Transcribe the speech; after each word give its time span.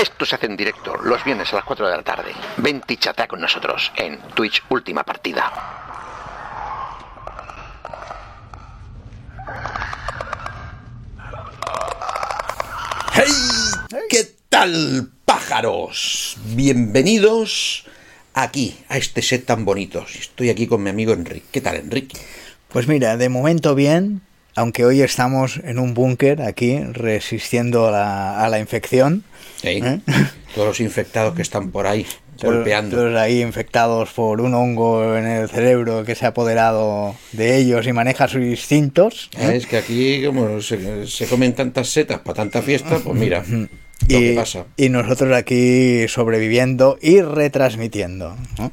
Esto 0.00 0.24
se 0.24 0.34
hace 0.34 0.46
en 0.46 0.56
directo 0.56 0.96
los 0.96 1.22
viernes 1.24 1.52
a 1.52 1.56
las 1.56 1.64
4 1.66 1.86
de 1.86 1.96
la 1.98 2.02
tarde. 2.02 2.32
Vente 2.56 2.94
y 2.94 2.96
chatea 2.96 3.28
con 3.28 3.38
nosotros 3.38 3.92
en 3.96 4.18
Twitch 4.34 4.62
Última 4.70 5.04
Partida. 5.04 5.52
¡Hey! 13.12 13.26
¿Qué 14.08 14.26
tal, 14.48 15.10
pájaros? 15.26 16.38
Bienvenidos 16.46 17.84
aquí, 18.32 18.82
a 18.88 18.96
este 18.96 19.20
set 19.20 19.44
tan 19.44 19.66
bonito. 19.66 20.06
Estoy 20.18 20.48
aquí 20.48 20.66
con 20.66 20.82
mi 20.82 20.88
amigo 20.88 21.12
Enrique. 21.12 21.46
¿Qué 21.52 21.60
tal, 21.60 21.76
Enrique? 21.76 22.16
Pues 22.68 22.88
mira, 22.88 23.18
de 23.18 23.28
momento 23.28 23.74
bien, 23.74 24.22
aunque 24.56 24.84
hoy 24.84 25.02
estamos 25.02 25.60
en 25.64 25.78
un 25.78 25.94
búnker 25.94 26.42
aquí 26.42 26.78
resistiendo 26.92 27.88
a 27.88 27.90
la, 27.90 28.44
a 28.44 28.48
la 28.48 28.58
infección. 28.58 29.24
Ey, 29.62 29.78
¿Eh? 29.84 30.00
Todos 30.54 30.68
los 30.68 30.80
infectados 30.80 31.34
que 31.34 31.42
están 31.42 31.70
por 31.70 31.86
ahí, 31.86 32.06
Todos- 32.36 32.54
golpeando. 32.56 32.96
Todos 32.96 33.16
ahí 33.16 33.40
infectados 33.42 34.10
por 34.10 34.40
un 34.40 34.54
hongo 34.54 35.16
en 35.16 35.26
el 35.26 35.48
cerebro 35.48 36.04
que 36.04 36.14
se 36.14 36.24
ha 36.24 36.28
apoderado 36.30 37.14
de 37.32 37.56
ellos 37.58 37.86
y 37.86 37.92
maneja 37.92 38.26
sus 38.28 38.42
instintos. 38.42 39.30
¿eh? 39.36 39.46
Ah, 39.48 39.54
Es 39.54 39.66
que 39.66 39.76
aquí, 39.76 40.24
como 40.24 40.60
se, 40.60 41.06
se 41.06 41.26
comen 41.26 41.54
tantas 41.54 41.88
setas 41.88 42.18
para 42.20 42.34
tanta 42.36 42.62
fiesta, 42.62 42.98
pues 43.04 43.16
mira 43.18 43.44
lo 43.48 43.68
que 44.08 44.32
Y, 44.32 44.34
pasa. 44.34 44.64
y 44.78 44.88
nosotros 44.88 45.36
aquí 45.36 46.08
sobreviviendo 46.08 46.98
y 47.02 47.20
retransmitiendo. 47.20 48.34
¿no? 48.58 48.72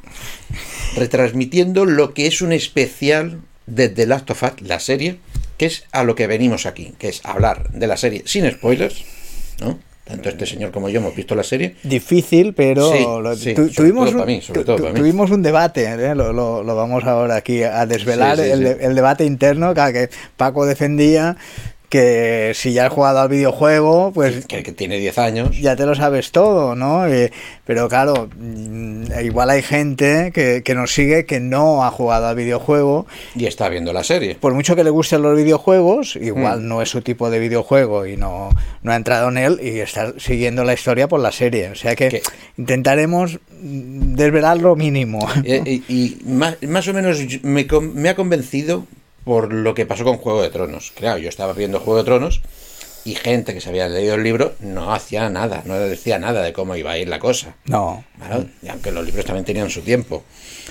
Retransmitiendo 0.96 1.86
lo 1.86 2.14
que 2.14 2.28
es 2.28 2.42
un 2.42 2.54
especial 2.54 3.42
de 3.68 3.90
The 3.90 4.06
Last 4.08 4.30
of 4.32 4.42
Us, 4.44 4.62
la 4.62 4.80
serie, 4.80 5.20
que 5.58 5.68
es 5.68 5.84
a 5.92 6.04
lo 6.04 6.16
que 6.16 6.26
venimos 6.28 6.66
aquí, 6.66 6.94
que 6.98 7.10
es 7.10 7.22
hablar 7.24 7.70
de 7.72 7.86
la 7.88 7.98
serie 7.98 8.24
sin 8.26 8.50
spoilers, 8.50 9.04
¿no? 9.62 9.80
Tanto 10.06 10.30
este 10.30 10.46
señor 10.46 10.72
como 10.72 10.88
yo 10.88 11.00
hemos 11.02 11.14
visto 11.14 11.36
la 11.36 11.44
serie. 11.44 11.76
Difícil, 11.84 12.54
pero 12.54 12.90
Sí, 12.94 13.00
lo- 13.04 13.36
sí, 13.36 13.54
tu- 13.54 13.64
sobre 13.64 13.74
tuvimos, 13.74 14.14
un, 14.14 14.26
mí, 14.26 14.40
tu- 14.40 14.64
tuvimos 14.64 15.32
debate, 15.44 15.84
¿eh? 15.84 16.16
lo, 16.16 16.32
lo- 16.32 16.64
lo 16.64 16.76
vamos 16.78 17.04
ahora 17.04 17.36
aquí 17.36 17.62
a 17.64 17.86
desvelar, 17.86 18.38
Sí, 18.38 18.44
el, 18.44 18.66
el 18.66 18.96
debate 18.96 19.26
interno 19.26 19.74
que 19.92 20.10
Paco 20.38 20.66
defendía 20.66 21.36
que 21.90 22.52
si 22.54 22.74
ya 22.74 22.88
has 22.88 22.92
jugado 22.94 23.20
al 23.22 23.30
videojuego, 23.30 24.12
pues 24.14 24.46
Que, 24.46 24.62
que 24.64 24.72
tiene 24.74 24.98
10 25.00 25.18
años. 25.20 25.58
ya 25.60 25.76
te 25.76 25.86
lo 25.86 25.96
sabes 25.96 26.32
todo, 26.32 26.76
¿no? 26.76 27.08
Eh, 27.08 27.32
pero 27.66 27.88
claro, 27.88 28.28
mm, 28.38 29.06
igual 29.24 29.50
hay 29.50 29.62
gente 29.62 30.32
que, 30.34 30.64
que 30.64 30.76
nos 30.76 30.94
sigue 30.94 31.26
que 31.26 31.40
no 31.40 31.86
ha 31.86 31.92
jugado 31.92 32.28
al 32.28 32.36
videojuego. 32.36 33.08
Y 33.36 33.46
está 33.46 33.70
viendo 33.70 33.94
la 33.94 34.04
serie. 34.04 34.36
Por 34.36 34.54
mucho 34.54 34.76
que 34.76 34.84
le 34.84 34.90
gusten 34.90 35.22
los 35.22 35.38
videojuegos, 35.38 36.18
igual 36.18 36.62
Mm. 36.64 36.68
no 36.68 36.82
es 36.82 36.90
su 36.90 37.02
tipo 37.02 37.30
de 37.30 37.40
videojuego 37.40 38.06
y 38.06 38.18
no, 38.18 38.50
no 38.84 38.92
ha 38.92 38.96
entrado 38.96 39.30
en 39.30 39.38
él 39.38 39.60
y 39.64 39.80
está 39.80 40.14
siguiendo 40.18 40.64
la 40.66 40.74
historia 40.74 41.08
por 41.08 41.20
la 41.22 41.32
serie. 41.32 41.70
O 41.70 41.76
sea 41.76 41.96
que 41.96 42.22
intentaremos 42.58 43.40
desvelar 43.62 44.58
lo 44.58 44.76
mínimo. 44.76 45.20
Eh, 45.46 45.62
y 45.66 45.84
y 45.88 46.18
más, 46.26 46.58
más 46.64 46.88
o 46.88 46.94
menos 46.94 47.20
me 47.44 48.10
ha 48.10 48.16
convencido 48.16 48.86
por 49.28 49.52
lo 49.52 49.74
que 49.76 49.86
pasó 49.86 50.06
con 50.06 50.18
Juego 50.18 50.42
de 50.42 50.50
Tronos. 50.50 50.94
Claro, 50.96 51.20
yo 51.20 51.28
estaba 51.28 51.52
viendo 51.52 51.82
Juego 51.82 51.98
de 51.98 52.06
Tronos 52.06 52.42
y 53.10 53.16
gente 53.16 53.54
que 53.54 53.62
se 53.62 53.70
había 53.70 53.88
leído 53.88 54.16
el 54.16 54.24
libro 54.24 54.54
no 54.60 54.94
hacía 54.94 55.30
nada, 55.30 55.62
no 55.66 55.76
decía 55.76 56.20
nada 56.20 56.42
de 56.42 56.52
cómo 56.54 56.76
iba 56.76 56.92
a 56.92 56.98
ir 56.98 57.08
la 57.08 57.20
cosa. 57.20 57.56
No, 57.66 58.04
¿vale? 58.18 58.48
Y 58.62 58.68
aunque 58.70 58.92
los 58.92 59.06
libros 59.06 59.26
también 59.26 59.46
tenían 59.46 59.70
su 59.70 59.82
tiempo. 59.82 60.24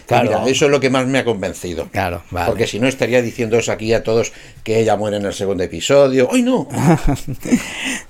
Claro. 0.06 0.24
Mira, 0.28 0.46
eso 0.48 0.66
es 0.66 0.70
lo 0.70 0.78
que 0.78 0.90
más 0.90 1.06
me 1.06 1.18
ha 1.18 1.24
convencido. 1.24 1.88
claro, 1.90 2.22
vale. 2.30 2.46
Porque 2.48 2.66
si 2.66 2.78
no 2.78 2.86
estaría 2.86 3.22
diciéndoos 3.22 3.68
aquí 3.68 3.92
a 3.94 4.02
todos 4.04 4.32
que 4.62 4.78
ella 4.78 4.94
muere 4.96 5.16
en 5.16 5.24
el 5.24 5.32
segundo 5.32 5.62
episodio. 5.64 6.28
¡Ay, 6.32 6.42
no! 6.42 6.68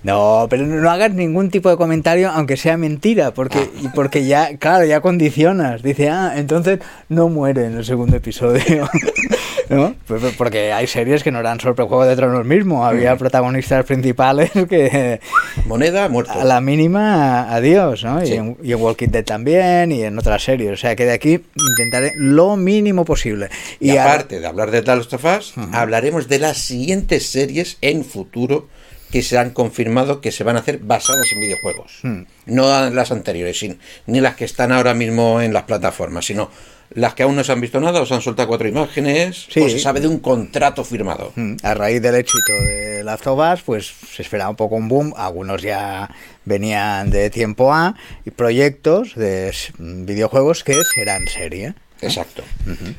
No, 0.03 0.47
pero 0.49 0.65
no 0.67 0.91
hagas 0.91 1.13
ningún 1.15 1.51
tipo 1.51 1.69
de 1.71 1.77
comentario, 1.77 2.31
aunque 2.31 2.57
sea 2.57 2.77
mentira, 2.77 3.33
porque, 3.35 3.59
Ah. 3.85 3.93
porque 3.95 4.25
ya, 4.27 4.57
claro, 4.57 4.85
ya 4.85 5.01
condicionas. 5.01 5.83
Dice, 5.83 6.09
ah, 6.11 6.35
entonces 6.37 6.79
no 7.09 7.29
muere 7.29 7.67
en 7.67 7.77
el 7.79 7.85
segundo 7.85 8.17
episodio. 8.17 8.89
¿No? 9.69 9.97
Pues, 10.07 10.21
pues 10.21 10.35
porque 10.37 10.73
hay 10.73 10.87
series 10.87 11.25
que 11.25 11.33
no 11.33 11.41
eran 11.41 11.59
sobre 11.59 11.83
el 11.83 11.89
Juego 11.89 12.05
de 12.05 12.15
Tronos 12.15 12.45
mismo. 12.45 12.87
Había 12.87 13.15
Mm. 13.15 13.19
protagonistas 13.19 13.85
principales 13.85 14.16
que 14.69 15.21
Moneda, 15.67 16.09
muerto. 16.09 16.33
a 16.33 16.45
la 16.45 16.61
mínima, 16.61 17.55
adiós, 17.55 18.05
¿no? 18.05 18.25
Sí. 18.25 18.33
Y, 18.33 18.37
en, 18.37 18.57
y 18.63 18.73
en 18.73 18.81
Walking 18.81 19.09
Dead 19.09 19.25
también 19.25 19.93
y 19.93 20.03
en 20.03 20.19
otras 20.19 20.43
series. 20.43 20.73
O 20.73 20.77
sea 20.77 20.97
que 20.97 21.05
de 21.05 21.13
aquí 21.13 21.41
intentaré 21.71 22.13
lo 22.17 22.57
mínimo 22.57 23.05
posible. 23.05 23.49
Y, 23.81 23.97
aparte 23.97 24.41
de 24.41 24.47
hablar 24.47 24.71
de 24.71 24.83
The 24.83 24.97
Last 24.97 25.13
of 25.13 25.25
Us, 25.25 25.55
hablaremos 25.73 26.29
de 26.29 26.39
las 26.39 26.59
siguientes 26.59 27.27
series 27.27 27.79
en 27.81 28.05
futuro 28.05 28.69
que 29.11 29.23
se 29.23 29.39
han 29.39 29.51
confirmado 29.51 30.21
que 30.21 30.33
se 30.33 30.45
van 30.45 30.57
a 30.57 30.61
hacer 30.61 30.79
basadas 30.79 31.31
en 31.33 31.41
videojuegos. 31.41 32.01
No 32.47 32.91
las 32.91 33.13
anteriores, 33.13 33.65
ni 34.07 34.21
las 34.21 34.37
que 34.37 34.45
están 34.45 34.73
ahora 34.73 34.95
mismo 34.95 35.41
en 35.41 35.53
las 35.53 35.65
plataformas, 35.65 36.27
sino 36.27 36.51
las 36.91 37.15
que 37.15 37.23
aún 37.23 37.37
no 37.37 37.45
se 37.45 37.53
han 37.53 37.61
visto 37.61 37.81
nada, 37.81 38.01
os 38.01 38.13
han 38.13 38.23
soltado 38.23 38.49
cuatro 38.49 38.69
imágenes, 38.69 39.47
Sí. 39.51 39.61
o 39.61 39.69
se 39.69 39.79
sabe 39.79 40.01
de 40.01 40.09
un 40.09 40.19
contrato 40.21 40.85
firmado. 40.85 41.33
Mm, 41.37 41.57
A 41.63 41.75
raíz 41.75 42.01
del 42.03 42.15
éxito 42.15 42.53
de 42.65 43.03
Last 43.05 43.27
of 43.27 43.39
Us, 43.55 43.63
pues 43.63 43.93
se 44.15 44.23
esperaba 44.23 44.51
un 44.51 44.57
poco 44.57 44.77
un 44.77 44.89
boom. 44.89 45.13
Algunos 45.17 45.63
ya 45.63 46.11
venían 46.45 47.11
de 47.11 47.31
tiempo 47.31 47.73
A 47.75 47.95
y 48.25 48.31
proyectos 48.31 49.15
de 49.15 49.49
s- 49.49 49.73
videojuegos 49.79 50.65
que 50.65 50.75
serán 50.95 51.27
serie. 51.29 51.75
Exacto. 52.01 52.43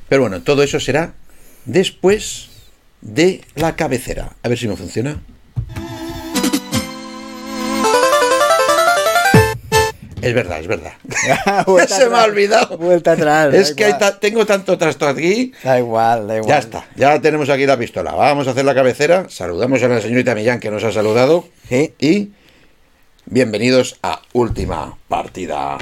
Pero 0.09 0.21
bueno, 0.23 0.41
todo 0.41 0.63
eso 0.63 0.79
será 0.79 1.13
después 1.65 2.49
de 3.01 3.41
la 3.55 3.75
cabecera. 3.75 4.33
A 4.43 4.49
ver 4.49 4.57
si 4.57 4.67
me 4.67 4.75
funciona. 4.75 5.21
Es 10.27 10.33
verdad, 10.33 10.59
es 10.59 10.67
verdad. 10.67 10.93
Se 11.87 12.09
me 12.09 12.17
ha 12.17 12.23
olvidado. 12.23 12.77
Vuelta 12.77 13.13
atrás. 13.13 13.53
Es 13.53 13.73
que 13.73 13.85
hay 13.85 13.91
igual. 13.91 14.11
ta- 14.13 14.19
tengo 14.19 14.45
tanto 14.45 14.77
trasto 14.77 15.07
aquí. 15.07 15.53
Da 15.63 15.79
igual, 15.79 16.27
da 16.27 16.35
igual. 16.37 16.49
Ya 16.49 16.57
está, 16.57 16.85
ya 16.95 17.21
tenemos 17.21 17.49
aquí 17.49 17.65
la 17.65 17.77
pistola. 17.77 18.11
Vamos 18.11 18.47
a 18.47 18.51
hacer 18.51 18.65
la 18.65 18.75
cabecera. 18.75 19.25
Saludamos 19.29 19.81
a 19.83 19.87
la 19.87 20.01
señorita 20.01 20.35
Millán 20.35 20.59
que 20.59 20.69
nos 20.69 20.83
ha 20.83 20.91
saludado. 20.91 21.45
Sí. 21.69 21.93
Y 21.99 22.31
bienvenidos 23.25 23.97
a 24.03 24.21
Última 24.33 24.97
Partida. 25.07 25.77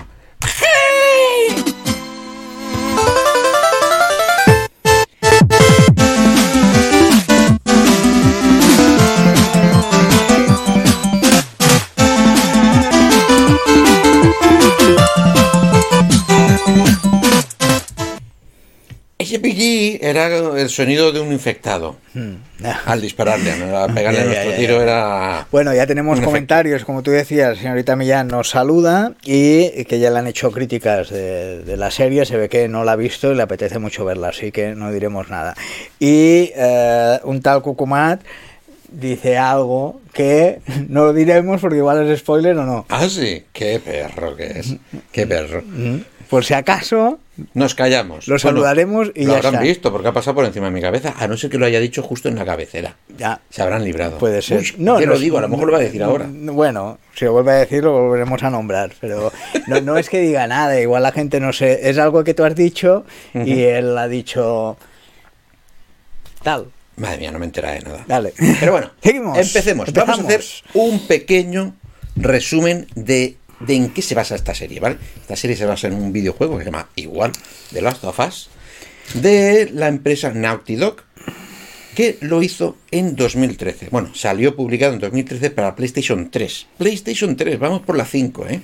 Ese 19.26 19.40
pillí 19.40 19.98
era 20.02 20.28
el 20.28 20.70
sonido 20.70 21.12
de 21.12 21.20
un 21.20 21.32
infectado. 21.34 21.96
Al 22.86 23.02
dispararle, 23.02 23.52
al 23.52 23.92
pegarle 23.94 24.20
Hmm. 24.24 24.24
Ya, 24.24 24.26
nuestro 24.28 24.52
ya, 24.52 24.58
tiro 24.58 24.82
era... 24.82 25.48
Bueno, 25.52 25.74
ya 25.74 25.88
tenemos 25.88 26.12
Un 26.12 26.18
efecto. 26.20 26.30
comentarios, 26.30 26.86
como 26.86 27.02
tú 27.02 27.10
decías, 27.12 27.58
señorita 27.58 27.96
Millán 27.96 28.28
nos 28.28 28.50
saluda 28.50 29.14
y 29.24 29.84
que 29.86 30.00
ya 30.00 30.12
le 30.12 30.20
han 30.20 30.28
hecho 30.28 30.52
críticas 30.52 31.10
de, 31.10 31.64
de 31.64 31.76
la 31.78 31.90
serie, 31.90 32.26
se 32.26 32.38
ve 32.38 32.50
que 32.50 32.68
no 32.68 32.84
la 32.84 32.92
ha 32.92 32.96
visto 32.96 33.32
y 33.32 33.36
le 33.36 33.42
apetece 33.42 33.80
mucho 33.80 34.06
verla, 34.06 34.28
así 34.30 34.52
que 34.52 34.76
no 34.76 34.92
diremos 34.92 35.30
nada. 35.30 35.56
Y 36.00 36.52
eh, 36.56 37.20
un 37.24 37.42
tal 37.42 37.64
Cucumat 37.64 38.22
dice 38.92 39.38
algo 39.38 40.02
que 40.14 40.60
no 40.88 41.06
lo 41.06 41.14
diremos 41.14 41.60
porque 41.60 41.78
igual 41.78 42.08
es 42.10 42.20
spoiler 42.20 42.56
o 42.58 42.66
no. 42.66 42.86
Ah, 42.90 43.10
sí, 43.10 43.44
qué 43.52 43.82
perro 43.84 44.36
que 44.36 44.60
es. 44.60 44.76
Qué 45.12 45.26
perro. 45.28 45.64
Por 46.36 46.44
si 46.44 46.54
acaso, 46.54 47.18
Nos 47.54 47.76
callamos. 47.76 48.28
Lo 48.28 48.38
saludaremos 48.38 49.10
y 49.16 49.24
lo 49.24 49.32
ya 49.32 49.38
habrán 49.38 49.54
está. 49.54 49.64
visto 49.64 49.90
porque 49.94 50.10
ha 50.10 50.12
pasado 50.12 50.36
por 50.36 50.44
encima 50.44 50.66
de 50.66 50.74
mi 50.74 50.82
cabeza, 50.82 51.14
a 51.18 51.30
no 51.30 51.38
ser 51.38 51.50
que 51.50 51.58
lo 51.58 51.66
haya 51.66 51.80
dicho 51.80 52.04
justo 52.04 52.28
en 52.28 52.36
la 52.36 52.44
cabecera. 52.44 52.98
ya 53.18 53.40
Se 53.50 53.62
habrán 53.62 53.86
librado. 53.86 54.18
puede 54.18 54.42
ser. 54.42 54.60
Uy, 54.60 54.74
ya 54.78 55.06
lo 55.06 55.18
digo, 55.18 55.38
a 55.38 55.42
lo 55.42 55.48
mejor 55.48 55.68
lo 55.68 55.72
va 55.72 55.80
a 55.80 55.82
decir 55.82 56.04
ahora. 56.04 56.28
Bueno, 56.30 56.98
si 57.14 57.24
lo 57.24 57.32
vuelve 57.32 57.52
a 57.54 57.56
decir, 57.56 57.86
lo 57.86 57.94
volveremos 57.94 58.44
a 58.44 58.50
nombrar. 58.50 58.92
Pero 59.00 59.32
no, 59.68 59.80
no 59.80 59.98
es 59.98 60.10
que 60.10 60.20
diga 60.20 60.46
nada, 60.46 60.78
igual 60.78 61.04
la 61.04 61.14
gente 61.14 61.40
no 61.40 61.54
sé. 61.54 61.90
Es 61.90 61.98
algo 61.98 62.26
que 62.26 62.34
tú 62.34 62.44
has 62.44 62.54
dicho 62.54 63.06
y 63.34 63.62
él 63.64 63.98
ha 63.98 64.10
dicho. 64.10 64.76
Tal. 66.44 66.66
Madre 66.98 67.18
mía, 67.18 67.32
no 67.32 67.40
me 67.40 67.46
entera 67.46 67.72
de 67.72 67.80
nada. 67.80 68.04
Dale. 68.08 68.34
Pero 68.60 68.74
bueno, 68.74 68.92
Seguimos. 69.02 69.38
empecemos. 69.38 69.94
Vamos 69.94 70.20
a 70.20 70.22
hacer 70.24 70.44
un 70.74 71.00
pequeño 71.08 71.76
resumen 72.18 72.88
de, 72.96 73.38
de 73.60 73.76
en 73.76 73.90
qué 73.90 74.02
se 74.02 74.16
basa 74.16 74.36
esta 74.36 74.54
serie, 74.54 74.80
¿vale? 74.80 74.98
Esta 75.22 75.36
serie 75.36 75.56
se 75.56 75.66
basa 75.66 75.88
en 75.88 75.94
un 75.94 76.12
videojuego 76.12 76.58
que 76.58 76.64
se 76.64 76.72
llama 76.72 76.90
igual, 76.96 77.32
The 77.72 77.82
Last 77.82 78.04
of 78.04 78.20
Us, 78.20 78.50
de 79.14 79.70
la 79.74 79.88
empresa 79.88 80.32
Naughty 80.32 80.76
Dog, 80.76 81.04
que 81.96 82.18
lo 82.22 82.44
hizo 82.44 82.78
en 82.92 83.16
2013. 83.16 83.88
Bueno, 83.90 84.14
salió 84.14 84.56
publicado 84.56 84.94
en 84.94 85.00
2013 85.00 85.50
para 85.52 85.76
PlayStation 85.76 86.30
3. 86.30 86.68
PlayStation 86.78 87.36
3, 87.36 87.58
vamos 87.58 87.82
por 87.82 87.96
la 87.96 88.06
5, 88.06 88.48
¿eh? 88.48 88.62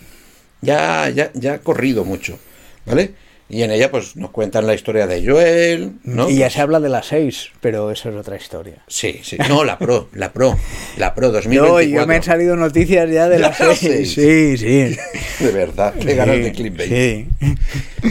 Ya, 0.62 1.10
ya, 1.10 1.32
ya 1.34 1.54
ha 1.54 1.60
corrido 1.60 2.04
mucho, 2.04 2.38
¿vale? 2.86 3.14
Y 3.54 3.64
en 3.64 3.72
ella 3.72 3.92
pues 3.92 4.16
nos 4.16 4.32
cuentan 4.32 4.66
la 4.66 4.74
historia 4.74 5.08
de 5.08 5.26
Joel, 5.26 5.96
¿no? 6.06 6.30
Y 6.30 6.38
ya 6.38 6.50
se 6.50 6.62
habla 6.62 6.80
de 6.80 6.88
la 6.88 7.04
6, 7.04 7.50
pero 7.60 7.92
eso 7.92 8.10
es 8.10 8.16
otra 8.16 8.38
historia. 8.38 8.78
Sí, 8.88 9.20
sí. 9.24 9.36
No, 9.50 9.66
la 9.66 9.78
Pro, 9.78 10.08
la 10.14 10.32
Pro, 10.32 10.58
la 10.96 11.14
Pro 11.14 11.28
Yo, 11.28 11.34
2024. 11.34 11.84
yo 12.02 12.08
me 12.08 12.16
han 12.16 12.24
salido 12.24 12.56
noticias 12.56 13.12
ya 13.12 13.28
de 13.28 13.40
la 13.40 13.50
lo 13.50 13.76
6. 13.76 13.78
sé. 13.78 14.06
Sí, 14.06 14.58
sí. 14.58 14.98
De 15.44 15.52
verdad, 15.52 15.94
qué 16.00 16.16
ganas 16.16 16.38
Sí, 16.38 16.42
de 16.44 16.52
clickbait. 16.54 16.90
Sí. 16.90 17.28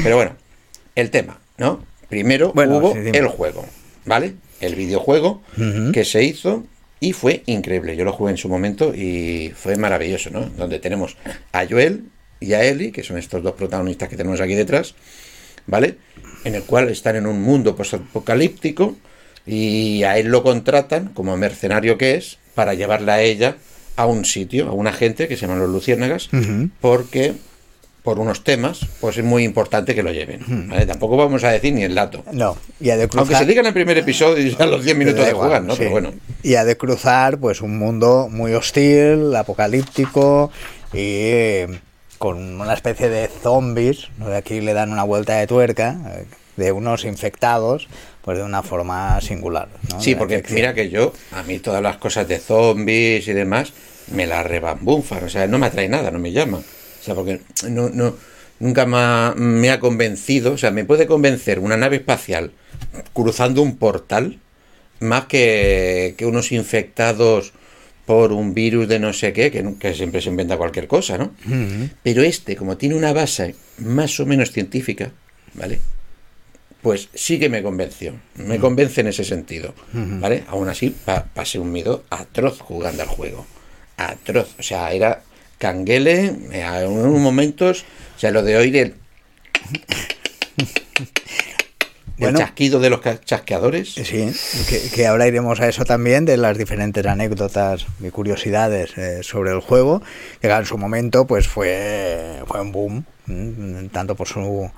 Pero 0.02 0.16
bueno, 0.16 0.32
el 0.94 1.10
tema, 1.10 1.40
¿no? 1.56 1.82
Primero 2.10 2.52
Bueno, 2.52 2.76
hubo 2.76 2.92
sí, 2.92 2.98
el 3.14 3.26
juego, 3.28 3.64
¿vale? 4.04 4.34
El 4.60 4.74
videojuego 4.74 5.42
que 5.94 6.04
se 6.04 6.22
hizo 6.22 6.64
y 7.00 7.14
fue 7.14 7.44
increíble. 7.46 7.96
Yo 7.96 8.04
lo 8.04 8.12
jugué 8.12 8.32
en 8.32 8.36
su 8.36 8.50
momento 8.50 8.92
y 8.94 9.52
fue 9.56 9.76
maravilloso, 9.76 10.28
¿no? 10.28 10.40
Donde 10.58 10.80
tenemos 10.80 11.16
a 11.52 11.64
Joel 11.66 12.04
y 12.40 12.52
a 12.52 12.62
Ellie, 12.64 12.92
que 12.92 13.02
son 13.02 13.16
estos 13.16 13.42
dos 13.42 13.54
protagonistas 13.54 14.08
que 14.10 14.16
tenemos 14.16 14.40
aquí 14.42 14.54
detrás, 14.54 14.94
¿vale? 15.66 15.96
En 16.44 16.54
el 16.54 16.62
cual 16.62 16.88
están 16.88 17.16
en 17.16 17.26
un 17.26 17.42
mundo 17.42 17.76
apocalíptico 17.78 18.96
y 19.46 20.02
a 20.04 20.18
él 20.18 20.28
lo 20.28 20.42
contratan 20.42 21.08
como 21.08 21.36
mercenario 21.36 21.98
que 21.98 22.14
es 22.14 22.38
para 22.54 22.74
llevarla 22.74 23.14
a 23.14 23.22
ella 23.22 23.56
a 23.96 24.06
un 24.06 24.24
sitio, 24.24 24.68
a 24.68 24.72
una 24.72 24.92
gente 24.92 25.28
que 25.28 25.36
se 25.36 25.42
llaman 25.42 25.60
los 25.60 25.70
Luciérnagas, 25.70 26.30
porque 26.80 27.34
por 28.02 28.18
unos 28.18 28.44
temas, 28.44 28.80
pues 29.00 29.18
es 29.18 29.24
muy 29.24 29.44
importante 29.44 29.94
que 29.94 30.02
lo 30.02 30.12
lleven. 30.12 30.68
¿vale? 30.68 30.86
Tampoco 30.86 31.16
vamos 31.16 31.44
a 31.44 31.50
decir 31.50 31.74
ni 31.74 31.82
el 31.82 31.94
dato. 31.94 32.24
No, 32.32 32.56
y 32.80 32.86
de 32.86 33.08
cruzar. 33.08 33.18
Aunque 33.18 33.36
se 33.36 33.44
diga 33.44 33.60
en 33.60 33.66
el 33.66 33.74
primer 33.74 33.98
episodio 33.98 34.46
y 34.46 34.56
a 34.58 34.66
los 34.66 34.84
10 34.84 34.96
minutos 34.96 35.26
de 35.26 35.32
jugar, 35.32 35.62
¿no? 35.62 35.74
sí. 35.74 35.80
Pero 35.80 35.90
bueno. 35.90 36.12
Y 36.42 36.54
ha 36.54 36.64
de 36.64 36.76
cruzar 36.76 37.38
pues 37.38 37.60
un 37.60 37.78
mundo 37.78 38.28
muy 38.30 38.54
hostil, 38.54 39.34
apocalíptico 39.36 40.50
y 40.94 41.64
con 42.20 42.60
una 42.60 42.74
especie 42.74 43.08
de 43.08 43.28
zombies, 43.28 44.08
¿no? 44.18 44.28
De 44.28 44.36
aquí 44.36 44.60
le 44.60 44.74
dan 44.74 44.92
una 44.92 45.04
vuelta 45.04 45.38
de 45.38 45.46
tuerca, 45.46 45.96
eh, 46.18 46.26
de 46.58 46.70
unos 46.70 47.06
infectados, 47.06 47.88
pues 48.20 48.36
de 48.36 48.44
una 48.44 48.62
forma 48.62 49.18
singular. 49.22 49.68
¿no? 49.88 50.02
Sí, 50.02 50.14
porque 50.14 50.44
mira 50.50 50.74
que 50.74 50.90
yo, 50.90 51.14
a 51.32 51.42
mí 51.44 51.60
todas 51.60 51.82
las 51.82 51.96
cosas 51.96 52.28
de 52.28 52.38
zombies 52.38 53.26
y 53.26 53.32
demás, 53.32 53.72
me 54.12 54.26
las 54.26 54.46
rebambunfan. 54.46 55.24
O 55.24 55.30
sea, 55.30 55.46
no 55.46 55.58
me 55.58 55.68
atrae 55.68 55.88
nada, 55.88 56.10
no 56.10 56.18
me 56.18 56.30
llama. 56.30 56.58
O 56.58 57.02
sea, 57.02 57.14
porque 57.14 57.40
no, 57.70 57.88
no, 57.88 58.14
nunca 58.58 58.84
me 58.84 58.98
ha, 58.98 59.32
me 59.34 59.70
ha 59.70 59.80
convencido. 59.80 60.52
O 60.52 60.58
sea, 60.58 60.70
me 60.70 60.84
puede 60.84 61.06
convencer 61.06 61.58
una 61.58 61.78
nave 61.78 61.96
espacial 61.96 62.52
cruzando 63.14 63.62
un 63.62 63.78
portal 63.78 64.38
más 64.98 65.24
que, 65.24 66.16
que 66.18 66.26
unos 66.26 66.52
infectados 66.52 67.54
por 68.10 68.32
un 68.32 68.54
virus 68.54 68.88
de 68.88 68.98
no 68.98 69.12
sé 69.12 69.32
qué, 69.32 69.52
que, 69.52 69.94
siempre 69.94 70.20
se 70.20 70.30
inventa 70.30 70.56
cualquier 70.56 70.88
cosa, 70.88 71.16
¿no? 71.16 71.30
Pero 72.02 72.22
este, 72.24 72.56
como 72.56 72.76
tiene 72.76 72.96
una 72.96 73.12
base 73.12 73.54
más 73.78 74.18
o 74.18 74.26
menos 74.26 74.50
científica, 74.50 75.12
¿vale? 75.54 75.78
Pues 76.82 77.08
sí 77.14 77.38
que 77.38 77.48
me 77.48 77.62
convenció. 77.62 78.14
Me 78.34 78.58
convence 78.58 79.00
en 79.02 79.06
ese 79.06 79.22
sentido, 79.22 79.74
¿vale? 79.92 80.42
Aún 80.48 80.68
así, 80.68 80.90
pa- 80.90 81.24
pasé 81.32 81.60
un 81.60 81.70
miedo 81.70 82.02
atroz 82.10 82.58
jugando 82.58 83.02
al 83.04 83.08
juego. 83.08 83.46
Atroz. 83.96 84.56
O 84.58 84.62
sea, 84.64 84.90
era 84.92 85.22
canguele, 85.58 86.32
eh, 86.50 86.64
en 86.82 86.88
unos 86.90 87.20
momentos, 87.20 87.84
o 88.16 88.18
sea, 88.18 88.32
lo 88.32 88.42
de 88.42 88.56
oír 88.56 88.76
el... 88.76 88.94
el 92.20 92.34
chasquido 92.36 92.80
de 92.80 92.90
los 92.90 93.00
chasqueadores. 93.24 93.94
Sí, 93.94 94.32
que, 94.68 94.90
que 94.90 95.06
ahora 95.06 95.26
iremos 95.26 95.60
a 95.60 95.68
eso 95.68 95.84
también, 95.84 96.24
de 96.24 96.36
las 96.36 96.58
diferentes 96.58 97.04
anécdotas 97.06 97.86
y 98.00 98.10
curiosidades 98.10 98.96
eh, 98.96 99.22
sobre 99.22 99.52
el 99.52 99.60
juego, 99.60 100.02
que 100.40 100.48
en 100.48 100.66
su 100.66 100.78
momento 100.78 101.26
pues 101.26 101.48
fue, 101.48 102.42
fue 102.46 102.60
un 102.60 102.72
boom, 102.72 103.04
mm, 103.26 103.86
tanto 103.86 104.14
por 104.14 104.28
su 104.28 104.70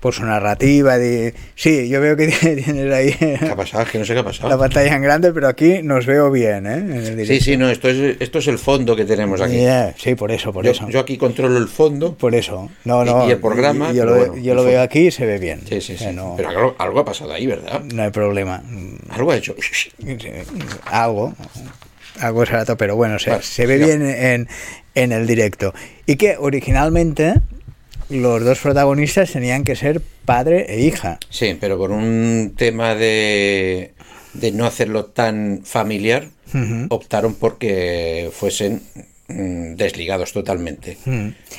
por 0.00 0.14
su 0.14 0.24
narrativa. 0.24 0.98
De, 0.98 1.34
sí, 1.54 1.88
yo 1.88 2.00
veo 2.00 2.16
que 2.16 2.28
tienes 2.40 2.92
ahí 2.92 3.12
¿Qué 3.12 3.38
ha 3.50 3.56
pasado? 3.56 3.84
Que 3.90 3.98
no 3.98 4.04
sé 4.04 4.14
qué 4.14 4.20
ha 4.20 4.24
pasado. 4.24 4.48
la 4.48 4.58
pantalla 4.58 4.94
en 4.94 5.02
grande, 5.02 5.32
pero 5.32 5.48
aquí 5.48 5.82
nos 5.82 6.06
veo 6.06 6.30
bien, 6.30 6.66
¿eh? 6.66 6.74
En 6.74 6.92
el 7.20 7.26
Sí, 7.26 7.40
sí, 7.40 7.56
no, 7.56 7.68
esto 7.70 7.88
es, 7.88 8.16
esto 8.20 8.38
es 8.38 8.46
el 8.48 8.58
fondo 8.58 8.94
que 8.96 9.04
tenemos 9.04 9.40
aquí. 9.40 9.54
Yeah, 9.56 9.94
sí, 9.96 10.14
por 10.14 10.30
eso, 10.32 10.52
por 10.52 10.64
Yo, 10.64 10.70
eso. 10.72 10.88
yo 10.88 11.00
aquí 11.00 11.16
controlo 11.16 11.56
el 11.58 11.68
fondo. 11.68 12.14
por 12.16 12.34
eso. 12.34 12.70
No, 12.84 13.04
no. 13.04 13.26
y 13.28 13.30
el 13.32 13.38
programa, 13.38 13.92
Yo, 13.92 14.04
lo, 14.04 14.16
bueno, 14.16 14.36
yo 14.36 14.52
el 14.52 14.56
lo 14.56 14.64
veo 14.64 14.80
aquí 14.82 15.06
y 15.06 15.10
se 15.10 15.26
ve 15.26 15.38
bien. 15.38 15.60
Sí, 15.68 15.80
sí, 15.80 15.96
sí. 15.96 16.04
Eh, 16.04 16.12
no, 16.12 16.34
Pero 16.36 16.48
algo, 16.50 16.76
algo 16.78 17.00
ha 17.00 17.04
pasado 17.04 17.32
ahí, 17.32 17.46
¿verdad? 17.46 17.82
no 17.82 18.02
hay 18.02 18.10
problema. 18.10 18.62
Algo 19.10 19.30
ha 19.32 19.36
hecho. 19.36 19.54
Algo 20.86 21.34
algo 22.20 22.42
es 22.44 22.48
rato 22.48 22.76
pero 22.78 22.96
bueno 22.96 23.18
se, 23.18 23.28
Vale, 23.30 23.42
se 23.42 23.66
ve 23.66 23.78
ya. 23.78 23.86
bien 23.86 24.02
en, 24.08 24.48
en 24.94 25.12
el 25.12 25.26
directo 25.26 25.74
y 26.06 26.16
que 26.16 26.36
originalmente 26.38 27.34
los 28.10 28.44
dos 28.44 28.58
protagonistas 28.60 29.32
tenían 29.32 29.64
que 29.64 29.74
ser 29.76 30.00
padre 30.24 30.66
e 30.68 30.80
hija 30.80 31.18
Sí, 31.30 31.56
pero 31.60 31.76
por 31.78 31.90
un 31.90 32.54
tema 32.56 32.94
de, 32.94 33.92
de 34.34 34.52
no 34.52 34.66
hacerlo 34.66 35.06
tan 35.06 35.62
familiar, 35.64 36.28
optaron 36.88 37.34
porque 37.34 38.30
fuesen 38.32 38.82
mm, 39.28 39.74
desligados 39.74 40.32
totalmente 40.32 40.96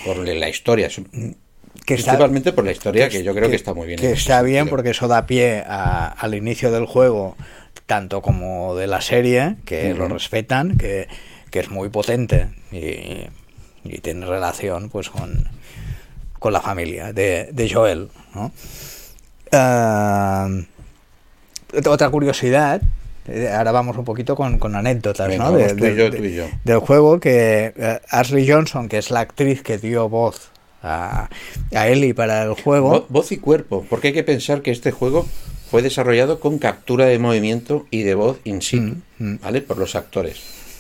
por 0.06 0.18
la 0.26 0.50
historia. 0.50 0.88
que 0.90 1.94
está, 1.94 2.12
Principalmente 2.14 2.54
por 2.54 2.64
la 2.66 2.72
historia, 2.72 3.08
que 3.10 3.24
yo 3.24 3.34
creo 3.36 3.50
que, 3.50 3.56
está 3.56 3.74
muy 3.74 3.88
bien. 3.88 4.00
que 4.00 4.12
está 4.12 4.42
bien 4.42 4.60
sentido. 4.62 4.76
porque 4.76 4.90
eso 4.92 5.08
da 5.08 5.26
pie 5.28 5.64
a- 5.68 6.08
al 6.08 6.34
inicio 6.36 6.72
del 6.72 6.86
juego 6.86 7.36
tanto 7.86 8.22
como 8.22 8.76
de 8.76 8.88
la 8.88 9.00
serie 9.02 9.56
que 9.66 9.94
lo 9.94 10.08
respetan 10.10 10.78
que, 10.78 11.08
que 11.52 11.60
es 11.60 11.70
muy 11.70 11.88
potente 11.90 12.48
y, 12.72 13.28
y 13.90 13.98
tiene 14.02 14.26
relación 14.26 14.90
pues 14.90 15.10
con, 15.10 15.48
con 16.40 16.54
la 16.54 16.62
familia 16.62 17.14
de, 17.14 17.50
de 17.52 17.70
Joel 17.70 18.10
¿no? 18.36 18.52
Ah, 19.52 20.50
otra 21.86 22.10
curiosidad 22.10 22.82
eh, 23.28 23.50
ahora 23.54 23.72
vamos 23.74 23.98
un 23.98 24.06
poquito 24.06 24.36
con, 24.36 24.58
con 24.58 24.76
anécdotas 24.76 25.28
Venga, 25.28 25.46
¿no? 25.46 25.52
vamos 25.54 25.68
De- 25.68 25.76
tú 25.76 25.86
y 25.86 25.90
de- 25.90 25.96
yo, 25.96 26.10
de- 26.10 26.18
tú 26.18 26.24
y 26.24 26.34
yo. 26.36 26.46
del 26.64 26.80
juego 26.80 27.20
que 27.20 27.74
eh, 27.76 28.00
Ashley 28.10 28.50
Johnson 28.50 28.88
que 28.90 28.98
es 28.98 29.12
la 29.12 29.22
actriz 29.22 29.62
que 29.64 29.78
dio 29.78 30.08
voz 30.10 30.50
a, 30.84 31.28
a 31.74 31.88
Ellie 31.88 32.14
para 32.14 32.44
el 32.44 32.54
juego 32.54 32.92
Vo- 32.92 33.06
Voz 33.10 33.32
y 33.32 33.38
cuerpo, 33.38 33.86
porque 33.90 34.10
hay 34.10 34.14
que 34.14 34.24
pensar 34.24 34.62
que 34.62 34.72
este 34.72 34.92
juego 34.92 35.26
fue 35.72 35.82
desarrollado 35.82 36.40
con 36.40 36.60
captura 36.60 37.06
de 37.08 37.20
movimiento 37.20 37.86
y 37.92 38.04
de 38.04 38.16
voz 38.16 38.38
in 38.46 38.62
situ, 38.62 38.96
Mm, 39.20 39.32
mm. 39.34 39.40
¿vale? 39.42 39.62
Por 39.62 39.78
los 39.78 39.96
actores, 39.96 40.38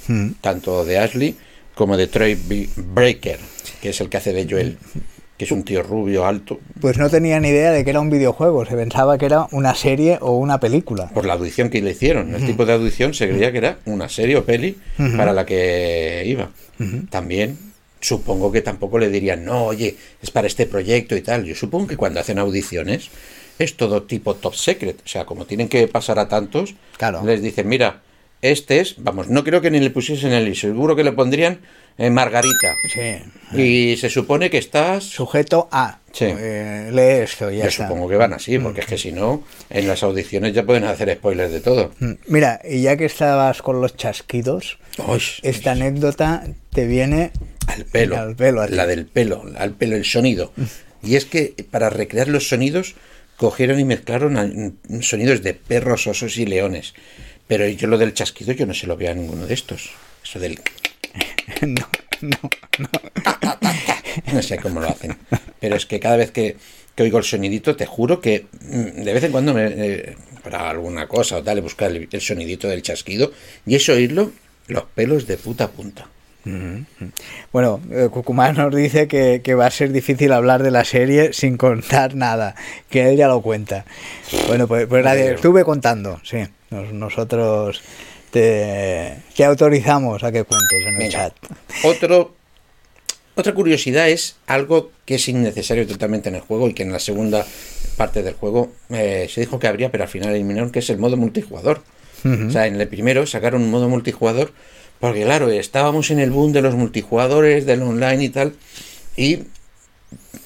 Mm. 0.07 0.30
tanto 0.39 0.86
de 0.86 1.00
Ashley 1.00 1.36
como 1.75 1.98
de 1.98 2.07
Troy 2.07 2.36
B- 2.36 2.69
Breaker, 2.77 3.39
que 3.81 3.89
es 3.89 4.00
el 4.00 4.07
que 4.09 4.18
hace 4.18 4.31
de 4.31 4.48
Joel, 4.50 4.77
que 5.37 5.45
es 5.45 5.51
un 5.51 5.63
tío 5.63 5.83
rubio, 5.83 6.25
alto, 6.25 6.59
Pues 6.81 6.97
no 6.97 7.09
tenía 7.09 7.39
ni 7.39 7.49
idea 7.49 7.71
de 7.71 7.83
que 7.83 7.91
era 7.91 7.99
un 7.99 8.09
videojuego, 8.09 8.65
se 8.65 8.75
pensaba 8.75 9.17
que 9.19 9.25
era 9.27 9.47
una 9.51 9.75
serie 9.75 10.17
o 10.21 10.35
una 10.37 10.59
película. 10.59 11.09
por 11.13 11.25
la 11.25 11.33
audición 11.33 11.69
que 11.69 11.81
le 11.81 11.91
hicieron. 11.91 12.33
El 12.33 12.45
tipo 12.45 12.65
de 12.65 12.73
audición 12.73 13.13
se 13.13 13.29
creía 13.29 13.51
que 13.51 13.59
era 13.59 13.77
una 13.85 14.09
serie 14.09 14.35
o 14.37 14.43
peli 14.45 14.77
para 15.15 15.33
la 15.33 15.45
que 15.45 16.23
iba. 16.25 16.49
También 17.09 17.57
supongo 17.99 18.51
que 18.51 18.61
tampoco 18.61 18.99
le 18.99 19.09
dirían, 19.09 19.43
no, 19.45 19.65
oye, 19.65 19.95
es 20.21 20.31
para 20.31 20.47
este 20.47 20.65
proyecto 20.65 21.15
y 21.15 21.21
tal. 21.21 21.45
Yo 21.45 21.56
supongo 21.56 21.87
que 21.87 21.97
cuando 21.97 22.19
hacen 22.19 22.39
audiciones 22.39 23.09
es 23.59 23.75
todo 23.75 24.03
tipo 24.03 24.35
top 24.35 24.53
secret. 24.56 24.99
O 25.03 25.07
sea, 25.07 25.25
como 25.25 25.45
tienen 25.45 25.67
que 25.67 25.87
pasar 25.87 26.19
a 26.19 26.27
tantos, 26.27 26.75
Claro. 26.97 27.21
les 27.25 27.41
dicen, 27.41 27.67
mira, 27.67 28.01
este 28.41 28.79
es, 28.79 28.95
vamos, 28.97 29.29
no 29.29 29.44
creo 29.44 29.61
que 29.61 29.71
ni 29.71 29.79
le 29.79 29.89
pusiesen 29.89 30.31
el 30.31 30.56
seguro 30.56 30.95
que 30.95 31.03
le 31.03 31.11
pondrían 31.11 31.59
eh, 31.97 32.09
Margarita. 32.09 32.75
Sí. 32.94 33.57
Y 33.59 33.97
se 33.97 34.09
supone 34.09 34.49
que 34.49 34.57
estás... 34.59 35.03
Sujeto 35.03 35.67
A. 35.71 35.99
Sí. 36.11 36.25
Eh, 36.27 36.89
lee 36.94 37.23
esto 37.23 37.49
ya 37.49 37.63
Yo 37.63 37.69
está. 37.69 37.87
supongo 37.87 38.07
que 38.09 38.15
van 38.15 38.33
así, 38.33 38.59
porque 38.59 38.81
es 38.81 38.85
que 38.87 38.97
si 38.97 39.11
no, 39.11 39.44
en 39.69 39.87
las 39.87 40.03
audiciones 40.03 40.53
ya 40.53 40.63
pueden 40.63 40.83
hacer 40.83 41.13
spoilers 41.15 41.51
de 41.51 41.59
todo. 41.61 41.91
Mm, 41.99 42.11
Mira, 42.27 42.61
y 42.67 42.81
ya 42.83 42.97
que 42.97 43.06
estabas 43.06 43.61
con 43.61 43.81
los 43.81 43.95
chasquidos, 43.95 44.77
Uy, 45.07 45.21
esta 45.44 45.71
anécdota 45.71 46.44
te 46.71 46.85
viene 46.85 47.31
al 47.67 47.85
pelo, 47.85 48.17
al 48.17 48.35
pelo, 48.35 48.67
la 48.67 48.85
del 48.85 49.06
pelo, 49.06 49.44
al 49.57 49.71
pelo, 49.73 49.95
el 49.95 50.06
sonido. 50.06 50.53
Y 51.03 51.15
es 51.15 51.25
que 51.25 51.53
para 51.69 51.89
recrear 51.89 52.27
los 52.27 52.47
sonidos 52.49 52.95
cogieron 53.37 53.79
y 53.79 53.85
mezclaron 53.85 54.33
mm, 54.87 55.01
sonidos 55.01 55.44
de 55.44 55.53
perros, 55.53 56.07
osos 56.07 56.37
y 56.37 56.45
leones. 56.45 56.94
Pero 57.47 57.68
yo 57.68 57.87
lo 57.87 57.97
del 57.97 58.13
chasquido 58.13 58.54
yo 58.54 58.66
no 58.66 58.73
se 58.73 58.87
lo 58.87 58.97
veo 58.97 59.11
a 59.11 59.13
ninguno 59.13 59.45
de 59.45 59.54
estos. 59.54 59.92
Eso 60.23 60.39
del... 60.39 60.59
no, 61.61 61.87
no, 62.21 62.37
no. 62.80 62.89
No 64.33 64.42
sé 64.42 64.57
cómo 64.57 64.81
lo 64.81 64.89
hacen. 64.89 65.18
Pero 65.59 65.75
es 65.75 65.85
que 65.85 65.99
cada 65.99 66.18
vez 66.18 66.31
que, 66.31 66.57
que 66.95 67.04
oigo 67.04 67.18
el 67.18 67.23
sonidito, 67.23 67.75
te 67.75 67.85
juro 67.85 68.19
que 68.19 68.45
mm, 68.61 69.04
de 69.04 69.13
vez 69.13 69.23
en 69.23 69.31
cuando 69.31 69.54
me... 69.54 69.66
eh, 69.68 70.16
para 70.44 70.69
alguna 70.69 71.07
cosa 71.07 71.37
o 71.37 71.44
tal, 71.44 71.61
buscar 71.61 71.92
el, 71.92 72.07
el 72.11 72.21
sonidito 72.21 72.68
del 72.68 72.81
chasquido 72.81 73.31
y 73.66 73.75
es 73.75 73.89
oírlo 73.89 74.31
los 74.68 74.83
pelos 74.83 75.27
de 75.27 75.37
puta 75.37 75.69
punta. 75.69 76.07
Bueno, 77.51 77.81
eh, 77.92 78.07
Cucumán 78.09 78.56
nos 78.56 78.73
dice 78.73 79.07
que, 79.09 79.42
que 79.44 79.54
va 79.54 79.66
a 79.66 79.71
ser 79.71 79.92
difícil 79.92 80.31
hablar 80.31 80.63
de 80.63 80.71
la 80.71 80.85
serie 80.85 81.33
sin 81.33 81.57
contar 81.57 82.16
nada, 82.16 82.56
que 82.89 83.09
él 83.09 83.18
ya 83.18 83.27
lo 83.27 83.42
cuenta. 83.42 83.85
Bueno, 84.47 84.68
pues, 84.68 84.87
pues 84.87 85.04
nadie, 85.04 85.33
estuve 85.33 85.66
contando, 85.66 86.21
sí. 86.23 86.37
Nos- 86.69 86.92
nosotros 86.94 87.81
te, 88.31 89.18
te 89.36 89.45
autorizamos 89.45 90.24
a 90.24 90.31
que 90.31 90.44
cuentes 90.44 90.81
en 90.81 90.94
el 90.94 90.97
Venga. 90.97 91.12
chat. 91.12 91.33
Otro 91.83 92.36
otra 93.36 93.54
curiosidad 93.54 94.09
es 94.09 94.36
algo 94.47 94.92
que 95.06 95.16
es 95.16 95.28
innecesario 95.28 95.86
totalmente 95.86 96.28
en 96.30 96.36
el 96.36 96.42
juego 96.42 96.68
y 96.68 96.74
que 96.74 96.81
en 96.83 96.92
la 96.92 96.97
segunda 97.00 97.45
parte 97.95 98.24
del 98.24 98.33
juego 98.33 98.71
eh, 98.90 99.28
se 99.31 99.42
dijo 99.42 99.59
que 99.59 99.68
habría, 99.68 99.92
pero 99.92 100.06
al 100.06 100.09
final 100.09 100.33
eliminaron, 100.33 100.71
que 100.71 100.80
es 100.80 100.90
el 100.90 100.97
modo 100.97 101.18
multijugador. 101.18 101.83
O 102.26 102.50
sea, 102.50 102.66
en 102.66 102.81
el 102.81 102.88
primero 102.88 103.28
sacaron 103.28 103.62
un 103.62 103.69
modo 103.69 103.88
multijugador 103.90 104.52
porque, 105.00 105.24
claro, 105.24 105.50
estábamos 105.52 106.09
en 106.09 106.18
el 106.19 106.31
boom 106.31 106.52
de 106.52 106.64
los 106.64 106.74
multijugadores, 106.74 107.68
del 107.68 107.83
online 107.83 108.24
y 108.24 108.30
tal, 108.30 108.56
y 109.16 109.42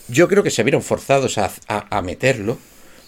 yo 0.09 0.27
creo 0.27 0.43
que 0.43 0.51
se 0.51 0.63
vieron 0.63 0.81
forzados 0.81 1.37
a, 1.37 1.49
a- 1.69 1.97
a 1.97 2.01
meterlo, 2.01 2.57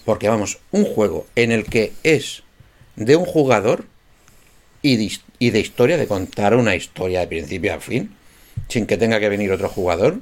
porque 0.06 0.28
vamos, 0.30 0.58
un 0.70 0.86
juego 0.86 1.26
en 1.36 1.52
el 1.52 1.64
que 1.66 1.92
es 2.02 2.42
de 2.96 3.16
un 3.16 3.24
jugador 3.24 3.84
y 4.82 4.96
de, 4.96 5.04
his- 5.04 5.22
y 5.38 5.50
de 5.50 5.60
historia, 5.60 5.96
de 5.96 6.06
contar 6.06 6.54
una 6.54 6.74
historia 6.76 7.20
de 7.20 7.26
principio 7.26 7.74
a 7.74 7.80
fin, 7.80 8.14
sin 8.68 8.86
que 8.86 8.96
tenga 8.96 9.18
que 9.20 9.28
venir 9.28 9.50
otro 9.52 9.68
jugador, 9.68 10.14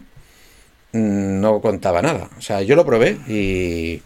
mm, 0.92 1.40
no 1.40 1.60
contaba 1.60 2.02
nada. 2.02 2.28
O 2.38 2.40
sea, 2.40 2.62
yo 2.62 2.76
lo 2.76 2.84
probé 2.86 3.16
y, 3.28 4.00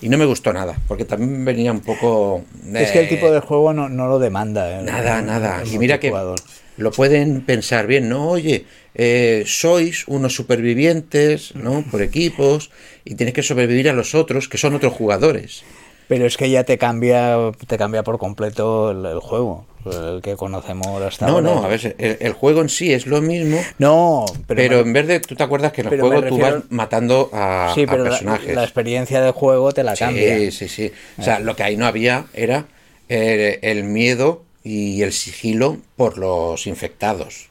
y 0.00 0.08
no 0.08 0.18
me 0.18 0.24
gustó 0.26 0.52
nada, 0.52 0.78
porque 0.88 1.04
también 1.04 1.44
venía 1.44 1.72
un 1.72 1.80
poco... 1.80 2.44
Es 2.74 2.90
que 2.92 2.98
el 3.00 3.06
eh, 3.06 3.08
tipo 3.08 3.30
de 3.30 3.40
juego 3.40 3.72
no, 3.72 3.88
no 3.88 4.08
lo 4.08 4.18
demanda. 4.18 4.78
el- 4.80 4.84
Nada, 4.84 5.20
el- 5.20 5.26
nada. 5.26 5.62
el 5.62 5.68
Y 5.74 5.78
mira 5.78 5.98
que 6.00 6.08
multijugador. 6.10 6.40
lo 6.76 6.90
pueden 6.90 7.40
pensar 7.42 7.86
bien, 7.86 8.08
¿no? 8.08 8.28
Oye, 8.28 8.66
eh, 8.94 9.44
sois 9.46 10.06
unos 10.06 10.34
supervivientes, 10.34 11.54
¿no? 11.54 11.82
Por 11.90 12.02
equipos, 12.02 12.70
y 13.04 13.14
tienes 13.14 13.34
que 13.34 13.42
sobrevivir 13.42 13.88
a 13.88 13.92
los 13.92 14.14
otros, 14.14 14.48
que 14.48 14.58
son 14.58 14.74
otros 14.74 14.92
jugadores. 14.92 15.62
Pero 16.08 16.26
es 16.26 16.36
que 16.36 16.50
ya 16.50 16.64
te 16.64 16.76
cambia, 16.78 17.36
te 17.66 17.78
cambia 17.78 18.02
por 18.02 18.18
completo 18.18 18.90
el, 18.90 19.04
el 19.06 19.20
juego, 19.20 19.66
el 19.86 20.20
que 20.22 20.36
conocemos 20.36 21.00
hasta 21.02 21.26
No, 21.26 21.34
ahora. 21.34 21.54
no, 21.54 21.64
a 21.64 21.68
ver, 21.68 21.94
el, 21.98 22.18
el 22.20 22.32
juego 22.34 22.60
en 22.60 22.68
sí 22.68 22.92
es 22.92 23.06
lo 23.06 23.22
mismo, 23.22 23.62
No, 23.78 24.26
pero, 24.46 24.58
pero, 24.58 24.76
me- 24.76 24.82
en 24.82 24.92
vez 24.92 25.06
de, 25.06 25.20
tú 25.20 25.34
te 25.34 25.42
acuerdas 25.42 25.72
que 25.72 25.80
en 25.80 25.88
el 25.92 26.00
juego 26.00 26.22
tú 26.28 26.38
vas 26.38 26.54
matando 26.70 27.30
a, 27.32 27.72
sí, 27.74 27.86
pero 27.86 28.04
personajes. 28.04 28.54
la 28.54 28.62
experiencia 28.64 29.20
del 29.22 29.32
juego 29.32 29.72
te 29.72 29.82
la 29.82 29.96
cambia. 29.96 30.36
Sí, 30.36 30.50
sí, 30.50 30.68
sí. 30.68 30.92
O 31.18 31.22
sea, 31.22 31.38
lo 31.40 31.56
que 31.56 31.62
ahí 31.62 31.76
no 31.76 31.86
había 31.86 32.26
era 32.34 32.66
eh, 33.08 33.58
el 33.62 33.84
miedo 33.84 34.42
y 34.62 35.02
el 35.02 35.12
sigilo 35.12 35.78
por 35.96 36.18
los 36.18 36.66
infectados. 36.66 37.48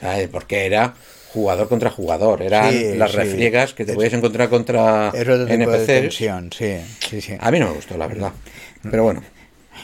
¿Sabes? 0.00 0.28
Porque 0.28 0.66
era 0.66 0.94
jugador 1.34 1.68
contra 1.68 1.90
jugador. 1.90 2.40
Eran 2.42 2.72
Sí, 2.72 2.94
las 2.96 3.10
sí. 3.10 3.16
refriegas 3.18 3.74
que 3.74 3.84
te 3.84 3.92
podías 3.92 4.12
encontrar 4.14 4.48
contra 4.48 5.08
Es 5.08 5.20
otro 5.22 5.44
tipo 5.46 5.48
de 5.48 5.64
NPCs. 5.64 5.86
tensión, 5.86 6.50
sí. 6.56 6.76
A 7.40 7.50
mí 7.50 7.58
no 7.58 7.66
me 7.68 7.72
gustó, 7.74 7.98
la 7.98 8.06
verdad. 8.06 8.32
Pero 8.88 9.02
bueno. 9.02 9.22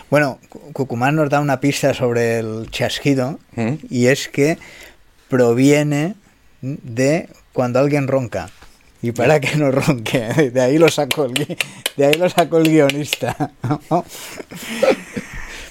Bueno, 0.09 0.38
Cu- 0.49 0.73
Cucumán 0.73 1.16
nos 1.16 1.28
da 1.28 1.40
una 1.40 1.61
pista 1.61 1.92
sobre 1.95 2.38
el 2.38 2.69
chasquido 2.71 3.38
¿Mm? 3.57 3.75
y 3.90 4.07
es 4.07 4.28
que 4.28 4.57
proviene 5.28 6.14
de 6.62 7.28
cuando 7.52 7.78
alguien 7.80 8.07
ronca. 8.09 8.49
Y 9.02 9.12
para 9.12 9.40
que 9.40 9.57
no 9.57 9.71
ronque, 9.71 10.21
de 10.54 10.61
ahí 10.61 10.78
lo 10.78 10.88
sacó 10.90 11.25
el, 11.25 11.57
de 11.97 12.07
ahí 12.07 12.14
lo 12.14 12.28
sacó 12.28 12.59
el 12.59 12.69
guionista. 12.71 13.50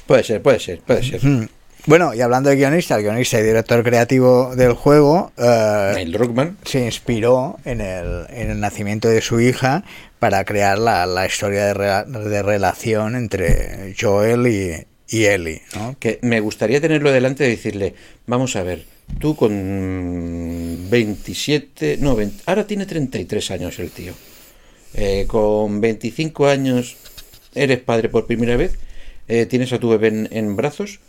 Puede 0.08 0.24
ser, 0.24 0.42
puede 0.42 0.60
ser, 0.60 0.80
puede 0.80 1.04
ser. 1.04 1.24
Mm. 1.24 1.48
Bueno, 1.90 2.14
y 2.14 2.22
hablando 2.22 2.52
de 2.52 2.56
guionista, 2.56 2.96
el 2.98 3.02
guionista 3.04 3.40
y 3.40 3.44
director 3.44 3.84
creativo 3.84 4.56
del 4.56 4.74
juego 4.74 5.32
eh, 5.38 5.92
Neil 5.96 6.12
Druckmann. 6.12 6.58
se 6.64 6.86
inspiró 6.86 7.58
en 7.66 7.82
el, 7.82 8.28
en 8.30 8.52
el 8.52 8.60
nacimiento 8.60 9.08
de 9.10 9.22
su 9.22 9.40
hija 9.42 9.84
para 10.20 10.46
crear 10.46 10.78
la, 10.78 11.08
la 11.08 11.26
historia 11.26 11.66
de, 11.66 11.74
rela- 11.74 12.06
de 12.06 12.44
relación 12.44 13.16
entre 13.16 13.96
Joel 14.00 14.46
y, 14.48 14.86
y 15.18 15.26
Ellie. 15.26 15.64
¿no? 15.76 15.96
que 16.00 16.20
me 16.22 16.40
gustaría 16.42 16.80
tenerlo 16.80 17.12
delante 17.12 17.48
y 17.48 17.50
decirle, 17.50 17.96
vamos 18.28 18.56
a 18.56 18.62
ver, 18.62 18.86
tú 19.20 19.36
con 19.36 19.50
27, 20.92 21.98
no, 22.02 22.16
20 22.16 22.44
ahora 22.46 22.68
tiene 22.68 22.86
33 22.86 23.50
años 23.50 23.80
el 23.80 23.90
tío. 23.90 24.14
Eh, 24.94 25.26
con 25.28 25.82
25 25.82 26.48
años 26.48 26.98
eres 27.56 27.80
padre 27.80 28.10
por 28.10 28.28
primera 28.28 28.58
vez, 28.58 28.74
eh, 29.28 29.48
tienes 29.48 29.74
a 29.74 29.80
tu 29.80 29.90
bebé 29.90 30.10
en, 30.10 30.28
en 30.32 30.56
brazos. 30.56 31.00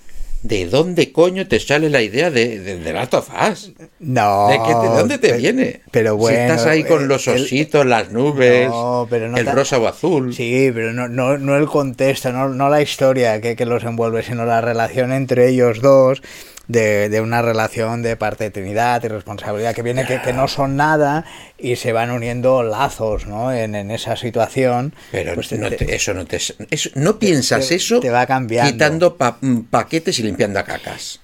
¿De 0.42 0.64
dónde 0.66 1.12
coño 1.12 1.47
te 1.47 1.61
sale 1.61 1.90
la 1.90 2.00
idea 2.00 2.30
de, 2.30 2.59
de, 2.61 2.78
de 2.78 2.92
Last 2.94 3.12
of 3.12 3.28
Us? 3.50 3.73
No. 3.99 4.49
¿De, 4.49 4.56
dónde 4.88 5.18
te 5.18 5.32
viene? 5.35 5.82
Pero 5.90 6.16
bueno. 6.16 6.38
Si 6.38 6.42
estás 6.42 6.66
ahí 6.66 6.82
con 6.85 7.02
el- 7.02 7.09
los 7.09 7.26
el- 7.28 7.42
ositos, 7.42 7.85
las 7.85 8.11
nubes, 8.11 8.68
No, 8.70 9.06
pero 9.11 9.28
no 9.28 9.37
el 9.37 9.44
ta- 9.44 9.52
rosa 9.52 9.78
o 9.78 9.87
azul. 9.87 10.32
Sí, 10.35 10.70
pero 10.73 10.94
no, 10.94 11.09
no, 11.09 11.37
no 11.37 11.56
el 11.59 11.66
contexto, 11.66 12.32
no, 12.32 12.49
no 12.49 12.70
la 12.70 12.80
historia 12.80 13.40
que, 13.42 13.54
que 13.54 13.66
los 13.66 13.85
envuelve, 13.85 14.23
sino 14.23 14.47
la 14.47 14.62
relación 14.62 15.12
entre 15.12 15.49
ellos 15.50 15.82
dos, 15.82 16.23
de, 16.70 17.08
de 17.08 17.20
una 17.20 17.42
relación 17.42 18.02
de 18.02 18.16
paternidad 18.16 19.02
y 19.04 19.08
responsabilidad 19.08 19.74
que 19.74 19.82
viene 19.82 20.06
que, 20.06 20.20
que 20.22 20.32
no 20.32 20.46
son 20.46 20.76
nada 20.76 21.24
y 21.58 21.76
se 21.76 21.92
van 21.92 22.10
uniendo 22.10 22.62
lazos 22.62 23.26
¿no? 23.26 23.52
en, 23.52 23.74
en 23.74 23.90
esa 23.90 24.14
situación. 24.16 24.94
Pero 25.10 25.34
Pues 25.34 25.50
no 25.52 25.68
te- 25.68 25.76
te- 25.76 25.94
eso 25.96 26.14
no 26.14 26.24
te... 26.26 26.36
eso- 26.36 26.90
no 26.94 27.18
piensas 27.18 27.68
te- 27.68 27.74
eso 27.74 27.98
te 28.00 28.10
va 28.10 28.26
cambiando. 28.26 28.70
quitando 28.72 29.16
pa- 29.16 29.38
paquetes 29.70 30.18
y 30.20 30.22
limpiando 30.22 30.60
a 30.60 30.64
cacas. 30.64 31.20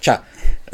O 0.00 0.04
sea, 0.04 0.24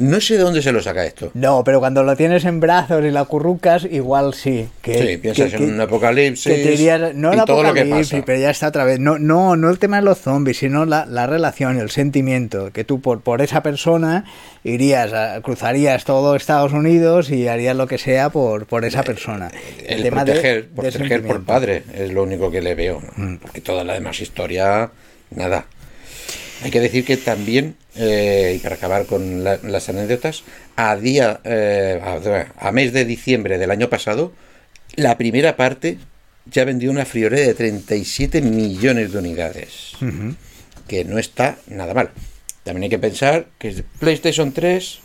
no 0.01 0.21
sé 0.21 0.37
de 0.37 0.43
dónde 0.43 0.63
se 0.63 0.73
lo 0.73 0.83
saca 0.83 1.05
esto. 1.05 1.31
No, 1.35 1.63
pero 1.65 1.79
cuando 1.81 2.03
lo 2.03 2.17
tienes 2.17 2.45
en 2.45 2.61
brazos 2.61 3.05
y 3.05 3.11
la 3.11 3.25
currucas, 3.25 3.85
igual 3.85 4.35
sí. 4.35 4.69
Que, 4.83 4.95
Sí, 5.13 5.17
piensas 5.19 5.51
que- 5.51 5.57
en 5.57 5.67
que- 5.67 5.73
un 5.75 5.81
apocalipsis 5.81 6.53
que 6.53 6.63
te 6.63 6.71
dirías, 6.71 7.15
no 7.15 7.33
el 7.33 7.41
apocalipsis, 7.41 8.23
pero 8.27 8.39
ya 8.41 8.51
está 8.51 8.69
otra 8.69 8.85
vez. 8.85 8.99
No, 8.99 9.19
no, 9.19 9.57
no 9.57 9.71
el 9.71 9.79
tema 9.79 9.97
de 9.99 10.03
los 10.03 10.19
zombies, 10.19 10.59
sino 10.59 10.85
la, 10.87 11.07
la 11.07 11.27
relación, 11.27 11.79
el 11.79 11.91
sentimiento. 11.91 12.71
Que 12.73 12.85
tú 12.85 13.01
por, 13.01 13.21
por 13.21 13.43
esa 13.43 13.63
persona 13.63 14.25
irías, 14.65 15.13
a- 15.13 15.41
cruzarías 15.43 16.05
todo 16.05 16.35
Estados 16.37 16.73
Unidos 16.73 17.31
y 17.31 17.49
harías 17.49 17.77
lo 17.77 17.87
que 17.87 17.99
sea 17.99 18.31
por, 18.31 18.67
por 18.67 18.85
esa 18.85 19.03
persona. 19.03 19.51
El, 19.87 20.03
tema 20.03 20.25
de- 20.25 20.33
proteger, 20.33 20.63
de 20.69 20.69
proteger 20.83 21.23
por 21.23 21.45
padre 21.45 21.83
es 21.95 22.13
lo 22.13 22.23
único 22.23 22.51
que 22.51 22.61
le 22.63 22.75
veo. 22.75 23.01
¿no? 23.17 23.25
Mm. 23.25 23.37
Porque 23.39 23.61
toda 23.61 23.85
la 23.85 23.95
demás 23.95 24.21
historia, 24.21 24.91
nada. 25.31 25.67
Hay 26.63 26.71
que 26.71 26.81
decir 26.81 27.05
que 27.05 27.17
también, 27.17 27.77
eh, 27.97 28.55
y 28.57 28.59
para 28.61 28.75
acabar 28.75 29.07
con 29.07 29.43
la- 29.45 29.59
las 29.63 29.89
anécdotas, 29.89 30.43
a 30.77 30.95
día, 30.97 31.41
eh, 31.45 32.01
a, 32.03 32.69
a 32.69 32.73
mes 32.73 32.93
de 32.93 33.05
diciembre 33.05 33.57
del 33.59 33.71
año 33.71 33.89
pasado, 33.89 34.33
la 34.97 35.17
primera 35.17 35.57
parte 35.57 35.99
ya 36.47 36.65
vendió 36.65 36.91
una 36.91 37.07
friolera 37.07 37.47
de 37.47 37.55
37 37.55 38.43
millones 38.43 39.13
de 39.13 39.19
unidades. 39.19 39.93
Que 40.89 41.05
no 41.05 41.19
está 41.19 41.57
nada 41.69 41.95
mal. 41.95 42.11
También 42.65 42.85
hay 42.85 42.91
que 42.91 42.99
pensar 42.99 43.47
que 43.59 43.69
es 43.69 43.83
PlayStation 43.99 44.53
3, 44.53 44.99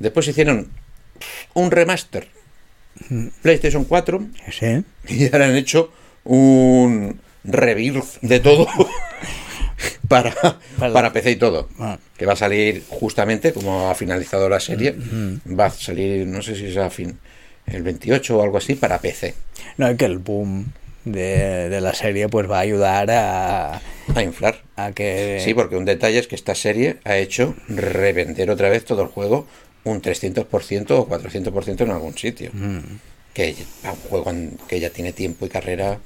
después 0.00 0.26
hicieron 0.28 0.68
un 1.54 1.70
remaster, 1.70 2.28
PlayStation 3.42 3.84
4, 3.84 4.26
Sí. 4.50 4.84
y 5.08 5.24
ahora 5.32 5.46
han 5.46 5.56
hecho 5.56 5.92
un 6.24 7.20
rebirth 7.44 8.20
de 8.20 8.40
todo 8.40 8.66
para, 10.32 10.34
Para- 10.78 10.92
para 10.92 11.12
PC 11.12 11.32
y 11.32 11.36
todo. 11.36 11.68
Ah. 11.78 11.98
Que 12.16 12.26
va 12.26 12.32
a 12.32 12.36
salir 12.36 12.82
justamente, 12.88 13.52
como 13.52 13.90
ha 13.90 13.94
finalizado 13.94 14.48
la 14.48 14.60
serie, 14.60 14.94
va 15.48 15.66
a 15.66 15.70
salir, 15.70 16.26
no 16.26 16.42
sé 16.42 16.54
si 16.56 16.66
es 16.66 16.76
a 16.76 16.90
fin, 16.90 17.18
el 17.66 17.82
28 17.82 18.38
o 18.38 18.42
algo 18.42 18.58
así, 18.58 18.74
para 18.74 18.98
PC. 18.98 19.34
No, 19.76 19.90
y 19.90 19.96
que 19.96 20.06
el 20.06 20.18
boom 20.18 20.72
de, 21.04 21.68
de 21.68 21.80
la 21.80 21.94
serie 21.94 22.28
pues 22.28 22.50
va 22.50 22.58
a 22.58 22.60
ayudar 22.62 23.10
a, 23.10 23.80
A 24.14 24.22
inflar. 24.22 24.62
a 24.76 24.92
que... 24.92 25.40
Sí, 25.44 25.54
porque 25.54 25.76
un 25.76 25.84
detalle 25.84 26.18
es 26.18 26.26
que 26.26 26.34
esta 26.34 26.54
serie 26.54 26.96
ha 27.04 27.16
hecho 27.16 27.54
revender 27.68 28.50
otra 28.50 28.68
vez 28.68 28.84
todo 28.84 29.02
el 29.02 29.08
juego 29.08 29.46
un 29.84 30.02
300% 30.02 30.90
o 30.90 31.08
400% 31.08 31.80
en 31.82 31.90
algún 31.90 32.16
sitio. 32.18 32.50
Mm. 32.52 32.78
Que 33.32 33.54
un 33.84 33.90
juego 34.10 34.32
que 34.66 34.80
ya 34.80 34.90
tiene 34.90 35.12
tiempo 35.12 35.46
y 35.46 35.48
carrera 35.48 35.98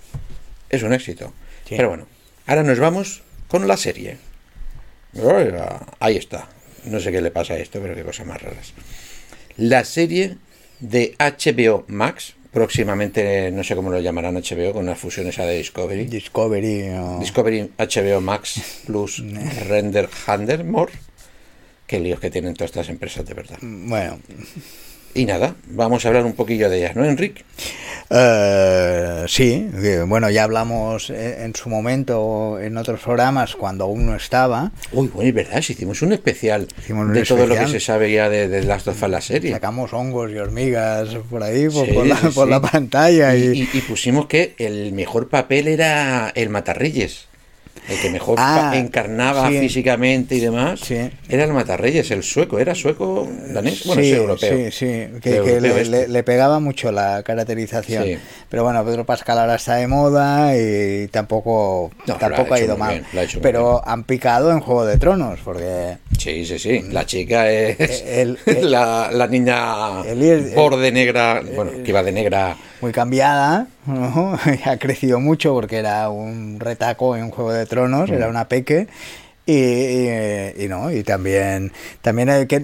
es 0.68 0.82
un 0.82 0.92
éxito. 0.92 1.32
Sí. 1.68 1.74
Pero 1.76 1.88
bueno, 1.88 2.06
ahora 2.46 2.62
nos 2.62 2.78
vamos 2.78 3.22
con 3.52 3.68
la 3.68 3.76
serie. 3.76 4.16
Oiga, 5.14 5.86
Ahí 6.00 6.16
está. 6.16 6.48
No 6.86 6.98
sé 6.98 7.12
qué 7.12 7.20
le 7.20 7.30
pasa 7.30 7.52
a 7.52 7.58
esto, 7.58 7.80
pero 7.82 7.94
qué 7.94 8.02
cosas 8.02 8.26
más 8.26 8.40
raras. 8.40 8.72
La 9.58 9.84
serie 9.84 10.38
de 10.80 11.14
HBO 11.18 11.84
Max, 11.88 12.32
próximamente 12.50 13.50
no 13.50 13.62
sé 13.62 13.76
cómo 13.76 13.90
lo 13.90 14.00
llamarán 14.00 14.36
HBO, 14.36 14.72
con 14.72 14.84
una 14.84 14.94
fusión 14.94 15.26
esa 15.26 15.44
de 15.44 15.58
Discovery. 15.58 16.06
Discovery 16.06 16.88
o... 16.96 17.18
Discovery 17.20 17.70
HBO 17.78 18.22
Max 18.22 18.84
Plus 18.86 19.22
Render 19.68 20.08
Handler 20.26 20.64
More. 20.64 20.92
Qué 21.86 22.00
líos 22.00 22.20
que 22.20 22.30
tienen 22.30 22.54
todas 22.54 22.70
estas 22.70 22.88
empresas, 22.88 23.26
de 23.26 23.34
verdad. 23.34 23.58
Bueno, 23.60 24.18
Y 25.14 25.26
nada, 25.26 25.54
vamos 25.66 26.04
a 26.04 26.08
hablar 26.08 26.24
un 26.24 26.32
poquillo 26.32 26.70
de 26.70 26.78
ellas, 26.78 26.96
¿no, 26.96 27.04
Enrique? 27.04 27.44
Eh, 28.08 29.24
sí, 29.28 29.68
que, 29.80 30.02
bueno, 30.02 30.28
ya 30.30 30.44
hablamos 30.44 31.10
eh, 31.10 31.44
en 31.44 31.54
su 31.54 31.68
momento 31.68 32.58
en 32.60 32.76
otros 32.76 33.00
programas 33.00 33.54
cuando 33.54 33.84
aún 33.84 34.06
no 34.06 34.14
estaba. 34.16 34.70
Uy, 34.92 35.08
bueno, 35.08 35.28
es 35.28 35.34
verdad, 35.34 35.60
si 35.62 35.72
hicimos 35.74 36.00
un 36.02 36.12
especial 36.12 36.66
Hicimos 36.78 37.06
un 37.06 37.12
de 37.14 37.24
todo 37.24 37.46
lo 37.46 37.54
que 37.54 37.68
se 37.68 37.80
sabe 37.80 38.12
ya 38.12 38.28
de, 38.28 38.48
de 38.48 38.62
Last 38.64 38.88
of 38.88 39.02
Us, 39.02 39.08
la 39.10 39.20
serie. 39.20 39.52
Sacamos 39.52 39.92
hongos 39.92 40.30
y 40.30 40.36
hormigas 40.38 41.08
por 41.30 41.42
ahí, 41.42 41.68
por, 41.68 41.86
Sí, 41.86 41.92
por 41.92 42.06
la, 42.06 42.16
sí, 42.16 42.28
por 42.28 42.44
sí. 42.46 42.50
la 42.50 42.60
pantalla. 42.60 43.34
Y- 43.36 43.68
y 43.72 43.80
pusimos 43.82 44.26
que 44.26 44.54
el 44.58 44.92
mejor 44.92 45.28
papel 45.28 45.68
era 45.68 46.32
el 46.34 46.48
Matarrilles. 46.48 47.28
El 47.88 47.98
que 48.00 48.10
mejor 48.10 48.36
Ah, 48.40 48.72
encarnaba 48.76 49.48
sí. 49.48 49.58
físicamente 49.58 50.36
y 50.36 50.40
demás, 50.40 50.80
Sí. 50.80 50.96
era 51.28 51.44
el 51.44 51.52
Matarreyes, 51.52 52.10
el 52.10 52.22
sueco, 52.22 52.58
era 52.58 52.74
sueco, 52.74 53.26
danés, 53.48 53.84
bueno, 53.86 54.02
sí, 54.02 54.10
es 54.12 54.16
europeo. 54.18 54.56
Sí, 54.56 54.70
sí, 54.70 54.86
que, 55.20 55.36
Europeo 55.36 55.44
que 55.56 55.60
le, 55.60 55.68
este. 55.68 55.84
le- 55.90 56.08
le 56.08 56.22
pegaba 56.22 56.60
mucho 56.60 56.92
la 56.92 57.22
caracterización. 57.22 58.04
Pero 58.48 58.64
bueno, 58.64 58.84
Pedro 58.84 59.04
Pascal 59.06 59.38
ahora 59.38 59.56
está 59.56 59.76
de 59.76 59.86
moda 59.88 60.56
y 60.56 61.08
tampoco, 61.08 61.90
No, 62.06 62.14
tampoco 62.16 62.54
ha 62.54 62.60
ido 62.60 62.76
mal. 62.76 63.04
bien, 63.12 63.26
ha 63.28 63.40
Pero 63.40 63.82
han 63.86 64.04
picado 64.04 64.50
en 64.52 64.60
Juego 64.60 64.84
de 64.86 64.98
Tronos, 64.98 65.40
porque 65.44 65.98
Sí, 66.18 66.44
sí, 66.46 66.58
sí. 66.58 66.82
La 66.90 67.04
chica 67.04 67.50
es 67.50 68.02
El- 68.06 68.38
el- 68.46 68.70
la, 68.70 69.10
la 69.12 69.26
niña 69.26 70.02
el- 70.06 70.22
el- 70.22 70.54
borde 70.54 70.92
negra, 70.92 71.42
bueno, 71.56 71.72
que 71.82 71.90
iba 71.90 72.02
de 72.02 72.12
negra. 72.12 72.56
muy 72.80 72.92
cambiada, 72.92 73.66
¿no? 73.86 74.38
ha 74.64 74.76
crecido 74.76 75.18
mucho 75.20 75.52
porque 75.52 75.76
era 75.78 76.10
un 76.10 76.58
retaco 76.60 77.16
en 77.16 77.30
Juego 77.30 77.52
de 77.52 77.64
Tronos, 77.66 77.71
Mm. 78.10 78.14
era 78.14 78.28
una 78.28 78.48
peque. 78.48 78.86
Y, 79.44 79.54
y- 79.54 80.64
y 80.64 80.68
no, 80.68 80.92
y 80.92 81.02
también, 81.02 81.72
también 82.00 82.28
eh, 82.28 82.46
que 82.46 82.62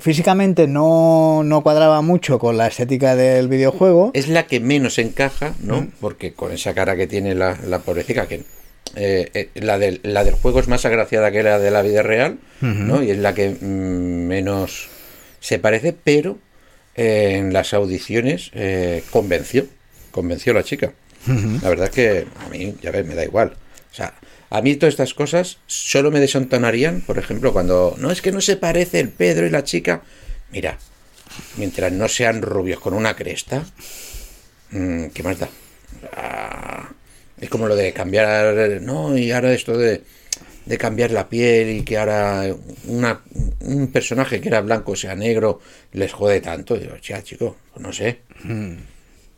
físicamente 0.00 0.66
no, 0.66 1.42
no 1.42 1.62
cuadraba 1.62 2.02
mucho 2.02 2.38
con 2.38 2.58
la 2.58 2.66
estética 2.66 3.16
del 3.16 3.48
videojuego. 3.48 4.10
Es 4.12 4.28
la 4.28 4.46
que 4.46 4.60
menos 4.60 4.98
encaja, 4.98 5.54
¿no? 5.60 5.80
Mm. 5.82 5.90
Porque 6.00 6.34
con 6.34 6.52
esa 6.52 6.74
cara 6.74 6.96
que 6.96 7.06
tiene 7.06 7.34
la, 7.34 7.56
la 7.66 7.78
pobrecita, 7.78 8.26
que 8.28 8.42
eh, 8.96 9.30
eh, 9.32 9.48
la, 9.54 9.78
del, 9.78 10.00
la 10.02 10.22
del 10.22 10.34
juego 10.34 10.60
es 10.60 10.68
más 10.68 10.84
agraciada 10.84 11.30
que 11.30 11.42
la 11.42 11.58
de 11.58 11.70
la 11.70 11.80
vida 11.80 12.02
real, 12.02 12.38
¿no? 12.60 13.02
Y 13.02 13.10
es 13.10 13.18
la 13.18 13.32
que 13.32 13.48
mm, 13.48 13.64
menos 14.26 14.88
se 15.40 15.58
parece, 15.58 15.94
pero 15.94 16.36
eh, 16.94 17.36
en 17.38 17.54
las 17.54 17.72
audiciones 17.72 18.50
convenció, 19.10 19.64
convenció 20.10 20.52
a 20.52 20.56
la 20.56 20.62
chica. 20.62 20.92
La 21.62 21.68
verdad 21.70 21.86
es 21.86 21.94
que 21.94 22.26
a 22.44 22.48
mí, 22.50 22.74
ya 22.82 22.90
ves, 22.90 23.06
me 23.06 23.14
da 23.14 23.24
igual. 23.24 23.54
Sea, 23.98 24.14
a 24.50 24.62
mí 24.62 24.76
todas 24.76 24.92
estas 24.92 25.12
cosas 25.12 25.58
solo 25.66 26.12
me 26.12 26.20
desentonarían, 26.20 27.00
por 27.00 27.18
ejemplo, 27.18 27.52
cuando 27.52 27.96
no 27.98 28.12
es 28.12 28.22
que 28.22 28.30
no 28.30 28.40
se 28.40 28.56
parece 28.56 29.00
el 29.00 29.08
Pedro 29.08 29.44
y 29.44 29.50
la 29.50 29.64
chica. 29.64 30.02
Mira, 30.52 30.78
mientras 31.56 31.90
no 31.90 32.06
sean 32.06 32.42
rubios 32.42 32.78
con 32.78 32.94
una 32.94 33.16
cresta, 33.16 33.64
mm, 34.70 35.06
¿qué 35.06 35.22
más 35.24 35.40
da? 35.40 35.48
Ah, 36.12 36.92
es 37.40 37.48
como 37.50 37.66
lo 37.66 37.74
de 37.74 37.92
cambiar, 37.92 38.80
no, 38.82 39.18
y 39.18 39.32
ahora 39.32 39.52
esto 39.52 39.76
de, 39.76 40.02
de 40.64 40.78
cambiar 40.78 41.10
la 41.10 41.28
piel 41.28 41.68
y 41.78 41.82
que 41.82 41.98
ahora 41.98 42.54
una, 42.84 43.20
un 43.62 43.88
personaje 43.88 44.40
que 44.40 44.46
era 44.46 44.60
blanco 44.60 44.94
sea 44.94 45.16
negro 45.16 45.58
les 45.90 46.12
jode 46.12 46.40
tanto. 46.40 46.76
Digo, 46.76 46.96
ya, 46.98 47.20
chico, 47.24 47.56
pues 47.72 47.82
no 47.84 47.92
sé. 47.92 48.20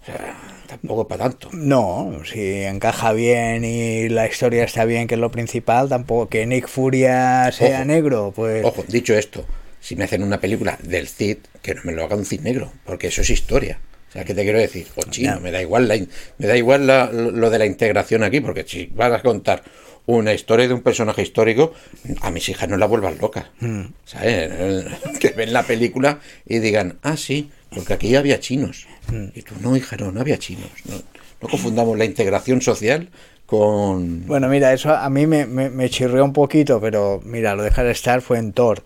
O 0.02 0.04
sea, 0.07 0.35
tampoco 0.66 1.07
para 1.07 1.25
tanto. 1.25 1.50
No, 1.52 2.21
si 2.25 2.62
encaja 2.62 3.12
bien 3.12 3.64
y 3.64 4.09
la 4.09 4.26
historia 4.26 4.64
está 4.64 4.85
bien, 4.85 5.07
que 5.07 5.14
es 5.14 5.21
lo 5.21 5.30
principal, 5.30 5.88
tampoco 5.88 6.28
que 6.28 6.47
Nick 6.47 6.69
Furia 6.69 7.50
sea 7.52 7.78
Ojo. 7.78 7.85
negro, 7.87 8.33
pues 8.35 8.64
Ojo, 8.64 8.85
dicho 8.88 9.14
esto, 9.14 9.45
si 9.80 9.97
me 9.97 10.04
hacen 10.04 10.23
una 10.23 10.40
película 10.40 10.78
del 10.83 11.07
Cid, 11.09 11.38
que 11.62 11.75
no 11.75 11.83
me 11.85 11.92
lo 11.92 12.04
haga 12.04 12.16
un 12.16 12.25
Cid 12.25 12.40
negro, 12.40 12.73
porque 12.85 13.09
eso 13.09 13.21
es 13.21 13.30
historia. 13.30 13.78
O 14.09 14.12
sea, 14.12 14.25
¿qué 14.25 14.35
te 14.35 14.42
quiero 14.42 14.59
decir? 14.59 14.88
O 14.97 15.02
chino, 15.02 15.38
me 15.40 15.52
da 15.52 15.61
igual, 15.62 15.87
la 15.87 15.97
me 16.38 16.47
da 16.47 16.57
igual 16.57 16.87
la- 16.87 17.12
lo 17.12 17.49
de 17.50 17.59
la 17.59 17.66
integración 17.66 18.25
aquí, 18.25 18.40
porque 18.40 18.64
si 18.66 18.87
vas 18.95 19.12
a 19.12 19.23
contar 19.23 19.62
una 20.07 20.33
historia 20.33 20.66
de 20.66 20.75
un 20.75 20.80
personaje 20.80 21.23
histórico, 21.23 21.75
a 22.23 22.30
mis 22.33 22.49
hijas 22.49 22.69
no 22.69 22.76
la 22.76 22.87
vuelvan 22.87 23.19
locas. 23.19 23.47
Hmm. 23.61 23.83
¿Sabes? 24.07 24.50
Que 25.21 25.28
ven 25.28 25.52
la 25.52 25.62
película 25.62 26.19
y 26.47 26.59
digan, 26.59 26.99
ah, 27.02 27.16
sí, 27.16 27.50
porque 27.73 27.92
aquí 27.92 28.16
había 28.16 28.40
chinos. 28.40 28.87
Hmm. 29.11 29.29
Y 29.35 29.43
tú, 29.43 29.55
no, 29.61 29.76
hija, 29.76 29.97
no, 29.97 30.12
no 30.12 30.21
había 30.21 30.38
chinos. 30.38 30.69
No, 30.87 30.95
no 31.43 31.49
confundamos 31.49 31.97
la 31.99 32.05
integración 32.05 32.61
social 32.61 33.09
con... 33.47 34.26
Bueno, 34.26 34.49
mira, 34.49 34.73
eso 34.73 34.95
a 34.95 35.09
mí 35.11 35.26
me, 35.26 35.47
me, 35.47 35.71
me 35.71 35.90
chirrió 35.90 36.25
un 36.25 36.33
poquito, 36.33 36.81
pero 36.81 37.21
mira, 37.25 37.55
lo 37.55 37.62
dejar 37.62 37.87
estar 37.87 38.21
fue 38.23 38.38
en 38.38 38.52
Thor. 38.52 38.83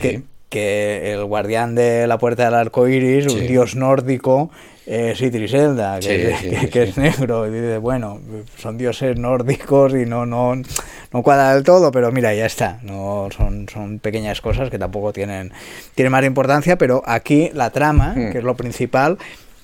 Que, 0.00 0.10
Sí. 0.18 0.24
que 0.50 1.12
el 1.12 1.24
guardián 1.24 1.74
de 1.74 2.06
la 2.06 2.18
puerta 2.18 2.44
del 2.44 2.54
arco 2.54 2.86
iris, 2.88 3.26
un 3.32 3.46
dios 3.46 3.74
nórdico, 3.76 4.50
es 4.84 5.20
Idriselda, 5.20 5.98
que, 5.98 6.36
Sí, 6.40 6.48
que- 6.50 6.68
que 6.70 6.82
es 6.84 6.96
negro. 6.98 7.46
Y 7.48 7.50
dice, 7.50 7.78
bueno, 7.78 8.20
son 8.58 8.76
dioses 8.78 9.18
nórdicos 9.18 9.92
y 9.94 10.06
no, 10.06 10.26
no, 10.26 10.54
no 10.54 11.22
cuadra 11.22 11.54
del 11.54 11.64
todo, 11.64 11.90
pero 11.90 12.12
mira, 12.12 12.32
ya 12.34 12.46
está. 12.46 12.78
No, 12.82 13.28
son, 13.36 13.68
son 13.68 13.98
pequeñas 13.98 14.40
cosas 14.40 14.70
que 14.70 14.78
tampoco 14.78 15.12
tienen, 15.12 15.52
tienen 15.94 16.12
más 16.12 16.24
importancia, 16.24 16.76
pero 16.78 17.02
aquí 17.06 17.50
la 17.54 17.70
trama, 17.70 18.12
Hmm. 18.14 18.30
que 18.32 18.38
es 18.38 18.44
lo 18.44 18.54
principal, 18.56 19.18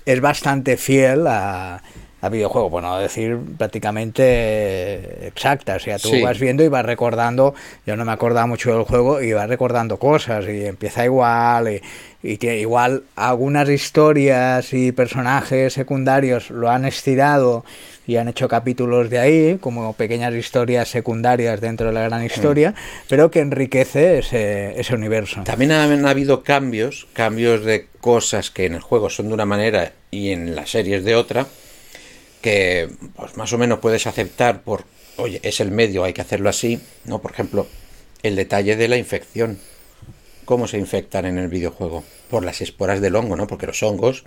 es 0.05 0.21
bastante 0.21 0.77
fiel 0.77 1.27
a, 1.27 1.83
a 2.23 2.29
videojuego, 2.29 2.71
bueno, 2.71 2.97
decir 2.99 3.37
prácticamente 3.59 5.27
exacta. 5.27 5.77
O 5.77 5.81
sea, 5.81 5.99
tú 5.99 6.09
Sí. 6.09 6.23
vas 6.23 6.39
viendo 6.39 6.63
y 6.65 6.69
vas 6.69 6.85
recordando, 6.87 7.55
yo 7.87 7.97
no 7.97 8.05
me 8.05 8.13
acordaba 8.13 8.47
mucho 8.47 8.73
del 8.75 8.85
juego, 8.85 9.21
y 9.21 9.33
vas 9.33 9.49
recordando 9.49 9.99
cosas, 9.99 10.45
y 10.49 10.65
empieza 10.65 11.05
igual, 11.05 11.69
y, 11.69 11.83
y 12.23 12.37
tiene 12.39 12.59
igual 12.59 13.03
algunas 13.17 13.69
historias 13.69 14.73
y 14.73 14.93
personajes 14.93 15.73
secundarios 15.73 16.51
lo 16.51 16.71
han 16.71 16.85
estirado 16.85 17.65
y 18.07 18.17
han 18.17 18.29
hecho 18.29 18.47
capítulos 18.49 19.11
de 19.11 19.19
ahí, 19.19 19.59
como 19.61 19.93
pequeñas 19.93 20.33
historias 20.35 20.89
secundarias 20.89 21.61
dentro 21.61 21.89
de 21.89 21.93
la 21.93 22.03
gran 22.03 22.25
historia, 22.25 22.75
pero 23.09 23.31
que 23.31 23.41
enriquece 23.41 24.19
ese, 24.19 24.79
ese 24.81 24.95
universo. 24.95 25.43
También 25.45 25.73
han 25.73 26.07
habido 26.07 26.43
cambios, 26.45 27.07
cambios 27.13 27.65
de 27.65 27.87
cosas 28.01 28.51
que 28.51 28.67
en 28.67 28.75
el 28.75 28.81
juego 28.81 29.11
son 29.11 29.29
de 29.29 29.35
una 29.35 29.47
manera 29.47 29.93
y 30.11 30.31
en 30.31 30.55
las 30.55 30.71
series 30.71 31.05
de 31.05 31.15
otra, 31.15 31.47
que 32.43 32.91
pues 33.17 33.37
más 33.39 33.53
o 33.53 33.59
menos 33.59 33.79
puedes 33.79 34.07
aceptar 34.07 34.63
por, 34.63 34.85
oye, 35.17 35.41
es 35.43 35.61
el 35.61 35.71
medio, 35.71 36.05
hay 36.05 36.13
que 36.13 36.21
hacerlo 36.21 36.51
así, 36.51 36.81
¿no? 37.07 37.23
Por 37.23 37.33
ejemplo, 37.33 37.67
el 38.23 38.37
detalle 38.37 38.77
de 38.77 38.89
la 38.89 38.99
infección. 38.99 39.59
¿Cómo 40.45 40.67
se 40.67 40.77
infectan 40.77 41.25
en 41.25 41.39
el 41.39 41.47
videojuego? 41.47 42.03
Por 42.29 42.45
las 42.45 42.61
esporas 42.61 43.01
del 43.01 43.15
hongo, 43.15 43.37
¿no? 43.37 43.47
Porque 43.47 43.69
los 43.69 43.81
hongos 43.85 44.25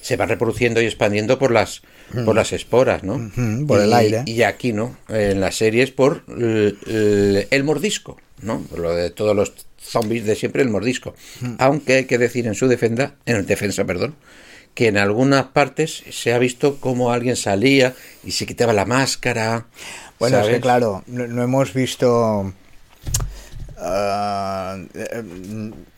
se 0.00 0.16
van 0.16 0.28
reproduciendo 0.28 0.80
y 0.80 0.84
expandiendo 0.84 1.40
por 1.40 1.50
las, 1.50 1.82
por 2.24 2.36
las 2.36 2.52
esporas, 2.52 3.02
¿no? 3.02 3.32
Por 3.66 3.80
el 3.80 3.92
aire. 3.92 4.22
Y 4.26 4.42
aquí, 4.42 4.72
¿no? 4.72 4.96
En 5.08 5.40
las 5.40 5.56
series 5.56 5.90
por 5.90 6.22
el 6.28 7.64
mordisco, 7.64 8.16
¿no? 8.42 8.60
Por 8.62 8.78
lo 8.78 8.94
de 8.94 9.10
todos 9.10 9.34
los 9.34 9.52
zombies 9.82 10.24
de 10.24 10.36
siempre, 10.36 10.62
el 10.62 10.68
mordisco. 10.70 11.16
Aunque 11.58 11.94
hay 11.94 12.04
que 12.04 12.18
decir 12.18 12.46
en 12.46 12.54
su 12.54 12.68
defensa, 12.68 13.14
en 13.26 13.44
defensa, 13.44 13.84
perdón, 13.84 14.14
que 14.76 14.88
en 14.88 14.98
algunas 14.98 15.46
partes 15.46 16.04
se 16.10 16.34
ha 16.34 16.38
visto 16.38 16.76
como 16.76 17.10
alguien 17.10 17.34
salía 17.34 17.94
y 18.22 18.32
se 18.32 18.44
quitaba 18.44 18.74
la 18.74 18.84
máscara. 18.84 19.64
Bueno, 20.18 20.38
es 20.40 20.48
que 20.48 20.60
claro, 20.60 21.02
no, 21.06 21.26
no 21.26 21.42
hemos 21.42 21.72
visto 21.72 22.52
ah, 23.78 24.76
eh, 24.94 25.22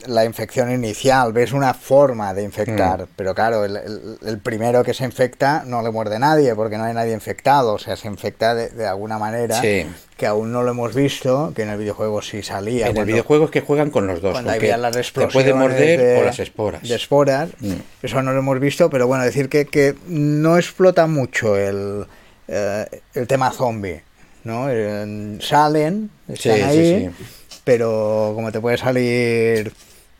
la 0.06 0.24
infección 0.24 0.70
inicial, 0.72 1.32
ves 1.32 1.52
una 1.52 1.74
forma 1.74 2.34
de 2.34 2.42
infectar, 2.42 3.02
Mm. 3.02 3.06
pero 3.16 3.34
claro, 3.34 3.64
el, 3.64 3.76
el- 3.76 4.18
el 4.26 4.38
primero 4.38 4.82
que 4.84 4.94
se 4.94 5.04
infecta 5.04 5.62
no 5.66 5.82
le 5.82 5.90
muerde 5.90 6.18
nadie 6.18 6.54
porque 6.54 6.76
no 6.78 6.84
hay 6.84 6.94
nadie 6.94 7.12
infectado, 7.14 7.74
o 7.74 7.78
sea, 7.78 7.96
se 7.96 8.08
infecta 8.08 8.54
de, 8.54 8.70
de 8.70 8.86
alguna 8.86 9.18
manera 9.18 9.60
Sí. 9.60 9.86
que 10.16 10.26
aún 10.26 10.52
no 10.52 10.62
lo 10.62 10.70
hemos 10.72 10.94
visto, 10.94 11.52
que 11.54 11.62
en 11.62 11.70
el 11.70 11.78
videojuego 11.78 12.22
sí 12.22 12.42
salía. 12.42 12.88
En 12.88 12.96
el 12.96 13.04
videojuego 13.04 13.46
es 13.46 13.50
que 13.50 13.60
juegan 13.60 13.90
con 13.90 14.06
los 14.06 14.20
dos. 14.20 14.32
cuando 14.32 14.50
había 14.52 14.76
las 14.76 14.92
te 14.92 15.00
explosiones 15.00 15.32
puede 15.32 15.54
morder 15.54 16.00
de, 16.00 16.18
o 16.20 16.24
las 16.24 16.38
esporas. 16.38 16.82
de 16.82 16.94
esporas, 16.94 17.50
Mm. 17.60 17.72
eso 18.02 18.22
no 18.22 18.32
lo 18.32 18.38
hemos 18.40 18.58
visto, 18.60 18.90
pero 18.90 19.06
bueno, 19.06 19.24
decir 19.24 19.48
que, 19.48 19.66
que 19.66 19.94
no 20.08 20.56
explota 20.58 21.06
mucho 21.06 21.56
el, 21.56 22.06
eh, 22.48 22.86
el 23.14 23.26
tema 23.26 23.50
zombie, 23.52 24.02
¿no? 24.44 24.66
Eh, 24.70 25.38
salen, 25.40 26.10
están 26.28 26.36
Sí, 26.36 26.60
sí, 26.60 26.64
ahí, 26.64 27.12
sí. 27.16 27.24
Pero 27.68 28.32
como 28.34 28.50
te 28.50 28.60
puede 28.60 28.78
salir 28.78 29.70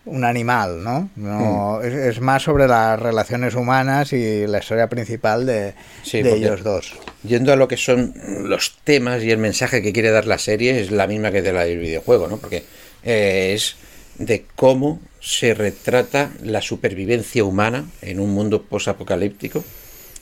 un 0.05 0.25
animal, 0.25 0.85
¿no? 0.85 1.09
Mm. 1.17 1.25
no 1.25 1.81
es, 1.83 1.95
es 1.95 2.21
más 2.21 2.43
sobre 2.43 2.69
las 2.69 3.01
relaciones 3.01 3.55
humanas 3.55 4.13
y 4.13 4.47
la 4.47 4.59
historia 4.59 4.87
principal 4.87 5.47
de, 5.47 5.73
Sí, 6.03 6.21
de 6.23 6.29
porque- 6.31 6.45
ellos 6.45 6.63
dos. 6.63 6.93
Yendo 7.25 7.51
a 7.53 7.57
lo 7.57 7.67
que 7.67 7.79
son 7.79 8.13
los 8.45 8.77
temas 8.85 9.23
y 9.23 9.31
el 9.31 9.39
mensaje 9.39 9.81
que 9.81 9.95
quiere 9.95 10.11
dar 10.11 10.27
la 10.27 10.37
serie, 10.39 10.79
es 10.79 10.91
la 10.91 11.07
misma 11.07 11.31
que 11.33 11.41
de 11.41 11.53
la 11.55 11.65
del 11.65 11.79
videojuego, 11.79 12.29
¿no? 12.29 12.37
Porque 12.37 12.65
eh, 13.03 13.53
es 13.55 13.77
de 14.19 14.45
cómo 14.55 15.01
se 15.21 15.55
retrata 15.55 16.31
la 16.43 16.61
supervivencia 16.61 17.45
humana 17.45 17.87
en 18.03 18.21
un 18.21 18.31
mundo 18.35 18.63
posapocalíptico. 18.63 19.65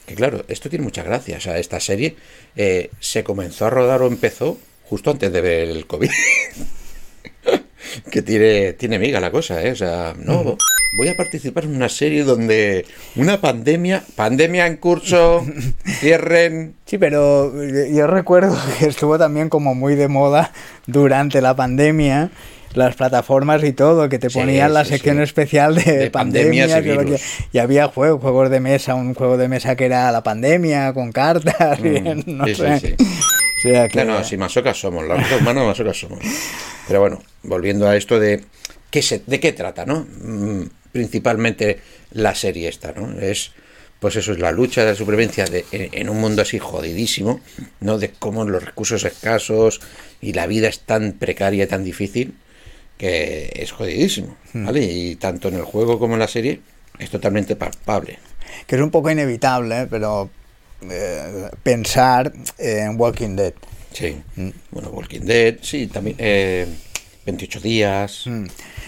Que 0.05 0.15
claro, 0.15 0.45
esto 0.47 0.69
tiene 0.69 0.83
mucha 0.83 1.03
gracia. 1.03 1.35
O 1.37 1.41
sea, 1.41 1.57
esta 1.57 1.79
serie 1.81 2.15
eh, 2.55 2.89
se 3.01 3.23
comenzó 3.25 3.65
a 3.65 3.69
rodar 3.69 4.01
o 4.01 4.07
empezó 4.07 4.57
justo 4.89 5.11
antes 5.11 5.31
de 5.33 5.41
ver 5.41 5.67
el 5.69 5.85
COVID. 5.85 6.09
que 8.11 8.21
tiene, 8.21 8.73
tiene 8.73 8.99
miga 8.99 9.19
la 9.19 9.31
cosa, 9.31 9.63
¿eh? 9.63 9.71
O 9.71 9.75
sea, 9.75 10.13
no, 10.17 10.57
voy 10.97 11.07
a 11.09 11.15
participar 11.15 11.65
en 11.65 11.75
una 11.75 11.89
serie 11.89 12.23
donde 12.23 12.85
una 13.15 13.39
pandemia, 13.41 14.03
pandemia 14.15 14.67
en 14.67 14.77
curso, 14.77 15.45
cierren. 15.99 16.75
Sí, 16.85 16.97
pero 16.97 17.51
eh, 17.61 17.91
yo 17.93 18.07
recuerdo 18.07 18.57
que 18.79 18.87
estuvo 18.87 19.17
también 19.17 19.49
como 19.49 19.75
muy 19.75 19.95
de 19.95 20.07
moda 20.07 20.51
durante 20.85 21.41
la 21.41 21.55
pandemia 21.55 22.31
las 22.73 22.95
plataformas 22.95 23.63
y 23.63 23.73
todo, 23.73 24.07
que 24.07 24.19
te 24.19 24.29
Sí, 24.29 24.37
ponían 24.39 24.73
la 24.73 24.83
sí, 24.83 24.91
sección 24.91 25.17
sí. 25.17 25.23
especial 25.23 25.75
de, 25.75 25.97
De 25.97 26.11
pandemias 26.11 26.71
pandemias 26.71 27.21
y 27.51 27.57
había 27.57 27.87
juegos, 27.87 28.21
juegos 28.21 28.49
de 28.49 28.59
mesa, 28.59 28.93
un 28.93 29.13
juego 29.15 29.37
de 29.37 29.47
mesa 29.47 29.75
que 29.75 29.85
era 29.85 30.11
la 30.11 30.21
pandemia 30.21 30.93
con 30.93 31.11
cartas, 31.11 31.79
y 31.79 31.97
Mm, 32.07 32.37
no 32.37 32.47
sé. 32.47 32.95
Sea 33.67 33.87
que... 33.89 34.03
No, 34.05 34.19
no, 34.19 34.23
si 34.23 34.37
masocas 34.37 34.79
somos, 34.79 35.05
los 35.05 35.19
humanos 35.41 35.65
masocas 35.65 35.97
somos. 35.99 36.19
Pero 36.87 36.99
bueno, 37.01 37.21
volviendo 37.43 37.87
a 37.87 37.95
esto 37.95 38.19
de 38.19 38.43
qué 38.89 39.01
se, 39.01 39.21
de 39.25 39.39
qué 39.39 39.53
trata, 39.53 39.85
¿no? 39.85 40.07
Mm, 40.21 40.63
Principalmente 40.91 41.79
la 42.11 42.33
serie 42.33 42.69
esta, 42.69 42.91
¿no? 42.93 43.19
Es 43.19 43.51
pues 43.99 44.15
eso 44.15 44.31
es 44.31 44.39
la 44.39 44.51
lucha 44.51 44.81
de 44.81 44.91
la 44.91 44.95
supervivencia 44.95 45.45
de, 45.45 45.65
en, 45.71 45.89
en 45.91 46.09
un 46.09 46.19
mundo 46.19 46.43
así 46.43 46.59
jodidísimo, 46.59 47.41
¿no? 47.79 47.97
De 47.97 48.11
cómo 48.11 48.45
los 48.45 48.63
recursos 48.63 49.03
escasos 49.03 49.79
y 50.21 50.33
la 50.33 50.47
vida 50.47 50.67
es 50.67 50.79
tan 50.81 51.13
precaria 51.13 51.63
y 51.63 51.67
tan 51.67 51.83
difícil 51.83 52.35
que 52.97 53.51
es 53.55 53.71
jodidísimo, 53.71 54.37
¿vale? 54.53 54.83
Y 54.83 55.15
tanto 55.17 55.49
en 55.49 55.55
el 55.55 55.63
juego 55.63 55.99
como 55.99 56.13
en 56.13 56.19
la 56.19 56.27
serie 56.27 56.61
es 56.99 57.09
totalmente 57.09 57.55
palpable. 57.55 58.19
que 58.65 58.75
es 58.75 58.81
un 58.81 58.91
poco 58.91 59.11
inevitable, 59.11 59.81
¿eh? 59.81 59.87
pero 59.89 60.29
eh, 60.89 61.49
pensar 61.63 62.31
en 62.57 62.99
Walking 62.99 63.35
Dead. 63.35 63.53
Sí. 63.93 64.21
Mm. 64.35 64.49
Bueno, 64.71 64.89
Walking 64.89 65.21
Dead, 65.21 65.55
sí, 65.61 65.87
también. 65.87 66.15
eh, 66.19 66.67
28 67.25 67.59
días. 67.59 68.23
Mm. 68.25 68.45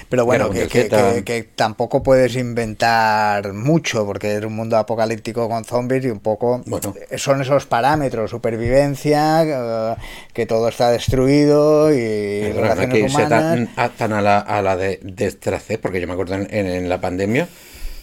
Pero 0.10 0.25
bueno, 0.25 0.49
que, 0.49 0.67
que- 0.67 0.82
Mundial 0.82 1.02
Z. 1.02 1.13
que- 1.15 1.23
que 1.23 1.43
tampoco 1.56 2.02
puedes 2.02 2.36
inventar 2.36 3.54
mucho, 3.54 4.06
porque 4.08 4.38
es 4.38 4.43
un 4.43 4.54
mundo 4.56 4.75
apocalíptico 4.78 5.47
con 5.47 5.65
zombies 5.65 6.04
y 6.06 6.10
un 6.10 6.19
poco 6.19 6.63
Bueno. 6.65 6.95
son 7.17 7.41
esos 7.41 7.67
parámetros, 7.67 8.32
supervivencia, 8.32 9.43
eh, 9.43 9.95
que 10.34 10.45
todo 10.47 10.67
está 10.69 10.89
destruido 10.91 11.93
y 11.93 12.52
relaciones 12.54 12.95
que 12.95 13.04
humanas. 13.04 13.30
tan, 13.30 13.69
a, 13.75 13.89
tan 13.89 14.13
a 14.13 14.21
la, 14.21 14.39
a 14.39 14.62
la 14.63 14.75
de, 14.78 14.99
de 15.04 15.32
Tracé, 15.34 15.78
porque 15.78 16.02
yo 16.02 16.08
me 16.08 16.13
acuerdo 16.13 16.36
en, 16.36 16.47
en- 16.49 16.67
en 16.67 16.89
la 16.89 16.99
pandemia 16.99 17.47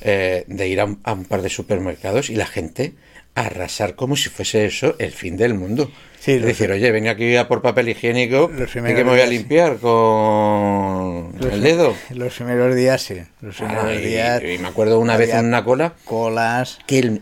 eh, 0.03 0.45
de 0.47 0.69
ir 0.69 0.81
a 0.81 0.85
un, 0.85 1.01
a 1.03 1.13
un 1.13 1.25
par 1.25 1.43
de 1.43 1.49
supermercados 1.49 2.31
y 2.31 2.37
la 2.37 2.47
gente 2.47 2.93
arrasar 3.37 3.95
como 3.95 4.17
si 4.17 4.29
fuese 4.31 4.65
eso 4.67 4.97
el 4.99 5.13
fin 5.13 5.37
del 5.37 5.55
mundo. 5.55 5.91
Sí, 6.19 6.33
es 6.33 6.43
decir, 6.43 6.71
oye, 6.73 6.91
venga 6.91 7.13
aquí 7.13 7.37
a 7.37 7.47
por 7.47 7.63
papel 7.63 7.89
higiénico 7.91 8.51
y 8.53 8.65
que 8.67 8.81
me 9.05 9.05
voy 9.05 9.21
a 9.21 9.27
sí. 9.27 9.31
limpiar 9.31 9.77
con 9.77 11.33
Los- 11.39 11.53
el 11.53 11.61
dedo. 11.63 11.95
Los 12.11 12.35
primeros 12.35 12.75
días 12.75 13.03
sí, 13.03 13.17
los 13.41 13.57
primeros 13.57 13.99
días. 14.03 14.43
y 14.43 14.59
me 14.59 14.69
acuerdo 14.69 14.99
una 14.99 15.17
vez 15.17 15.33
en 15.35 15.47
una 15.47 15.63
cola 15.65 15.95
colas. 16.05 16.79
que 16.87 16.99
él 16.99 17.21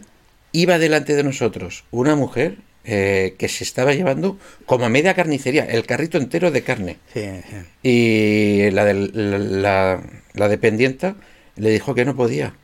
iba 0.53 0.79
delante 0.79 1.14
de 1.16 1.24
nosotros 1.24 1.85
una 1.90 2.14
mujer 2.16 2.57
eh, 2.87 3.35
que 3.38 3.48
se 3.48 3.64
estaba 3.64 3.92
llevando 3.94 4.38
como 4.66 4.85
a 4.85 4.88
media 4.90 5.14
carnicería, 5.14 5.64
el 5.64 5.85
carrito 5.87 6.18
entero 6.18 6.50
de 6.50 6.62
carne. 6.62 6.98
Sí, 7.12 7.22
sí. 7.50 7.57
Y 7.83 8.70
la, 8.70 8.85
del- 8.85 9.11
la, 9.14 9.38
la- 9.38 10.03
la 10.35 10.48
dependienta 10.48 11.16
le 11.57 11.70
dijo 11.70 11.94
que 11.94 12.05
no 12.05 12.14
podía, 12.14 12.55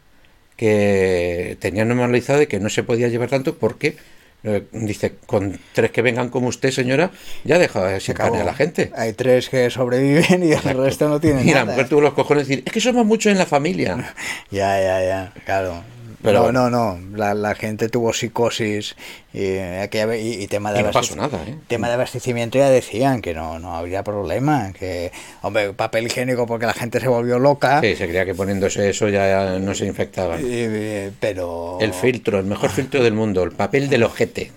que 0.61 1.57
tenía 1.59 1.87
normalizado 1.87 2.39
de 2.39 2.47
que 2.47 2.61
no 2.61 2.69
se 2.69 2.83
podía 2.83 3.09
llevar 3.09 3.31
tanto 3.31 3.57
porque, 3.57 3.97
eh, 4.45 4.65
dice, 4.73 5.15
con 5.25 5.59
tres 5.73 5.91
que 5.91 6.03
vengan 6.03 6.29
como 6.29 6.49
usted, 6.49 6.71
señora, 6.71 7.13
ya 7.45 7.59
deja 7.59 7.99
sin 7.99 8.13
acabó. 8.15 8.33
carne 8.33 8.43
a 8.43 8.45
la 8.45 8.53
gente. 8.55 8.93
Hay 8.95 9.15
tres 9.15 9.49
que 9.49 9.71
sobreviven 9.71 10.45
y 10.45 10.53
el 10.53 10.77
resto 10.77 11.09
no 11.09 11.19
tienen 11.19 11.49
Y 11.49 11.53
nada. 11.53 11.65
mujer 11.65 11.89
tuvo 11.89 12.03
los 12.03 12.13
cojones 12.13 12.47
de 12.47 12.57
decir, 12.57 12.65
es 12.67 12.73
que 12.75 12.81
somos 12.81 13.07
muchos 13.07 13.33
en 13.33 13.39
la 13.39 13.47
familia. 13.47 14.15
Ya, 14.51 14.79
ya, 14.79 15.03
ya, 15.03 15.33
claro. 15.47 15.83
Pero- 16.23 16.53
no, 16.53 16.69
no, 16.69 16.99
no. 16.99 17.17
La, 17.17 17.33
la 17.35 17.55
gente 17.55 17.89
tuvo 17.89 18.13
psicosis 18.13 18.95
y, 19.33 19.57
aquella- 19.57 20.17
y, 20.17 20.43
y 20.43 20.47
tema 20.49 20.73
de 20.73 20.81
Y 20.81 20.83
no 20.83 20.91
pasó 20.91 21.17
nada, 21.17 21.39
¿eh? 21.47 21.57
tema 21.67 21.89
de 21.89 21.95
abastecimiento 21.95 22.59
ya 22.59 22.69
decían 22.69 23.23
que 23.23 23.33
no, 23.35 23.59
no 23.59 23.75
habría 23.77 24.03
problema, 24.05 24.73
que 24.79 25.13
hombre, 25.43 25.73
papel 25.73 26.07
higiénico 26.07 26.47
porque 26.47 26.67
la 26.67 26.75
gente 26.75 27.01
se 27.01 27.09
volvió 27.09 27.39
loca, 27.39 27.81
Sí, 27.81 27.97
se 27.97 28.05
creía 28.07 28.27
que 28.27 28.35
poniéndose 28.35 28.91
eso 28.91 29.09
ya 29.09 29.59
no 29.59 29.75
se 29.75 29.87
infectaban. 29.87 30.41
eh, 30.45 31.11
pero 31.21 31.79
El 31.81 31.95
filtro, 31.95 32.39
el 32.39 32.45
mejor 32.47 32.71
filtro 32.71 33.03
del 33.03 33.15
mundo, 33.15 33.43
el 33.43 33.53
papel 33.53 33.89
del 33.89 34.03
ojete. 34.03 34.53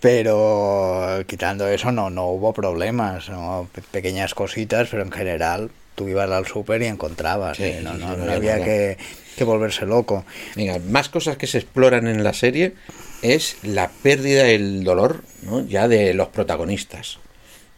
pero 0.00 1.22
quitando 1.26 1.66
eso 1.68 1.90
no 1.92 2.10
no 2.10 2.26
hubo 2.28 2.52
problemas, 2.52 3.28
¿no? 3.28 3.68
Pe- 3.74 3.82
pequeñas 3.90 4.34
cositas, 4.34 4.88
pero 4.90 5.02
en 5.02 5.10
general 5.12 5.70
tú 5.94 6.08
ibas 6.08 6.30
al 6.30 6.46
súper 6.46 6.82
y 6.82 6.86
encontrabas, 6.86 7.56
Sí, 7.56 7.64
¿eh? 7.64 7.80
no, 7.82 7.94
no- 7.94 8.10
sí, 8.14 8.20
no 8.20 8.24
no, 8.26 8.32
había 8.32 8.62
que, 8.62 8.98
que 9.36 9.44
volverse 9.44 9.86
loco. 9.86 10.24
Venga, 10.54 10.78
más 10.78 11.08
cosas 11.08 11.36
que 11.36 11.46
se 11.46 11.58
exploran 11.58 12.06
en 12.08 12.24
la 12.24 12.32
serie 12.32 12.74
es 13.22 13.56
la 13.62 13.90
pérdida, 14.02 14.48
el 14.48 14.84
dolor, 14.84 15.22
¿no? 15.42 15.66
ya 15.66 15.88
de 15.88 16.14
los 16.14 16.28
protagonistas, 16.28 17.18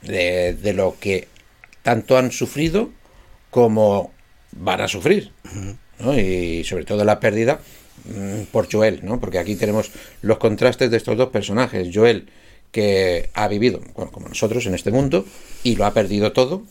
de, 0.03 0.55
de 0.55 0.73
lo 0.73 0.97
que 0.99 1.29
tanto 1.83 2.17
han 2.17 2.33
sufrido 2.33 2.91
como 3.51 4.13
van 4.53 4.81
a 4.81 4.89
sufrir, 4.89 5.33
¿no? 5.99 6.19
y 6.19 6.65
sobre 6.65 6.85
todo 6.85 7.05
la 7.05 7.21
pérdida 7.21 7.61
mm, 8.05 8.45
por 8.53 8.71
Joel, 8.71 9.01
¿no? 9.03 9.21
porque 9.21 9.39
aquí 9.39 9.57
tenemos 9.57 9.91
los 10.23 10.39
contrastes 10.39 10.91
de 10.91 10.97
estos 10.97 11.17
dos 11.17 11.29
personajes, 11.29 11.89
Joel 11.93 12.29
que 12.73 13.31
ha 13.35 13.49
vivido, 13.49 13.81
bueno, 13.95 14.11
como 14.11 14.29
nosotros 14.29 14.67
en 14.67 14.75
este 14.75 14.91
mundo 14.91 15.25
y 15.63 15.77
lo 15.77 15.87
ha 15.87 15.95
perdido 15.95 16.33
todo, 16.33 16.63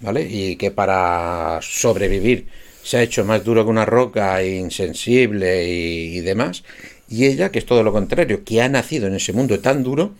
¿vale? 0.00 0.26
Y 0.28 0.56
que 0.56 0.70
para 0.70 1.60
sobrevivir 1.62 2.48
se 2.82 2.96
ha 2.98 3.02
hecho 3.02 3.24
más 3.24 3.44
duro 3.44 3.64
que 3.64 3.70
una 3.70 3.84
roca, 3.84 4.42
insensible 4.44 5.68
y, 5.68 6.18
y 6.18 6.20
demás. 6.20 6.62
Y 7.08 7.26
ella, 7.26 7.50
que 7.50 7.58
es 7.58 7.66
todo 7.66 7.82
lo 7.82 7.92
contrario, 7.92 8.44
que 8.44 8.62
ha 8.62 8.68
nacido 8.68 9.06
en 9.08 9.14
ese 9.14 9.32
mundo 9.32 9.58
tan 9.60 9.82
duro 9.82 10.14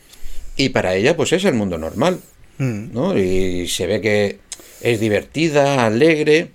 y 0.57 0.71
para 0.71 0.95
ella 0.95 1.17
pues 1.17 1.33
es 1.33 1.45
el 1.45 1.55
mundo 1.55 1.79
normal, 1.79 2.21
Mm. 2.59 2.93
¿no? 2.93 3.17
Y 3.19 3.67
se 3.69 3.87
ve 3.87 4.03
que 4.03 4.39
es 4.83 5.01
divertida, 5.01 5.87
alegre. 5.87 6.51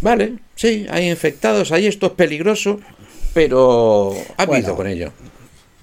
Vale, 0.00 0.34
sí, 0.54 0.86
hay 0.88 1.10
infectados, 1.10 1.72
hay 1.72 1.86
esto 1.86 2.06
es 2.06 2.12
peligroso, 2.12 2.78
pero 3.34 4.14
ha 4.36 4.46
Bueno. 4.46 4.52
vivido 4.60 4.76
con 4.76 4.86
ello. 4.86 5.12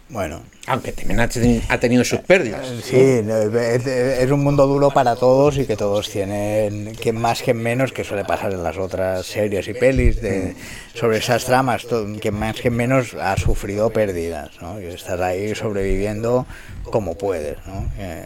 Bueno, 0.10 0.42
Aunque 0.68 0.92
también 0.92 1.22
ha, 1.22 1.30
teni- 1.30 1.62
ha 1.70 1.80
tenido 1.80 2.04
sus 2.04 2.20
pérdidas. 2.20 2.68
Sí, 2.84 2.98
es, 2.98 4.30
un 4.32 4.44
mundo 4.44 4.68
duro 4.68 4.92
para 4.92 5.16
todos 5.16 5.58
y 5.58 5.66
que 5.66 5.78
todos 5.78 6.10
tienen, 6.10 6.94
que 6.96 7.14
más 7.14 7.42
que 7.42 7.54
menos, 7.54 7.94
que 7.94 8.04
suele 8.04 8.26
pasar 8.26 8.52
en 8.52 8.64
las 8.64 8.78
otras 8.78 9.26
series 9.26 9.68
y 9.70 9.74
pelis 9.74 10.22
de, 10.22 10.56
sobre 10.94 11.20
esas 11.20 11.46
tramas, 11.46 11.88
que 12.20 12.32
más 12.32 12.60
que 12.60 12.70
menos 12.70 13.14
ha 13.14 13.38
sufrido 13.38 13.92
pérdidas, 13.92 14.52
¿no? 14.62 14.82
Y 14.82 14.86
estar 14.86 15.22
ahí 15.24 15.56
sobreviviendo 15.56 16.46
como 16.84 17.16
puedes, 17.18 17.58
¿no? 17.66 17.90
Eh, 17.98 18.26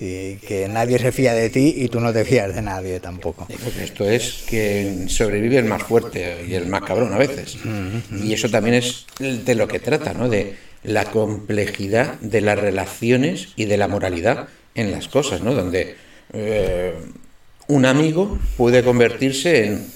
y 0.00 0.36
que 0.36 0.66
nadie 0.66 0.98
se 0.98 1.12
fía 1.12 1.34
de 1.34 1.50
ti 1.50 1.74
y 1.76 1.88
tú 1.88 2.00
no 2.00 2.10
te 2.10 2.24
fías 2.24 2.54
de 2.54 2.62
nadie 2.62 3.00
tampoco. 3.00 3.46
Esto 3.80 4.08
es 4.08 4.44
que 4.48 5.04
sobrevive 5.08 5.58
el 5.58 5.66
más 5.66 5.82
fuerte 5.82 6.46
y 6.48 6.54
el 6.54 6.66
más 6.66 6.82
cabrón 6.82 7.12
a 7.12 7.18
veces. 7.18 7.58
Y 8.22 8.32
eso 8.32 8.48
también 8.48 8.76
es 8.76 9.04
de 9.18 9.54
lo 9.54 9.68
que 9.68 9.78
trata, 9.78 10.14
¿no? 10.14 10.28
De 10.30 10.56
la 10.82 11.04
complejidad 11.04 12.14
de 12.20 12.40
las 12.40 12.58
relaciones 12.58 13.48
y 13.56 13.66
de 13.66 13.76
la 13.76 13.88
moralidad 13.88 14.48
en 14.74 14.90
las 14.90 15.08
cosas, 15.08 15.42
¿no? 15.42 15.54
Donde 15.54 15.96
eh, 16.32 16.94
un 17.68 17.84
amigo 17.84 18.38
puede 18.56 18.82
convertirse 18.82 19.66
en, 19.66 19.86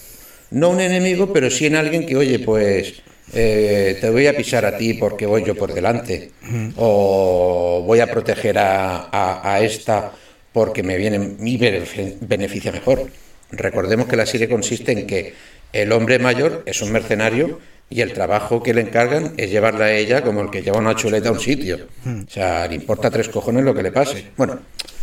no 0.51 0.69
un 0.69 0.81
enemigo, 0.81 1.33
pero 1.33 1.51
sí 1.51 1.65
en 1.65 1.77
alguien 1.77 2.05
que, 2.05 2.17
oye, 2.17 2.39
pues 2.41 3.03
eh, 3.33 3.97
te 4.01 4.11
voy 4.11 4.27
a 4.27 4.37
pisar 4.37 4.65
a 4.65 4.77
ti 4.77 4.95
porque 4.95 5.27
voy 5.27 5.45
yo 5.45 5.55
por 5.55 5.73
delante, 5.73 6.31
o 6.77 7.83
voy 7.87 8.01
a 8.01 8.07
proteger 8.11 8.59
a, 8.59 9.09
a- 9.11 9.55
a 9.55 9.61
esta 9.61 10.13
porque 10.53 10.83
me 10.83 10.97
viene 10.97 11.19
mi 11.19 11.59
benefi- 11.59 12.17
beneficia 12.21 12.71
mejor. 12.71 13.09
Recordemos 13.51 14.07
que 14.07 14.17
la 14.17 14.27
serie 14.27 14.49
consiste 14.49 14.93
en 14.93 15.07
que 15.07 15.35
el 15.73 15.91
hombre 15.93 16.19
mayor 16.19 16.63
es 16.67 16.81
un 16.83 16.93
mercenario 16.93 17.59
y 17.91 18.01
el 18.01 18.13
trabajo 18.13 18.63
que 18.63 18.73
le 18.75 18.81
encargan 18.83 19.35
es 19.37 19.51
llevarla 19.51 19.87
a 19.87 19.93
ella 19.95 20.23
como 20.23 20.41
el 20.43 20.51
que 20.51 20.63
lleva 20.63 20.79
una 20.79 20.95
chuleta 20.95 21.29
a 21.29 21.33
un 21.33 21.41
sitio. 21.41 21.87
O 22.07 22.31
sea, 22.31 22.67
le 22.69 22.77
importa 22.77 23.11
tres 23.11 23.29
cojones 23.29 23.65
lo 23.65 23.75
que 23.75 23.83
le 23.83 23.91
pase. 23.93 24.27
Bueno, 24.37 24.61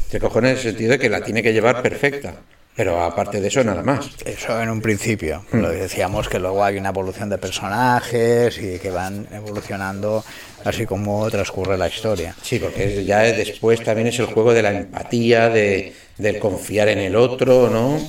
tres 0.10 0.22
cojones 0.22 0.52
en 0.52 0.58
el 0.58 0.64
sentido 0.64 0.92
de 0.92 1.00
que 1.00 1.10
la 1.10 1.22
tiene 1.22 1.44
que 1.44 1.54
llevar 1.54 1.82
perfecta. 1.82 2.36
Pero 2.82 3.00
aparte 3.00 3.40
de 3.40 3.48
eso, 3.48 3.64
nada 3.64 3.84
más. 3.84 4.10
Eso 4.26 4.60
en 4.60 4.68
un 4.68 4.82
principio. 4.82 5.46
Lo 5.52 5.70
decíamos 5.70 6.28
que 6.28 6.40
luego 6.40 6.64
hay 6.64 6.78
una 6.78 6.90
evolución 6.90 7.30
de 7.30 7.38
personajes 7.38 8.58
y 8.58 8.80
que 8.80 8.90
van 8.90 9.28
evolucionando 9.32 10.26
así 10.66 10.88
como 10.88 11.30
transcurre 11.30 11.78
la 11.78 11.88
historia. 11.88 12.36
Sí, 12.42 12.58
porque 12.58 13.06
ya 13.06 13.20
después 13.20 13.84
también 13.84 14.08
es 14.08 14.18
el 14.18 14.26
juego 14.26 14.52
de 14.52 14.64
la 14.64 14.72
empatía, 14.72 15.50
de, 15.50 15.94
del 16.18 16.40
confiar 16.40 16.88
en 16.88 16.98
el 16.98 17.16
otro, 17.16 17.70
¿no? 17.70 18.00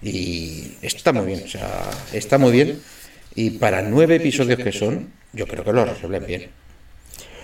Y 0.00 0.76
está 0.82 1.12
muy 1.12 1.26
bien, 1.26 1.42
o 1.44 1.48
sea, 1.48 1.68
está 2.12 2.38
muy 2.38 2.52
bien. 2.52 2.80
Y 3.34 3.50
para 3.58 3.82
nueve 3.82 4.14
episodios 4.14 4.60
que 4.60 4.70
son, 4.70 5.10
yo 5.32 5.48
creo 5.48 5.64
que 5.64 5.72
lo 5.72 5.84
resuelven 5.84 6.26
bien, 6.26 6.50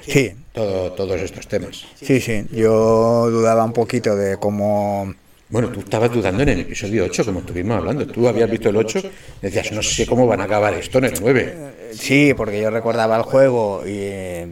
Sí, 0.07 0.33
todo, 0.53 0.93
todos 0.93 1.21
estos 1.21 1.49
temas. 1.49 1.87
sí, 2.01 2.21
sí. 2.21 2.47
Yo 2.53 3.29
dudaba 3.31 3.65
un 3.65 3.73
poquito 3.73 4.15
de 4.15 4.37
cómo 4.37 5.13
Bueno, 5.53 5.69
tú 5.69 5.81
estabas 5.81 6.11
dudando 6.11 6.43
en 6.45 6.49
el 6.49 6.61
episodio 6.61 7.05
8, 7.05 7.27
como 7.27 7.41
estuvimos 7.41 7.77
hablando. 7.77 8.07
Tú 8.07 8.27
habías 8.27 8.51
visto 8.51 8.71
el 8.71 8.77
8, 8.77 9.03
decías, 9.43 9.71
no 9.73 9.83
sé 9.83 10.07
cómo 10.07 10.27
van 10.27 10.41
a 10.41 10.45
acabar 10.45 10.73
esto 10.73 10.97
en 10.97 11.05
el 11.05 11.15
9. 11.21 11.93
Sí, 11.93 12.33
porque 12.35 12.59
yo 12.59 12.71
recordaba 12.71 13.19
el 13.19 13.23
juego 13.23 13.83
y 13.85 13.91
eh, 13.91 14.49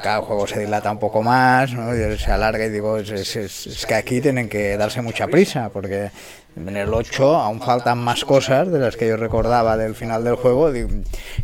cada 0.00 0.22
juego 0.22 0.46
se 0.46 0.60
dilata 0.60 0.92
un 0.92 1.00
poco 1.00 1.24
más, 1.24 1.72
¿no? 1.72 1.92
Y 1.92 2.16
se 2.18 2.30
alarga 2.30 2.66
y 2.66 2.70
digo, 2.70 2.98
es, 2.98 3.84
que 3.88 3.94
aquí 3.94 4.20
tienen 4.20 4.48
que 4.48 4.76
darse 4.76 5.02
mucha 5.02 5.26
prisa, 5.26 5.70
porque 5.70 6.12
en 6.54 6.76
el 6.76 6.94
8 6.94 7.36
aún 7.38 7.60
faltan 7.60 7.98
más 7.98 8.24
cosas 8.24 8.70
de 8.70 8.78
las 8.78 8.96
que 8.96 9.08
yo 9.08 9.16
recordaba 9.16 9.76
del 9.76 9.96
final 9.96 10.22
del 10.22 10.36
juego 10.36 10.72
y, 10.72 10.86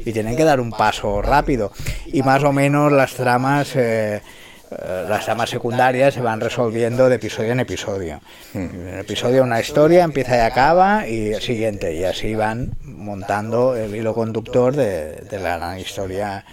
y 0.05 0.13
tienen 0.13 0.37
que 0.37 0.45
dar 0.45 0.61
un 0.61 0.71
paso 0.71 1.21
rápido. 1.21 1.73
Y 2.07 2.23
más 2.23 2.45
o 2.45 2.53
menos 2.53 2.93
las 2.93 3.13
tramas... 3.15 3.75
eh, 3.75 4.21
eh, 4.21 4.21
las 5.09 5.25
tramas 5.25 5.51
secundarias 5.51 6.15
se 6.15 6.21
van 6.21 6.41
resolviendo 6.41 7.09
de 7.09 7.17
episodio 7.17 7.53
en 7.53 7.61
episodio. 7.61 8.21
En 8.55 8.89
el 8.95 9.01
episodio 9.01 9.43
una 9.43 9.61
historia 9.61 10.03
empieza 10.05 10.37
y 10.37 10.41
acaba 10.41 11.07
y 11.09 11.33
el 11.33 11.41
siguiente 11.43 11.95
y 11.95 12.05
así 12.05 12.35
van 12.35 12.73
montando 12.83 13.77
el 13.77 13.95
hilo 13.95 14.15
conductor 14.15 14.75
de, 14.75 15.17
de 15.31 15.39
la 15.41 15.57
gran 15.59 15.79
historia 15.79 16.45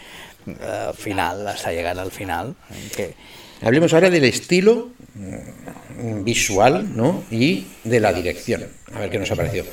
eh, 0.45 0.91
final 0.95 1.47
hasta 1.47 1.71
llegar 1.71 1.97
al 1.97 2.11
final. 2.11 2.55
en 2.69 2.89
que- 2.95 3.13
Hablemos 3.61 3.93
ahora 3.93 4.09
del 4.09 4.25
estilo 4.25 4.89
mm, 5.15 6.23
visual 6.23 6.95
¿no? 6.97 7.23
y 7.31 7.65
de 7.85 7.99
la 8.01 8.11
dirección. 8.11 8.65
A 8.93 8.99
ver 8.99 9.09
qué 9.09 9.17
nos 9.19 9.31
ha 9.31 9.35
parecido. 9.37 9.65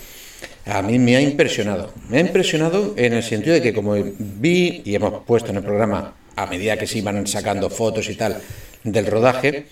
A 0.66 0.80
mí 0.82 0.98
me 0.98 1.16
ha 1.16 1.20
impresionado. 1.20 1.92
Me 2.08 2.18
ha 2.18 2.20
impresionado 2.20 2.94
en 2.96 3.14
el 3.14 3.22
sentido 3.24 3.54
de 3.54 3.62
que 3.62 3.72
como 3.74 3.94
vi 4.18 4.82
y 4.84 4.94
hemos 4.94 5.24
puesto 5.24 5.50
en 5.50 5.56
el 5.56 5.64
programa 5.64 6.14
a 6.42 6.46
medida 6.46 6.76
que 6.76 6.86
se 6.86 6.98
iban 6.98 7.26
sacando 7.26 7.70
fotos 7.70 8.08
y 8.08 8.14
tal 8.14 8.40
del 8.84 9.06
rodaje, 9.06 9.66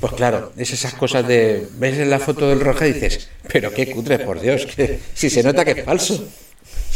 pues 0.00 0.12
claro, 0.14 0.52
es 0.56 0.72
esas 0.72 0.94
cosas 0.94 1.26
de 1.26 1.66
ves 1.74 1.98
en 1.98 2.10
la 2.10 2.18
foto 2.18 2.48
del 2.48 2.60
rodaje 2.60 2.88
y 2.88 2.92
dices, 2.94 3.28
pero 3.50 3.72
qué 3.72 3.90
cutre, 3.90 4.18
por 4.18 4.40
Dios, 4.40 4.66
que 4.66 4.98
si 5.14 5.30
se 5.30 5.42
nota 5.42 5.64
que 5.64 5.72
es 5.72 5.84
falso. 5.84 6.28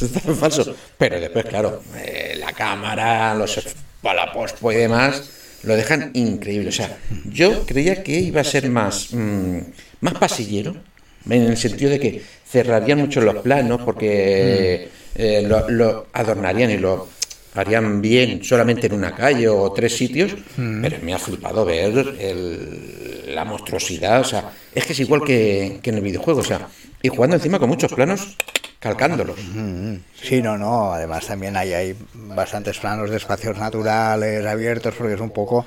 Está 0.01 0.21
falso. 0.21 0.77
Pero 0.97 1.21
después, 1.21 1.45
claro, 1.47 1.83
eh, 1.97 2.37
la 2.38 2.53
cámara, 2.53 3.35
los 3.35 3.61
para 4.01 4.33
y 4.33 4.75
demás, 4.75 5.31
lo 5.64 5.77
dejan 5.77 6.11
increíble. 6.14 6.69
O 6.69 6.73
sea, 6.73 6.99
yo 7.25 7.67
creía 7.67 8.03
que 8.03 8.12
iba 8.12 8.41
a 8.41 8.45
ser 8.45 8.69
más, 8.69 9.09
mm, 9.12 9.59
más 10.01 10.14
pasillero, 10.14 10.77
en 11.29 11.43
el 11.43 11.57
sentido 11.57 11.91
de 11.91 12.01
que 12.01 12.23
cerrarían 12.49 12.99
mucho 12.99 13.21
los 13.21 13.37
planos 13.43 13.83
porque 13.85 14.88
eh, 15.14 15.43
lo 15.43 16.07
adornarían 16.12 16.71
y 16.71 16.79
lo 16.79 17.09
harían 17.61 18.01
bien 18.01 18.42
solamente 18.44 18.87
en 18.87 18.94
una 18.94 19.14
calle 19.14 19.49
o 19.49 19.73
tres 19.73 19.97
sitios, 19.97 20.33
pero 20.57 20.97
me 21.03 21.14
ha 21.14 21.18
flipado 21.18 21.64
ver 21.64 22.16
el- 22.21 23.35
la 23.35 23.44
monstruosidad. 23.44 24.21
O 24.21 24.25
sea, 24.25 24.51
es 24.75 24.85
que 24.87 24.92
es 24.92 25.01
igual 25.01 25.23
que, 25.25 25.81
que 25.83 25.90
en 25.90 25.97
el 25.97 26.03
videojuego. 26.03 26.40
O 26.40 26.44
sea, 26.44 26.68
y 27.03 27.09
jugando 27.09 27.37
encima 27.37 27.59
con 27.59 27.68
muchos 27.68 27.92
planos 27.92 28.37
calcándolos. 28.81 29.38
Sí, 30.23 30.40
no, 30.40 30.57
no. 30.57 30.92
Además 30.92 31.27
también 31.27 31.57
hay, 31.57 31.73
hay 31.73 31.97
bastantes 32.14 32.79
planos 32.79 33.11
de 33.11 33.16
espacios 33.16 33.57
naturales 33.59 34.44
abiertos 34.47 34.94
porque 34.97 35.14
es 35.14 35.21
un 35.21 35.31
poco 35.31 35.64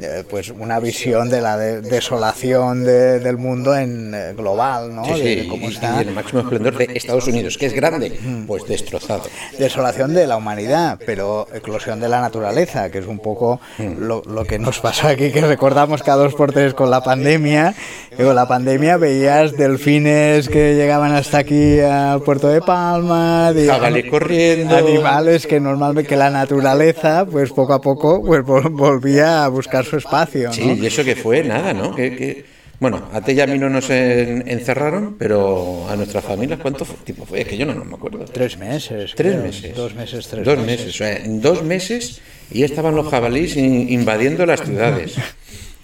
eh, 0.00 0.24
pues 0.28 0.50
una 0.50 0.78
visión 0.80 1.28
de 1.30 1.40
la 1.40 1.56
de- 1.56 1.80
desolación 1.80 2.84
de- 2.84 3.18
del 3.20 3.36
mundo 3.36 3.76
en 3.76 4.12
eh, 4.14 4.32
global, 4.36 4.94
¿no? 4.94 5.04
Sí, 5.04 5.12
sí, 5.16 5.34
De- 5.36 5.48
cómo 5.48 5.68
está 5.68 5.96
y 6.02 6.08
el 6.08 6.14
máximo 6.14 6.40
esplendor 6.42 6.76
de 6.76 6.88
Estados 6.94 7.26
Unidos, 7.26 7.56
que 7.58 7.66
es 7.66 7.72
grande, 7.72 8.12
pues 8.46 8.66
destrozado. 8.66 9.22
desolación 9.58 10.14
de 10.14 10.26
la 10.26 10.36
humanidad, 10.36 10.98
pero 11.04 11.46
eclosión 11.52 12.00
de 12.00 12.08
la 12.08 12.20
naturaleza, 12.20 12.90
que 12.90 12.98
es 12.98 13.06
un 13.06 13.18
poco 13.18 13.60
lo, 13.98 14.22
lo 14.26 14.44
que 14.44 14.58
nos 14.58 14.80
pasó 14.80 15.08
aquí, 15.08 15.30
que 15.32 15.40
recordamos 15.40 16.02
cada 16.02 16.22
dos 16.24 16.34
por 16.34 16.52
tres 16.52 16.74
con 16.74 16.90
la 16.90 17.02
pandemia. 17.02 17.74
Y 18.18 18.22
con 18.24 18.34
la 18.34 18.48
pandemia 18.48 18.96
veías 18.96 19.52
delfines 19.56 20.48
que 20.48 20.74
llegaban 20.74 21.12
hasta 21.12 21.38
aquí 21.38 21.78
al 21.80 22.20
puerto 22.22 22.48
de 22.48 22.60
Palma, 22.60 23.52
Jabalí 23.66 24.08
corriendo. 24.10 24.76
animales 24.76 25.46
que 25.46 25.60
normalmente 25.60 26.08
que 26.08 26.16
la 26.16 26.30
naturaleza, 26.30 27.26
pues 27.30 27.50
poco 27.52 27.74
a 27.74 27.80
poco, 27.80 28.20
pues 28.22 28.42
vol- 28.44 28.70
volvía 28.70 29.44
a 29.44 29.48
buscar 29.48 29.84
su 29.88 29.96
espacio. 29.96 30.48
¿no? 30.48 30.52
Sí, 30.54 30.78
y 30.80 30.86
eso 30.86 31.02
que 31.04 31.16
fue 31.16 31.42
nada, 31.42 31.72
¿no? 31.72 31.94
Que, 31.94 32.14
que- 32.16 32.44
bueno, 32.80 33.08
a 33.12 33.20
ti 33.20 33.32
y 33.32 33.40
a 33.40 33.46
mí 33.48 33.58
no 33.58 33.68
nos 33.68 33.90
en- 33.90 34.44
encerraron, 34.48 35.16
pero 35.18 35.88
a 35.90 35.96
nuestras 35.96 36.22
familias, 36.24 36.60
¿cuánto 36.62 36.84
fue- 36.84 36.96
tiempo 37.04 37.26
fue? 37.26 37.40
Es 37.40 37.48
que 37.48 37.56
yo 37.56 37.66
no, 37.66 37.74
no 37.74 37.84
me 37.84 37.94
acuerdo. 37.96 38.24
Tres 38.26 38.56
meses. 38.56 39.12
Tres 39.16 39.32
creo. 39.32 39.42
meses. 39.42 39.74
Dos 39.74 39.94
meses, 39.96 40.28
tres 40.28 40.44
Dos 40.44 40.58
meses. 40.58 40.86
O 40.94 40.96
sea, 40.96 41.16
en 41.16 41.40
dos 41.40 41.64
meses 41.64 42.20
y 42.52 42.62
estaban 42.62 42.94
los 42.94 43.08
jabalíes 43.08 43.56
in- 43.56 43.88
invadiendo 43.92 44.46
las 44.46 44.62
ciudades. 44.62 45.14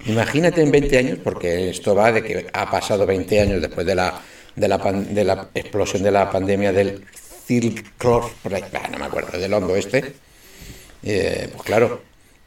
Imagínate 0.07 0.61
en 0.63 0.71
20 0.71 0.99
años, 0.99 1.19
porque 1.25 1.71
esto 1.71 1.95
va 1.97 2.13
de 2.13 2.23
que 2.23 2.47
ha 2.53 2.71
pasado 2.71 3.07
20 3.07 3.41
años 3.41 3.61
después 3.61 3.85
de 3.87 3.95
la, 3.97 4.21
de 4.55 4.69
la, 4.69 4.79
pan- 4.79 5.15
de 5.15 5.25
la 5.25 5.49
explosión 5.55 6.03
de 6.03 6.11
la 6.13 6.31
pandemia 6.31 6.73
del 6.73 7.03
ah, 8.75 8.89
no 8.93 8.99
me 8.99 9.05
acuerdo, 9.05 9.39
del 9.39 9.53
hongo 9.53 9.75
este. 9.77 10.13
Eh, 11.03 11.49
pues 11.53 11.63
claro, 11.65 12.03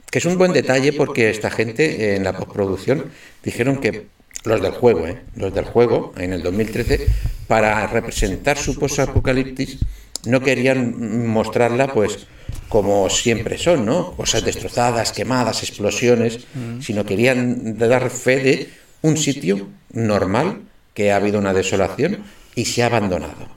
que 0.09 0.19
es 0.19 0.25
un 0.25 0.37
buen 0.37 0.53
detalle 0.53 0.93
porque 0.93 1.29
esta 1.29 1.49
gente 1.49 2.15
en 2.15 2.23
la 2.23 2.33
postproducción 2.33 3.05
dijeron 3.43 3.77
que 3.77 4.07
los 4.43 4.61
del 4.61 4.71
juego, 4.71 5.07
¿eh? 5.07 5.21
los 5.35 5.53
del 5.53 5.65
juego, 5.65 6.13
en 6.17 6.33
el 6.33 6.41
2013, 6.41 7.07
para 7.47 7.85
representar 7.87 8.57
su 8.57 8.77
post-apocalipsis, 8.79 9.79
no 10.25 10.41
querían 10.41 11.27
mostrarla 11.27 11.91
pues 11.93 12.27
como 12.69 13.09
siempre 13.09 13.57
son, 13.57 13.85
¿no? 13.85 14.11
Cosas 14.11 14.43
destrozadas, 14.43 15.11
quemadas, 15.11 15.63
explosiones, 15.63 16.39
sino 16.81 17.05
querían 17.05 17.77
dar 17.77 18.09
fe 18.09 18.39
de 18.39 18.69
un 19.01 19.17
sitio 19.17 19.67
normal 19.91 20.61
que 20.93 21.11
ha 21.11 21.17
habido 21.17 21.39
una 21.39 21.53
desolación 21.53 22.23
y 22.55 22.65
se 22.65 22.83
ha 22.83 22.87
abandonado 22.87 23.56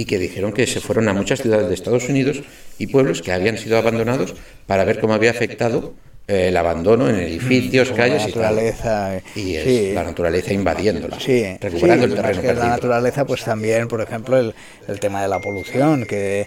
y 0.00 0.06
que 0.06 0.18
dijeron 0.18 0.52
que 0.52 0.66
se 0.66 0.80
fueron 0.80 1.08
a 1.08 1.12
muchas 1.12 1.42
ciudades 1.42 1.68
de 1.68 1.74
Estados 1.74 2.08
Unidos 2.08 2.40
y 2.78 2.86
pueblos 2.86 3.20
que 3.20 3.32
habían 3.32 3.58
sido 3.58 3.76
abandonados 3.76 4.34
para 4.66 4.84
ver 4.84 4.98
cómo 4.98 5.12
había 5.12 5.30
afectado 5.30 5.92
eh, 6.26 6.48
el 6.48 6.56
abandono 6.56 7.10
en 7.10 7.16
edificios, 7.16 7.90
la 7.90 7.96
calles 7.96 8.22
y 8.28 8.32
tal. 8.32 8.42
naturaleza, 8.54 9.20
Y 9.34 9.56
es 9.56 9.64
sí. 9.64 9.92
la 9.92 10.04
naturaleza 10.04 10.52
invadiéndola, 10.54 11.20
Sí, 11.20 11.44
recuperando 11.60 12.06
sí, 12.06 12.12
el 12.12 12.16
terreno 12.16 12.40
que 12.40 12.46
la 12.46 12.52
perdido. 12.54 12.68
naturaleza, 12.76 13.26
pues 13.26 13.44
también, 13.44 13.88
por 13.88 14.00
ejemplo, 14.00 14.38
el, 14.38 14.54
el 14.88 15.00
tema 15.00 15.20
de 15.20 15.28
la 15.28 15.38
polución, 15.40 16.06
que 16.06 16.46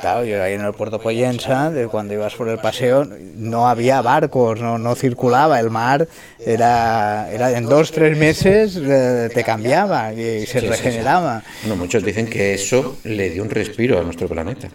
claro, 0.00 0.24
yo 0.24 0.42
ahí 0.42 0.54
en 0.54 0.62
el 0.62 0.72
puerto 0.72 1.00
Poyensa, 1.00 1.70
de 1.70 1.86
cuando 1.88 2.14
ibas 2.14 2.34
por 2.34 2.48
el 2.48 2.58
paseo, 2.58 3.06
no 3.36 3.68
había 3.68 4.02
barcos, 4.02 4.60
no, 4.60 4.78
no 4.78 4.94
circulaba, 4.94 5.60
el 5.60 5.70
mar 5.70 6.08
era, 6.44 7.30
era 7.32 7.56
en 7.56 7.66
dos, 7.66 7.92
tres 7.92 8.16
meses 8.16 8.78
eh, 8.82 9.28
te 9.32 9.44
cambiaba 9.44 10.12
y 10.12 10.46
se 10.46 10.60
regeneraba. 10.60 11.42
Bueno, 11.62 11.76
muchos 11.76 12.04
dicen 12.04 12.26
que 12.26 12.54
eso 12.54 12.98
le 13.04 13.30
dio 13.30 13.42
un 13.42 13.50
respiro 13.50 13.98
a 13.98 14.02
nuestro 14.02 14.28
planeta. 14.28 14.68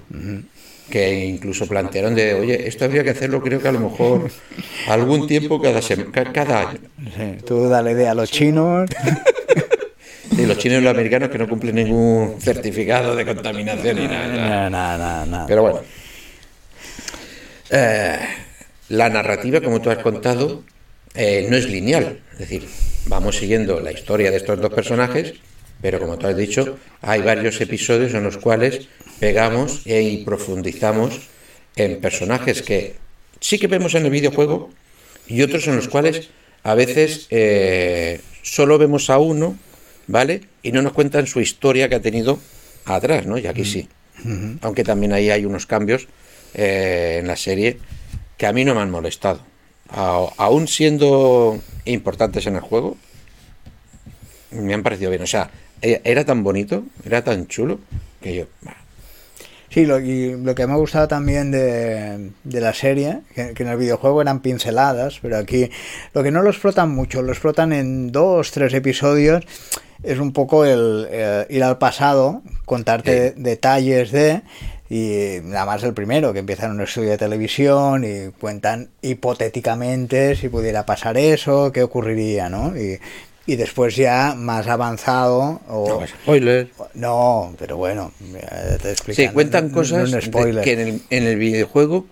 Que 0.90 1.26
incluso 1.26 1.68
plantearon 1.68 2.14
de, 2.14 2.36
oye, 2.36 2.68
esto 2.68 2.86
habría 2.86 3.04
que 3.04 3.10
hacerlo, 3.10 3.42
creo 3.42 3.60
que 3.60 3.68
a 3.68 3.72
lo 3.72 3.80
mejor 3.80 4.30
algún 4.88 5.26
tiempo 5.28 5.60
cada, 5.60 5.80
cada 6.32 6.60
año. 6.70 6.80
Sí, 7.16 7.44
tú 7.46 7.68
dale 7.70 7.92
idea 7.92 8.12
a 8.12 8.16
los 8.16 8.30
chinos. 8.30 8.90
Y 10.38 10.46
los 10.46 10.58
chinos 10.58 10.80
y 10.80 10.82
los 10.84 10.92
americanos 10.94 11.30
que 11.30 11.38
no 11.38 11.48
cumplen 11.48 11.76
ningún 11.76 12.36
certificado 12.40 13.16
de 13.16 13.26
contaminación 13.26 13.96
ni 13.98 14.08
nada. 14.08 14.70
No, 14.70 14.98
no, 14.98 14.98
no, 14.98 15.26
no. 15.26 15.46
Pero 15.48 15.62
bueno, 15.62 15.82
Eh, 17.72 18.20
la 18.90 19.10
narrativa, 19.10 19.60
como 19.62 19.82
tú 19.82 19.90
has 19.90 19.98
contado, 19.98 20.64
eh, 21.16 21.48
no 21.50 21.58
es 21.58 21.68
lineal. 21.68 22.20
Es 22.34 22.40
decir, 22.40 22.68
vamos 23.08 23.38
siguiendo 23.38 23.80
la 23.80 23.92
historia 23.92 24.30
de 24.30 24.38
estos 24.38 24.62
dos 24.62 24.72
personajes, 24.74 25.34
pero 25.82 26.00
como 26.00 26.18
tú 26.18 26.28
has 26.28 26.38
dicho, 26.38 26.78
hay 27.02 27.22
varios 27.22 27.60
episodios 27.62 28.14
en 28.14 28.24
los 28.24 28.38
cuales 28.38 28.88
pegamos 29.20 29.82
y 29.86 30.24
profundizamos 30.24 31.22
en 31.76 32.00
personajes 32.00 32.62
que 32.62 32.96
sí 33.40 33.58
que 33.58 33.68
vemos 33.68 33.96
en 33.96 34.06
el 34.06 34.12
videojuego 34.12 34.70
y 35.28 35.42
otros 35.42 35.68
en 35.68 35.76
los 35.76 35.88
cuales 35.88 36.30
a 36.64 36.76
veces 36.76 37.28
eh, 37.32 38.22
solo 38.44 38.78
vemos 38.78 39.10
a 39.10 39.18
uno, 39.18 39.58
¿vale? 40.08 40.42
Y 40.64 40.72
no 40.72 40.82
nos 40.82 40.94
cuentan 40.94 41.28
su 41.28 41.40
historia 41.42 41.90
que 41.90 41.96
ha 41.96 42.02
tenido 42.02 42.40
atrás, 42.86 43.26
¿no? 43.26 43.38
Y 43.38 43.48
aquí 43.48 43.66
sí. 43.66 43.88
Aunque 44.62 44.84
también 44.84 45.14
ahí 45.14 45.30
hay 45.30 45.46
unos 45.46 45.66
cambios 45.66 46.08
eh, 46.54 47.18
en 47.20 47.28
la 47.28 47.36
serie 47.36 47.80
que 48.38 48.48
a 48.48 48.54
mí 48.54 48.64
no 48.66 48.74
me 48.76 48.82
han 48.82 48.90
molestado. 48.92 49.42
A- 49.90 50.28
aún 50.38 50.68
siendo 50.68 51.60
importantes 51.86 52.48
en 52.48 52.56
el 52.56 52.62
juego, 52.62 52.98
me 54.52 54.74
han 54.74 54.84
parecido 54.84 55.10
bien. 55.10 55.22
O 55.22 55.28
sea, 55.28 55.50
e- 55.82 56.02
era 56.04 56.24
tan 56.26 56.44
bonito, 56.44 56.84
era 57.06 57.24
tan 57.24 57.48
chulo, 57.48 57.80
que 58.22 58.36
yo... 58.36 58.46
bah, 58.62 58.76
Sí, 59.70 59.86
lo, 59.86 60.00
y 60.00 60.42
lo 60.42 60.56
que 60.56 60.66
me 60.68 60.74
ha 60.74 60.78
gustado 60.78 61.08
también 61.10 61.52
de, 61.52 62.30
de 62.46 62.62
la 62.62 62.74
serie, 62.74 63.20
que, 63.34 63.54
que 63.54 63.64
en 63.64 63.70
el 63.70 63.78
videojuego 63.78 64.22
eran 64.22 64.40
pinceladas, 64.40 65.20
pero 65.22 65.38
aquí 65.38 65.70
lo 66.14 66.24
que 66.24 66.32
no 66.32 66.42
lo 66.44 66.50
explotan 66.52 66.92
mucho, 66.92 67.22
lo 67.22 67.34
explotan 67.34 67.74
en 67.74 68.12
dos, 68.14 68.52
tres 68.52 68.74
episodios, 68.74 69.44
es 70.06 70.20
un 70.20 70.32
poco 70.34 70.66
el 70.66 71.08
eh, 71.10 71.46
ir 71.50 71.64
al 71.64 71.78
pasado, 71.78 72.42
contarte 72.66 73.32
detalles 73.36 74.12
de, 74.12 74.42
y 74.90 75.40
nada 75.44 75.66
más 75.66 75.84
el 75.84 75.94
primero, 75.94 76.32
que 76.34 76.40
empieza 76.40 76.66
en 76.66 76.72
un 76.74 76.82
estudio 76.82 77.10
de 77.12 77.18
televisión 77.18 78.04
y 78.04 78.32
cuentan 78.40 78.90
hipotéticamente 79.02 80.36
si 80.36 80.50
pudiera 80.50 80.86
pasar 80.86 81.18
eso, 81.18 81.72
qué 81.72 81.84
ocurriría, 81.84 82.50
¿no? 82.50 82.76
Y, 82.78 83.00
y 83.48 83.56
después 83.58 83.96
ya 83.96 84.34
más 84.36 84.68
avanzado 84.68 85.62
o... 85.70 85.88
no, 86.02 86.08
spoiler. 86.08 86.70
No, 86.96 87.54
pero 87.60 87.78
bueno, 87.78 88.12
te 88.82 88.92
explican. 88.92 89.28
Sí, 89.28 89.34
cuentan 89.34 89.68
No- 89.70 89.74
cosas 89.76 90.12
no 90.12 90.20
spoiler. 90.22 90.64
que 90.64 90.74
en 90.74 90.80
el, 90.80 91.02
en 91.12 91.24
el 91.24 91.36
videojuego 91.38 92.06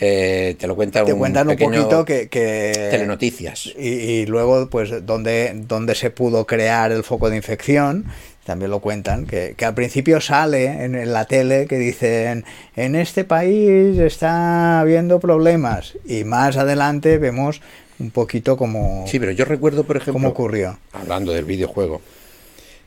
eh, 0.00 0.54
te 0.58 0.66
lo 0.66 0.76
cuentan 0.76 1.04
te 1.06 1.12
un 1.12 1.18
cuentan 1.18 1.48
un 1.48 1.56
poquito 1.56 2.04
que, 2.04 2.28
que- 2.28 2.88
telenoticias. 2.90 3.66
y, 3.78 3.88
y 3.88 4.26
luego 4.26 4.68
pues 4.70 5.04
dónde, 5.04 5.52
dónde 5.54 5.94
se 5.94 6.10
pudo 6.10 6.46
crear 6.46 6.92
el 6.92 7.02
foco 7.04 7.30
de 7.30 7.36
infección 7.36 8.04
también 8.44 8.70
lo 8.70 8.80
cuentan 8.80 9.26
que, 9.26 9.54
que 9.56 9.64
al 9.66 9.74
principio 9.74 10.20
sale 10.22 10.84
en, 10.84 10.94
en 10.94 11.12
la 11.12 11.26
tele 11.26 11.66
que 11.66 11.76
dicen 11.76 12.44
en 12.76 12.94
este 12.96 13.24
país 13.24 13.98
está 13.98 14.80
habiendo 14.80 15.20
problemas 15.20 15.94
y 16.06 16.24
más 16.24 16.56
adelante 16.56 17.18
vemos 17.18 17.60
un 17.98 18.10
poquito 18.10 18.56
como, 18.56 19.04
Sí, 19.08 19.18
pero 19.18 19.32
yo 19.32 19.44
recuerdo, 19.44 19.82
por 19.84 19.96
ejemplo, 19.96 20.12
cómo 20.14 20.28
ocurrió. 20.28 20.78
hablando 20.92 21.32
del 21.32 21.44
videojuego, 21.44 22.00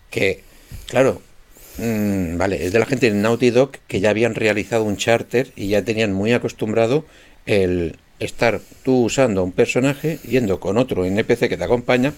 que, 0.10 0.41
claro, 0.88 1.21
mm, 1.82 2.38
vale, 2.38 2.65
es 2.65 2.72
de 2.74 2.80
la 2.80 2.86
gente 2.86 3.12
de 3.12 3.17
Naughty 3.17 3.50
Dog 3.50 3.72
que 3.88 4.00
ya 4.00 4.10
habían 4.10 4.36
realizado 4.36 4.84
un 4.84 4.98
charter 4.98 5.52
y 5.56 5.67
ya 5.70 5.84
tenían 5.84 6.13
muy 6.13 6.32
acostumbrado 6.34 7.06
el 7.46 7.98
estar 8.20 8.62
tú 8.84 9.04
usando 9.06 9.41
a 9.41 9.44
un 9.44 9.52
personaje 9.52 10.20
yendo 10.28 10.60
con 10.60 10.78
otro 10.78 11.06
NPC 11.06 11.50
que 11.50 11.58
te 11.58 11.63
acompaña 11.63 12.13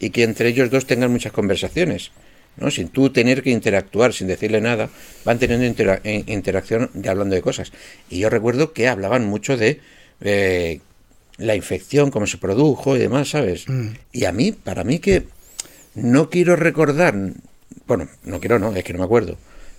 y 0.00 0.10
que 0.10 0.24
entre 0.24 0.48
ellos 0.48 0.70
dos 0.70 0.86
tengan 0.86 1.12
muchas 1.12 1.32
conversaciones. 1.32 2.10
¿no? 2.56 2.70
Sin 2.70 2.88
tú 2.88 3.10
tener 3.10 3.42
que 3.42 3.50
interactuar, 3.50 4.12
sin 4.12 4.26
decirle 4.28 4.60
nada, 4.60 4.88
van 5.24 5.38
teniendo 5.38 5.66
intera- 5.66 6.00
eh, 6.04 6.22
interacción 6.26 6.90
de 6.94 7.08
hablando 7.08 7.34
de 7.34 7.42
cosas. 7.42 7.72
Y 8.10 8.18
yo 8.20 8.30
recuerdo 8.30 8.72
que 8.72 8.86
hablaban 8.88 9.24
mucho 9.24 9.56
de 9.56 9.80
eh, 10.20 10.80
la 11.38 11.56
infección, 11.56 12.10
cómo 12.12 12.26
se 12.28 12.38
produjo 12.38 12.94
y 12.96 13.00
demás, 13.00 13.30
¿sabes? 13.30 13.66
Y 14.12 14.24
a 14.24 14.32
mí, 14.32 14.52
para 14.52 14.84
mí 14.84 15.00
que 15.00 15.24
no 15.96 16.30
quiero 16.30 16.54
recordar, 16.54 17.14
bueno, 17.86 18.08
no 18.24 18.40
quiero, 18.40 18.58
no, 18.58 18.74
es 18.74 18.84
que 18.84 18.92
no 18.92 18.98
me 19.00 19.04
acuerdo, 19.04 19.36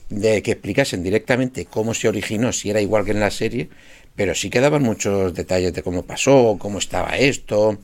de 0.10 0.42
que 0.44 0.52
explicasen 0.52 1.04
directamente 1.04 1.66
cómo 1.66 1.94
se 1.94 2.08
originó, 2.08 2.52
si 2.54 2.70
era 2.70 2.82
igual 2.82 3.06
que 3.06 3.12
en 3.12 3.20
la 3.20 3.32
serie, 3.32 3.70
pero 4.16 4.34
sí 4.36 4.50
que 4.50 4.62
daban 4.62 4.84
muchos 4.84 5.34
detalles 5.34 5.74
de 5.74 5.82
cómo 5.84 6.04
pasó, 6.04 6.58
cómo 6.60 6.78
estaba 6.80 7.18
esto, 7.18 7.78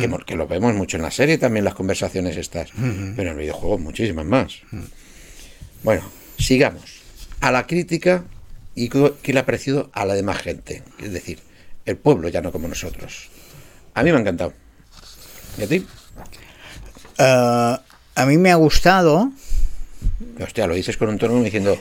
que, 0.00 0.06
mo- 0.06 0.18
que 0.18 0.36
lo 0.36 0.46
vemos 0.46 0.74
mucho 0.74 0.96
en 0.96 1.02
la 1.02 1.10
serie 1.10 1.38
también, 1.38 1.64
las 1.64 1.74
conversaciones 1.74 2.36
estas, 2.36 2.70
pero 3.16 3.30
en 3.30 3.36
el 3.36 3.36
videojuego 3.36 3.78
muchísimas 3.78 4.24
más. 4.26 4.58
Bueno, 5.82 6.02
sigamos. 6.38 7.00
A 7.40 7.50
la 7.50 7.66
crítica 7.66 8.22
y 8.76 8.88
qué 8.88 9.32
le 9.32 9.40
ha 9.40 9.44
parecido 9.46 9.90
a 9.92 10.04
la 10.06 10.14
demás 10.14 10.38
gente, 10.38 10.82
es 11.00 11.12
decir, 11.12 11.40
el 11.84 11.96
pueblo 11.96 12.28
ya 12.28 12.40
no 12.42 12.52
como 12.52 12.68
nosotros. 12.68 13.28
A 13.94 14.02
mí 14.04 14.10
me 14.12 14.18
ha 14.18 14.20
encantado. 14.20 14.52
¿Y 15.58 15.62
a 15.64 15.66
ti? 15.66 15.84
Eh, 17.18 17.76
a 18.14 18.26
mí 18.26 18.36
me 18.38 18.52
ha 18.52 18.56
gustado, 18.56 19.32
Hostia, 20.42 20.66
lo 20.66 20.74
dices 20.74 20.96
con 20.96 21.08
un 21.08 21.18
tono 21.18 21.42
diciendo, 21.42 21.76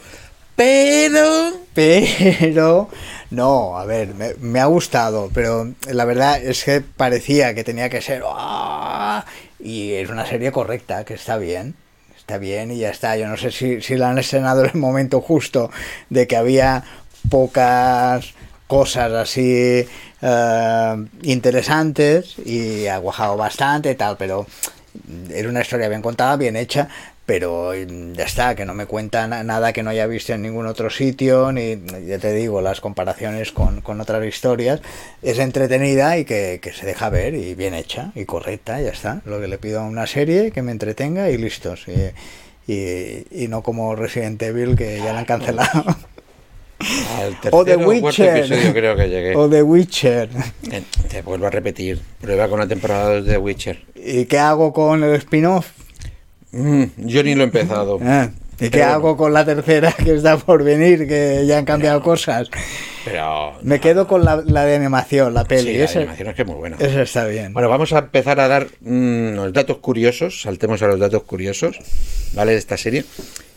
pero... 0.56 1.54
pero 1.74 2.90
no, 3.30 3.78
a 3.78 3.86
ver, 3.86 4.14
me, 4.14 4.34
me 4.42 4.60
ha 4.60 4.66
gustado, 4.66 5.32
pero 5.34 5.72
la 5.90 6.06
verdad 6.06 6.44
es 6.44 6.64
que 6.64 6.82
parecía 6.82 7.54
que 7.56 7.64
tenía 7.64 7.90
que 7.90 8.02
ser 8.02 8.24
¡ah! 8.28 9.26
y 9.60 9.94
es 9.94 10.10
una 10.10 10.26
serie 10.26 10.52
correcta, 10.52 11.06
que 11.06 11.14
está 11.14 11.38
bien. 11.38 11.76
Está 12.18 12.38
bien 12.38 12.72
y 12.72 12.78
ya 12.78 12.90
está. 12.90 13.18
Yo 13.18 13.28
no 13.28 13.36
sé 13.36 13.52
si, 13.52 13.82
si 13.82 13.96
la 13.96 14.10
han 14.12 14.18
estrenado 14.20 14.64
en 14.64 14.72
el 14.72 14.80
momento 14.80 15.22
justo 15.22 15.72
de 16.10 16.28
que 16.28 16.38
había 16.38 16.84
pocas 17.30 18.34
cosas 18.68 19.12
así 19.12 19.86
eh, 20.22 21.06
interesantes 21.24 22.36
y 22.46 22.88
ha 22.88 22.98
guajado 22.98 23.36
bastante 23.38 23.92
y 23.92 23.96
tal, 23.96 24.18
pero 24.18 24.46
era 25.30 25.50
una 25.50 25.62
historia 25.62 25.90
bien 25.90 26.02
contada, 26.02 26.38
bien 26.38 26.56
hecha, 26.56 26.88
pero 27.26 27.72
mm, 27.74 28.14
ya 28.14 28.26
está, 28.26 28.56
que 28.56 28.66
no 28.66 28.74
me 28.74 28.86
cuenta 28.86 29.28
na- 29.28 29.44
nada 29.44 29.72
que 29.74 29.84
no 29.84 29.90
haya 29.90 30.06
visto 30.08 30.34
en 30.34 30.42
ningún 30.42 30.66
otro 30.68 30.90
sitio, 30.90 31.52
ni 31.52 31.78
ya 32.08 32.18
te 32.20 32.34
digo, 32.34 32.62
las 32.62 32.82
comparaciones 32.82 33.52
con, 33.52 33.82
con 33.82 34.02
otras 34.02 34.26
historias, 34.26 34.82
es 35.22 35.40
entretenida 35.40 36.18
y 36.18 36.26
que, 36.26 36.60
que 36.62 36.74
se 36.74 36.86
deja 36.86 37.10
ver 37.10 37.34
y 37.36 37.54
bien 37.56 37.74
hecha 37.74 38.12
y 38.16 38.26
correcta, 38.26 38.82
ya 38.82 38.90
está. 38.90 39.22
Lo 39.26 39.40
que 39.40 39.48
le 39.48 39.58
pido 39.58 39.80
a 39.82 39.84
una 39.84 40.08
serie, 40.08 40.52
que 40.52 40.62
me 40.62 40.72
entretenga 40.72 41.30
y 41.30 41.38
listos. 41.38 41.86
Y, 41.88 42.72
y- 42.72 43.26
y 43.32 43.48
no 43.48 43.62
como 43.64 43.96
Resident 43.96 44.42
Evil, 44.42 44.76
que 44.76 44.98
ya 44.98 45.14
la 45.14 45.20
han 45.20 45.26
cancelado. 45.26 45.84
O 47.52 47.64
The 47.64 47.76
Witcher. 47.78 48.38
episodio 48.38 48.74
creo 48.74 48.96
que 48.96 49.08
llegué. 49.08 49.36
o 49.36 49.48
The 49.48 49.62
Witcher. 49.62 50.30
Eh, 50.72 50.82
Te 51.10 51.22
vuelvo 51.22 51.46
a 51.46 51.52
repetir. 51.52 52.02
Prueba 52.20 52.48
con 52.50 52.60
la 52.60 52.68
temporada 52.68 53.18
2 53.18 53.26
de 53.26 53.32
The 53.34 53.38
Witcher. 53.38 53.84
¿Y 53.96 54.26
qué 54.26 54.40
hago 54.40 54.74
con 54.74 55.04
el 55.04 55.14
spin-off? 55.16 55.68
Mm, 56.52 56.84
yo 56.98 57.24
ni 57.24 57.36
lo 57.36 57.42
he 57.42 57.46
empezado. 57.46 58.00
Ah, 58.04 58.30
¿Y 58.60 58.70
qué 58.70 58.78
bueno. 58.80 58.94
hago 58.94 59.18
con 59.18 59.34
la 59.34 59.44
tercera 59.44 59.92
que 60.04 60.14
está 60.14 60.38
por 60.38 60.64
venir, 60.64 61.08
que 61.08 61.46
ya 61.48 61.58
han 61.58 61.66
cambiado 61.66 62.02
cosas? 62.04 62.48
Pero... 63.04 63.54
Me 63.64 63.80
quedo 63.80 64.08
con 64.08 64.24
la, 64.24 64.44
la 64.46 64.66
de 64.66 64.76
animación, 64.76 65.34
la 65.34 65.46
peli. 65.46 65.72
Sí, 65.72 65.78
la 65.80 65.86
esa, 65.86 66.00
animación 66.00 66.28
es 66.30 66.36
que 66.36 66.42
es 66.44 66.48
muy 66.48 66.58
buena. 66.58 66.78
esa 66.80 67.02
está 67.02 67.26
bien. 67.26 67.54
Bueno, 67.54 67.70
vamos 67.70 67.92
a 67.94 67.98
empezar 68.00 68.40
a 68.40 68.48
dar 68.48 68.68
mm, 68.82 69.34
los 69.34 69.52
datos 69.54 69.78
curiosos. 69.78 70.42
Saltemos 70.44 70.80
a 70.84 70.88
los 70.88 71.00
datos 71.00 71.24
curiosos, 71.24 71.80
¿vale? 72.34 72.52
De 72.52 72.60
esta 72.60 72.78
serie. 72.78 73.04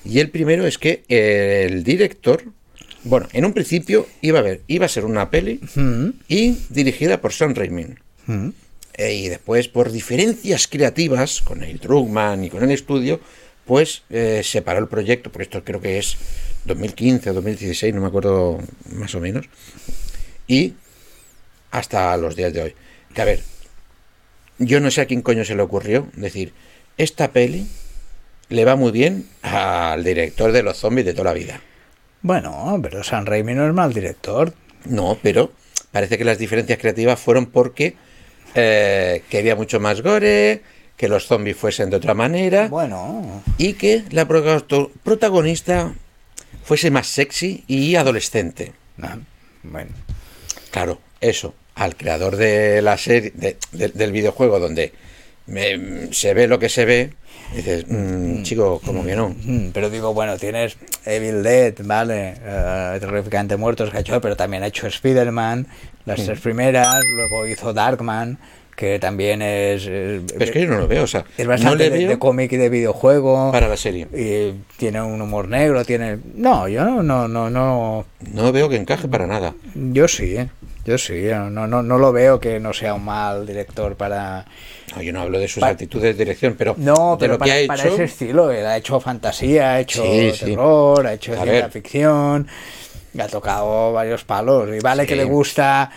Y 0.07 0.21
el 0.21 0.31
primero 0.31 0.67
es 0.67 0.79
que 0.79 1.03
eh, 1.11 1.67
el 1.69 1.85
director, 1.85 2.43
bueno, 3.03 3.27
en 3.35 3.45
un 3.45 3.53
principio 3.53 4.07
iba 4.23 4.39
a 4.39 4.43
ver, 4.43 4.63
iba 4.69 4.87
a 4.87 4.89
ser 4.89 5.05
una 5.05 5.29
peli 5.29 5.61
Mm, 5.75 6.09
y 6.29 6.57
dirigida 6.71 7.21
por 7.21 7.35
Sam 7.35 7.55
Raimi. 7.55 7.89
mm. 8.27 8.49
Y 8.99 9.29
después, 9.29 9.69
por 9.69 9.91
diferencias 9.91 10.69
creativas 10.69 11.41
con 11.43 11.63
el 11.63 11.79
Druckmann 11.79 12.45
y 12.45 12.51
con 12.51 12.63
el 12.63 12.71
estudio, 12.71 13.21
pues 13.65 14.03
eh, 14.11 14.43
se 14.45 14.63
paró 14.63 14.79
el 14.81 14.89
proyecto, 14.89 15.31
porque 15.31 15.45
esto 15.45 15.65
creo 15.65 15.81
que 15.81 15.99
es 15.99 16.17
2015 16.67 17.31
o 17.31 17.35
2016, 17.35 17.95
no 17.95 18.01
me 18.01 18.07
acuerdo 18.07 18.59
más 18.93 19.15
o 19.15 19.21
menos. 19.21 19.47
Y 20.47 20.75
hasta 21.71 22.17
los 22.17 22.37
días 22.37 22.53
de 22.53 22.63
hoy. 22.63 22.75
Que 23.15 23.23
a 23.23 23.25
ver, 23.25 23.41
yo 24.59 24.81
no 24.81 24.91
sé 24.91 25.01
a 25.01 25.07
quién 25.07 25.23
coño 25.23 25.45
se 25.45 25.57
le 25.57 25.63
ocurrió 25.63 26.09
decir, 26.15 26.53
esta 26.97 27.33
peli 27.33 27.67
le 28.49 28.65
va 28.65 28.77
muy 28.77 28.93
bien 28.93 29.27
al 29.43 30.05
director 30.05 30.53
de 30.53 30.63
los 30.63 30.77
zombies 30.77 31.07
de 31.07 31.13
toda 31.13 31.25
la 31.25 31.33
vida. 31.33 31.61
Bueno, 32.23 32.79
pero 32.83 33.03
San 33.03 33.27
Raimi 33.27 33.55
no 33.55 33.67
es 33.67 33.75
mal 33.75 33.93
director. 33.93 34.55
No, 34.85 35.19
pero 35.23 35.53
parece 35.91 36.19
que 36.19 36.25
las 36.25 36.39
diferencias 36.39 36.79
creativas 36.79 37.19
fueron 37.19 37.47
porque 37.47 37.97
eh, 38.55 39.23
quería 39.29 39.57
mucho 39.57 39.81
más 39.81 40.01
gore, 40.03 40.63
que 40.97 41.09
los 41.09 41.27
zombies 41.27 41.57
fuesen 41.57 41.91
de 41.91 41.97
otra 41.97 42.15
manera 42.15 42.69
Bueno, 42.69 43.43
y 43.59 43.73
que 43.75 44.05
la 44.11 44.27
protago- 44.29 44.91
protagonista 45.03 45.93
fuese 46.65 46.91
más 46.91 47.07
sexy 47.09 47.65
y 47.67 47.97
adolescente. 47.97 48.73
ah, 49.03 49.19
bueno. 49.63 49.91
Claro, 50.71 51.01
eso, 51.21 51.55
al 51.75 51.97
creador 51.97 52.37
de 52.37 52.81
la 52.83 52.97
serie, 52.97 53.33
de- 53.35 53.57
de- 53.73 53.89
del 53.89 54.13
videojuego 54.13 54.59
donde 54.61 54.93
me- 55.47 56.13
se 56.13 56.33
ve 56.35 56.47
lo 56.47 56.59
que 56.59 56.69
se 56.69 56.85
ve, 56.85 57.11
dices, 57.57 57.87
mm, 57.89 58.43
chico, 58.43 58.81
como 58.85 59.05
que 59.05 59.15
no. 59.17 59.31
Mm, 59.45 59.69
Pero 59.73 59.91
digo, 59.91 60.13
bueno, 60.15 60.37
tienes 60.37 60.77
Evil 61.05 61.43
Dead, 61.43 61.75
¿vale? 61.85 62.35
Eh, 62.45 62.97
Terrificante 63.01 63.57
Muertos 63.57 63.91
hecho, 63.95 64.21
pero 64.21 64.37
también 64.37 64.63
ha 64.63 64.67
hecho 64.69 64.87
Spider-Man, 64.87 65.67
las 66.07 66.25
tres 66.25 66.41
primeras, 66.41 67.05
luego 67.17 67.47
hizo 67.47 67.73
Darkman, 67.73 68.39
que 68.77 68.99
también 68.99 69.41
es... 69.41 69.87
es- 69.87 70.23
Pero 70.33 70.45
es 70.45 70.51
que 70.51 70.61
yo 70.63 70.67
no 70.69 70.79
lo 70.79 70.89
veo, 70.89 71.05
o 71.05 71.07
sea, 71.07 71.25
es 71.39 71.47
bastante 71.47 71.91
de 71.91 72.19
cómic 72.19 72.51
y 72.53 72.57
de 72.57 72.69
videojuego. 72.69 73.53
para 73.53 73.69
la 73.69 73.77
serie. 73.77 74.09
Y 74.13 74.53
tiene 74.77 75.01
un 75.01 75.21
humor 75.23 75.47
negro, 75.49 75.85
tiene... 75.85 76.19
No, 76.35 76.67
yo 76.69 76.85
no, 76.85 77.03
no, 77.03 77.29
no, 77.29 77.49
no... 77.51 78.05
No 78.33 78.53
veo 78.53 78.69
que 78.69 78.77
encaje 78.77 79.07
para 79.07 79.27
nada. 79.29 79.55
Yo 79.75 80.09
sí, 80.09 80.37
¿eh? 80.37 80.49
Yo 80.85 80.99
sí, 80.99 81.25
no, 81.51 81.67
no, 81.67 81.83
no 81.83 81.99
lo 81.99 82.13
veo 82.13 82.39
que 82.39 82.61
no 82.61 82.73
sea 82.73 82.95
un 82.95 83.05
mal 83.05 83.47
director 83.47 83.97
para... 83.97 84.45
No, 84.95 85.03
yo 85.03 85.13
no 85.13 85.23
hablo 85.23 85.39
de 85.39 85.49
sus 85.49 85.63
actitudes 85.63 86.17
de 86.17 86.25
dirección, 86.25 86.55
pero 86.59 86.75
No, 86.79 87.13
de 87.13 87.21
pero 87.21 87.33
lo 87.35 87.39
para, 87.39 87.55
que 87.55 87.65
ha 87.65 87.67
para 87.67 87.83
hecho. 87.85 87.95
ese 87.95 88.05
estilo, 88.05 88.51
él 88.51 88.67
ha 88.67 88.77
hecho 88.77 89.01
fantasía, 89.01 89.73
ha 89.73 89.81
hecho 89.81 90.03
Sí, 90.05 90.33
sí. 90.35 90.45
terror, 90.47 91.07
ha 91.07 91.13
hecho 91.15 91.35
ciencia 91.35 91.69
ficción, 91.71 92.47
ha 93.19 93.27
tocado 93.29 93.93
varios 93.93 94.25
palos. 94.25 94.69
Y 94.77 94.81
vale 94.81 95.07
que 95.07 95.17
le 95.17 95.25
gusta, 95.25 95.91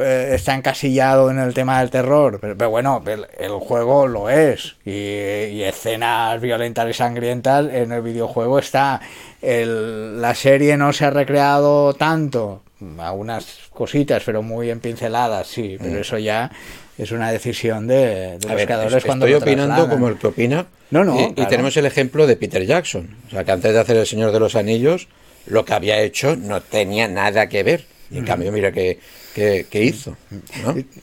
eh, 0.00 0.30
está 0.34 0.54
encasillado 0.54 1.30
en 1.30 1.38
el 1.38 1.52
tema 1.54 1.80
del 1.80 1.90
terror, 1.90 2.38
pero, 2.40 2.56
pero 2.56 2.70
bueno, 2.70 3.02
el, 3.06 3.26
el 3.38 3.52
juego 3.52 4.06
lo 4.06 4.30
es. 4.30 4.76
Y, 4.84 4.90
y 4.90 5.62
escenas 5.64 6.40
violentas 6.40 6.88
y 6.88 6.92
sangrientas 6.94 7.66
en 7.72 7.92
el 7.92 8.02
videojuego 8.02 8.58
está. 8.58 9.00
El- 9.42 10.20
la 10.20 10.34
serie 10.34 10.76
no 10.76 10.92
se 10.92 11.04
ha 11.04 11.10
recreado 11.10 11.94
tanto, 11.94 12.62
algunas 12.98 13.46
cositas, 13.70 14.22
pero 14.24 14.42
muy 14.42 14.70
en 14.70 14.80
pinceladas, 14.80 15.46
sí, 15.48 15.76
pero 15.80 15.98
eso 16.00 16.18
ya 16.18 16.50
es 16.98 17.10
una 17.12 17.30
decisión 17.32 17.86
de, 17.86 18.38
Mm. 18.38 18.46
Los 18.48 18.54
ver, 18.56 18.66
creadores 18.66 18.94
es- 18.94 19.04
cuando 19.04 19.26
estoy 19.26 19.42
opinando 19.42 19.74
trasladan. 19.74 19.90
como 19.90 20.08
el 20.08 20.18
que 20.18 20.26
opina. 20.26 20.66
No, 20.90 21.04
no, 21.04 21.18
Y, 21.36 21.46
tenemos 21.46 21.76
el 21.76 21.86
ejemplo 21.86 22.26
de 22.26 22.36
Peter 22.36 22.64
Jackson. 22.66 23.16
O 23.26 23.30
sea, 23.30 23.44
que 23.44 23.52
antes 23.52 23.72
de 23.72 23.80
hacer 23.80 23.96
El 23.96 24.06
Señor 24.06 24.30
de 24.30 24.40
los 24.40 24.54
Anillos, 24.56 25.08
lo 25.46 25.64
que 25.64 25.72
había 25.74 26.00
hecho 26.00 26.36
no 26.36 26.60
tenía 26.60 27.08
nada 27.08 27.48
que 27.48 27.62
ver. 27.62 27.84
Y 28.10 28.18
en 28.18 28.26
cambio, 28.26 28.52
mira 28.52 28.72
qué, 28.72 28.98
qué- 29.34 29.66
qué 29.70 29.84
hizo. 29.84 30.16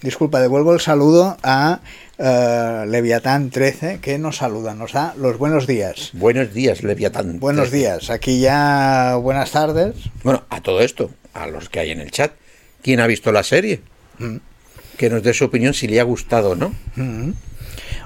Disculpa, 0.01 0.39
devuelvo 0.41 0.73
el 0.73 0.79
saludo 0.79 1.37
a 1.43 1.79
eh, 2.17 2.85
Leviatán 2.87 3.49
13 3.49 3.99
que 4.01 4.17
nos 4.19 4.37
saluda, 4.37 4.73
nos 4.75 4.93
da 4.93 5.13
los 5.17 5.37
buenos 5.37 5.67
días. 5.67 6.09
Buenos 6.13 6.53
días, 6.53 6.83
Leviatán. 6.83 7.39
Buenos 7.39 7.71
días, 7.71 8.09
aquí 8.09 8.39
ya 8.39 9.15
buenas 9.21 9.51
tardes. 9.51 9.95
Bueno, 10.23 10.43
a 10.49 10.61
todo 10.61 10.81
esto, 10.81 11.11
a 11.33 11.47
los 11.47 11.69
que 11.69 11.79
hay 11.79 11.91
en 11.91 12.01
el 12.01 12.11
chat, 12.11 12.33
¿quién 12.81 12.99
ha 12.99 13.07
visto 13.07 13.31
la 13.31 13.43
serie? 13.43 13.81
Mm. 14.17 14.37
Que 14.97 15.09
nos 15.09 15.23
dé 15.23 15.33
su 15.33 15.45
opinión 15.45 15.73
si 15.73 15.87
le 15.87 15.99
ha 15.99 16.03
gustado 16.03 16.51
o 16.51 16.55
no. 16.55 16.73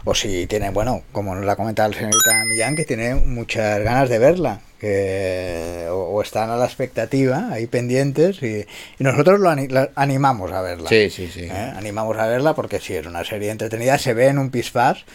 O 0.06 0.14
si 0.16 0.48
tiene, 0.48 0.70
bueno, 0.72 1.04
como 1.12 1.34
nos 1.36 1.46
la 1.46 1.54
ha 1.54 1.56
comentado 1.56 1.90
el 1.90 1.96
señorita 1.96 2.46
Millán, 2.46 2.76
que 2.76 2.86
tiene 2.86 3.16
muchas 3.16 3.82
ganas 3.84 4.10
de 4.10 4.20
verla, 4.20 4.60
que 4.80 5.88
o, 5.90 5.96
o 5.96 6.22
están 6.22 6.50
a 6.50 6.58
la 6.58 6.66
expectativa, 6.66 7.50
ahí 7.52 7.68
pendientes, 7.68 8.44
y, 8.44 8.66
y 9.00 9.04
nosotros 9.04 9.40
lo 9.40 9.50
ani- 9.50 9.70
la 9.70 9.92
animamos 9.96 10.52
a 10.52 10.62
verla. 10.62 10.90
Sí, 10.90 11.10
sí, 11.10 11.30
sí. 11.34 11.46
¿eh? 11.46 11.74
Animamos 11.76 12.18
a 12.18 12.28
verla 12.28 12.54
porque 12.54 12.80
sí, 12.80 12.94
es 12.96 13.06
una 13.06 13.24
serie 13.24 13.50
entretenida, 13.52 13.98
se 13.98 14.14
ve 14.14 14.28
en 14.28 14.38
un 14.38 14.50
pispás. 14.50 15.06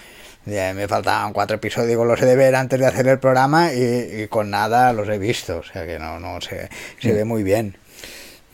Me 0.47 0.89
faltaban 0.89 1.35
cuatro 1.35 1.57
episodios, 1.57 2.07
los 2.07 2.23
he 2.23 2.25
de 2.25 2.35
ver 2.35 2.55
antes 2.55 2.81
de 2.81 2.87
hacer 2.87 3.07
el 3.09 3.19
programa 3.19 3.75
y, 3.75 4.23
y 4.23 4.29
con 4.29 4.49
nada 4.49 4.95
los 4.95 5.07
he 5.11 5.19
visto, 5.19 5.59
o 5.59 5.63
sea 5.63 5.85
que 5.85 5.99
no, 5.99 6.19
no 6.19 6.41
se, 6.41 6.71
se 7.03 7.13
ve 7.13 7.27
muy 7.27 7.43
bien. 7.43 7.77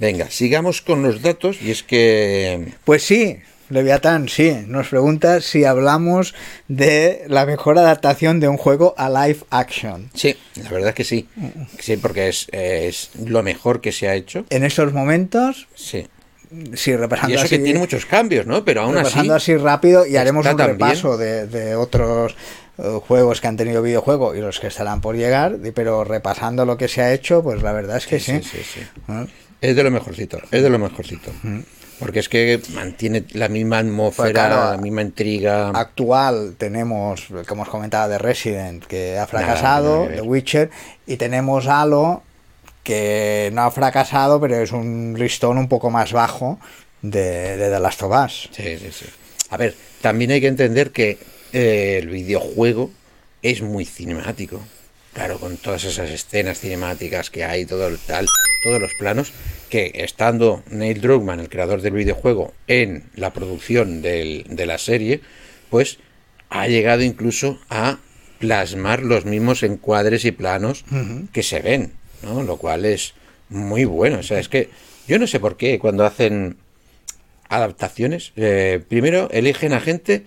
Venga, 0.00 0.28
sigamos 0.28 0.82
con 0.82 1.04
los 1.04 1.22
datos 1.22 1.62
y 1.62 1.70
es 1.70 1.84
que 1.84 2.72
Pues 2.84 3.04
sí, 3.04 3.38
Leviatán, 3.70 4.28
sí, 4.28 4.56
nos 4.66 4.88
pregunta 4.88 5.40
si 5.40 5.64
hablamos 5.64 6.34
de 6.68 7.24
la 7.28 7.46
mejor 7.46 7.78
adaptación 7.78 8.38
de 8.40 8.48
un 8.48 8.56
juego 8.56 8.94
a 8.98 9.08
live 9.08 9.40
action. 9.50 10.10
sí, 10.14 10.36
la 10.62 10.70
verdad 10.70 10.90
es 10.90 10.94
que 10.94 11.04
sí. 11.04 11.28
Sí, 11.78 11.96
porque 11.96 12.28
es, 12.28 12.46
es 12.52 13.10
lo 13.24 13.42
mejor 13.42 13.80
que 13.80 13.92
se 13.92 14.08
ha 14.08 14.14
hecho. 14.14 14.44
En 14.50 14.64
estos 14.64 14.92
momentos, 14.92 15.66
Sí. 15.74 16.06
sí, 16.74 16.94
repasando 16.96 17.30
Y 17.32 17.34
eso 17.34 17.44
así, 17.44 17.56
que 17.58 17.64
tiene 17.64 17.78
muchos 17.78 18.06
cambios, 18.06 18.46
¿no? 18.46 18.64
Pero 18.64 18.82
aún 18.82 18.96
así. 18.96 19.04
repasando 19.06 19.34
así 19.34 19.56
rápido 19.56 20.06
y 20.06 20.16
haremos 20.16 20.46
un 20.46 20.58
repaso 20.58 21.16
de, 21.16 21.46
de 21.46 21.74
otros 21.74 22.36
eh, 22.78 22.82
juegos 23.06 23.40
que 23.40 23.46
han 23.48 23.56
tenido 23.56 23.80
videojuego 23.82 24.34
y 24.34 24.40
los 24.40 24.60
que 24.60 24.66
estarán 24.66 25.00
por 25.00 25.16
llegar, 25.16 25.56
pero 25.74 26.04
repasando 26.04 26.64
lo 26.66 26.76
que 26.76 26.88
se 26.88 27.00
ha 27.02 27.12
hecho, 27.14 27.42
pues 27.42 27.62
la 27.62 27.72
verdad 27.72 27.96
es 27.96 28.06
que 28.06 28.20
sí. 28.20 28.40
Sí, 28.42 28.58
sí, 28.58 28.58
sí. 28.74 28.80
¿Eh? 29.10 29.26
Es 29.60 29.74
de 29.76 29.82
lo 29.82 29.90
mejorcito, 29.90 30.38
es 30.50 30.62
de 30.62 30.68
lo 30.68 30.78
mejorcito. 30.78 31.30
Porque 31.98 32.18
es 32.20 32.28
que 32.28 32.60
mantiene 32.74 33.24
la 33.32 33.48
misma 33.48 33.78
atmósfera, 33.78 34.24
Pues 34.24 34.32
claro, 34.32 34.70
la 34.72 34.78
misma 34.78 35.02
intriga. 35.02 35.68
actual 35.70 36.54
tenemos, 36.58 37.26
como 37.46 37.62
os 37.62 37.68
comentaba, 37.68 38.08
de 38.08 38.18
Resident, 38.18 38.84
que 38.84 39.18
ha 39.18 39.26
fracasado, 39.26 40.06
de 40.06 40.20
Witcher, 40.20 40.70
y 41.06 41.16
tenemos 41.16 41.66
Halo, 41.66 42.22
que 42.82 43.50
no 43.54 43.62
ha 43.62 43.70
fracasado, 43.70 44.40
pero 44.40 44.56
es 44.56 44.72
un 44.72 45.14
listón 45.18 45.56
un 45.56 45.68
poco 45.68 45.90
más 45.90 46.12
bajo 46.12 46.58
de, 47.00 47.56
de 47.56 47.70
The 47.70 47.80
Last 47.80 48.02
of 48.02 48.12
Us. 48.24 48.48
Sí, 48.52 48.76
sí, 48.78 48.90
sí. 48.92 49.06
A 49.50 49.56
ver, 49.56 49.74
también 50.00 50.30
hay 50.32 50.40
que 50.40 50.48
entender 50.48 50.90
que 50.90 51.18
eh, 51.52 51.98
el 52.02 52.08
videojuego 52.08 52.90
es 53.40 53.62
muy 53.62 53.84
cinemático. 53.84 54.60
Claro, 55.12 55.38
con 55.38 55.56
todas 55.58 55.84
esas 55.84 56.10
escenas 56.10 56.58
cinemáticas 56.58 57.30
que 57.30 57.44
hay, 57.44 57.66
todo 57.66 57.86
el 57.86 57.98
tal, 57.98 58.26
todos 58.64 58.80
los 58.80 58.90
planos, 58.98 59.32
que 59.68 59.90
estando 59.94 60.62
Neil 60.70 61.00
Druckmann, 61.00 61.40
el 61.40 61.48
creador 61.48 61.80
del 61.82 61.94
videojuego, 61.94 62.52
en 62.66 63.04
la 63.14 63.32
producción 63.32 64.02
del- 64.02 64.44
de 64.48 64.66
la 64.66 64.78
serie, 64.78 65.20
pues 65.70 65.98
ha 66.50 66.68
llegado 66.68 67.02
incluso 67.02 67.58
a 67.70 67.98
plasmar 68.38 69.02
los 69.02 69.24
mismos 69.24 69.62
encuadres 69.62 70.24
y 70.24 70.32
planos 70.32 70.84
que 71.32 71.42
se 71.42 71.60
ven, 71.60 71.92
¿no? 72.22 72.42
Lo 72.42 72.56
cual 72.58 72.84
es 72.84 73.14
muy 73.48 73.84
bueno. 73.84 74.18
O 74.18 74.22
sea, 74.22 74.38
es 74.38 74.48
que 74.48 74.68
yo 75.08 75.18
no 75.18 75.26
sé 75.26 75.40
por 75.40 75.56
qué 75.56 75.78
cuando 75.78 76.04
hacen 76.04 76.56
adaptaciones, 77.48 78.32
eh, 78.36 78.82
primero 78.88 79.28
eligen 79.30 79.72
a 79.72 79.80
gente 79.80 80.24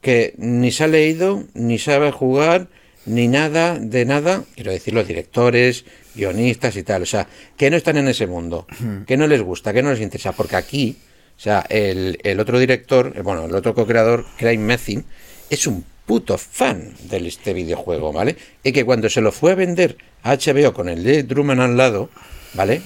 que 0.00 0.34
ni 0.38 0.72
se 0.72 0.84
ha 0.84 0.88
leído, 0.88 1.44
ni 1.54 1.78
sabe 1.78 2.10
jugar, 2.10 2.68
ni 3.06 3.28
nada 3.28 3.78
de 3.78 4.04
nada, 4.04 4.44
quiero 4.54 4.72
decir 4.72 4.94
los 4.94 5.06
directores, 5.06 5.84
guionistas 6.14 6.76
y 6.76 6.82
tal, 6.82 7.02
o 7.02 7.06
sea, 7.06 7.26
que 7.56 7.70
no 7.70 7.76
están 7.76 7.96
en 7.96 8.08
ese 8.08 8.26
mundo, 8.26 8.66
que 9.06 9.16
no 9.16 9.26
les 9.26 9.42
gusta, 9.42 9.72
que 9.72 9.82
no 9.82 9.90
les 9.90 10.00
interesa, 10.00 10.32
porque 10.32 10.56
aquí, 10.56 10.96
o 11.36 11.40
sea, 11.40 11.64
el, 11.68 12.18
el 12.22 12.40
otro 12.40 12.58
director, 12.58 13.12
eh, 13.16 13.22
bueno, 13.22 13.46
el 13.46 13.54
otro 13.54 13.74
co-creador, 13.74 14.26
Craig 14.36 14.58
Mething, 14.58 15.02
es 15.50 15.66
un 15.66 15.84
puto 16.06 16.38
fan 16.38 16.94
de 17.08 17.26
este 17.26 17.52
videojuego, 17.52 18.12
¿vale? 18.12 18.36
Y 18.62 18.72
que 18.72 18.84
cuando 18.84 19.08
se 19.08 19.20
lo 19.20 19.32
fue 19.32 19.52
a 19.52 19.54
vender 19.54 19.96
a 20.22 20.36
HBO 20.36 20.72
con 20.72 20.88
el 20.88 21.02
de 21.02 21.22
Drummond 21.22 21.60
al 21.60 21.76
lado, 21.76 22.10
¿vale? 22.54 22.82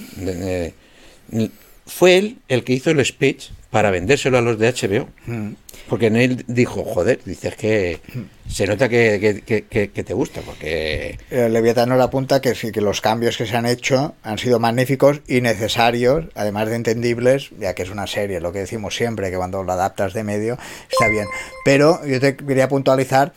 Fue 1.85 2.17
él 2.17 2.37
el 2.47 2.63
que 2.63 2.73
hizo 2.73 2.91
el 2.91 3.03
speech 3.05 3.49
para 3.71 3.91
vendérselo 3.91 4.37
a 4.37 4.41
los 4.41 4.59
de 4.59 4.71
HBO. 4.73 5.09
Porque 5.89 6.09
Neil 6.09 6.43
dijo, 6.47 6.83
joder, 6.83 7.19
dices 7.25 7.55
que 7.55 8.01
se 8.49 8.67
nota 8.67 8.89
que, 8.89 9.41
que- 9.45 9.63
que- 9.63 9.89
que- 9.89 10.03
te 10.03 10.13
gusta, 10.13 10.41
porque... 10.41 11.17
El 11.29 11.53
Leviatán 11.53 11.89
nos 11.89 12.01
apunta 12.01 12.41
que 12.41 12.55
sí, 12.55 12.71
que 12.71 12.81
los 12.81 13.01
cambios 13.01 13.37
que 13.37 13.45
se 13.45 13.55
han 13.55 13.65
hecho 13.65 14.15
han 14.23 14.37
sido 14.37 14.59
magníficos 14.59 15.21
y 15.27 15.41
necesarios, 15.41 16.25
además 16.35 16.69
de 16.69 16.75
entendibles, 16.75 17.51
ya 17.59 17.73
que 17.73 17.83
es 17.83 17.89
una 17.89 18.07
serie, 18.07 18.39
lo 18.41 18.51
que 18.51 18.59
decimos 18.59 18.95
siempre, 18.95 19.31
que 19.31 19.37
cuando 19.37 19.63
lo 19.63 19.71
adaptas 19.71 20.13
de 20.13 20.23
medio 20.23 20.57
está 20.91 21.07
bien. 21.07 21.25
Pero 21.63 22.05
yo 22.05 22.19
te 22.19 22.35
quería 22.35 22.67
puntualizar 22.67 23.33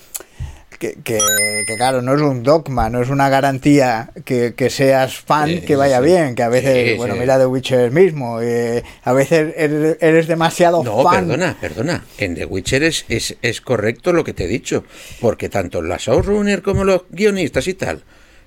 que, 0.80 0.94
que, 1.04 1.18
que, 1.66 1.76
claro, 1.76 2.00
no 2.02 2.14
es 2.14 2.20
un 2.22 2.42
dogma, 2.42 2.88
no 2.90 3.00
es 3.02 3.10
una 3.10 3.28
garantía 3.28 4.10
que, 4.24 4.54
que 4.56 4.70
seas 4.70 5.14
fan, 5.14 5.48
Sí, 5.48 5.60
que 5.60 5.76
vaya 5.76 5.98
sí. 5.98 6.04
bien, 6.06 6.34
que 6.34 6.42
a 6.42 6.48
veces, 6.48 6.92
Sí, 6.92 6.96
bueno, 6.96 7.14
mira 7.16 7.38
The 7.38 7.46
Witcher 7.46 7.90
mismo, 7.90 8.40
eh, 8.40 8.82
a 9.04 9.12
veces 9.12 9.52
eres, 9.56 9.98
eres 10.00 10.26
demasiado 10.26 10.82
No, 10.82 11.02
fan. 11.02 11.28
perdona, 11.28 11.56
perdona. 11.60 12.04
En 12.18 12.34
The 12.34 12.46
Witcher 12.46 12.82
es, 12.82 13.04
es, 13.08 13.36
es 13.42 13.60
correcto 13.60 14.12
lo 14.14 14.24
que 14.24 14.32
te 14.32 14.44
he 14.44 14.48
dicho, 14.48 14.82
porque 15.20 15.48
tanto 15.50 15.82
la 15.82 15.98
showrunner 15.98 16.62
como 16.62 16.82
los 16.84 17.02
guionistas 17.10 17.68
y 17.68 17.74
tal 17.74 18.02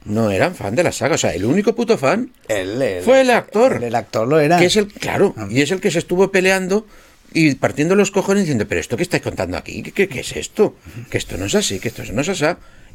no 0.05 0.31
eran 0.31 0.53
fan 0.53 0.75
de 0.75 0.83
la 0.83 0.91
saga. 0.91 1.15
O 1.15 1.17
sea, 1.17 1.33
el 1.33 1.45
único 1.45 1.73
puto 1.75 1.97
fan 1.97 2.31
El- 2.49 2.81
el- 2.81 3.03
fue 3.03 3.21
el 3.21 3.29
actor. 3.29 3.75
El, 3.77 3.83
el 3.83 3.95
actor 3.95 4.27
lo 4.27 4.39
era. 4.39 4.57
que 4.57 4.65
es 4.65 4.75
el, 4.75 4.87
claro, 4.91 5.33
y 5.49 5.61
es 5.61 5.71
el 5.71 5.79
que 5.79 5.91
se 5.91 5.99
estuvo 5.99 6.29
peleando 6.31 6.85
y 7.33 7.55
partiendo 7.55 7.95
los 7.95 8.11
cojones 8.11 8.43
diciendo, 8.43 8.65
pero 8.67 8.79
esto 8.81 8.97
que 8.97 9.03
estáis 9.03 9.23
contando 9.23 9.57
aquí, 9.57 9.81
¿qué, 9.83 10.07
qué- 10.07 10.19
es 10.19 10.35
esto? 10.35 10.75
Que 11.09 11.17
esto 11.17 11.37
no 11.37 11.45
es 11.45 11.55
así, 11.55 11.79
que 11.79 11.87
esto 11.89 12.03
no 12.13 12.21
es 12.21 12.29
así. 12.29 12.45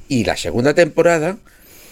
Y 0.08 0.24
la 0.24 0.36
segunda 0.36 0.74
temporada 0.74 1.36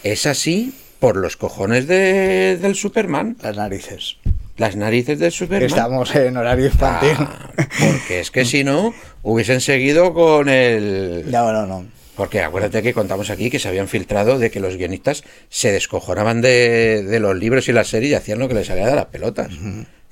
es 0.03 0.27
así 0.27 0.73
por 1.01 1.17
los 1.17 1.37
cojones 1.37 1.87
de- 1.87 2.57
del 2.57 2.75
Superman, 2.75 3.37
Las 3.43 3.57
narices. 3.57 4.17
las 4.57 4.77
narices 4.77 5.19
del 5.19 5.33
Superman. 5.33 5.67
Estamos 5.67 6.15
en 6.15 6.37
horario 6.37 6.67
infantil. 6.67 7.17
Ah, 7.19 7.51
porque 7.79 8.21
es 8.21 8.31
que 8.31 8.45
si 8.45 8.65
no, 8.65 8.95
hubiesen 9.23 9.61
seguido 9.61 10.15
con 10.15 10.49
el... 10.49 11.25
No, 11.31 11.53
no, 11.53 11.67
no. 11.67 11.87
Porque 12.17 12.41
acuérdate 12.41 12.83
que 12.83 12.95
contamos 12.95 13.29
aquí 13.29 13.51
que 13.51 13.59
se 13.59 13.69
habían 13.69 13.89
filtrado 13.89 14.39
de 14.39 14.51
que 14.51 14.59
los 14.59 14.79
guionistas 14.79 15.23
se 15.51 15.71
descojonaban 15.71 16.41
de, 16.41 17.03
de 17.03 17.21
los 17.21 17.37
libros 17.37 17.69
y 17.69 17.73
la 17.75 17.85
serie 17.85 18.09
y 18.09 18.15
hacían 18.15 18.39
lo 18.39 18.49
que 18.49 18.55
les 18.55 18.67
salía 18.69 18.87
de 18.87 18.95
las 18.95 19.05
pelotas. 19.07 19.51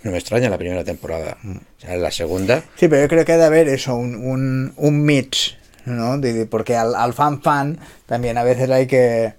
No 0.04 0.10
me 0.12 0.18
extraña 0.18 0.48
la 0.48 0.58
primera 0.58 0.84
temporada. 0.84 1.36
O 1.44 1.80
sea, 1.80 1.94
en 1.94 2.02
la 2.02 2.10
segunda... 2.10 2.62
Sí, 2.76 2.86
pero 2.88 3.02
yo 3.02 3.08
creo 3.08 3.24
que 3.24 3.32
ha 3.32 3.38
de 3.38 3.44
haber 3.44 3.68
eso, 3.68 3.96
un, 3.96 4.14
un, 4.14 4.72
un 4.76 5.04
mix, 5.04 5.56
¿no? 5.86 6.18
De- 6.18 6.32
de- 6.32 6.46
porque 6.46 6.76
al, 6.76 6.94
al 6.94 7.12
fan 7.14 7.42
fan 7.42 7.78
también 8.06 8.38
a 8.38 8.44
veces 8.44 8.70
hay 8.70 8.86
que... 8.86 9.32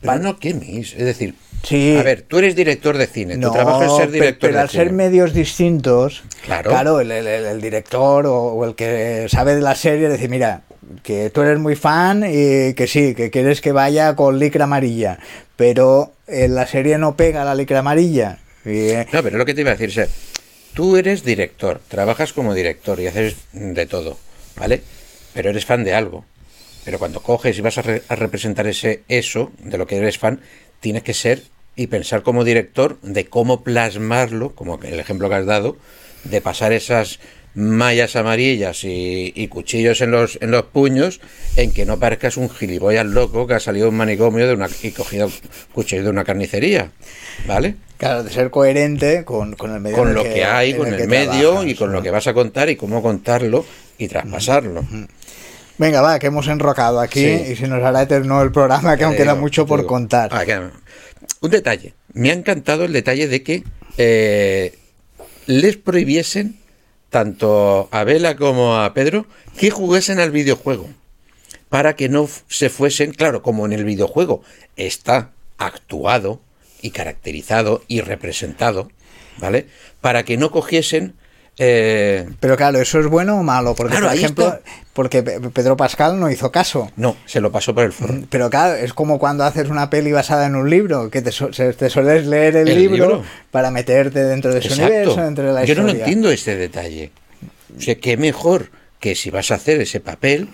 Pero 0.00 0.18
no, 0.18 0.38
¿qué 0.38 0.54
mis? 0.54 0.92
Es 0.94 1.04
decir, 1.04 1.34
Sí. 1.62 1.96
a 1.96 2.02
ver, 2.02 2.22
tú 2.22 2.38
eres 2.38 2.56
director 2.56 2.98
de 2.98 3.06
cine, 3.06 3.36
No, 3.36 3.48
tu 3.48 3.54
trabajo 3.54 3.84
es 3.84 3.92
ser 3.96 4.10
director 4.10 4.40
pero 4.40 4.54
de 4.54 4.60
al 4.62 4.68
ser 4.68 4.88
cine. 4.88 4.92
medios 4.96 5.32
distintos, 5.32 6.24
Claro. 6.44 6.98
el, 7.00 7.10
el- 7.12 7.26
el- 7.28 7.44
el 7.46 7.60
director 7.60 8.26
o, 8.26 8.34
o 8.54 8.64
el 8.64 8.74
que 8.74 9.26
sabe 9.28 9.54
de 9.54 9.60
la 9.60 9.76
serie 9.76 10.08
decir, 10.08 10.28
mira, 10.28 10.62
que 11.04 11.30
tú 11.30 11.42
eres 11.42 11.60
muy 11.60 11.76
fan 11.76 12.24
y 12.26 12.74
que 12.74 12.86
sí, 12.88 13.14
que 13.14 13.30
quieres 13.30 13.60
que 13.60 13.70
vaya 13.70 14.16
con 14.16 14.40
licra 14.40 14.64
amarilla, 14.64 15.18
pero 15.56 16.12
en 16.26 16.56
la 16.56 16.66
serie 16.66 16.98
no 16.98 17.16
pega 17.16 17.44
la 17.44 17.54
licra 17.54 17.78
amarilla. 17.78 18.38
No, 18.64 19.22
pero 19.22 19.38
lo 19.38 19.44
que 19.44 19.54
te 19.54 19.60
iba 19.62 19.70
a 19.72 19.76
decir 19.76 19.98
es, 19.98 20.10
tú 20.74 20.96
eres 20.96 21.24
director, 21.24 21.80
trabajas 21.88 22.32
como 22.32 22.54
director 22.54 23.00
y 23.00 23.06
haces 23.08 23.36
de 23.52 23.86
todo, 23.86 24.18
¿vale? 24.56 24.82
Pero 25.34 25.50
eres 25.50 25.64
fan 25.66 25.84
de 25.84 25.94
algo. 25.94 26.24
Pero 26.84 26.98
cuando 26.98 27.22
coges 27.22 27.56
y 27.58 27.60
vas 27.60 27.78
a, 27.78 27.82
re- 27.82 28.02
a 28.08 28.16
representar 28.16 28.66
ese 28.66 29.02
eso 29.08 29.52
de 29.58 29.78
lo 29.78 29.86
que 29.86 29.96
eres 29.96 30.18
fan, 30.18 30.40
tienes 30.80 31.02
que 31.02 31.14
ser 31.14 31.42
y 31.76 31.86
pensar 31.86 32.22
como 32.22 32.44
director 32.44 33.00
de 33.02 33.26
cómo 33.26 33.62
plasmarlo, 33.62 34.54
como 34.54 34.78
el 34.82 35.00
ejemplo 35.00 35.28
que 35.28 35.36
has 35.36 35.46
dado, 35.46 35.76
de 36.24 36.40
pasar 36.40 36.72
esas 36.72 37.18
mallas 37.54 38.16
amarillas 38.16 38.84
y, 38.84 39.32
y 39.34 39.48
cuchillos 39.48 40.00
en 40.00 40.10
los, 40.10 40.38
en 40.40 40.50
los 40.50 40.62
puños 40.64 41.20
en 41.56 41.72
que 41.72 41.84
no 41.84 41.98
parezcas 41.98 42.36
un 42.38 42.48
gilipollas 42.48 43.04
loco 43.06 43.46
que 43.46 43.54
ha 43.54 43.60
salido 43.60 43.86
de 43.86 43.90
un 43.90 43.96
manicomio 43.96 44.46
de 44.46 44.54
una, 44.54 44.68
y 44.82 44.90
cogido 44.92 45.30
cuchillos 45.72 46.04
de 46.04 46.10
una 46.10 46.24
carnicería, 46.24 46.90
¿vale? 47.46 47.76
claro, 47.98 48.24
de 48.24 48.30
ser 48.30 48.50
coherente 48.50 49.24
con, 49.24 49.54
con 49.54 49.72
el 49.74 49.80
medio 49.80 49.96
con 49.96 50.12
lo 50.14 50.24
que, 50.24 50.44
hay, 50.44 50.74
con 50.74 50.92
el, 50.92 51.06
medio 51.06 51.40
trabajas, 51.50 51.66
y 51.68 51.74
con 51.74 51.88
¿no? 51.90 51.96
lo 51.98 52.02
que 52.02 52.10
vas 52.10 52.26
a 52.26 52.34
contar 52.34 52.68
y 52.70 52.76
cómo 52.76 53.02
contarlo 53.02 53.64
y 53.98 54.08
traspasarlo. 54.08 54.84
Venga, 55.78 56.00
va, 56.00 56.18
que 56.18 56.26
hemos 56.28 56.48
enrocado 56.48 57.00
aquí 57.00 57.20
Sí. 57.20 57.52
y 57.52 57.56
se 57.56 57.66
nos 57.68 57.82
hará 57.82 58.02
eterno 58.02 58.42
el 58.42 58.50
programa, 58.52 58.96
que 58.96 59.00
Ya 59.02 59.06
aún 59.06 59.16
te 59.16 59.22
queda 59.22 59.34
mucho 59.34 59.64
te 59.64 59.68
por 59.68 59.80
digo. 59.80 59.88
contar. 59.88 60.30
Ah, 60.32 60.44
que- 60.44 60.60
un 61.40 61.50
detalle. 61.50 61.94
Me 62.12 62.30
ha 62.30 62.34
encantado 62.34 62.84
el 62.84 62.92
detalle 62.92 63.28
de 63.28 63.42
que 63.42 63.62
eh, 63.98 64.74
les 65.46 65.76
prohibiesen 65.76 66.56
tanto 67.12 67.90
a 67.92 68.04
Vela 68.04 68.36
como 68.36 68.78
a 68.78 68.94
Pedro 68.94 69.26
que 69.58 69.70
jugasen 69.70 70.18
al 70.18 70.30
videojuego 70.30 70.88
para 71.68 71.94
que 71.94 72.08
no 72.08 72.26
se 72.48 72.70
fuesen, 72.70 73.12
claro, 73.12 73.42
como 73.42 73.66
en 73.66 73.72
el 73.74 73.84
videojuego 73.84 74.42
está 74.76 75.30
actuado 75.58 76.40
y 76.80 76.90
caracterizado 76.90 77.84
y 77.86 78.00
representado, 78.00 78.90
¿vale? 79.36 79.66
Para 80.00 80.22
que 80.24 80.38
no 80.38 80.50
cogiesen 80.50 81.14
Eh, 81.64 82.28
Pero 82.40 82.56
claro, 82.56 82.80
¿eso 82.80 82.98
es 82.98 83.06
bueno 83.06 83.38
o 83.38 83.42
malo? 83.44 83.74
Porque, 83.76 83.92
Claro, 83.92 84.08
por 84.08 84.16
ejemplo, 84.16 84.46
está. 84.48 84.60
porque 84.92 85.22
Pe- 85.22 85.38
Pedro 85.50 85.76
Pascal 85.76 86.18
no 86.18 86.28
hizo 86.28 86.50
caso. 86.50 86.90
no, 86.96 87.16
se 87.24 87.40
lo 87.40 87.52
pasó 87.52 87.72
por 87.72 87.84
el 87.84 87.92
forro. 87.92 88.16
Pero 88.30 88.50
claro, 88.50 88.74
es 88.74 88.92
como 88.92 89.18
cuando 89.20 89.44
haces 89.44 89.68
una 89.68 89.88
peli 89.88 90.10
basada 90.10 90.46
en 90.46 90.56
un 90.56 90.68
libro, 90.68 91.08
que 91.10 91.22
te, 91.22 91.30
su- 91.30 91.48
te 91.50 91.88
sueles 91.88 92.26
leer 92.26 92.56
el, 92.56 92.68
El 92.68 92.78
libro, 92.78 92.96
libro. 93.08 93.22
para 93.52 93.70
meterte 93.70 94.24
dentro 94.24 94.52
de 94.52 94.58
Exacto. 94.58 94.82
universo, 94.84 95.22
dentro 95.22 95.44
de 95.46 95.52
la 95.52 95.64
Yo 95.64 95.74
no 95.76 95.82
historia. 95.82 95.94
lo 95.94 95.98
entiendo 96.00 96.30
este 96.32 96.56
detalle. 96.56 97.10
O 97.76 97.80
sea, 97.80 97.94
qué 97.94 98.16
mejor 98.16 98.70
que 98.98 99.14
si 99.14 99.30
vas 99.30 99.50
a 99.52 99.54
hacer 99.54 99.80
ese 99.80 100.00
papel, 100.00 100.48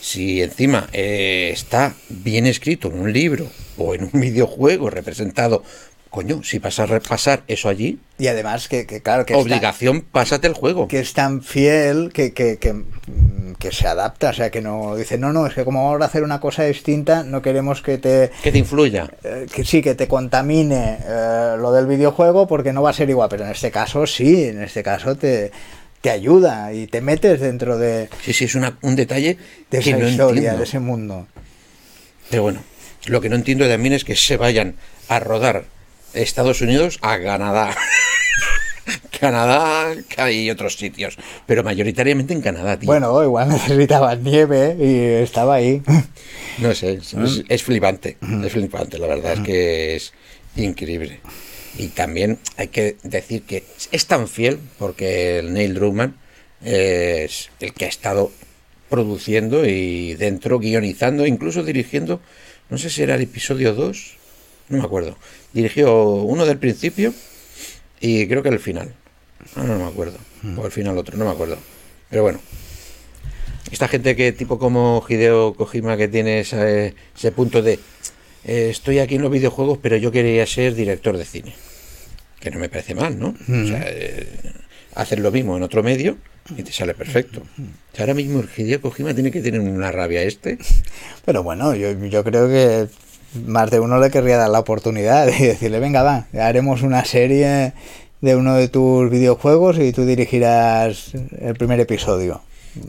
si 0.00 0.42
encima 0.42 0.88
eh, 0.92 1.50
está 1.52 1.94
bien 2.08 2.46
escrito 2.46 2.88
en 2.88 2.98
un 3.00 3.12
libro 3.12 3.46
o 3.76 3.94
en 3.94 4.04
un 4.04 4.10
videojuego 4.20 4.90
representado, 4.90 5.62
coño, 6.10 6.42
si 6.42 6.58
vas 6.58 6.78
a 6.78 6.86
repasar 6.86 7.42
eso 7.48 7.68
allí, 7.68 7.98
Y 8.18 8.26
además 8.28 8.66
que, 8.68 8.86
que, 8.86 9.00
claro, 9.02 9.24
que 9.26 9.34
obligación, 9.34 10.00
pásate 10.02 10.46
el 10.46 10.54
juego. 10.54 10.88
que 10.88 11.00
es 11.00 11.12
tan 11.12 11.42
fiel 11.42 12.10
que, 12.12 12.32
que, 12.32 12.56
que, 12.58 12.82
que 13.58 13.72
se 13.72 13.86
adapta, 13.86 14.30
o 14.30 14.32
sea, 14.32 14.50
que 14.50 14.60
no 14.60 14.96
dice, 14.96 15.18
no, 15.18 15.32
no, 15.32 15.46
es 15.46 15.54
que 15.54 15.64
como 15.64 15.84
vamos 15.84 16.00
a 16.02 16.06
hacer 16.06 16.22
una 16.22 16.40
cosa 16.40 16.64
distinta, 16.64 17.22
no 17.24 17.42
queremos 17.42 17.82
que 17.82 17.98
te... 17.98 18.30
Que 18.42 18.50
te 18.52 18.58
influya. 18.58 19.10
eh, 19.22 19.46
que 19.52 19.64
sí, 19.64 19.82
que 19.82 19.94
te 19.94 20.08
contamine 20.08 20.98
eh, 21.06 21.54
lo 21.58 21.72
del 21.72 21.86
videojuego 21.86 22.46
porque 22.46 22.72
no 22.72 22.82
va 22.82 22.90
a 22.90 22.94
ser 22.94 23.10
igual, 23.10 23.28
pero 23.28 23.44
en 23.44 23.50
este 23.50 23.70
caso 23.70 24.06
sí, 24.06 24.44
en 24.44 24.62
este 24.62 24.82
caso 24.82 25.16
te, 25.16 25.50
te 26.00 26.10
ayuda 26.10 26.72
y 26.72 26.86
te 26.86 27.00
metes 27.00 27.40
dentro 27.40 27.76
de, 27.78 28.08
Sí, 28.22 28.32
sí, 28.32 28.44
es 28.46 28.54
una- 28.54 28.78
un 28.82 28.96
detalle 28.96 29.36
de 29.70 29.78
esa 29.78 29.90
no 29.96 30.08
historia, 30.08 30.36
entiendo. 30.38 30.58
de 30.58 30.64
ese 30.64 30.78
mundo. 30.78 31.26
Pero 32.30 32.42
bueno, 32.42 32.60
lo 33.06 33.20
que 33.20 33.28
no 33.28 33.36
entiendo 33.36 33.68
también 33.68 33.92
es 33.94 34.04
que 34.04 34.16
se 34.16 34.36
vayan 34.36 34.74
a 35.08 35.18
rodar 35.20 35.64
Estados 36.14 36.60
Unidos 36.60 36.98
a 37.02 37.18
Canadá. 37.20 37.74
Canadá 39.20 39.94
y 40.30 40.48
otros 40.50 40.76
sitios, 40.76 41.16
pero 41.46 41.62
mayoritariamente 41.64 42.32
en 42.32 42.40
Canadá, 42.40 42.78
tío. 42.78 42.86
Bueno, 42.86 43.22
igual 43.22 43.48
necesitaban 43.48 44.22
nieve 44.22 44.76
y 44.78 45.22
estaba 45.22 45.54
ahí. 45.56 45.82
No 46.58 46.74
sé, 46.74 46.94
es, 46.94 47.14
es- 47.14 47.44
es 47.48 47.62
flipante, 47.62 48.16
es 48.44 48.52
flipante, 48.52 48.98
la 48.98 49.06
verdad 49.06 49.34
es 49.34 49.40
que 49.40 49.94
es 49.94 50.12
increíble. 50.56 51.20
Y 51.76 51.86
también 51.88 52.40
hay 52.56 52.66
que 52.66 52.96
decir 53.04 53.42
que 53.42 53.62
es 53.92 54.06
tan 54.06 54.26
fiel 54.26 54.58
porque 54.76 55.38
el 55.38 55.52
Neil 55.52 55.74
Druckmann 55.74 56.16
es 56.64 57.50
el 57.60 57.72
que 57.74 57.84
ha 57.84 57.88
estado 57.88 58.32
produciendo 58.88 59.64
y 59.66 60.14
dentro 60.14 60.58
guionizando, 60.58 61.26
incluso 61.26 61.62
dirigiendo, 61.62 62.20
no 62.70 62.76
sé 62.78 62.90
si 62.90 63.02
era 63.04 63.14
el 63.14 63.22
episodio 63.22 63.72
2, 63.74 64.16
no 64.70 64.78
me 64.78 64.84
acuerdo. 64.84 65.16
Dirigió 65.52 66.14
uno 66.14 66.46
del 66.46 66.58
principio 66.58 67.12
y 68.00 68.26
creo 68.28 68.42
que 68.42 68.50
el 68.50 68.60
final. 68.60 68.94
Ah, 69.56 69.62
no, 69.64 69.76
no 69.78 69.84
me 69.84 69.90
acuerdo. 69.90 70.18
O 70.56 70.66
el 70.66 70.72
final 70.72 70.98
otro, 70.98 71.16
no 71.16 71.24
me 71.24 71.30
acuerdo. 71.30 71.58
Pero 72.10 72.22
bueno, 72.22 72.40
esta 73.70 73.88
gente 73.88 74.16
que 74.16 74.32
tipo 74.32 74.58
como 74.58 75.04
Hideo 75.06 75.54
Kojima 75.54 75.96
que 75.96 76.08
tiene 76.08 76.40
ese, 76.40 76.94
ese 77.16 77.32
punto 77.32 77.62
de 77.62 77.78
eh, 78.44 78.68
estoy 78.70 78.98
aquí 78.98 79.16
en 79.16 79.22
los 79.22 79.30
videojuegos 79.30 79.78
pero 79.82 79.96
yo 79.96 80.10
quería 80.10 80.46
ser 80.46 80.74
director 80.74 81.16
de 81.16 81.24
cine 81.24 81.54
que 82.40 82.50
no 82.50 82.58
me 82.58 82.68
parece 82.68 82.94
mal 82.94 83.18
¿no? 83.18 83.28
o 83.28 83.66
sea, 83.66 83.84
eh, 83.88 84.26
hacer 84.94 85.18
lo 85.18 85.30
mismo 85.30 85.56
en 85.56 85.62
otro 85.62 85.82
medio 85.82 86.16
y 86.56 86.62
te 86.62 86.72
sale 86.72 86.94
perfecto 86.94 87.40
O 87.40 87.96
sea, 87.96 88.04
ahora 88.04 88.14
mismo 88.14 88.42
Hideo 88.56 88.80
Kojima 88.80 89.12
tiene 89.12 89.30
que 89.30 89.40
tener 89.40 89.60
una 89.60 89.92
rabia 89.92 90.22
este 90.22 90.58
Pero 91.26 91.42
bueno, 91.42 91.74
yo, 91.74 91.92
yo 92.06 92.24
creo 92.24 92.48
que 92.48 92.88
más 93.46 93.70
de 93.70 93.80
uno 93.80 93.98
le 94.00 94.10
querría 94.10 94.36
dar 94.36 94.50
la 94.50 94.58
oportunidad 94.60 95.28
y 95.28 95.42
decirle, 95.44 95.78
venga, 95.80 96.02
va, 96.02 96.26
haremos 96.34 96.82
una 96.82 97.04
serie 97.04 97.72
de 98.20 98.36
uno 98.36 98.56
de 98.56 98.68
tus 98.68 99.10
videojuegos 99.10 99.78
y 99.78 99.92
tú 99.92 100.04
dirigirás 100.04 101.12
el 101.40 101.54
primer 101.54 101.78
episodio. 101.80 102.40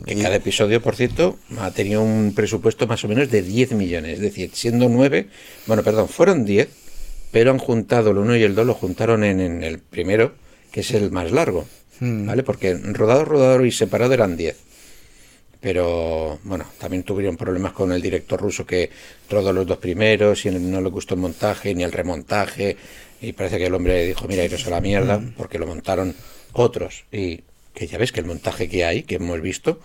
que 0.06 0.14
Y- 0.14 0.22
cada 0.22 0.36
episodio 0.36 0.80
por 0.82 0.96
cierto 0.96 1.36
ha 1.60 1.70
tenido 1.70 2.02
un 2.02 2.32
presupuesto 2.34 2.86
más 2.86 3.04
o 3.04 3.08
menos 3.08 3.30
de 3.30 3.42
10 3.42 3.72
millones 3.72 4.14
es 4.14 4.20
decir 4.20 4.50
siendo 4.52 4.88
9 4.88 5.28
bueno 5.66 5.82
perdón 5.82 6.08
fueron 6.08 6.44
10 6.44 6.68
pero 7.32 7.50
han 7.50 7.58
juntado 7.58 8.10
el 8.10 8.18
1 8.18 8.36
y 8.36 8.42
el 8.42 8.54
2 8.54 8.66
lo 8.66 8.74
juntaron 8.74 9.24
en, 9.24 9.40
en 9.40 9.62
el 9.64 9.78
primero 9.78 10.32
que 10.72 10.80
es 10.80 10.90
el 10.92 11.10
más 11.10 11.30
largo 11.32 11.66
Mm. 12.02 12.26
¿vale? 12.28 12.42
Porque 12.42 12.74
rodado, 12.74 13.26
rodado 13.26 13.62
y 13.66 13.70
separado 13.72 14.14
eran 14.14 14.34
10. 14.38 14.56
Pero 15.60 16.38
bueno, 16.44 16.64
también 16.78 17.02
tuvieron 17.02 17.36
problemas 17.36 17.72
con 17.72 17.92
el 17.92 18.00
director 18.00 18.40
ruso 18.40 18.64
que 18.64 18.90
rodó 19.28 19.52
los 19.52 19.66
dos 19.66 19.76
primeros 19.76 20.46
y 20.46 20.50
no 20.50 20.80
le 20.80 20.88
gustó 20.88 21.14
el 21.14 21.20
montaje 21.20 21.74
ni 21.74 21.82
el 21.82 21.92
remontaje. 21.92 22.76
Y 23.20 23.32
parece 23.32 23.58
que 23.58 23.66
el 23.66 23.74
hombre 23.74 24.06
dijo, 24.06 24.26
mira, 24.26 24.44
iros 24.44 24.66
a 24.66 24.70
la 24.70 24.80
mierda, 24.80 25.20
porque 25.36 25.58
lo 25.58 25.66
montaron 25.66 26.14
otros. 26.52 27.04
Y 27.12 27.42
que 27.74 27.86
ya 27.86 27.98
ves 27.98 28.12
que 28.12 28.20
el 28.20 28.26
montaje 28.26 28.68
que 28.68 28.86
hay, 28.86 29.02
que 29.02 29.16
hemos 29.16 29.40
visto, 29.42 29.80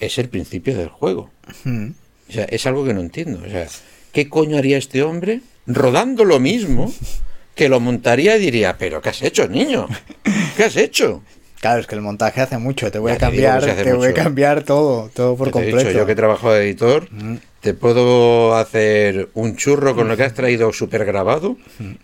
es 0.00 0.18
el 0.18 0.28
principio 0.28 0.76
del 0.76 0.88
juego. 0.88 1.30
Mm. 1.64 1.88
O 2.28 2.32
sea, 2.32 2.44
es 2.44 2.66
algo 2.66 2.84
que 2.84 2.92
no 2.92 3.00
entiendo. 3.00 3.42
O 3.46 3.50
sea, 3.50 3.66
¿qué 4.12 4.28
coño 4.28 4.58
haría 4.58 4.76
este 4.76 5.02
hombre 5.02 5.40
rodando 5.66 6.24
lo 6.24 6.38
mismo? 6.40 6.92
Que 7.54 7.68
lo 7.68 7.80
montaría 7.80 8.36
y 8.36 8.40
diría, 8.40 8.76
pero 8.76 9.00
¿qué 9.00 9.10
has 9.10 9.22
hecho, 9.22 9.48
niño? 9.48 9.88
¿Qué 10.56 10.64
has 10.64 10.76
hecho? 10.76 11.22
Claro, 11.64 11.80
es 11.80 11.86
que 11.86 11.94
el 11.94 12.02
montaje 12.02 12.42
hace 12.42 12.58
mucho, 12.58 12.90
te 12.92 12.98
voy 12.98 13.12
Ya 13.12 13.16
a 13.16 13.18
cambiar, 13.18 13.64
te 13.64 13.94
voy 13.94 14.08
a 14.08 14.12
cambiar 14.12 14.64
todo, 14.64 15.08
todo 15.14 15.34
por 15.34 15.50
completo. 15.50 15.78
dicho, 15.78 15.90
yo 15.92 16.04
que 16.04 16.14
trabajo 16.14 16.52
de 16.52 16.62
editor, 16.62 17.08
te 17.60 17.72
puedo 17.72 18.54
hacer 18.54 19.30
un 19.32 19.56
churro 19.56 19.96
con 19.96 20.06
lo 20.06 20.14
que 20.18 20.24
has 20.24 20.34
traído 20.34 20.70
súper 20.74 21.06
grabado 21.06 21.56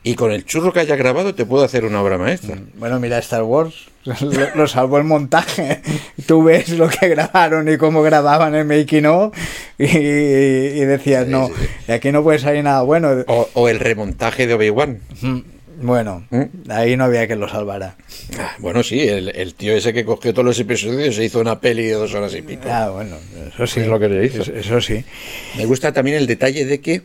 y 0.03 0.15
con 0.15 0.33
el 0.33 0.47
churro 0.47 0.73
que 0.73 0.81
haya 0.81 0.97
grabado 0.97 1.35
te 1.35 1.45
puedo 1.45 1.63
hacer 1.63 1.85
una 1.85 2.01
obra 2.01 2.17
maestra. 2.17 2.57
Bueno, 2.79 2.99
mira 3.01 3.19
Star 3.19 3.43
Wars, 3.43 3.75
lo, 4.05 4.55
lo 4.55 4.67
salvó 4.67 4.97
el 4.97 5.05
montaje. 5.05 5.83
Tú 6.27 6.43
ves 6.43 6.71
lo 6.71 6.89
que 6.89 7.09
grabaron 7.09 7.71
y 7.71 7.77
cómo 7.77 8.01
grababan 8.03 8.55
el 8.55 8.65
making 8.65 9.05
of 9.05 9.37
y, 9.79 9.85
y 9.85 10.85
decías, 10.87 11.27
Sí, 11.27 11.31
no, 11.33 11.49
sí, 11.49 11.53
sí. 11.59 11.67
de 11.87 11.93
aquí 11.93 12.13
no 12.13 12.23
puede 12.23 12.39
salir 12.39 12.65
nada 12.65 12.81
bueno. 12.81 13.11
O, 13.27 13.47
o 13.53 13.69
el 13.69 13.79
remontaje 13.79 14.47
de 14.47 14.55
Obi-Wan. 14.55 15.01
Bueno, 15.83 16.27
¿Mm? 16.31 16.71
ahí 16.71 16.97
no 16.97 17.05
había 17.05 17.27
que 17.27 17.37
lo 17.37 17.49
salvara. 17.49 17.97
Ah, 18.39 18.55
Bueno, 18.59 18.83
sí, 18.83 19.01
el, 19.01 19.31
el 19.35 19.55
tío 19.55 19.75
ese 19.75 19.93
que 19.93 20.05
cogió 20.05 20.33
todos 20.33 20.45
los 20.45 20.59
episodios 20.61 21.15
se 21.15 21.25
hizo 21.25 21.41
una 21.41 21.59
peli 21.61 21.85
de 21.85 21.93
dos 21.95 22.13
horas 22.15 22.35
y 22.35 22.43
pico. 22.43 22.65
Ah, 22.71 22.91
bueno, 22.91 23.17
eso 23.49 23.67
sí. 23.67 23.81
Es 23.81 23.87
lo 23.87 23.99
que 23.99 24.09
le 24.09 24.25
hizo. 24.27 24.43
Eso, 24.43 24.53
eso 24.55 24.81
sí. 24.81 25.05
Me 25.57 25.65
gusta 25.65 25.93
también 25.93 26.17
el 26.19 26.27
detalle 26.27 26.67
de 26.67 26.81
que 26.81 27.03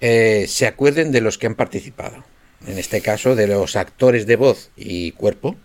eh, 0.00 0.44
se 0.48 0.66
acuerden 0.66 1.10
de 1.12 1.20
los 1.22 1.38
que 1.38 1.46
han 1.46 1.54
participado. 1.54 2.24
En 2.66 2.78
este 2.78 3.00
caso, 3.00 3.34
de 3.34 3.48
los 3.48 3.74
actores 3.74 4.24
de 4.26 4.36
voz 4.36 4.70
y 4.76 5.10
cuerpo 5.12 5.56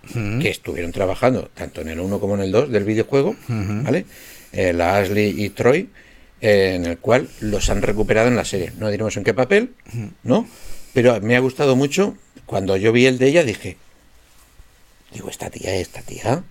que 0.42 0.50
estuvieron 0.50 0.92
trabajando 0.92 1.52
tanto 1.54 1.82
en 1.82 1.90
el 1.90 2.00
1 2.00 2.20
como 2.20 2.34
en 2.34 2.42
el 2.42 2.52
2 2.52 2.72
del 2.72 2.86
videojuego, 2.86 3.36
¿vale? 3.48 4.06
Eh, 4.52 4.74
la 4.74 4.98
Ashley 4.98 5.36
y 5.44 5.50
Troy, 5.50 5.90
eh, 6.42 6.74
en 6.76 6.86
el 6.86 6.98
cual 6.98 7.30
los 7.40 7.70
han 7.70 7.84
recuperado 7.84 8.30
en 8.30 8.36
la 8.36 8.46
serie. 8.46 8.72
No 8.80 8.90
diremos 8.90 9.16
en 9.16 9.24
qué 9.24 9.36
papel, 9.36 9.74
¿no? 10.24 10.48
Pero 10.94 11.20
me 11.22 11.36
ha 11.36 11.40
gustado 11.40 11.76
mucho. 11.76 12.18
Cuando 12.48 12.78
yo 12.78 12.92
vi 12.92 13.06
el 13.06 13.20
de 13.20 13.28
ella, 13.28 13.44
dije, 13.44 13.78
digo, 15.14 15.30
esta 15.30 15.52
tía, 15.52 15.76
esta 15.76 16.02
tía, 16.02 16.44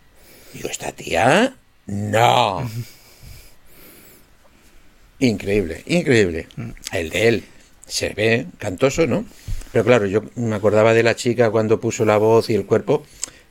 digo, 0.53 0.69
esta 0.69 0.93
tía, 0.93 1.57
no. 1.87 2.71
Increíble, 5.19 5.83
increíble. 5.87 6.47
El 6.93 7.09
de 7.09 7.29
él 7.29 7.45
se 7.87 8.11
ve 8.11 8.47
cantoso, 8.59 9.07
¿no? 9.07 9.25
Pero 9.73 9.85
claro, 9.85 10.07
yo 10.07 10.23
me 10.35 10.55
acordaba 10.55 10.93
de 10.93 11.03
la 11.03 11.17
chica 11.17 11.51
cuando 11.51 11.81
puso 11.81 12.05
la 12.05 12.19
voz 12.19 12.51
y 12.51 12.55
el 12.55 12.67
cuerpo, 12.67 13.05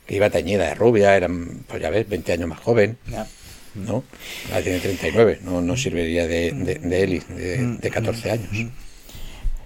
que 0.06 0.16
iba 0.16 0.30
teñida 0.30 0.68
de 0.68 0.76
rubia, 0.76 1.16
eran, 1.16 1.64
pues 1.68 1.82
ya 1.82 1.90
ves, 1.90 2.08
20 2.08 2.34
años 2.34 2.50
más 2.50 2.60
joven. 2.60 2.98
¿no? 3.74 4.04
Ahora 4.50 4.62
tiene 4.62 4.80
39, 4.80 5.40
no, 5.44 5.62
no 5.62 5.76
serviría 5.76 6.28
de, 6.28 6.52
de, 6.52 6.76
de 6.76 7.04
Eli, 7.04 7.20
de, 7.20 7.78
de 7.82 7.90
14 7.90 8.32
años. 8.32 8.72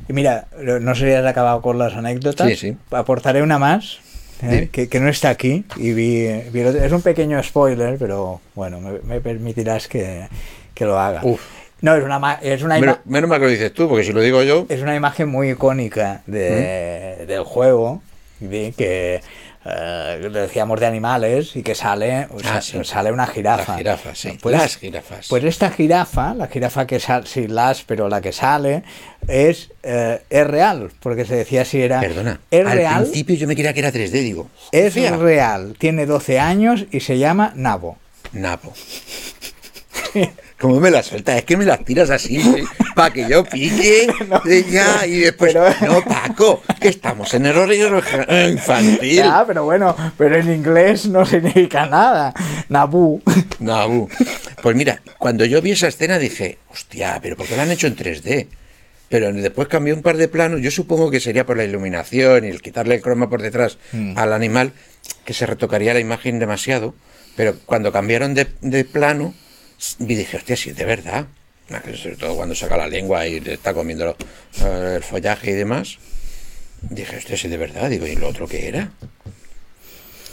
Y 0.09 0.13
mira, 0.13 0.47
no 0.81 0.95
sé 0.95 1.05
si 1.05 1.13
has 1.13 1.25
acabado 1.25 1.61
con 1.61 1.77
las 1.77 1.93
anécdotas. 1.93 2.49
Sí, 2.49 2.55
sí. 2.55 2.77
Aportaré 2.91 3.41
una 3.41 3.59
más. 3.59 3.99
¿eh? 4.41 4.69
Que, 4.71 4.89
que 4.89 4.99
no 4.99 5.09
está 5.09 5.29
aquí 5.29 5.65
y 5.75 5.91
vi, 5.93 6.27
vi 6.51 6.61
es 6.61 6.91
un 6.93 7.01
pequeño 7.01 7.43
spoiler 7.43 7.97
pero 7.97 8.39
bueno 8.55 8.79
me, 8.79 8.99
me 8.99 9.19
permitirás 9.19 9.89
que, 9.89 10.27
que 10.73 10.85
lo 10.85 10.97
haga 10.97 11.19
Uf. 11.25 11.41
no 11.81 11.93
es 11.93 12.03
una 12.03 12.39
es 12.41 12.63
una 12.63 12.79
Menos, 12.79 12.99
menos 13.03 13.29
mal 13.29 13.39
que 13.39 13.45
lo 13.47 13.51
dices 13.51 13.73
tú, 13.73 13.89
porque 13.89 14.05
si 14.05 14.13
lo 14.13 14.21
digo 14.21 14.41
yo, 14.43 14.65
es 14.69 14.81
una 14.81 14.95
imagen 14.95 15.27
muy 15.27 15.49
icónica 15.49 16.21
de, 16.25 17.25
del 17.27 17.43
juego 17.43 18.01
de 18.39 18.73
que 18.77 19.21
eh, 19.65 20.29
decíamos 20.31 20.79
de 20.79 20.85
animales 20.85 21.55
y 21.55 21.63
que 21.63 21.75
sale 21.75 22.27
o 22.31 22.39
sea, 22.39 22.55
Ah, 22.55 22.61
sí. 22.61 22.77
sale 22.85 23.11
una 23.11 23.27
jirafa 23.27 23.73
La 23.73 23.77
jirafa, 23.77 24.15
sí. 24.15 24.37
pues, 24.41 24.55
Las 24.55 24.77
jirafas. 24.77 25.27
pues 25.27 25.43
esta 25.43 25.69
jirafa 25.69 26.33
la 26.33 26.47
jirafa 26.47 26.87
que 26.87 26.99
sale 26.99 27.25
sí 27.27 27.47
las 27.47 27.83
pero 27.83 28.07
la 28.07 28.21
que 28.21 28.31
sale 28.31 28.83
es 29.27 29.69
eh, 29.83 30.21
es 30.29 30.47
real 30.47 30.91
porque 31.01 31.25
se 31.25 31.35
decía 31.35 31.65
si 31.65 31.81
era 31.81 31.99
perdona, 31.99 32.39
es 32.49 32.65
al 32.65 32.71
real 32.71 33.03
principio 33.03 33.35
yo 33.35 33.47
me 33.47 33.55
creía 33.55 33.73
que 33.73 33.79
era 33.81 33.91
3D, 33.91 34.11
digo. 34.11 34.49
es 34.71 34.95
real 35.19 35.75
tiene 35.77 36.05
12 36.05 36.39
años 36.39 36.85
y 36.91 37.01
se 37.01 37.17
llama 37.17 37.51
Nabo 37.55 37.97
Napo. 38.31 38.73
¿Cómo 40.59 40.79
me 40.81 40.91
las 40.91 41.05
sueltas? 41.05 41.37
Es 41.37 41.45
que 41.45 41.55
me 41.55 41.65
las 41.65 41.83
tiras 41.85 42.09
así, 42.09 42.39
para 42.95 43.13
que 43.13 43.27
yo 43.29 43.45
pique 43.45 44.07
eh, 44.49 44.65
ya, 44.69 45.05
y 45.07 45.19
después, 45.19 45.53
pero- 45.53 45.73
no, 45.93 46.01
Paco, 46.03 46.61
que 46.81 46.89
estamos 46.89 47.33
en 47.33 47.45
error 47.45 47.73
infantil. 47.73 49.15
Ya, 49.15 49.45
pero 49.47 49.63
bueno, 49.63 49.95
pero 50.17 50.35
en 50.37 50.53
inglés 50.53 51.07
no 51.07 51.25
significa 51.25 51.85
nada. 51.85 52.33
Naboo. 52.67 53.21
No, 53.59 54.07
pues 54.63 54.75
mira, 54.75 55.01
cuando 55.17 55.43
yo 55.43 55.61
vi 55.61 55.71
esa 55.71 55.87
escena 55.89 56.17
dije, 56.17 56.57
hostia, 56.71 57.19
pero 57.21 57.35
¿por 57.35 57.45
qué 57.45 57.57
la 57.57 57.63
han 57.63 57.71
hecho 57.71 57.87
en 57.87 57.95
3D? 57.97 58.47
Pero 59.09 59.33
después 59.33 59.67
cambió 59.67 59.93
un 59.95 60.01
par 60.01 60.15
de 60.15 60.27
planos, 60.29 60.61
yo 60.61 60.71
supongo 60.71 61.09
que 61.11 61.19
sería 61.19 61.45
por 61.45 61.57
la 61.57 61.65
iluminación 61.65 62.45
y 62.45 62.47
el 62.49 62.61
quitarle 62.61 62.95
el 62.95 63.01
croma 63.01 63.29
por 63.29 63.41
detrás 63.41 63.77
al 64.15 64.31
animal, 64.33 64.71
que 65.25 65.33
se 65.33 65.45
retocaría 65.45 65.93
la 65.93 65.99
imagen 65.99 66.39
demasiado, 66.39 66.95
pero 67.35 67.55
cuando 67.65 67.91
cambiaron 67.91 68.33
de, 68.33 68.47
de 68.61 68.85
plano, 68.85 69.33
y 69.99 70.15
dije, 70.15 70.37
hostia, 70.37 70.55
sí, 70.55 70.71
de 70.71 70.85
verdad. 70.85 71.27
Sobre 71.95 72.15
todo 72.15 72.35
cuando 72.35 72.55
saca 72.55 72.77
la 72.77 72.87
lengua 72.87 73.27
y 73.27 73.39
le 73.39 73.53
está 73.53 73.73
comiendo 73.73 74.15
eh, 74.61 74.93
el 74.97 75.03
follaje 75.03 75.51
y 75.51 75.53
demás. 75.53 75.97
Dije, 76.81 77.17
hostia, 77.17 77.37
sí, 77.37 77.47
de 77.47 77.57
verdad. 77.57 77.89
Digo, 77.89 78.07
¿y 78.07 78.15
lo 78.15 78.27
otro 78.27 78.47
qué 78.47 78.67
era? 78.67 78.91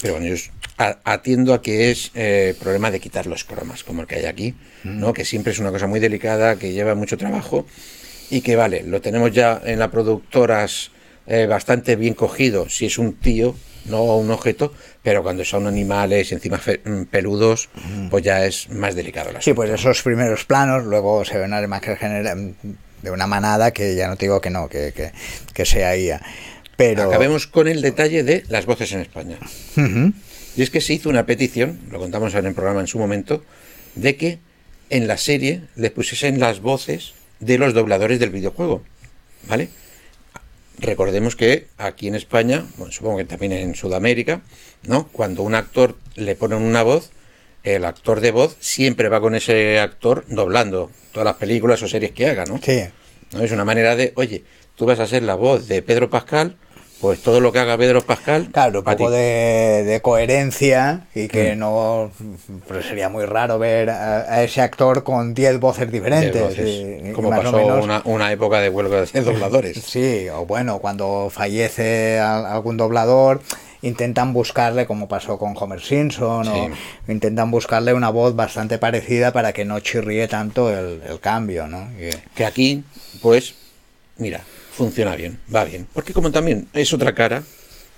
Pero 0.01 0.15
bueno, 0.15 0.35
yo 0.35 0.37
atiendo 0.77 1.55
a 1.55 1.63
que 1.63 1.91
es 1.91 2.11
eh, 2.15 2.55
problema 2.61 2.91
de 2.91 3.01
quitar 3.01 3.27
los 3.27 3.45
cromas, 3.45 3.83
como 3.83 4.03
el 4.03 4.07
que 4.07 4.17
hay 4.17 4.27
aquí, 4.27 4.55
¿no? 4.85 5.13
Que 5.13 5.25
siempre 5.25 5.53
es 5.53 5.59
una 5.59 5.73
cosa 5.73 5.87
muy 5.87 6.01
delicada, 6.01 6.57
que 6.57 6.73
lleva 6.73 6.95
mucho 6.95 7.17
trabajo 7.17 7.67
y 8.31 8.43
que 8.43 8.57
vale, 8.57 8.83
lo 8.83 9.01
tenemos 9.01 9.33
ya 9.33 9.61
en 9.65 9.79
las 9.79 9.89
productoras 9.89 10.91
eh, 11.27 11.47
bastante 11.47 11.97
bien 11.97 12.15
cogido, 12.15 12.69
si 12.69 12.87
es 12.87 12.99
un 12.99 13.15
tío, 13.15 13.57
no 13.87 14.17
un 14.17 14.31
objeto, 14.31 14.75
pero 15.07 15.23
cuando 15.23 15.45
son 15.45 15.69
animales 15.69 16.33
y 16.33 16.35
encima 16.35 16.61
mm, 16.85 17.03
peludos, 17.05 17.69
pues 18.11 18.25
ya 18.25 18.45
es 18.45 18.69
más 18.71 18.97
delicado 18.97 19.31
la 19.31 19.41
Sí, 19.41 19.53
pues 19.53 19.71
esos 19.71 20.03
primeros 20.03 20.45
planos, 20.45 20.85
luego 20.85 21.25
se 21.25 21.39
ven 21.39 21.53
una 21.53 21.63
imagen 21.63 21.97
genera- 21.97 22.35
de 22.35 23.11
una 23.13 23.29
manada 23.29 23.71
que 23.71 23.95
ya 23.95 24.09
no 24.09 24.17
te 24.17 24.25
digo 24.25 24.41
que 24.41 24.51
no, 24.51 24.69
que, 24.69 24.93
que, 24.93 25.13
que 25.55 25.65
sea 25.65 25.97
IA. 25.97 26.21
Pero. 26.77 27.05
Acabemos 27.05 27.47
con 27.47 27.69
el 27.69 27.83
detalle 27.83 28.25
de 28.25 28.43
las 28.49 28.67
voces 28.67 28.91
en 28.95 29.01
España. 29.03 29.39
Y 30.57 30.63
es 30.63 30.71
que 30.71 30.81
se 30.81 30.95
hizo 30.95 31.09
una 31.09 31.25
petición, 31.25 31.79
lo 31.93 32.01
contamos 32.01 32.35
en 32.35 32.45
el 32.45 32.55
programa 32.55 32.81
en 32.81 32.89
su 32.89 32.99
momento, 32.99 33.45
de 33.95 34.17
que 34.17 34.41
en 34.91 35.07
la 35.07 35.19
serie 35.19 35.61
le 35.77 35.93
pusiesen 35.93 36.41
las 36.41 36.59
voces 36.61 37.13
de 37.39 37.59
los 37.59 37.75
dobladores 37.75 38.19
del 38.19 38.31
videojuego. 38.31 38.83
¿Vale? 39.47 39.69
Recordemos 40.79 41.37
que 41.37 41.69
aquí 41.79 42.09
en 42.09 42.15
España, 42.15 42.67
bueno, 42.77 42.93
supongo 42.93 43.19
que 43.19 43.25
también 43.25 43.53
en 43.53 43.75
Sudamérica, 43.75 44.43
¿no? 44.87 45.09
Cuando 45.09 45.43
un 45.43 45.55
actor 45.55 45.97
le 46.17 46.35
ponen 46.35 46.63
una 46.63 46.83
voz, 46.83 47.11
el 47.63 47.85
actor 47.85 48.21
de 48.21 48.31
voz 48.31 48.57
siempre 48.61 49.09
va 49.09 49.21
con 49.21 49.35
ese 49.35 49.81
actor 49.81 50.25
doblando 50.29 50.91
todas 51.13 51.25
las 51.25 51.37
películas 51.37 51.83
o 51.83 51.89
series 51.89 52.13
que 52.13 52.29
haga, 52.29 52.45
¿no? 52.45 52.61
Sí. 52.63 52.85
¿no? 53.33 53.43
Es 53.43 53.53
una 53.53 53.65
manera 53.65 53.97
de, 53.97 54.13
oye, 54.17 54.45
tú 54.77 54.85
vas 54.85 55.01
a 55.01 55.07
ser 55.07 55.23
la 55.23 55.35
voz 55.35 55.67
de 55.67 55.83
Pedro 55.83 56.11
Pascal, 56.11 56.57
pues 57.01 57.21
todo 57.23 57.41
lo 57.41 57.53
que 57.53 57.59
haga 57.59 57.77
Pedro 57.77 58.01
Pascal. 58.03 58.49
Claro, 58.53 58.79
un 58.81 58.85
poco 58.85 59.11
de, 59.11 59.85
de 59.85 60.01
coherencia 60.01 61.07
y 61.15 61.29
que 61.29 61.55
Mm. 61.55 61.59
no. 61.59 62.11
Pues 62.67 62.87
sería 62.87 63.09
muy 63.09 63.25
raro 63.27 63.59
ver 63.59 63.91
a, 63.91 64.21
a 64.33 64.43
ese 64.43 64.61
actor 64.63 65.05
con 65.05 65.35
10 65.35 65.61
voces 65.61 65.91
diferentes. 65.91 66.41
voces, 66.43 66.67
y- 67.09 67.13
como 67.13 67.31
pasó 67.31 67.53
menos- 67.53 67.85
una, 67.85 68.03
una 68.05 68.33
época 68.33 68.61
de 68.61 68.69
huelga 68.71 69.03
de 69.05 69.21
dobladores. 69.23 69.77
Sí, 69.83 70.29
o 70.31 70.47
bueno, 70.47 70.79
cuando 70.79 71.29
fallece 71.31 72.19
al- 72.19 72.47
algún 72.47 72.77
doblador, 72.77 73.43
intentan 73.83 74.33
buscarle, 74.33 74.87
como 74.87 75.07
pasó 75.07 75.39
con 75.39 75.55
Homer 75.57 75.81
Simpson, 75.81 76.49
o 76.49 76.71
intentan 77.09 77.51
buscarle 77.51 77.93
una 77.95 78.09
voz 78.09 78.35
bastante 78.35 78.79
parecida 78.79 79.33
para 79.33 79.53
que 79.53 79.65
no 79.65 79.79
chirríe 79.81 80.27
tanto 80.29 80.71
el, 80.77 81.03
el 81.09 81.21
cambio, 81.21 81.69
¿no? 81.69 81.89
Que 82.35 82.47
aquí, 82.47 82.83
pues, 83.23 83.55
mira, 84.17 84.41
funciona 84.77 85.17
bien, 85.17 85.39
va 85.55 85.65
bien. 85.65 85.87
Porque 85.93 86.13
como 86.13 86.31
también 86.31 86.69
es 86.73 86.93
otra 86.93 87.15
cara, 87.15 87.43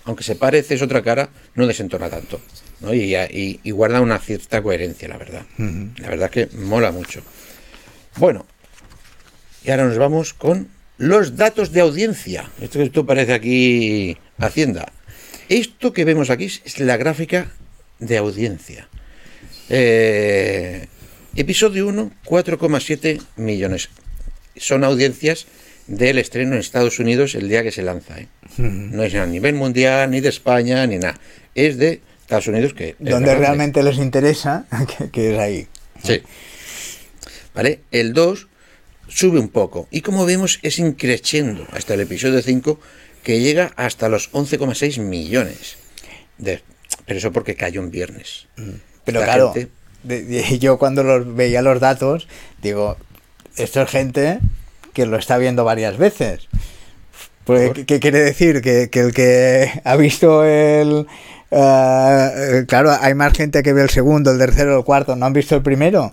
aunque 0.05 0.24
se 0.24 0.37
parece, 0.37 0.74
es 0.74 0.83
otra 0.83 1.03
cara, 1.03 1.29
no 1.55 1.66
desentona 1.66 2.09
tanto. 2.09 2.41
¿no? 2.81 2.95
Y, 2.95 3.14
y- 3.14 3.61
y 3.62 3.70
guarda 3.72 4.01
una 4.01 4.18
cierta 4.18 4.62
coherencia, 4.62 5.09
la 5.09 5.18
verdad. 5.18 5.45
La 5.59 6.09
verdad 6.09 6.31
que 6.31 6.49
mola 6.55 6.93
mucho. 6.93 7.20
Bueno, 8.16 8.47
y 9.64 9.70
ahora 9.70 9.85
nos 9.87 9.99
vamos 9.99 10.33
con 10.35 10.68
los 10.97 11.37
datos 11.37 11.72
de 11.72 11.81
audiencia. 11.81 12.49
Esto, 12.61 12.81
esto 12.81 13.05
parece 13.07 13.33
aquí 13.35 14.16
Hacienda. 14.39 14.93
Esto 15.49 15.93
que 15.93 16.05
vemos 16.05 16.31
aquí 16.31 16.45
es 16.47 16.79
la 16.81 16.97
gráfica 16.97 17.51
de 17.99 18.16
audiencia. 18.18 18.89
Eh, 19.68 20.87
episodio 21.37 21.87
1, 21.89 22.11
4,7 22.24 23.20
millones. 23.37 23.89
Son 24.57 24.85
audiencias 24.85 25.47
del 25.89 26.18
estreno 26.18 26.53
en 26.55 26.61
Estados 26.61 26.99
Unidos 27.01 27.34
el 27.34 27.49
día 27.49 27.62
que 27.62 27.72
se 27.72 27.82
lanza. 27.82 28.18
¿eh? 28.20 28.28
No 28.59 29.03
es 29.03 29.14
a 29.14 29.26
nivel 29.26 29.55
mundial, 29.55 30.11
ni 30.11 30.20
de 30.20 30.28
España, 30.28 30.86
ni 30.86 30.99
nada. 30.99 31.18
Es 31.55 31.76
de 31.78 32.01
Estados 32.20 32.47
Unidos 32.47 32.74
que... 32.74 32.95
Donde 32.99 33.34
realmente 33.34 33.82
les 33.82 33.97
interesa, 33.99 34.66
que, 34.99 35.11
que 35.11 35.32
es 35.34 35.39
ahí. 35.39 35.66
Sí. 36.05 36.22
¿Vale? 37.55 37.80
El 37.91 38.12
2 38.12 38.47
sube 39.09 39.41
un 39.41 39.49
poco. 39.49 39.89
Y 39.91 40.03
como 40.03 40.24
vemos, 40.26 40.59
es 40.62 40.78
increciendo 40.78 41.66
hasta 41.72 41.95
el 41.95 42.01
episodio 42.01 42.41
5, 42.43 42.78
que 43.22 43.41
llega 43.41 43.72
hasta 43.76 44.09
los 44.09 44.30
11,6 44.32 45.01
millones. 45.01 45.76
De, 46.36 46.62
pero 47.07 47.18
eso 47.18 47.32
porque 47.32 47.57
cayó 47.57 47.80
un 47.80 47.91
viernes. 47.91 48.47
Pero 49.05 49.20
La 49.20 49.26
claro, 49.26 49.53
gente- 49.55 49.70
de- 50.05 50.22
de- 50.22 50.59
yo 50.61 50.78
cuando 50.78 51.03
los 51.03 51.34
veía 51.34 51.62
los 51.62 51.80
datos, 51.80 52.28
digo, 52.62 52.97
esto 53.57 53.82
es 53.82 53.91
gente 53.91 54.39
que 54.99 55.07
lo 55.07 55.16
está 55.16 55.38
viendo 55.38 55.64
varias 55.64 55.96
veces. 55.96 56.49
Pues. 57.44 57.70
¿qué, 57.86 58.01
quiere 58.01 58.18
decir? 58.20 58.61
Que, 58.61 58.90
que 58.90 58.99
el 59.01 59.14
que 59.14 59.80
ha 59.84 59.94
visto 59.94 60.44
el... 60.44 61.07
eh, 61.53 62.64
claro, 62.66 62.90
hay 63.01 63.14
más 63.14 63.32
gente 63.32 63.62
que 63.62 63.72
ve 63.72 63.82
el 63.82 63.90
segundo, 63.90 64.32
el 64.32 64.38
tercero, 64.38 64.76
el 64.76 64.84
cuarto, 64.84 65.14
¿no 65.14 65.24
han 65.26 65.32
visto 65.32 65.55
el 65.55 65.62
primero? 65.62 66.12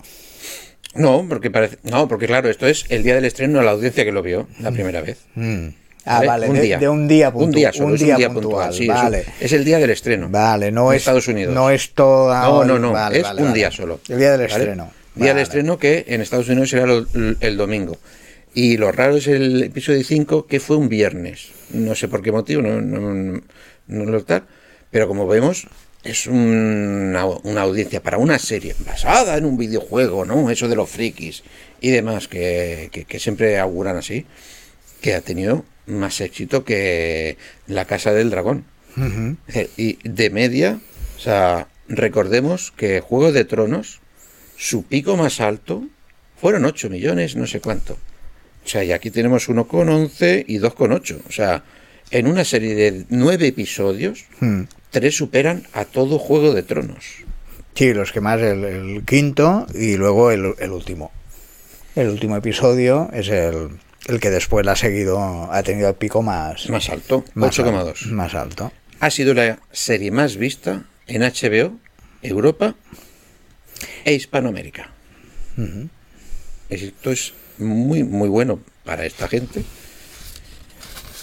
No, 0.94 1.26
porque 1.28 1.50
parece, 1.50 1.78
no, 1.82 2.06
porque 2.06 2.26
claro, 2.26 2.48
esto 2.48 2.66
es 2.68 2.86
el 2.88 3.02
día 3.02 3.16
del 3.16 3.24
estreno 3.24 3.58
a 3.58 3.64
la 3.64 3.72
audiencia 3.72 4.04
que 4.04 4.12
lo 4.12 4.22
vio 4.22 4.46
la 4.60 4.70
primera 4.70 5.00
vez. 5.00 5.18
Mm. 5.34 5.66
Ah, 6.06 6.22
vale, 6.24 6.48
Un 6.48 6.54
de, 6.54 6.60
día. 6.62 6.78
de 6.78 6.88
un 6.88 7.08
día 7.08 7.30
Un 7.30 7.50
puntu- 7.50 7.54
día 7.56 7.72
solo, 7.72 7.88
un 7.88 7.94
es 7.94 8.00
día 8.00 8.14
un 8.14 8.18
día 8.18 8.28
puntual, 8.30 8.68
puntual. 8.68 8.72
sí, 8.74 8.84
es 8.84 8.88
un- 8.88 8.94
vale. 8.94 9.24
es, 9.40 9.52
el 9.52 9.64
día 9.64 9.78
del 9.78 9.90
estreno. 9.90 10.28
Vale, 10.30 10.70
no 10.70 10.92
es 10.92 10.98
Estados 10.98 11.26
Unidos. 11.26 11.52
No 11.52 11.68
es 11.70 11.90
toda 11.94 12.42
No, 12.42 12.64
no, 12.64 12.78
no, 12.78 12.92
vale, 12.92 13.18
es 13.20 13.26
un 13.36 13.52
día 13.52 13.72
solo. 13.72 13.98
El 14.08 14.18
día 14.20 14.30
del 14.30 14.42
estreno. 14.42 14.88
Día 15.16 15.34
del 15.34 15.42
estreno 15.42 15.78
que 15.78 16.04
en 16.06 16.20
Estados 16.20 16.48
Unidos 16.48 16.70
será 16.70 16.86
lo- 16.86 17.06
el, 17.40 17.56
domingo. 17.56 17.98
Y 18.56 18.78
lo 18.78 18.90
raro 18.90 19.18
es 19.18 19.26
el 19.26 19.62
episodio 19.64 20.02
5 20.02 20.46
que 20.46 20.60
fue 20.60 20.78
un 20.78 20.88
viernes. 20.88 21.48
No 21.74 21.94
sé 21.94 22.08
por 22.08 22.22
qué 22.22 22.32
motivo, 22.32 22.62
no, 22.62 22.80
no, 22.80 23.42
no 23.86 24.04
lo 24.06 24.24
tal. 24.24 24.44
Pero 24.90 25.06
como 25.08 25.26
vemos, 25.26 25.66
es 26.04 26.26
una, 26.26 27.26
una 27.26 27.60
audiencia 27.60 28.02
para 28.02 28.16
una 28.16 28.38
serie 28.38 28.74
basada 28.86 29.36
en 29.36 29.44
un 29.44 29.58
videojuego, 29.58 30.24
¿no? 30.24 30.50
Eso 30.50 30.68
de 30.68 30.76
los 30.76 30.88
frikis 30.88 31.42
y 31.82 31.90
demás, 31.90 32.28
que, 32.28 32.88
que- 32.92 33.04
que 33.04 33.18
siempre 33.20 33.58
auguran 33.58 33.98
así, 33.98 34.24
que 35.02 35.12
ha 35.14 35.20
tenido 35.20 35.66
más 35.84 36.22
éxito 36.22 36.64
que 36.64 37.36
La 37.66 37.84
Casa 37.84 38.14
del 38.14 38.30
Dragón. 38.30 38.64
Eh, 39.52 39.68
Y 39.76 39.98
de 40.08 40.30
media, 40.30 40.80
o 41.18 41.20
sea, 41.20 41.68
recordemos 41.88 42.72
que 42.74 43.00
Juego 43.00 43.32
de 43.32 43.44
Tronos, 43.44 44.00
su 44.56 44.84
pico 44.84 45.18
más 45.18 45.40
alto 45.42 45.84
fueron 46.40 46.64
8 46.64 46.88
millones, 46.88 47.36
no 47.36 47.46
sé 47.46 47.60
cuánto. 47.60 47.98
O 48.66 48.68
sea, 48.68 48.82
y 48.84 48.90
aquí 48.92 49.10
tenemos 49.12 49.48
1,11 49.48 50.44
y 50.48 50.58
2,8. 50.58 51.20
O 51.28 51.32
sea, 51.32 51.62
en 52.10 52.26
una 52.26 52.44
serie 52.44 52.74
de 52.74 53.04
9 53.08 53.46
episodios, 53.46 54.24
Mm. 54.40 54.62
tres 54.90 55.16
superan 55.16 55.66
a 55.72 55.84
todo 55.84 56.18
Juego 56.18 56.52
de 56.52 56.62
Tronos. 56.64 57.04
Sí, 57.74 57.94
los 57.94 58.10
que 58.10 58.20
más, 58.20 58.40
el, 58.40 58.64
el 58.64 59.04
quinto 59.04 59.66
y 59.74 59.96
luego 59.96 60.30
el, 60.32 60.54
el 60.58 60.70
último. 60.72 61.12
El 61.94 62.08
último 62.08 62.36
episodio 62.36 63.08
es 63.12 63.28
el, 63.28 63.68
el 64.08 64.18
que 64.20 64.30
después 64.30 64.66
la 64.66 64.72
ha 64.72 64.76
seguido, 64.76 65.18
ha 65.52 65.62
tenido 65.62 65.88
el 65.88 65.94
pico 65.94 66.22
más, 66.22 66.68
Más 66.68 66.88
alto, 66.90 67.24
más 67.34 67.56
8,2. 67.58 68.06
al- 68.06 68.12
Más 68.12 68.34
alto. 68.34 68.72
Ha 68.98 69.10
sido 69.10 69.32
la 69.34 69.60
serie 69.72 70.10
más 70.10 70.36
vista 70.36 70.84
en 71.06 71.22
HBO, 71.22 71.76
Europa 72.22 72.74
e 74.04 74.14
Hispanoamérica. 74.14 74.90
Esto 76.68 77.10
es 77.12 77.32
muy, 77.58 78.04
muy 78.04 78.28
bueno 78.28 78.60
para 78.84 79.04
esta 79.04 79.28
gente. 79.28 79.64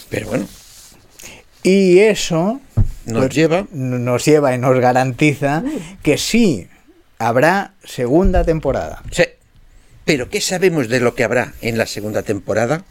Pero 0.10 0.28
bueno, 0.28 0.48
Y 1.64 2.00
eso 2.00 2.62
nos 3.06 3.26
pues, 3.26 3.36
lleva 3.36 3.66
nos 3.72 4.26
lleva 4.26 4.54
y 4.54 4.58
nos 4.58 4.80
garantiza 4.80 5.64
que 6.02 6.18
sí 6.18 6.68
habrá 7.18 7.74
segunda 7.84 8.44
temporada. 8.44 9.02
Sí. 9.12 9.24
Pero 10.06 10.30
¿qué 10.30 10.42
sabemos 10.42 10.90
de 10.90 11.00
lo 11.00 11.16
que 11.16 11.24
habrá 11.24 11.54
en 11.62 11.78
la 11.78 11.86
segunda 11.86 12.24
temporada? 12.24 12.84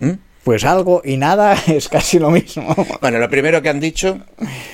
¿Mm? 0.00 0.12
Pues 0.48 0.64
algo 0.64 1.02
y 1.04 1.18
nada 1.18 1.62
es 1.66 1.90
casi 1.90 2.18
lo 2.18 2.30
mismo. 2.30 2.74
Bueno, 3.02 3.18
lo 3.18 3.28
primero 3.28 3.60
que 3.60 3.68
han 3.68 3.80
dicho 3.80 4.18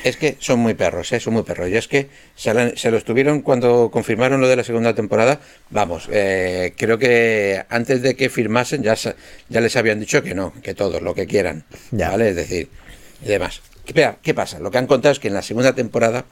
es 0.05 0.17
que 0.17 0.37
son 0.39 0.61
muy 0.61 0.75
perros, 0.75 1.11
¿eh? 1.11 1.19
son 1.19 1.35
muy 1.35 1.43
perros. 1.43 1.69
Y 1.69 1.75
es 1.75 1.89
que 1.89 2.09
se, 2.37 2.77
se 2.77 2.93
lo 2.93 2.97
estuvieron 2.97 3.43
cuando 3.43 3.91
confirmaron 3.91 4.41
lo 4.41 4.47
de 4.47 4.55
la 4.55 4.63
segunda 4.63 4.95
temporada. 4.95 5.41
Vamos, 5.71 6.09
eh, 6.13 6.75
creo 6.77 6.97
que 6.97 7.65
antes 7.71 8.03
de 8.03 8.15
que 8.15 8.31
firmasen 8.31 8.85
ya, 8.85 8.95
ya 8.95 9.61
les 9.61 9.75
habían 9.75 9.99
dicho 9.99 10.23
que 10.23 10.33
no, 10.33 10.53
que 10.63 10.75
todos, 10.75 11.03
lo 11.03 11.13
que 11.13 11.27
quieran. 11.27 11.65
Ya. 11.91 12.11
¿Vale? 12.11 12.29
Es 12.29 12.37
decir, 12.37 12.69
y 13.25 13.27
demás. 13.27 13.61
¿qué 14.23 14.33
pasa? 14.33 14.61
Lo 14.61 14.71
que 14.71 14.79
han 14.79 14.87
contado 14.87 15.11
es 15.11 15.19
que 15.19 15.27
en 15.27 15.35
la 15.35 15.43
segunda 15.43 15.75
temporada 15.75 16.25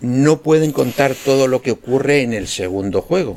no 0.00 0.42
pueden 0.42 0.72
contar 0.72 1.14
todo 1.14 1.46
lo 1.46 1.62
que 1.62 1.70
ocurre 1.70 2.22
en 2.22 2.32
el 2.32 2.48
segundo 2.48 3.02
juego. 3.02 3.34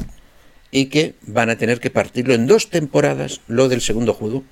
Y 0.71 0.87
que 0.87 1.13
van 1.21 1.51
a 1.51 1.59
tener 1.59 1.79
que 1.79 1.91
partirlo 1.91 2.33
en 2.33 2.47
dos 2.47 2.71
temporadas, 2.71 3.41
lo 3.47 3.69
del 3.69 3.81
segundo 3.81 4.15
juego. 4.15 4.43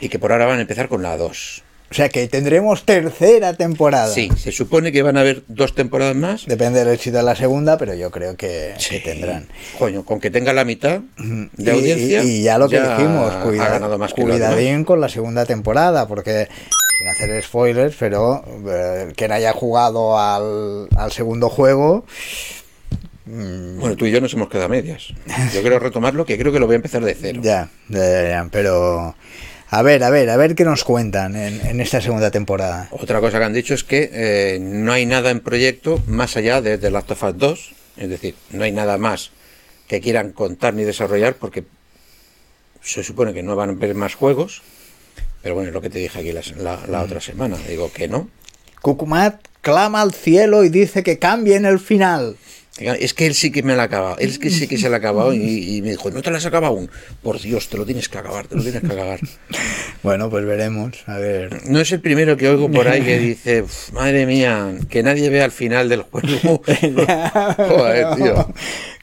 Y 0.00 0.08
que 0.08 0.18
por 0.18 0.32
ahora 0.32 0.46
van 0.46 0.58
a 0.58 0.62
empezar 0.62 0.88
con 0.88 1.02
la 1.02 1.16
2. 1.16 1.62
O 1.88 1.94
sea 1.94 2.08
que 2.08 2.26
tendremos 2.26 2.84
tercera 2.84 3.54
temporada. 3.54 4.08
Sí, 4.12 4.28
se 4.36 4.50
supone 4.50 4.90
que 4.90 5.02
van 5.02 5.16
a 5.16 5.20
haber 5.20 5.44
dos 5.46 5.72
temporadas 5.72 6.16
más. 6.16 6.44
Depende 6.46 6.80
del 6.84 6.92
éxito 6.92 7.18
de 7.18 7.22
la 7.22 7.36
segunda, 7.36 7.78
pero 7.78 7.94
yo 7.94 8.10
creo 8.10 8.36
que, 8.36 8.74
que 8.76 8.80
Sí. 8.82 9.00
tendrán. 9.04 9.46
Coño, 9.78 10.04
con 10.04 10.18
que 10.18 10.30
tenga 10.32 10.52
la 10.52 10.64
mitad 10.64 11.00
de 11.16 11.48
Y- 11.64 11.70
audiencia. 11.70 12.24
Y, 12.24 12.28
y 12.38 12.42
ya 12.42 12.58
lo 12.58 12.68
que 12.68 12.80
dijimos, 12.80 13.32
ha 13.32 13.40
cuida- 13.42 13.68
ganado 13.68 13.98
más 13.98 14.12
cuidadín 14.14 14.84
con 14.84 15.00
la 15.00 15.08
segunda 15.08 15.46
temporada, 15.46 16.08
porque 16.08 16.48
sin 16.98 17.08
hacer 17.08 17.40
spoilers, 17.44 17.94
pero 17.96 18.42
eh, 18.68 19.12
quien 19.16 19.30
haya 19.30 19.52
jugado 19.52 20.18
al, 20.18 20.88
al 20.96 21.12
segundo 21.12 21.48
juego, 21.50 22.04
mm, 23.26 23.78
Bueno, 23.78 23.96
tú 23.96 24.06
y 24.06 24.10
yo 24.10 24.20
nos 24.20 24.32
hemos 24.34 24.48
quedado 24.48 24.66
a 24.66 24.70
medias. 24.70 25.08
Yo 25.54 25.60
quiero 25.60 25.78
retomarlo, 25.78 26.24
que 26.26 26.36
creo 26.36 26.52
que 26.52 26.58
lo 26.58 26.66
voy 26.66 26.74
a 26.74 26.76
empezar 26.76 27.04
de 27.04 27.14
cero. 27.14 27.40
ya, 27.42 27.68
ya, 27.88 28.28
ya, 28.28 28.48
pero 28.50 29.14
a 29.68 29.82
ver, 29.82 30.02
a 30.04 30.10
ver, 30.10 30.30
a 30.30 30.36
ver 30.36 30.54
qué 30.54 30.64
nos 30.64 30.84
cuentan 30.84 31.34
en, 31.36 31.60
en 31.66 31.80
esta 31.80 32.00
segunda 32.00 32.30
temporada. 32.30 32.88
Otra 32.92 33.20
cosa 33.20 33.38
que 33.38 33.44
han 33.44 33.52
dicho 33.52 33.74
es 33.74 33.84
que 33.84 34.10
eh, 34.12 34.58
no 34.60 34.92
hay 34.92 35.06
nada 35.06 35.30
en 35.30 35.40
proyecto 35.40 36.02
más 36.06 36.36
allá 36.36 36.60
de 36.60 36.78
The 36.78 36.90
Last 36.90 37.10
of 37.10 37.22
Us 37.24 37.38
2. 37.38 37.72
Es 37.96 38.08
decir, 38.08 38.34
no 38.50 38.62
hay 38.64 38.72
nada 38.72 38.98
más 38.98 39.30
que 39.88 40.00
quieran 40.00 40.32
contar 40.32 40.74
ni 40.74 40.84
desarrollar 40.84 41.34
porque 41.36 41.64
se 42.82 43.02
supone 43.02 43.32
que 43.34 43.42
no 43.42 43.56
van 43.56 43.70
a 43.70 43.72
haber 43.72 43.94
más 43.94 44.14
juegos. 44.14 44.62
Pero 45.42 45.54
bueno, 45.54 45.68
es 45.68 45.74
lo 45.74 45.80
que 45.80 45.90
te 45.90 45.98
dije 45.98 46.18
aquí 46.18 46.32
la, 46.32 46.42
la- 46.58 46.76
Mm. 46.86 46.90
la 46.90 47.02
otra 47.02 47.20
semana. 47.20 47.56
Digo 47.68 47.92
que 47.92 48.08
no. 48.08 48.28
Cucumat 48.82 49.40
clama 49.62 50.00
al 50.02 50.12
cielo 50.12 50.64
y 50.64 50.68
dice 50.68 51.02
que 51.02 51.18
cambien 51.18 51.64
el 51.64 51.80
final. 51.80 52.36
Es 52.78 53.14
que 53.14 53.26
él 53.26 53.34
sí 53.34 53.50
que 53.50 53.62
me 53.62 53.74
la 53.74 53.82
ha 53.84 53.86
acabado. 53.86 54.18
Él 54.18 54.28
es 54.28 54.38
que 54.38 54.50
sí 54.50 54.68
que 54.68 54.76
se 54.76 54.90
la 54.90 54.96
ha 54.96 54.98
acabado 54.98 55.32
y, 55.32 55.38
y 55.76 55.82
me 55.82 55.90
dijo, 55.90 56.10
no 56.10 56.20
te 56.20 56.30
la 56.30 56.36
has 56.38 56.44
acabado 56.46 56.74
aún. 56.74 56.90
Por 57.22 57.40
Dios, 57.40 57.68
te 57.68 57.78
lo 57.78 57.86
tienes 57.86 58.08
que 58.10 58.18
acabar, 58.18 58.46
te 58.46 58.54
lo 58.56 58.62
tienes 58.62 58.80
que 58.82 58.86
acabar. 58.92 59.20
Bueno, 60.02 60.30
pues 60.30 60.44
veremos, 60.44 60.92
a 61.06 61.18
ver. 61.18 61.68
No 61.68 61.80
es 61.80 61.90
el 61.90 62.00
primero 62.00 62.36
que 62.36 62.48
oigo 62.48 62.70
por 62.70 62.86
ahí 62.86 63.00
que 63.02 63.18
dice, 63.18 63.62
"Uf, 63.62 63.90
madre 63.92 64.24
mía, 64.24 64.76
que 64.88 65.02
nadie 65.02 65.28
vea 65.30 65.44
el 65.46 65.50
final 65.50 65.88
del 65.88 66.02
juego. 66.02 66.62
Joder, 67.56 68.14
tío. 68.16 68.54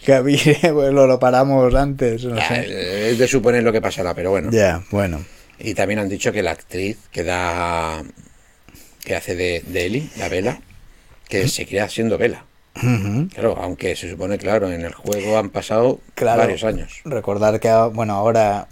Que 0.05 0.13
avise, 0.13 0.55
pues 0.71 0.93
lo, 0.93 1.07
lo 1.07 1.19
paramos 1.19 1.73
antes, 1.75 2.23
no 2.23 2.37
Ah, 2.39 2.47
sé. 2.47 3.11
Es 3.11 3.17
de 3.17 3.27
suponer 3.27 3.63
lo 3.63 3.73
que 3.73 3.81
pasará, 3.81 4.13
pero 4.13 4.29
bueno. 4.31 4.49
Ya, 4.51 4.83
bueno. 4.91 5.25
Y 5.59 5.73
también 5.73 5.99
han 5.99 6.07
dicho 6.09 6.31
que 6.31 6.41
la 6.43 6.51
actriz 6.51 6.97
que 7.11 7.23
da 7.23 8.01
que 9.03 9.15
hace 9.15 9.35
de, 9.35 9.61
de 9.67 9.85
Ellie, 9.85 10.09
la 10.17 10.29
Vela, 10.29 10.61
que 11.27 11.47
seguirá 11.49 11.89
siendo 11.89 12.17
Vela. 12.17 12.45
Ujú. 12.75 13.27
Claro, 13.33 13.55
aunque 13.61 13.95
se 13.95 14.09
supone, 14.09 14.37
claro, 14.37 14.71
en 14.71 14.81
el 14.81 14.93
juego 14.93 15.37
han 15.37 15.49
pasado 15.49 15.99
Claro. 16.15 16.39
varios 16.41 16.63
años. 16.63 17.01
Recordar 17.05 17.59
que, 17.59 17.71
bueno, 17.93 18.13
ahora 18.13 18.67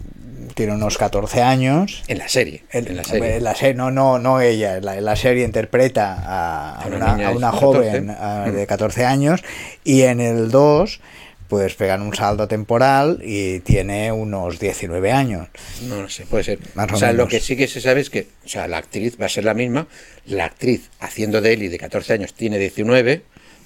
tiene 0.54 0.72
unos 0.74 0.98
14 0.98 1.40
años. 1.42 2.02
En 2.08 2.18
la 2.18 2.28
serie. 2.28 2.64
En, 2.72 2.88
en 2.88 2.96
la 2.96 3.04
serie. 3.04 3.40
la 3.40 3.54
se- 3.54 3.74
no, 3.74 3.90
no, 3.90 4.18
no 4.18 4.40
ella, 4.40 4.76
en 4.78 4.84
la, 4.84 5.00
la 5.00 5.16
serie 5.16 5.44
interpreta 5.44 6.14
a, 6.14 6.72
a 6.74 6.82
A 6.82 6.86
una 6.88 6.96
una, 7.14 7.28
a 7.28 7.30
una 7.30 7.50
14. 7.52 7.60
joven 7.60 8.10
ah, 8.10 8.50
de 8.52 8.66
14 8.66 9.04
años 9.04 9.42
y 9.84 10.02
en 10.02 10.20
el 10.20 10.50
2 10.50 11.00
pues 11.48 11.74
pegan 11.74 12.00
un 12.00 12.14
salto 12.14 12.48
temporal 12.48 13.20
y 13.22 13.60
tiene 13.60 14.10
unos 14.10 14.58
19 14.58 15.12
años. 15.12 15.48
No 15.82 16.00
lo 16.02 16.08
sé, 16.08 16.24
puede 16.24 16.44
ser. 16.44 16.58
Más 16.74 16.90
o 16.90 16.94
o 16.94 16.98
sea, 16.98 17.08
lo 17.12 17.18
menos. 17.18 17.28
que 17.30 17.40
sí 17.40 17.56
que 17.58 17.68
se 17.68 17.82
sabe 17.82 18.00
es 18.00 18.08
que, 18.08 18.26
o 18.44 18.48
sea, 18.48 18.66
la 18.68 18.78
actriz 18.78 19.18
va 19.20 19.26
a 19.26 19.28
ser 19.28 19.44
la 19.44 19.52
misma. 19.52 19.86
La 20.24 20.46
actriz 20.46 20.88
haciendo 20.98 21.42
de 21.42 21.52
Ellie 21.52 21.68
de 21.68 21.76
14 21.78 22.14
años 22.14 22.32
tiene 22.32 22.58
19, 22.58 23.22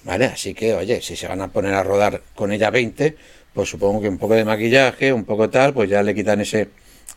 ¿vale? 0.06 0.26
Así 0.26 0.54
que, 0.54 0.72
oye, 0.72 1.02
si 1.02 1.16
se 1.16 1.26
van 1.26 1.42
a 1.42 1.48
poner 1.48 1.74
a 1.74 1.82
rodar 1.82 2.22
con 2.36 2.52
ella 2.52 2.70
20, 2.70 3.16
pues 3.52 3.68
supongo 3.68 4.00
que 4.00 4.08
un 4.08 4.18
poco 4.18 4.34
de 4.34 4.44
maquillaje, 4.44 5.12
un 5.12 5.24
poco 5.24 5.50
tal, 5.50 5.74
pues 5.74 5.90
ya 5.90 6.02
le 6.02 6.14
quitan 6.14 6.40
ese, 6.40 6.68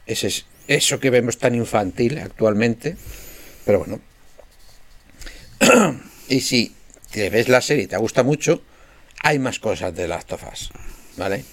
ese 0.08 0.44
eso 0.68 1.00
que 1.00 1.12
vemos 1.12 1.38
tan 1.38 1.54
infantil 1.54 2.18
actualmente. 2.18 2.98
Pero 3.64 3.80
bueno. 3.80 4.02
y 6.30 6.42
si 6.42 6.76
te 7.12 7.30
ves 7.30 7.48
la 7.48 7.62
serie 7.62 7.84
y 7.84 7.88
te 7.88 7.98
gusta 7.98 8.24
mucho, 8.24 8.64
hay 9.22 9.38
más 9.38 9.60
cosas 9.60 9.96
de 9.96 10.08
Last 10.08 10.32
of 10.32 10.44
Us, 10.52 10.72
¿vale? 11.16 11.46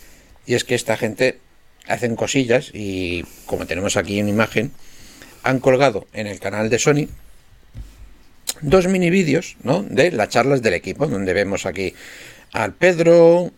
Y 0.47 0.55
es 0.55 0.65
que 0.65 0.75
esta 0.75 0.97
gente 0.97 1.41
hacen 1.87 2.17
cosillas 2.17 2.71
y 2.73 3.25
como 3.45 3.67
tenemos 3.67 3.97
aquí 3.97 4.19
en 4.19 4.29
imagen, 4.29 4.73
han 5.43 5.61
colgado 5.61 6.07
en 6.15 6.27
el 6.29 6.41
canal 6.41 6.71
de 6.71 6.79
Sony 6.79 7.09
dos 8.63 8.87
mini 8.87 9.11
vídeos, 9.11 9.57
¿no? 9.63 9.83
De 9.83 10.11
las 10.11 10.29
charlas 10.29 10.63
del 10.63 10.75
equipo, 10.75 11.07
donde 11.07 11.33
vemos 11.33 11.67
aquí 11.67 11.95
al 12.53 12.73
Pedro... 12.73 13.53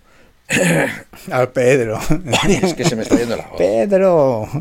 Al 1.30 1.50
Pedro. 1.50 1.98
es 2.62 2.72
que 2.72 2.84
se 2.84 2.96
me 2.96 3.02
está 3.02 3.16
yendo 3.16 3.36
la 3.36 3.48
voz. 3.48 3.58
Pedro. 3.58 4.48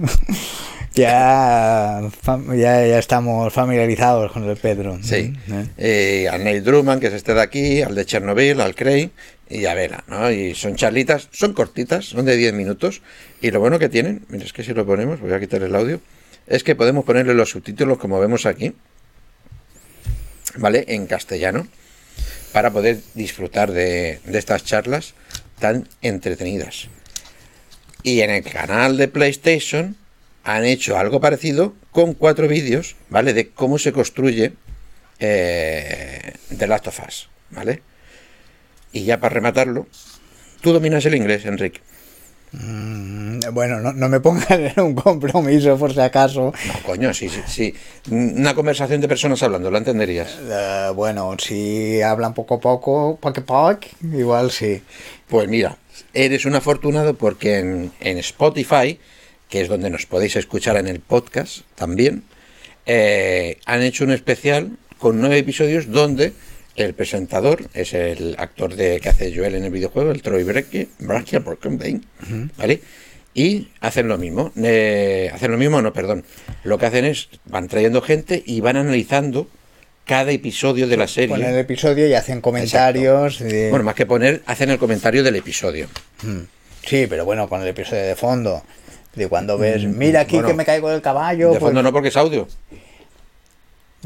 Ya, 0.97 2.01
ya, 2.25 2.87
ya 2.87 2.97
estamos 2.97 3.53
familiarizados 3.53 4.31
con 4.31 4.49
el 4.49 4.57
Pedro. 4.57 4.97
Sí, 5.03 5.31
¿Eh? 5.47 5.67
eh, 5.77 6.27
al 6.27 6.43
Neil 6.43 6.63
Drummond, 6.63 6.99
que 6.99 7.07
es 7.07 7.13
este 7.13 7.35
de 7.35 7.41
aquí, 7.41 7.83
al 7.83 7.93
de 7.93 8.03
Chernobyl, 8.03 8.59
al 8.59 8.73
Craig 8.73 9.11
y 9.47 9.65
a 9.65 9.75
Vela, 9.75 10.03
¿no? 10.07 10.31
Y 10.31 10.55
son 10.55 10.75
charlitas, 10.75 11.29
son 11.31 11.53
cortitas, 11.53 12.05
son 12.05 12.25
de 12.25 12.35
10 12.35 12.53
minutos. 12.53 13.03
Y 13.41 13.51
lo 13.51 13.59
bueno 13.59 13.77
que 13.77 13.89
tienen, 13.89 14.25
mira, 14.29 14.43
es 14.43 14.53
que 14.53 14.63
si 14.63 14.73
lo 14.73 14.87
ponemos, 14.87 15.19
voy 15.19 15.33
a 15.33 15.39
quitar 15.39 15.61
el 15.61 15.75
audio, 15.75 16.01
es 16.47 16.63
que 16.63 16.75
podemos 16.75 17.05
ponerle 17.05 17.35
los 17.35 17.51
subtítulos 17.51 17.99
como 17.99 18.19
vemos 18.19 18.47
aquí, 18.47 18.73
¿vale? 20.55 20.85
En 20.87 21.07
castellano, 21.07 21.67
para 22.51 22.71
poder 22.71 22.99
disfrutar 23.13 23.71
de, 23.71 24.19
estas 24.31 24.63
charlas 24.63 25.13
tan 25.59 25.87
entretenidas. 26.01 26.87
Y 28.03 28.21
en 28.21 28.29
el 28.29 28.43
canal 28.43 28.97
de 28.97 29.07
PlayStation 29.07 29.95
han 30.43 30.65
hecho 30.65 30.97
algo 30.97 31.19
parecido 31.19 31.75
con 31.91 32.13
cuatro 32.13 32.47
vídeos, 32.47 32.95
¿vale? 33.09 33.33
De 33.33 33.49
cómo 33.49 33.77
se 33.79 33.91
construye 33.91 34.53
eh, 35.19 36.33
The 36.57 36.67
Last 36.67 36.87
of 36.87 36.99
Us, 37.05 37.29
¿vale? 37.49 37.81
Y 38.93 39.03
ya 39.03 39.19
para 39.19 39.33
rematarlo, 39.33 39.87
tú 40.61 40.71
dominas 40.71 41.05
el 41.05 41.15
inglés, 41.15 41.45
Enrique. 41.45 41.81
Mm, 42.51 43.39
Bueno, 43.53 43.79
no, 43.79 43.93
no 43.93 44.09
me 44.09 44.19
pongan 44.19 44.65
en 44.75 44.79
un 44.81 44.95
compromiso 44.95 45.77
por 45.77 45.93
si 45.93 45.99
acaso. 45.99 46.53
No, 46.67 46.73
coño, 46.85 47.13
sí, 47.13 47.29
sí, 47.29 47.41
sí. 47.47 47.73
Una 48.09 48.53
conversación 48.53 49.01
de 49.01 49.07
personas 49.07 49.41
hablando, 49.43 49.69
¿la 49.71 49.79
entenderías? 49.79 50.37
Eh, 50.41 50.91
bueno, 50.95 51.35
si 51.39 52.01
hablan 52.01 52.33
poco 52.33 52.55
a 52.55 52.59
poco, 52.59 53.17
poco 53.21 53.39
a 53.41 53.43
poco, 53.45 53.87
igual 54.01 54.51
sí. 54.51 54.81
Pues 55.27 55.47
mira, 55.49 55.77
eres 56.13 56.45
un 56.45 56.55
afortunado 56.55 57.13
porque 57.15 57.59
en, 57.59 57.91
en 57.99 58.17
Spotify, 58.19 58.99
que 59.49 59.61
es 59.61 59.67
donde 59.67 59.89
nos 59.89 60.05
podéis 60.05 60.35
escuchar 60.35 60.77
en 60.77 60.87
el 60.87 60.99
podcast 60.99 61.59
también, 61.75 62.23
eh, 62.85 63.57
han 63.65 63.81
hecho 63.81 64.03
un 64.05 64.11
especial 64.11 64.71
con 64.99 65.19
nueve 65.19 65.37
episodios 65.37 65.91
donde 65.91 66.33
el 66.77 66.93
presentador 66.93 67.65
es 67.73 67.93
el 67.93 68.35
actor 68.39 68.75
de 68.75 68.99
que 69.01 69.09
hace 69.09 69.35
Joel 69.35 69.55
en 69.55 69.65
el 69.65 69.71
videojuego, 69.71 70.11
el 70.11 70.21
Troy 70.21 70.43
Brackett, 70.43 70.89
Brackett, 70.99 71.43
Brockenbane, 71.43 72.01
¿vale? 72.57 72.81
Y 73.33 73.67
hacen 73.81 74.07
lo 74.07 74.17
mismo, 74.17 74.51
eh, 74.63 75.29
hacen 75.33 75.51
lo 75.51 75.57
mismo, 75.57 75.81
no, 75.81 75.91
perdón. 75.93 76.23
Lo 76.63 76.77
que 76.77 76.85
hacen 76.87 77.05
es, 77.05 77.29
van 77.45 77.67
trayendo 77.67 78.01
gente 78.01 78.41
y 78.45 78.61
van 78.61 78.77
analizando 78.77 79.47
cada 80.05 80.31
episodio 80.31 80.87
de 80.87 80.97
la 80.97 81.07
serie. 81.07 81.29
Ponen 81.29 81.49
el 81.49 81.59
episodio 81.59 82.07
y 82.07 82.13
hacen 82.13 82.41
comentarios. 82.41 83.39
de- 83.39 83.69
Bueno, 83.69 83.83
más 83.83 83.93
que 83.95 84.05
poner, 84.05 84.41
hacen 84.45 84.69
el 84.71 84.77
comentario 84.79 85.21
del 85.23 85.35
episodio. 85.35 85.87
Sí, 86.85 87.05
pero 87.09 87.25
bueno, 87.25 87.49
con 87.49 87.61
el 87.61 87.67
episodio 87.67 88.03
de 88.03 88.15
fondo. 88.15 88.63
De 89.15 89.27
cuando 89.27 89.57
ves, 89.57 89.83
mira 89.83 90.21
aquí 90.21 90.35
Mm, 90.35 90.39
bueno, 90.39 90.47
que 90.49 90.53
me 90.53 90.65
caigo 90.65 90.89
del 90.89 91.01
caballo. 91.01 91.47
De 91.47 91.59
pues- 91.59 91.61
fondo 91.69 91.81
no 91.83 91.91
porque 91.91 92.09
es 92.09 92.17
audio. 92.17 92.47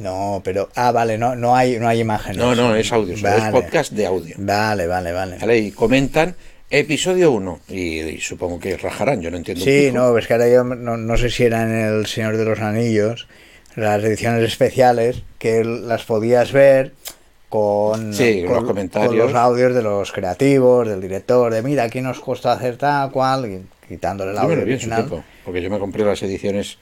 No, 0.02 0.42
pero. 0.44 0.70
Ah, 0.76 0.92
vale, 0.92 1.18
no, 1.18 1.36
no, 1.36 1.56
hay, 1.56 1.78
no 1.80 1.88
hay 1.88 2.00
imágenes. 2.00 2.38
No, 2.38 2.56
no, 2.56 2.76
es 2.76 2.92
audio, 2.92 3.16
solo 3.18 3.30
es 3.36 3.40
Vale. 3.42 3.52
podcast 3.52 3.92
de 3.94 4.06
audio. 4.06 4.36
Vale, 4.40 4.88
vale, 4.88 5.12
vale. 5.12 5.38
¿Vale? 5.40 5.58
Y 5.60 5.72
comentan 5.72 6.36
episodio 6.70 7.32
1. 7.32 7.60
Y, 7.70 8.00
y 8.00 8.20
supongo 8.22 8.60
que 8.60 8.78
rajarán, 8.78 9.22
yo 9.22 9.30
no 9.32 9.38
entiendo. 9.38 9.64
Sí, 9.64 9.92
no, 9.94 10.18
es 10.18 10.28
que 10.28 10.34
ahora 10.34 10.50
yo 10.50 10.64
no, 10.64 10.98
no 10.98 11.18
sé 11.18 11.30
si 11.30 11.44
era 11.44 11.64
en 11.64 11.72
El 11.72 12.06
Señor 12.08 12.38
de 12.38 12.46
los 12.46 12.60
Anillos, 12.60 13.28
las 13.76 14.04
ediciones 14.04 14.44
especiales, 14.44 15.24
que 15.38 15.64
las 15.64 16.04
podías 16.04 16.52
ver 16.52 16.94
con, 17.50 18.14
Sí, 18.14 18.44
con- 18.46 18.56
los 18.56 18.64
comentarios. 18.64 19.10
con 19.10 19.18
los 19.20 19.36
audios 19.36 19.76
de 19.76 19.82
los 19.82 20.12
creativos, 20.12 20.88
del 20.88 21.02
director, 21.02 21.54
de 21.54 21.62
mira, 21.62 21.84
aquí 21.84 22.02
nos 22.02 22.20
costó 22.22 22.50
hacer 22.50 22.78
tal 22.78 23.12
cual, 23.12 23.46
y 23.52 23.62
quitándole 23.88 24.32
el 24.32 24.38
audio 24.38 24.62
original. 24.62 25.06
tiempo, 25.06 25.24
porque 25.44 25.62
yo 25.62 25.70
me 25.70 25.78
compré 25.78 26.06
las 26.06 26.24
ediciones 26.24 26.78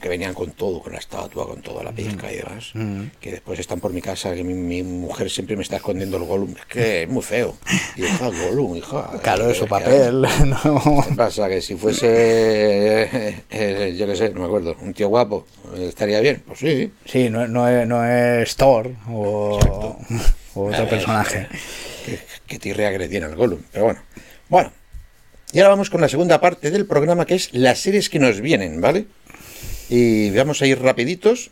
que 0.00 0.08
venían 0.08 0.34
con 0.34 0.50
todo, 0.52 0.80
con 0.82 0.92
la 0.92 0.98
estatua, 0.98 1.46
con 1.46 1.62
toda 1.62 1.82
la 1.82 1.92
pesca 1.92 2.32
y 2.32 2.36
demás, 2.36 2.72
que 3.20 3.30
después 3.30 3.58
están 3.58 3.80
por 3.80 3.92
mi 3.92 4.00
casa, 4.00 4.34
que 4.34 4.44
mi, 4.44 4.54
mi 4.54 4.82
mujer 4.82 5.30
siempre 5.30 5.56
me 5.56 5.62
está 5.62 5.76
escondiendo 5.76 6.16
el 6.16 6.24
Gollum, 6.24 6.54
es 6.58 6.66
que 6.66 7.02
es 7.02 7.08
muy 7.08 7.22
feo. 7.22 7.56
Y 7.96 8.02
hija, 8.04 8.26
Gollum, 8.28 8.76
hija. 8.76 9.10
Claro, 9.22 9.50
eh, 9.50 9.54
su 9.54 9.64
¿qué 9.64 9.70
papel, 9.70 10.22
¿no? 10.46 11.04
¿Qué 11.08 11.14
pasa? 11.14 11.48
Que 11.48 11.60
si 11.60 11.74
fuese, 11.76 12.06
eh, 12.08 13.42
eh, 13.50 13.94
yo 13.98 14.06
qué 14.06 14.16
sé, 14.16 14.30
no 14.30 14.40
me 14.40 14.46
acuerdo, 14.46 14.76
un 14.80 14.94
tío 14.94 15.08
guapo, 15.08 15.46
eh, 15.76 15.86
estaría 15.88 16.20
bien. 16.20 16.42
Pues 16.46 16.58
sí. 16.60 16.92
Sí, 17.04 17.30
no, 17.30 17.46
no 17.48 17.68
es, 17.68 17.86
no 17.86 18.04
es 18.04 18.56
Thor 18.56 18.90
o, 19.08 19.58
o 20.54 20.64
otro 20.66 20.84
Eh, 20.84 20.86
personaje. 20.86 21.46
Que, 22.04 22.18
que 22.46 22.58
tirrea 22.58 22.90
que 22.92 22.98
le 22.98 23.08
tiene 23.08 23.26
al 23.26 23.36
Gollum. 23.36 23.60
Pero 23.72 23.84
bueno. 23.86 24.00
Bueno. 24.48 24.72
Y 25.50 25.60
ahora 25.60 25.70
vamos 25.70 25.88
con 25.88 26.02
la 26.02 26.10
segunda 26.10 26.40
parte 26.42 26.70
del 26.70 26.84
programa, 26.84 27.24
que 27.24 27.34
es 27.34 27.48
las 27.54 27.78
series 27.78 28.10
que 28.10 28.18
nos 28.18 28.40
vienen, 28.42 28.82
¿vale? 28.82 29.06
Y 29.88 30.30
vamos 30.30 30.60
a 30.62 30.66
ir 30.66 30.80
rapiditos. 30.80 31.50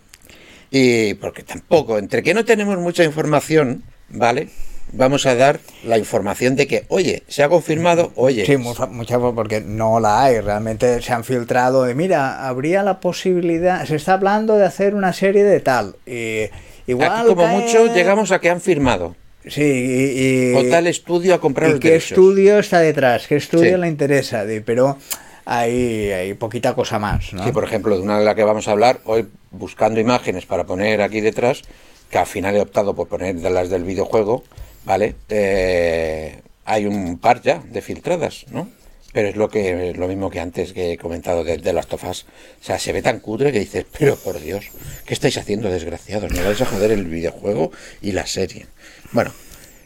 Y 0.71 1.15
porque 1.15 1.43
tampoco, 1.43 1.99
entre 1.99 2.23
que 2.23 2.35
no 2.35 2.45
tenemos 2.45 2.77
mucha 2.79 3.05
información, 3.05 3.85
¿vale? 4.09 4.49
Vamos 4.93 5.27
a 5.27 5.35
dar 5.35 5.59
la 5.85 5.99
información 5.99 6.55
de 6.57 6.67
que, 6.67 6.85
oye, 6.89 7.23
se 7.29 7.43
ha 7.43 7.49
confirmado, 7.49 8.13
oye, 8.15 8.47
Sí, 8.47 8.57
mucha, 8.57 8.87
mucha 8.87 9.19
porque 9.19 9.61
no 9.61 9.99
la 10.01 10.25
hay. 10.25 10.41
Realmente 10.41 11.01
se 11.03 11.13
han 11.13 11.25
filtrado 11.25 11.85
de, 11.85 11.95
mira, 11.95 12.47
habría 12.49 12.83
la 12.83 13.01
posibilidad, 13.01 13.85
se 13.85 13.97
está 13.97 14.15
hablando 14.15 14.57
de 14.57 14.65
hacer 14.65 14.95
una 14.95 15.13
serie 15.13 15.45
de 15.45 15.61
tal. 15.61 15.97
Y 16.07 16.51
igual 16.87 17.11
aquí 17.13 17.27
como 17.29 17.43
cae- 17.43 17.59
mucho 17.61 17.93
llegamos 17.95 18.31
a 18.33 18.41
que 18.41 18.51
han 18.51 18.61
firmado. 18.61 19.17
Sí, 19.47 19.63
y, 19.63 20.53
y- 20.53 20.55
O 20.55 20.69
tal 20.71 20.89
estudio 20.89 21.35
a 21.35 21.41
comprar 21.41 21.69
¿y 21.71 21.73
los 21.75 21.81
qué 21.81 21.95
estudio 21.97 22.59
está 22.59 22.81
detrás? 22.81 23.27
¿Qué 23.29 23.37
estudio 23.37 23.77
Sí. 23.77 23.81
le 23.81 23.87
interesa? 23.89 24.45
Pero 24.65 24.99
hay, 25.47 26.35
poquita 26.35 26.75
cosa 26.75 26.99
más. 26.99 27.27
Sí, 27.27 27.53
por 27.53 27.65
ejemplo, 27.65 27.97
de 27.97 28.03
una 28.03 28.19
de 28.19 28.25
la 28.25 28.35
que 28.35 28.43
vamos 28.43 28.67
a 28.69 28.73
hablar, 28.73 29.01
hoy 29.05 29.29
buscando 29.53 30.01
imágenes 30.01 30.45
para 30.45 30.65
poner 30.65 31.01
aquí 31.01 31.21
detrás, 31.21 31.63
que 32.11 32.19
al 32.19 32.27
final 32.27 32.57
he 32.57 32.61
optado 32.61 32.95
por 32.95 33.09
poner 33.09 33.37
de 33.37 33.51
las 33.51 33.71
del 33.71 33.85
videojuego, 33.85 34.43
¿vale? 34.85 35.15
Eh, 35.29 36.41
hay 36.65 36.87
un 36.87 37.19
par 37.19 37.41
ya 37.43 37.63
de 37.65 37.81
filtradas, 37.81 38.47
¿no? 38.51 38.69
Pero 39.13 39.29
es 39.29 39.37
lo 39.37 39.49
que 39.49 39.95
lo 39.95 40.09
mismo 40.09 40.29
que 40.31 40.41
antes 40.41 40.73
que 40.73 40.93
he 40.93 40.99
comentado 40.99 41.45
de, 41.45 41.59
de 41.59 41.73
las 41.73 41.87
tofas. 41.87 42.27
O 42.61 42.65
sea, 42.65 42.79
se 42.79 42.93
ve 42.93 43.01
tan 43.01 43.21
cutre 43.21 43.53
que 43.53 43.61
dices, 43.61 43.87
pero 43.99 44.17
por 44.17 44.41
Dios, 44.41 44.67
¿qué 45.07 45.15
estáis 45.15 45.39
haciendo, 45.39 45.71
desgraciados? 45.71 46.33
No 46.33 46.43
vais 46.45 46.61
a 46.61 46.67
joder 46.67 46.91
el 46.91 47.05
videojuego 47.05 47.71
y 48.03 48.13
la 48.13 48.27
serie. 48.27 48.67
Bueno, 49.13 49.33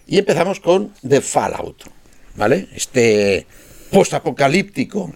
y 0.07 0.19
empezamos 0.19 0.59
con 0.59 0.95
The 1.07 1.21
Fallout, 1.21 1.85
¿vale? 2.35 2.67
Este 2.75 3.47
postapocalíptico 3.91 5.13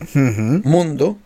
mundo, 0.64 1.18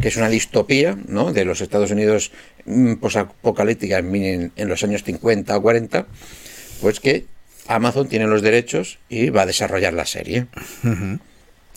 que 0.00 0.08
es 0.08 0.16
una 0.16 0.28
distopía, 0.28 0.96
¿no? 1.06 1.32
De 1.32 1.44
los 1.44 1.60
Estados 1.60 1.90
Unidos 1.90 2.32
mm, 2.66 2.94
posapocalíptica 2.94 3.98
en, 3.98 4.52
en- 4.56 4.68
los 4.68 4.82
años 4.84 5.04
50 5.04 5.56
o 5.56 5.62
40, 5.62 6.06
pues 6.80 7.00
que 7.00 7.26
Amazon 7.68 8.08
tiene 8.08 8.26
los 8.26 8.42
derechos 8.42 8.98
y 9.08 9.30
va 9.30 9.42
a 9.42 9.46
desarrollar 9.46 9.92
la 9.94 10.04
serie. 10.06 10.46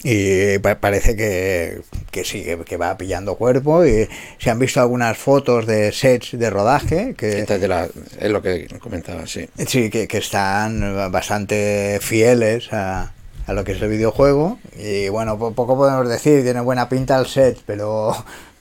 Y 0.04 0.60
pa- 0.60 0.80
parece 0.80 1.16
que, 1.16 1.82
que 2.12 2.24
sí, 2.24 2.44
que, 2.44 2.58
que 2.60 2.78
va 2.78 2.98
pillando 2.98 3.36
cuerpo. 3.36 3.84
Y 3.86 4.08
se 4.38 4.50
han 4.52 4.60
visto 4.60 4.80
algunas 4.80 5.18
fotos 5.18 5.66
de 5.66 5.92
sets 5.92 6.38
de 6.38 6.50
rodaje 6.52 7.16
que, 7.18 7.40
Esta 7.40 7.56
es, 7.56 7.62
de 7.62 7.68
la- 7.68 7.88
es 8.20 8.30
lo 8.32 8.42
que 8.42 8.68
comentaba, 8.80 9.26
sí. 9.26 9.48
sí, 9.66 9.90
que, 9.90 10.08
que 10.08 10.18
están 10.20 11.12
bastante 11.12 11.98
fieles 12.02 12.72
a, 12.72 13.12
a 13.48 13.54
lo 13.54 13.64
que 13.64 13.72
es 13.72 13.82
el 13.82 13.90
videojuego. 13.90 14.60
Y 14.78 15.10
bueno, 15.10 15.40
po- 15.40 15.54
poco 15.54 15.76
podemos 15.76 16.08
decir, 16.08 16.44
tiene 16.44 16.62
buena 16.62 16.88
pinta 16.90 17.18
el 17.20 17.26
set, 17.26 17.58
pero 17.66 18.14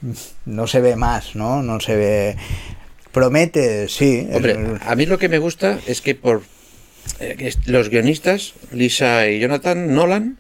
no 0.47 0.67
se 0.67 0.81
ve 0.81 0.97
más, 0.97 1.35
¿no? 1.37 1.63
No 1.63 1.81
se 1.81 1.97
ve. 1.97 2.37
Promete, 3.13 3.89
sí. 3.89 4.29
Hombre, 4.33 4.57
a 4.85 4.95
mí 4.95 5.07
lo 5.07 5.19
que 5.19 5.29
me 5.29 5.39
gusta 5.39 5.79
es 5.87 6.01
que 6.03 6.15
por 6.15 6.43
eh, 7.21 7.53
los 7.67 7.89
guionistas, 7.89 8.53
Lisa 8.73 9.29
y 9.29 9.41
Jonathan 9.41 9.95
Nolan, 9.95 10.37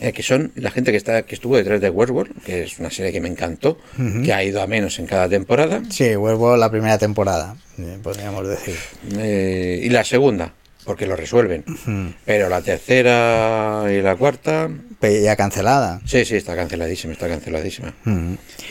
eh, 0.00 0.12
que 0.12 0.22
son 0.22 0.52
la 0.54 0.70
gente 0.70 0.90
que 0.90 0.98
está 0.98 1.22
que 1.22 1.34
estuvo 1.34 1.56
detrás 1.56 1.80
de 1.80 1.88
Westworld, 1.88 2.42
que 2.44 2.64
es 2.64 2.78
una 2.78 2.90
serie 2.90 3.12
que 3.12 3.20
me 3.22 3.28
encantó, 3.28 3.78
que 4.24 4.32
ha 4.34 4.44
ido 4.44 4.60
a 4.60 4.66
menos 4.66 4.98
en 4.98 5.06
cada 5.06 5.28
temporada, 5.28 5.82
Sí, 5.90 6.14
vuelvo 6.14 6.52
a 6.52 6.56
la 6.58 6.70
primera 6.70 6.98
temporada, 6.98 7.56
eh, 7.78 7.98
podríamos 8.02 8.46
decir. 8.46 8.76
eh, 9.16 9.80
y 9.82 9.88
la 9.88 10.04
segunda, 10.04 10.52
porque 10.90 11.06
lo 11.06 11.14
resuelven. 11.14 11.62
Pero 12.24 12.48
la 12.48 12.62
tercera 12.62 13.84
y 13.96 14.02
la 14.02 14.16
cuarta, 14.16 14.68
Ya 15.00 15.36
cancelada. 15.36 16.00
sí, 16.04 16.24
sí, 16.24 16.34
está 16.34 16.56
canceladísima, 16.56 17.12
está 17.12 17.28
canceladísima. 17.28 17.94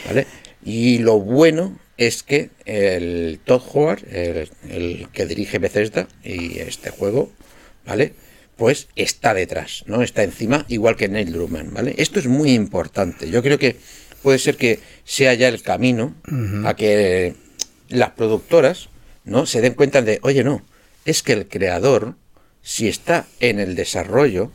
¿Vale? 0.06 0.28
Y 0.66 0.98
lo 0.98 1.18
bueno 1.22 1.80
es 1.96 2.24
que 2.24 2.50
el 2.66 3.40
Todd 3.46 3.62
Howard, 3.74 4.04
el, 4.14 4.50
el 4.70 5.08
que 5.14 5.26
dirige 5.26 5.60
Bethesda 5.60 6.10
y 6.22 6.60
este 6.60 6.90
juego, 6.90 7.32
¿vale? 7.86 8.12
Pues 8.58 8.90
está 8.98 9.34
detrás, 9.34 9.84
¿no? 9.88 10.02
Está 10.04 10.24
encima, 10.24 10.66
igual 10.68 10.98
que 10.98 11.08
Neil 11.08 11.32
Druckmann, 11.32 11.74
¿vale? 11.74 11.96
Esto 11.98 12.20
es 12.20 12.28
muy 12.28 12.52
importante. 12.52 13.30
Yo 13.30 13.42
creo 13.42 13.58
que 13.58 13.78
puede 14.22 14.40
ser 14.40 14.58
que 14.58 14.80
sea 15.06 15.34
ya 15.36 15.48
el 15.48 15.62
camino 15.62 16.16
a 16.66 16.74
que 16.76 17.36
las 17.88 18.10
productoras, 18.10 18.90
¿no? 19.24 19.46
Se 19.46 19.62
den 19.62 19.74
cuenta 19.74 20.02
de, 20.02 20.20
oye, 20.24 20.44
no, 20.44 20.62
es 21.06 21.24
que 21.24 21.34
el 21.34 21.48
creador, 21.48 22.16
si 22.62 22.88
está 22.88 23.26
en 23.40 23.60
el 23.60 23.76
desarrollo, 23.76 24.52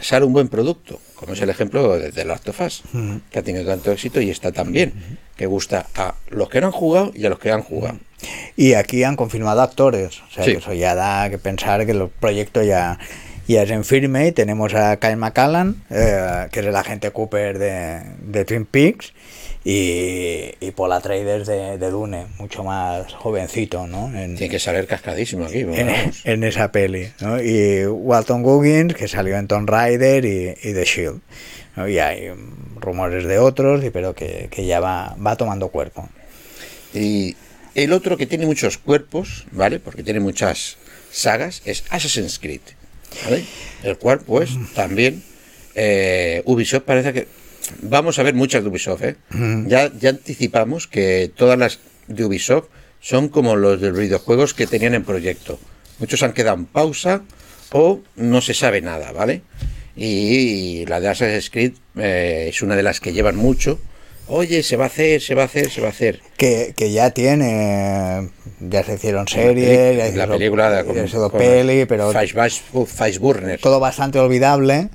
sale 0.00 0.24
un 0.26 0.32
buen 0.32 0.48
producto, 0.48 1.00
como 1.14 1.32
es 1.34 1.40
el 1.40 1.50
ejemplo 1.50 1.96
de 1.98 2.12
The 2.12 2.24
Last 2.24 2.48
of 2.48 2.60
Us, 2.60 2.82
que 3.30 3.38
ha 3.38 3.42
tenido 3.42 3.64
tanto 3.64 3.90
éxito 3.92 4.20
y 4.20 4.30
está 4.30 4.52
tan 4.52 4.72
bien, 4.72 5.18
que 5.36 5.46
gusta 5.46 5.86
a 5.94 6.14
los 6.28 6.48
que 6.48 6.60
no 6.60 6.66
han 6.68 6.72
jugado 6.72 7.12
y 7.14 7.24
a 7.24 7.30
los 7.30 7.38
que 7.38 7.50
han 7.50 7.62
jugado. 7.62 7.98
Y 8.56 8.74
aquí 8.74 9.02
han 9.04 9.16
confirmado 9.16 9.62
actores, 9.62 10.20
o 10.20 10.30
sea 10.30 10.44
Sí. 10.44 10.52
que 10.52 10.58
eso 10.58 10.72
ya 10.74 10.94
da 10.94 11.28
que 11.30 11.38
pensar 11.38 11.84
que 11.86 11.92
el 11.92 12.08
proyecto 12.08 12.62
ya, 12.62 12.98
ya 13.48 13.62
es 13.62 13.70
en 13.70 13.84
firme. 13.84 14.28
Y 14.28 14.32
tenemos 14.32 14.74
a 14.74 14.96
Kyle 14.98 15.16
McCallan, 15.16 15.82
eh, 15.90 16.48
que 16.52 16.60
es 16.60 16.66
el 16.66 16.76
agente 16.76 17.10
Cooper 17.10 17.58
de, 17.58 18.02
de 18.20 18.44
Twin 18.44 18.64
Peaks, 18.66 19.12
y, 19.64 20.54
y 20.60 20.70
Paul 20.72 20.92
Atreides 20.92 21.46
de, 21.46 21.78
de 21.78 21.90
Dune, 21.90 22.26
mucho 22.38 22.64
más 22.64 23.12
jovencito, 23.14 23.86
¿no? 23.86 24.06
En, 24.16 24.36
Tiene 24.36 24.50
que 24.50 24.58
salir 24.58 24.86
cascadísimo 24.86 25.44
aquí. 25.46 25.60
en, 25.60 26.12
en 26.24 26.44
esa 26.44 26.72
peli, 26.72 27.08
¿no? 27.20 27.40
Y 27.42 27.86
Walton 27.86 28.42
Goggins, 28.42 28.94
que 28.94 29.08
salió 29.08 29.36
en 29.36 29.46
Tomb 29.46 29.68
Raider 29.68 30.24
y, 30.24 30.50
y 30.50 30.72
The 30.72 30.84
Shield. 30.84 31.20
¿no? 31.76 31.88
Y 31.88 31.98
hay 31.98 32.30
rumores 32.80 33.24
de 33.24 33.38
otros, 33.38 33.84
pero 33.92 34.14
que, 34.14 34.48
que 34.50 34.66
ya 34.66 34.80
va, 34.80 35.16
va 35.24 35.36
tomando 35.36 35.68
cuerpo. 35.68 36.08
Y 36.92 37.36
el 37.74 37.92
otro 37.92 38.16
que 38.16 38.26
tiene 38.26 38.44
muchos 38.46 38.76
cuerpos, 38.78 39.46
¿vale? 39.52 39.78
Porque 39.78 40.02
tiene 40.02 40.20
muchas 40.20 40.76
sagas, 41.10 41.62
es 41.64 41.84
Assassin's 41.88 42.38
Creed, 42.38 42.60
¿vale? 43.24 43.44
El 43.82 43.96
cual, 43.96 44.20
pues, 44.20 44.50
también 44.74 45.22
eh, 45.74 46.42
Ubisoft 46.44 46.82
parece 46.82 47.12
que... 47.12 47.28
Vamos 47.82 48.18
a 48.18 48.22
ver 48.22 48.34
muchas 48.34 48.62
de 48.62 48.68
Ubisoft, 48.68 49.02
¿eh? 49.02 49.16
ya, 49.66 49.90
ya 49.98 50.10
anticipamos 50.10 50.86
que 50.86 51.30
todas 51.34 51.58
las 51.58 51.78
de 52.08 52.24
Ubisoft 52.24 52.66
son 53.00 53.28
como 53.28 53.56
los 53.56 53.80
de 53.80 53.90
los 53.90 53.98
videojuegos 53.98 54.54
que 54.54 54.66
tenían 54.66 54.94
en 54.94 55.04
proyecto. 55.04 55.58
Muchos 55.98 56.22
han 56.22 56.32
quedado 56.32 56.56
en 56.56 56.66
pausa 56.66 57.22
o 57.72 58.00
no 58.16 58.40
se 58.40 58.54
sabe 58.54 58.80
nada, 58.80 59.12
¿vale? 59.12 59.42
Y 59.96 60.86
la 60.86 61.00
de 61.00 61.08
Assassin's 61.08 61.50
Creed 61.50 61.72
eh, 61.96 62.46
es 62.48 62.62
una 62.62 62.76
de 62.76 62.82
las 62.82 63.00
que 63.00 63.12
llevan 63.12 63.36
mucho. 63.36 63.78
Oye, 64.28 64.62
se 64.62 64.76
va 64.76 64.84
a 64.84 64.86
hacer, 64.86 65.20
se 65.20 65.34
va 65.34 65.42
a 65.42 65.46
hacer, 65.46 65.68
se 65.70 65.80
va 65.80 65.88
a 65.88 65.90
hacer. 65.90 66.20
que, 66.36 66.74
que 66.76 66.92
ya 66.92 67.10
tiene 67.10 68.30
ya 68.60 68.84
se 68.84 68.94
hicieron 68.94 69.26
series 69.26 70.14
ya 70.14 70.26
la 70.26 70.32
película 70.32 70.70
de 70.70 71.04
hizo 71.04 71.30
peli 71.30 71.84
pero 71.86 72.12
Faceburner. 72.86 73.60
todo 73.60 73.80
bastante 73.80 74.20
olvidable 74.20 74.88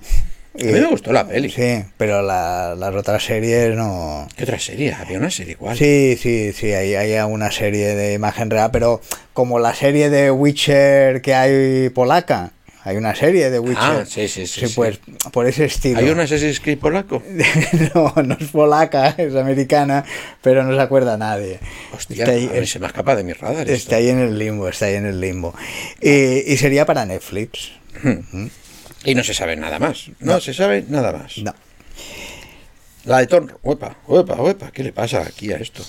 A 0.59 0.63
mí 0.65 0.71
me 0.71 0.85
gustó 0.87 1.11
la 1.13 1.27
peli. 1.27 1.49
sí 1.49 1.83
pero 1.97 2.21
la- 2.21 2.75
las 2.75 2.95
otras 2.95 3.23
series 3.23 3.75
no 3.75 4.27
¿Qué 4.35 4.43
otra 4.43 4.59
serie? 4.59 4.93
Había 4.93 5.17
una 5.19 5.29
serie 5.31 5.53
igual. 5.53 5.77
sí 5.77 6.17
sí 6.21 6.51
sí 6.53 6.71
hay, 6.73 6.95
hay 6.95 7.13
una 7.29 7.51
serie 7.51 7.95
de 7.95 8.13
imagen 8.13 8.49
real 8.49 8.69
pero 8.71 9.01
como 9.33 9.59
la 9.59 9.73
serie 9.75 10.09
de 10.09 10.31
Witcher 10.31 11.21
que 11.21 11.33
hay 11.35 11.89
polaca 11.89 12.51
hay 12.83 12.95
una 12.95 13.13
serie 13.13 13.49
de 13.49 13.59
Witcher 13.59 13.77
Ah, 13.81 14.05
sí, 14.07 14.29
sí, 14.29 14.47
sí, 14.47 14.65
sí. 14.65 14.73
pues 14.73 14.99
por 15.33 15.45
ese 15.45 15.65
estilo 15.65 15.99
¿Hay 15.99 16.07
un 16.09 16.21
Assassin's 16.21 16.61
Creed 16.61 16.77
polaco? 16.79 17.21
no, 17.93 18.13
no 18.23 18.37
es 18.39 18.47
polaca, 18.47 19.13
es 19.17 19.35
americana, 19.35 20.05
pero 20.41 20.63
no 20.63 20.73
se 20.73 20.81
acuerda 20.81 21.17
nadie. 21.17 21.59
Hostia, 21.93 22.23
Está 22.23 22.31
ahí- 22.31 22.47
a 22.47 22.53
ver, 22.53 22.65
se 22.65 22.79
me 22.79 22.87
escapa 22.87 23.17
de 23.17 23.25
mis 23.25 23.37
radares. 23.37 23.73
Está 23.77 23.97
ahí 23.97 24.07
en 24.07 24.19
el 24.19 24.39
limbo, 24.39 24.69
está 24.69 24.85
ahí 24.85 24.95
en 24.95 25.05
el 25.05 25.19
limbo. 25.19 25.53
Y, 26.01 26.09
y 26.53 26.55
sería 26.55 26.85
para 26.85 27.05
Netflix. 27.05 27.71
Y 29.07 29.15
no 29.15 29.23
se 29.23 29.33
sabe 29.33 29.55
nada 29.55 29.79
más. 29.79 30.11
No, 30.19 30.41
se 30.41 30.53
sabe 30.53 30.83
nada 30.89 31.13
más. 31.13 31.37
No. 31.37 31.55
La 33.05 33.19
de 33.19 33.27
Tomb 33.27 33.53
Uepa, 33.63 33.95
uepa, 34.05 34.35
uepa. 34.35 34.69
¿Qué 34.71 34.83
le 34.83 34.91
pasa 34.91 35.21
aquí 35.21 35.49
a 35.53 35.55
esto? 35.55 35.81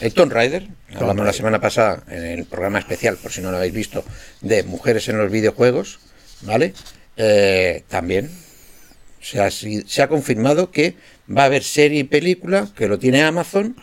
El 0.00 0.12
Tomb 0.12 0.32
Raider. 0.32 0.66
Hablamos 0.92 1.24
la 1.24 1.32
semana 1.32 1.60
pasada 1.60 2.02
en 2.10 2.24
el 2.24 2.44
programa 2.44 2.80
especial, 2.80 3.18
por 3.18 3.30
si 3.30 3.40
no 3.40 3.52
lo 3.52 3.58
habéis 3.58 3.72
visto, 3.72 4.04
de 4.40 4.64
mujeres 4.64 5.08
en 5.08 5.16
los 5.16 5.30
videojuegos. 5.30 6.00
¿Vale? 6.40 6.74
Eh, 7.16 7.84
también 7.86 8.32
se 9.20 9.40
ha, 9.40 9.48
se 9.52 10.02
ha 10.02 10.08
confirmado 10.08 10.72
que 10.72 10.96
va 11.30 11.42
a 11.42 11.46
haber 11.46 11.62
serie 11.62 12.00
y 12.00 12.04
película, 12.04 12.68
que 12.76 12.88
lo 12.88 12.98
tiene 12.98 13.22
Amazon, 13.22 13.76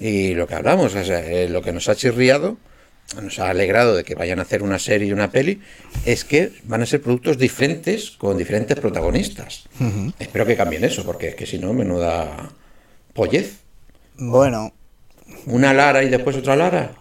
Y 0.00 0.32
lo 0.34 0.46
que 0.46 0.54
hablamos, 0.54 0.94
o 0.94 1.04
sea, 1.04 1.20
eh, 1.20 1.50
lo 1.50 1.60
que 1.60 1.72
nos 1.72 1.86
ha 1.90 1.96
chirriado, 1.96 2.56
nos 3.20 3.38
ha 3.38 3.50
alegrado 3.50 3.94
de 3.94 4.04
que 4.04 4.14
vayan 4.14 4.38
a 4.38 4.42
hacer 4.42 4.62
una 4.62 4.78
serie 4.78 5.08
y 5.08 5.12
una 5.12 5.30
peli, 5.30 5.60
es 6.04 6.24
que 6.24 6.52
van 6.64 6.82
a 6.82 6.86
ser 6.86 7.02
productos 7.02 7.36
diferentes 7.38 8.10
con 8.12 8.38
diferentes 8.38 8.78
protagonistas. 8.78 9.64
Espero 10.18 10.46
que 10.46 10.56
cambien 10.56 10.84
eso, 10.84 11.04
porque 11.04 11.28
es 11.28 11.34
que 11.34 11.46
si 11.46 11.58
no, 11.58 11.72
menuda 11.72 12.50
pollez. 13.12 13.58
Bueno, 14.18 14.72
Una 15.46 15.72
Lara 15.72 16.02
y 16.02 16.08
después 16.08 16.36
otra 16.36 16.56
Lara. 16.56 16.92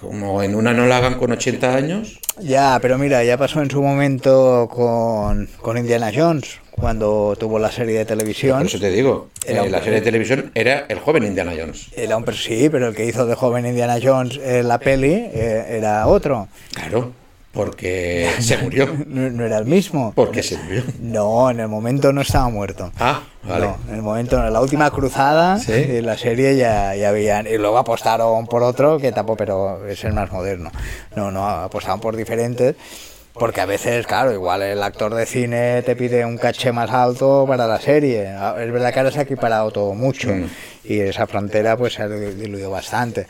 Como 0.00 0.42
en 0.42 0.54
una 0.54 0.72
no 0.72 0.86
la 0.86 0.98
hagan 0.98 1.14
con 1.18 1.32
80 1.32 1.74
años. 1.74 2.20
ya, 2.40 2.78
pero 2.80 2.98
mira, 2.98 3.24
ya 3.24 3.36
pasó 3.36 3.60
en 3.62 3.70
su 3.70 3.82
momento 3.82 4.68
con, 4.70 5.48
con 5.60 5.76
Indiana 5.76 6.12
Jones, 6.14 6.58
cuando 6.72 7.36
tuvo 7.38 7.58
la 7.58 7.70
serie 7.70 7.98
de 7.98 8.04
televisión. 8.04 8.58
Por 8.58 8.66
eso 8.66 8.80
te 8.80 8.90
digo, 8.90 9.28
Era 9.46 9.64
eh, 9.64 9.70
la 9.70 9.78
serie 9.78 9.94
de 10.00 10.00
televisión 10.02 10.50
era 10.54 10.86
el 10.88 10.98
joven 10.98 11.22
Indiana 11.24 11.52
Jones. 11.56 11.88
Era 11.96 12.16
un 12.16 12.24
sí, 12.34 12.68
pero 12.70 12.88
el 12.88 12.94
que 12.94 13.04
hizo 13.04 13.26
de 13.26 13.34
joven 13.34 13.66
Indiana 13.66 13.98
Jones 14.02 14.38
en 14.42 14.66
la 14.68 14.78
peli 14.78 15.12
eh, 15.12 15.66
era 15.78 16.06
otro. 16.06 16.48
Claro, 16.74 17.12
porque 17.52 18.30
se 18.40 18.56
murió. 18.58 18.88
No, 19.06 19.30
no 19.30 19.44
era 19.44 19.58
el 19.58 19.66
mismo. 19.66 20.12
Porque 20.16 20.42
se 20.42 20.56
murió. 20.58 20.82
No, 21.00 21.50
en 21.50 21.60
el 21.60 21.68
momento 21.68 22.12
no 22.12 22.22
estaba 22.22 22.48
muerto. 22.48 22.90
Ah, 22.98 23.22
vale. 23.42 23.66
No, 23.66 23.76
en 23.90 23.94
el 23.96 24.02
momento, 24.02 24.44
en 24.44 24.52
la 24.52 24.60
última 24.60 24.90
cruzada, 24.90 25.58
Sí. 25.58 25.72
en 25.74 26.06
la 26.06 26.16
serie 26.16 26.56
ya, 26.56 26.94
ya 26.96 27.10
habían. 27.10 27.46
Y 27.46 27.58
luego 27.58 27.76
apostaron 27.78 28.46
por 28.46 28.62
otro 28.62 28.98
que 28.98 29.12
tampoco, 29.12 29.36
pero 29.36 29.86
es 29.86 30.02
el 30.04 30.14
más 30.14 30.32
moderno. 30.32 30.72
No, 31.14 31.30
no, 31.30 31.46
apostaron 31.46 32.00
por 32.00 32.16
diferentes. 32.16 32.74
Porque 33.34 33.60
a 33.62 33.66
veces, 33.66 34.06
claro, 34.06 34.32
igual 34.32 34.62
el 34.62 34.82
actor 34.82 35.14
de 35.14 35.24
cine 35.26 35.82
te 35.82 35.96
pide 35.96 36.24
un 36.24 36.36
caché 36.36 36.70
más 36.70 36.90
alto 36.90 37.44
para 37.48 37.66
la 37.66 37.80
serie. 37.80 38.28
Ah, 38.28 38.56
Es 38.60 38.70
verdad 38.70 38.92
que 38.92 38.98
ahora 39.00 39.10
se 39.10 39.20
ha 39.20 39.22
equiparado 39.22 39.70
todo 39.70 39.94
mucho. 39.94 40.28
Mm. 40.28 40.46
Y 40.84 41.00
esa 41.00 41.26
frontera 41.26 41.76
pues 41.76 41.94
se 41.94 42.02
ha 42.02 42.08
diluido 42.08 42.70
bastante. 42.70 43.26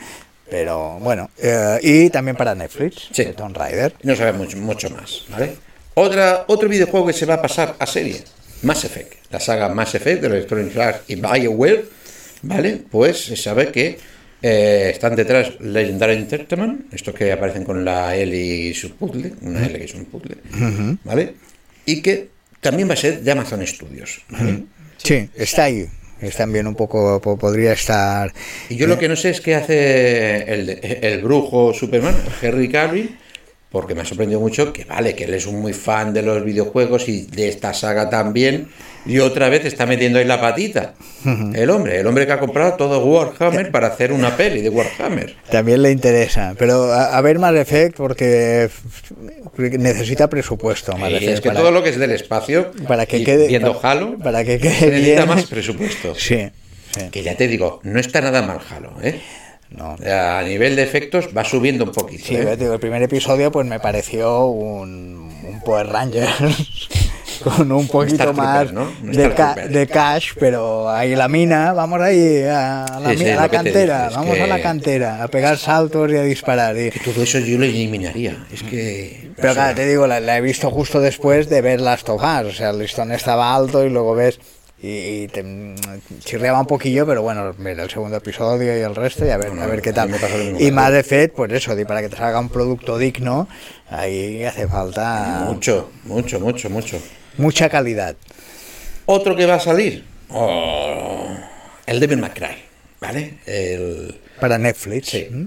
Pero 0.51 0.99
bueno, 1.01 1.31
eh, 1.39 1.79
y 1.83 2.11
también 2.11 2.37
para 2.37 2.55
Netflix, 2.55 3.09
Sí. 3.13 3.25
de 3.25 3.33
Tomb 3.33 3.57
Raider. 3.57 3.95
No 4.03 4.15
sabemos 4.17 4.55
mucho, 4.55 4.59
mucho 4.59 4.91
más, 4.91 5.23
¿vale? 5.31 5.57
Otra, 5.95 6.45
otro 6.49 6.69
videojuego 6.69 7.07
que 7.07 7.13
se 7.13 7.25
va 7.25 7.35
a 7.35 7.43
pasar 7.43 7.75
a 7.79 7.87
serie, 7.87 8.23
Mass 8.63 8.85
Effect, 8.85 9.15
la 9.31 9.41
saga 9.41 9.69
Mass 9.69 9.95
Effect 9.95 10.21
de 10.21 10.27
Electronic 10.27 10.77
Arts 10.77 11.01
y 11.09 11.15
BioWare, 11.17 11.85
¿vale? 12.43 12.83
Pues 12.91 13.25
se 13.25 13.37
sabe 13.37 13.71
que 13.71 13.99
eh, 14.43 14.91
están 14.93 15.15
detrás 15.17 15.53
Legendary 15.61 16.15
Entertainment, 16.15 16.93
estos 16.93 17.15
que 17.15 17.31
aparecen 17.33 17.65
con 17.65 17.85
la 17.85 18.15
L 18.17 18.37
y 18.37 18.75
su 18.75 18.91
puzzle, 18.97 19.33
una 19.43 19.65
L 19.67 19.79
que 19.79 19.85
es 19.85 19.95
un 19.95 20.05
puzzle, 20.07 20.37
¿vale? 21.05 21.35
Y 21.87 22.03
que 22.03 22.29
también 22.61 22.89
va 22.89 22.95
a 22.95 22.97
ser 22.97 23.21
de 23.23 23.31
Amazon 23.31 23.67
Studios, 23.67 24.23
¿vale? 24.29 24.65
Sí, 24.99 25.29
está 25.35 25.65
ahí. 25.65 25.87
Es 26.21 26.37
también 26.37 26.69
un 26.69 26.77
poco, 26.77 27.21
po- 27.21 27.37
podría 27.37 27.73
estar... 27.73 28.33
Y 28.69 28.77
yo 28.77 28.87
lo 28.87 28.97
que 28.97 29.09
no 29.09 29.17
sé 29.17 29.31
es 29.31 29.41
qué 29.41 29.57
hace 29.57 30.37
el, 30.53 30.69
el 31.03 31.21
brujo 31.21 31.75
Superman, 31.75 32.15
Henry 32.41 32.69
Cavill, 32.69 33.19
porque 33.73 33.95
me 33.95 34.03
ha 34.03 34.05
sorprendido 34.05 34.39
mucho 34.39 34.73
que 34.73 34.85
vale, 34.85 35.15
que 35.15 35.25
él 35.25 35.35
es 35.35 35.47
un 35.47 35.61
muy 35.61 35.73
fan 35.73 36.13
de 36.13 36.23
los 36.23 36.45
videojuegos 36.45 37.09
y 37.09 37.23
de 37.23 37.49
esta 37.49 37.73
saga 37.73 38.11
también, 38.11 38.69
y 39.07 39.19
otra 39.19 39.49
vez 39.49 39.65
está 39.65 39.87
metiendo 39.87 40.19
ahí 40.19 40.27
la 40.27 40.41
patita. 40.41 40.95
El 41.55 41.71
hombre, 41.71 42.01
el 42.01 42.07
hombre 42.07 42.27
que 42.27 42.33
ha 42.33 42.39
comprado 42.39 42.75
todo 42.75 43.05
Warhammer 43.05 43.71
para 43.71 43.89
hacer 43.89 44.13
una 44.13 44.37
peli 44.37 44.61
de 44.61 44.69
Warhammer. 44.69 45.37
También 45.51 45.83
le 45.83 45.91
interesa, 45.91 46.55
pero 46.59 46.93
a, 46.93 47.17
a 47.17 47.21
ver 47.23 47.39
Mass 47.39 47.57
Effect 47.57 47.97
porque 47.97 48.69
necesita 49.57 50.29
presupuesto. 50.29 50.97
Mass 50.97 51.13
Effect 51.13 51.33
es 51.33 51.41
que 51.41 51.49
para, 51.49 51.61
todo 51.61 51.71
lo 51.71 51.83
que 51.83 51.89
es 51.91 51.99
del 51.99 52.13
espacio, 52.13 52.73
para 52.87 53.07
que 53.07 53.25
quede 53.25 53.49
viendo 53.49 53.81
para, 53.81 53.93
Halo, 53.93 54.19
para 54.19 54.45
que 54.45 54.59
quede 54.59 54.91
necesita 54.91 55.25
bien. 55.25 55.29
más 55.29 55.47
presupuesto. 55.47 56.15
Sí, 56.15 56.51
sí. 56.95 57.09
Que 57.11 57.23
ya 57.23 57.37
te 57.37 57.49
digo, 57.49 57.81
no 57.85 57.99
está 57.99 58.21
nada 58.21 58.43
mal 58.43 58.59
Halo, 58.71 58.93
¿eh? 59.03 59.21
No. 59.77 59.97
A 60.07 60.43
nivel 60.43 60.77
de 60.77 60.83
efectos 60.83 61.29
va 61.37 61.45
subiendo 61.45 61.85
un 61.85 61.93
poquito. 61.93 62.25
Sí, 62.27 62.37
¿eh? 62.37 62.57
digo, 62.57 62.75
el 62.75 62.81
primer 62.81 63.03
episodio 63.03 63.51
pues 63.51 63.67
me 63.67 63.81
pareció 63.81 64.47
un, 64.47 65.31
un 65.49 65.61
Power 65.65 65.87
Rangers 65.89 66.31
con 67.43 67.73
un 67.73 67.89
poquito 67.89 68.15
Star 68.23 68.35
más 68.35 68.69
Trooper, 68.69 68.75
¿no? 68.75 68.93
Un 69.03 69.13
de, 69.13 69.35
ca- 69.35 69.55
de 69.55 69.87
cash, 69.87 70.33
pero 70.39 70.89
ahí 70.91 71.17
la 71.17 71.27
mina, 71.29 71.73
vamos 71.73 72.01
ahí 72.01 72.43
a 72.43 72.87
la, 73.01 73.11
Sí, 73.11 73.19
sí, 73.19 73.25
mi- 73.25 73.31
a 73.31 73.37
la 73.37 73.49
cantera, 73.49 74.11
vamos 74.15 74.39
a 74.39 74.47
la 74.47 74.61
cantera, 74.63 75.23
a 75.25 75.29
pegar 75.29 75.59
saltos 75.59 76.11
y 76.13 76.17
a 76.17 76.23
disparar. 76.23 76.77
Y, 76.79 76.91
Todo 76.91 77.23
eso 77.23 77.39
yo 77.41 77.59
lo 77.59 77.65
eliminaría. 77.65 78.37
Es 78.53 78.63
que. 78.63 79.31
Pero 79.37 79.55
claro, 79.55 79.75
te 79.75 79.87
digo, 79.87 80.07
la, 80.07 80.21
la 80.21 80.37
he 80.37 80.41
visto 80.41 80.71
justo 80.71 81.01
después 81.01 81.49
de 81.49 81.63
ver 81.63 81.81
las 81.81 82.05
tomas. 82.05 82.45
O 82.45 82.53
sea, 82.53 82.71
el 82.71 82.79
listón 82.79 83.11
estaba 83.11 83.55
alto 83.55 83.85
y 83.85 83.91
luego 83.91 84.15
ves. 84.15 84.39
Y, 84.85 85.29
te 85.29 85.45
chirriaba 86.25 86.59
un 86.59 86.67
poquillo, 86.67 87.07
pero 87.07 87.23
bueno, 87.23 87.55
mira 87.59 87.85
el 87.85 87.91
segundo 87.91 88.17
episodio 88.17 88.77
y 88.77 88.81
el 88.81 88.97
resto 88.97 89.25
y 89.25 89.29
a 89.29 89.37
ver, 89.37 89.53
a 89.57 89.67
ver 89.67 89.81
qué 89.81 89.93
tal. 89.93 90.09
me. 90.09 90.19
Y 90.59 90.73
más 90.73 90.93
de 90.93 91.05
Fed, 91.05 91.31
pues 91.31 91.53
eso, 91.53 91.79
y 91.79 91.85
para 91.85 92.03
que 92.03 92.09
te 92.09 92.17
salga 92.17 92.41
un 92.41 92.49
producto 92.49 92.99
digno, 92.99 93.47
ahí 93.89 94.43
hace 94.43 94.67
falta 94.67 95.45
Mucho, 95.47 95.93
mucho, 96.03 96.41
mucho, 96.41 96.69
mucho. 96.69 96.99
mucha 97.39 97.69
calidad. 97.69 98.17
Otro 99.07 99.37
que 99.37 99.47
va 99.47 99.55
a 99.55 99.61
salir. 99.61 100.05
oh, 100.31 101.29
el 101.87 102.01
Devil 102.01 102.19
May 102.19 102.31
Cry, 102.31 102.57
¿vale? 103.01 103.39
El, 103.47 104.21
Para 104.41 104.59
Netflix. 104.59 105.11
Sí. 105.11 105.29
¿Mm? 105.31 105.47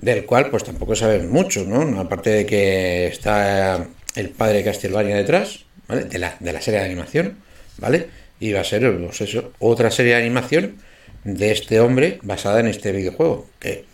del 0.00 0.24
cual, 0.26 0.50
pues 0.50 0.64
tampoco 0.64 0.94
saben 0.94 1.28
mucho, 1.30 1.64
¿no? 1.64 2.00
Aparte 2.00 2.30
de 2.30 2.46
que 2.46 3.08
está 3.08 3.88
el 4.14 4.28
padre 4.30 4.58
de 4.58 4.64
Castlevania 4.64 5.16
detrás, 5.16 5.64
¿vale? 5.88 6.04
De 6.04 6.18
la, 6.18 6.36
de 6.38 6.52
la 6.52 6.60
serie 6.60 6.80
de 6.80 6.86
animación, 6.86 7.38
¿vale? 7.78 8.08
Y 8.40 8.52
va 8.52 8.60
a 8.60 8.64
ser, 8.64 8.96
pues 8.98 9.20
eso, 9.20 9.52
otra 9.58 9.90
serie 9.90 10.14
de 10.14 10.20
animación 10.20 10.76
de 11.24 11.50
este 11.50 11.80
hombre 11.80 12.18
basada 12.22 12.60
en 12.60 12.66
este 12.68 12.92
videojuego, 12.92 13.48
que 13.58 13.84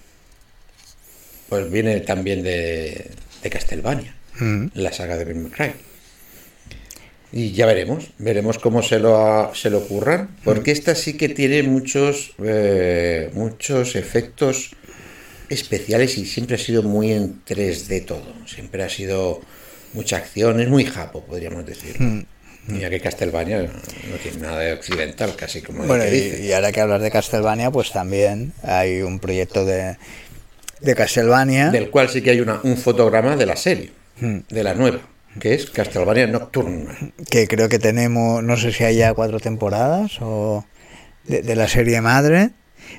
pues 1.48 1.70
viene 1.70 2.00
también 2.00 2.42
de, 2.42 3.10
de 3.42 3.50
Castlevania, 3.50 4.14
Mm. 4.40 4.66
la 4.74 4.92
saga 4.92 5.16
de 5.16 5.32
May 5.32 5.50
Cry. 5.50 5.72
Y 7.32 7.52
ya 7.52 7.66
veremos, 7.66 8.10
veremos 8.18 8.58
cómo 8.58 8.82
se 8.82 8.98
lo, 8.98 9.52
se 9.54 9.70
lo 9.70 9.78
ocurran, 9.78 10.36
porque 10.44 10.70
esta 10.72 10.94
sí 10.94 11.16
que 11.16 11.28
tiene 11.28 11.62
muchos, 11.62 12.32
eh, 12.44 13.30
muchos 13.32 13.96
efectos 13.96 14.70
especiales 15.48 16.16
y 16.18 16.26
siempre 16.26 16.56
ha 16.56 16.58
sido 16.58 16.82
muy 16.82 17.12
en 17.12 17.44
3D 17.44 18.04
todo, 18.04 18.32
siempre 18.46 18.82
ha 18.82 18.88
sido 18.88 19.40
mucha 19.94 20.16
acción, 20.16 20.60
es 20.60 20.68
muy 20.68 20.84
japo, 20.84 21.24
podríamos 21.24 21.64
decir. 21.66 21.96
Ya 22.68 22.88
que 22.88 22.98
Castlevania 23.00 23.62
no 23.62 24.16
tiene 24.22 24.38
nada 24.38 24.60
de 24.60 24.72
occidental, 24.72 25.36
casi 25.36 25.60
como 25.60 25.84
Bueno, 25.84 26.04
dice. 26.04 26.40
y, 26.42 26.46
y 26.46 26.52
ahora 26.52 26.72
que 26.72 26.80
hablas 26.80 27.02
de 27.02 27.10
Castlevania, 27.10 27.70
pues 27.70 27.92
también 27.92 28.52
hay 28.62 29.02
un 29.02 29.18
proyecto 29.18 29.64
de, 29.66 29.96
de 30.80 30.94
Castlevania. 30.94 31.70
del 31.70 31.90
cual 31.90 32.08
sí 32.08 32.22
que 32.22 32.30
hay 32.30 32.40
una, 32.40 32.60
un 32.62 32.76
fotograma 32.76 33.36
de 33.36 33.46
la 33.46 33.56
serie, 33.56 33.90
Hmm. 34.20 34.38
de 34.48 34.62
la 34.62 34.74
nueva, 34.74 35.00
que 35.40 35.54
es 35.54 35.66
Castlevania 35.70 36.26
Nocturne. 36.28 36.86
que 37.28 37.48
creo 37.48 37.68
que 37.68 37.78
tenemos, 37.80 38.42
no 38.44 38.56
sé 38.56 38.72
si 38.72 38.84
hay 38.84 38.96
ya 38.96 39.12
cuatro 39.12 39.40
temporadas 39.40 40.12
o 40.20 40.64
de, 41.24 41.42
de 41.42 41.56
la 41.56 41.66
serie 41.68 42.00
madre. 42.00 42.50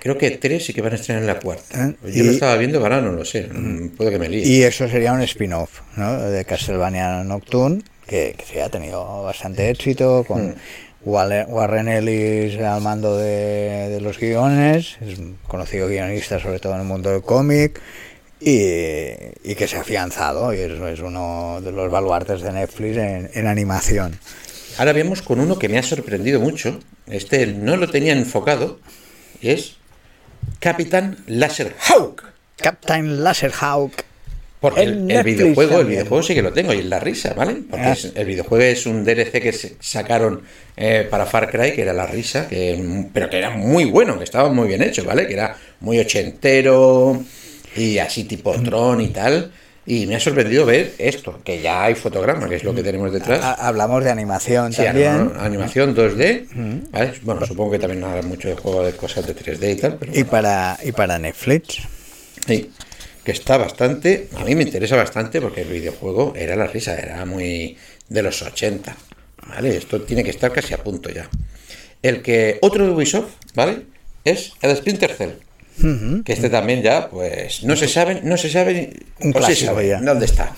Creo 0.02 0.18
que 0.18 0.32
tres 0.32 0.66
sí 0.66 0.74
que 0.74 0.82
van 0.82 0.92
a 0.92 0.96
estrenar 0.96 1.22
en 1.24 1.28
la 1.28 1.40
cuarta. 1.40 1.88
¿Eh? 1.88 1.96
Yo 2.12 2.24
lo 2.26 2.32
Y- 2.32 2.36
estaba 2.36 2.58
viendo, 2.58 2.80
ahora 2.80 3.00
no 3.02 3.14
lo 3.14 3.24
sé, 3.24 3.48
mm, 3.52 3.90
puede 3.96 4.12
que 4.12 4.20
me 4.20 4.28
líe. 4.30 4.46
Y 4.46 4.64
eso 4.64 4.88
sería 4.90 5.14
un 5.14 5.22
spin-off 5.22 5.82
¿no? 5.96 6.20
de 6.30 6.44
Castlevania 6.44 7.24
Nocturne, 7.24 7.82
que, 8.08 8.36
que 8.38 8.46
sí 8.46 8.60
ha 8.60 8.70
tenido 8.70 9.24
bastante 9.24 9.70
éxito, 9.70 10.24
con 10.28 10.56
Warren 11.04 11.48
Warren 11.50 11.88
Ellis 11.88 12.60
al 12.60 12.82
mando 12.82 13.18
de, 13.18 13.90
de 13.90 14.02
los 14.02 14.20
guiones, 14.20 14.98
es 15.02 15.20
un 15.20 15.38
conocido 15.48 15.88
guionista 15.88 16.40
sobre 16.40 16.60
todo 16.60 16.74
en 16.74 16.82
el 16.82 16.88
mundo 16.88 17.12
del 17.12 17.22
cómic, 17.22 17.82
y, 18.40 18.58
y 19.44 19.56
que 19.56 19.68
se 19.68 19.78
ha 19.78 19.82
afianzado, 19.82 20.54
y 20.54 20.60
es, 20.60 20.72
es 20.72 21.00
uno 21.00 21.60
de 21.62 21.72
los 21.72 21.90
baluartes 21.92 22.42
de 22.42 22.52
Netflix 22.52 22.98
en, 22.98 23.30
en 23.34 23.48
animación. 23.48 24.20
Ahora 24.78 24.92
vemos 24.92 25.22
con 25.22 25.40
uno 25.40 25.58
que 25.58 25.70
me 25.70 25.78
ha 25.78 25.84
sorprendido 25.84 26.42
mucho. 26.42 26.80
Este 27.08 27.48
no 27.48 27.78
lo 27.78 27.90
tenía 27.90 28.12
enfocado. 28.12 28.80
Y 29.42 29.52
es 29.52 29.78
Capitán 30.60 31.18
Laser 31.28 31.74
Hawk. 31.80 32.24
Captain 32.58 33.24
Laserhawk. 33.24 33.94
Porque 34.70 34.82
el, 34.84 35.24
videojuego, 35.24 35.80
el 35.82 35.88
videojuego 35.88 36.24
sí 36.24 36.34
que 36.34 36.42
lo 36.42 36.52
tengo 36.54 36.74
y 36.74 36.80
es 36.80 36.86
la 36.86 37.00
risa, 37.00 37.34
¿vale? 37.34 37.58
Porque 37.70 37.86
Ah. 37.86 37.94
es- 37.94 38.12
el 38.16 38.26
videojuego 38.26 38.64
es 38.64 38.86
un 38.86 39.04
DLC 39.04 39.40
que 39.42 39.52
se- 39.54 39.76
sacaron 39.80 40.42
eh, 40.78 41.08
para 41.10 41.26
Far 41.26 41.50
Cry, 41.50 41.74
que 41.74 41.82
era 41.84 41.94
la 41.94 42.06
risa, 42.06 42.48
que, 42.48 43.06
pero 43.14 43.30
que 43.30 43.38
era 43.38 43.50
muy 43.52 43.86
bueno, 43.86 44.18
que 44.18 44.24
estaba 44.26 44.50
muy 44.52 44.68
bien 44.68 44.82
hecho, 44.82 45.06
¿vale? 45.06 45.26
Que 45.28 45.34
era 45.34 45.56
muy 45.80 46.00
ochentero 46.00 47.24
y 47.76 47.98
así 48.00 48.24
tipo 48.26 48.54
Tron 48.62 49.02
y 49.02 49.08
tal. 49.10 49.52
Y 49.88 50.08
me 50.08 50.16
ha 50.16 50.20
sorprendido 50.20 50.66
ver 50.66 50.94
esto, 50.98 51.40
que 51.44 51.62
ya 51.62 51.84
hay 51.84 51.94
fotograma, 51.94 52.50
que 52.50 52.56
es 52.56 52.64
lo 52.64 52.74
que 52.74 52.82
tenemos 52.82 53.14
detrás. 53.14 53.40
Ha- 53.44 53.68
Hablamos 53.68 54.04
de 54.04 54.10
animación 54.10 54.74
Sí, 54.74 54.84
también. 54.84 55.12
anima- 55.12 55.44
animación 55.46 55.94
2D. 55.96 56.48
¿vale? 56.92 57.14
Bueno, 57.22 57.46
supongo 57.46 57.72
que 57.74 57.80
también 57.80 58.04
habrá 58.04 58.24
mucho 58.24 58.48
de 58.50 58.56
juego 58.56 58.84
de 58.84 58.94
cosas 58.94 59.28
de 59.28 59.36
3D 59.36 59.72
y 59.74 59.76
tal, 59.76 59.98
pero 60.00 60.12
Y 60.16 60.24
para, 60.24 60.78
y 60.84 60.92
para 60.92 61.20
Netflix. 61.20 61.78
sí, 62.48 62.72
que 63.26 63.34
está 63.34 63.58
bastante. 63.58 64.30
A 64.38 64.46
mí 64.46 64.56
me 64.56 64.64
interesa 64.64 64.96
bastante 64.96 65.42
porque 65.42 65.62
el 65.62 65.68
videojuego 65.68 66.34
era 66.38 66.56
la 66.56 66.68
risa, 66.68 66.96
era 66.96 67.26
muy 67.26 67.76
de 68.08 68.22
los 68.22 68.42
80. 68.42 68.96
¿Vale? 69.48 69.76
Esto 69.76 70.02
tiene 70.02 70.24
que 70.24 70.30
estar 70.30 70.52
casi 70.52 70.74
a 70.74 70.84
punto 70.84 71.10
ya. 71.10 71.30
El 72.02 72.22
que 72.22 72.60
otro 72.62 72.86
de 72.86 72.92
Ubisoft, 72.92 73.32
¿vale? 73.54 73.82
Es 74.24 74.54
el 74.62 74.76
Splinter 74.76 75.14
Cell. 75.14 75.32
Que 76.24 76.32
este 76.34 76.50
también 76.50 76.82
ya, 76.82 77.10
pues, 77.10 77.64
no 77.64 77.76
se 77.76 77.90
sabe, 77.90 78.22
no 78.24 78.38
se 78.38 78.50
sabe, 78.50 78.94
Un 79.20 79.36
o 79.36 79.42
se 79.42 79.56
sabe 79.56 79.90
ya. 79.90 80.00
dónde 80.00 80.26
está. 80.26 80.56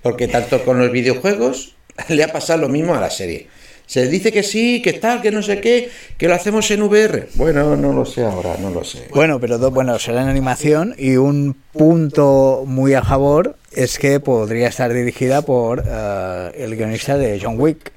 Porque 0.00 0.28
tanto 0.28 0.64
con 0.64 0.78
los 0.78 0.90
videojuegos 0.90 1.76
le 2.08 2.24
ha 2.24 2.32
pasado 2.32 2.62
lo 2.62 2.68
mismo 2.68 2.94
a 2.94 3.00
la 3.00 3.10
serie. 3.10 3.48
Se 3.86 4.08
dice 4.08 4.32
que 4.32 4.42
sí, 4.42 4.82
que 4.82 4.94
tal, 4.94 5.22
que 5.22 5.30
no 5.30 5.42
sé 5.42 5.60
qué, 5.60 5.88
que 6.18 6.26
lo 6.26 6.34
hacemos 6.34 6.68
en 6.72 6.82
VR. 6.82 7.28
Bueno, 7.34 7.76
no 7.76 7.92
lo 7.92 8.04
sé 8.04 8.24
ahora, 8.24 8.56
no 8.60 8.70
lo 8.70 8.82
sé. 8.82 9.06
Bueno, 9.14 9.38
pero 9.40 9.58
do- 9.58 9.70
bueno, 9.70 9.96
será 10.00 10.22
en 10.22 10.28
animación 10.28 10.94
y 10.98 11.16
un 11.16 11.56
punto 11.72 12.64
muy 12.66 12.94
a 12.94 13.02
favor 13.02 13.56
es 13.72 13.98
que 13.98 14.18
podría 14.20 14.68
estar 14.68 14.92
dirigida 14.92 15.42
por 15.42 15.84
eh, 15.86 16.50
el 16.56 16.74
guionista 16.76 17.16
de 17.16 17.38
John 17.40 17.60
Wick, 17.60 17.92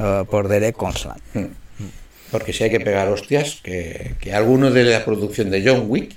eh, 0.00 0.24
por 0.28 0.48
Derek 0.48 0.74
Constant. 0.76 1.20
Porque 2.32 2.52
si 2.52 2.64
hay 2.64 2.70
que 2.70 2.80
pegar 2.80 3.08
hostias, 3.08 3.60
que, 3.62 4.14
que 4.20 4.32
alguno 4.32 4.70
de 4.70 4.84
la 4.84 5.04
producción 5.04 5.50
de 5.50 5.62
John 5.64 5.84
Wick. 5.88 6.16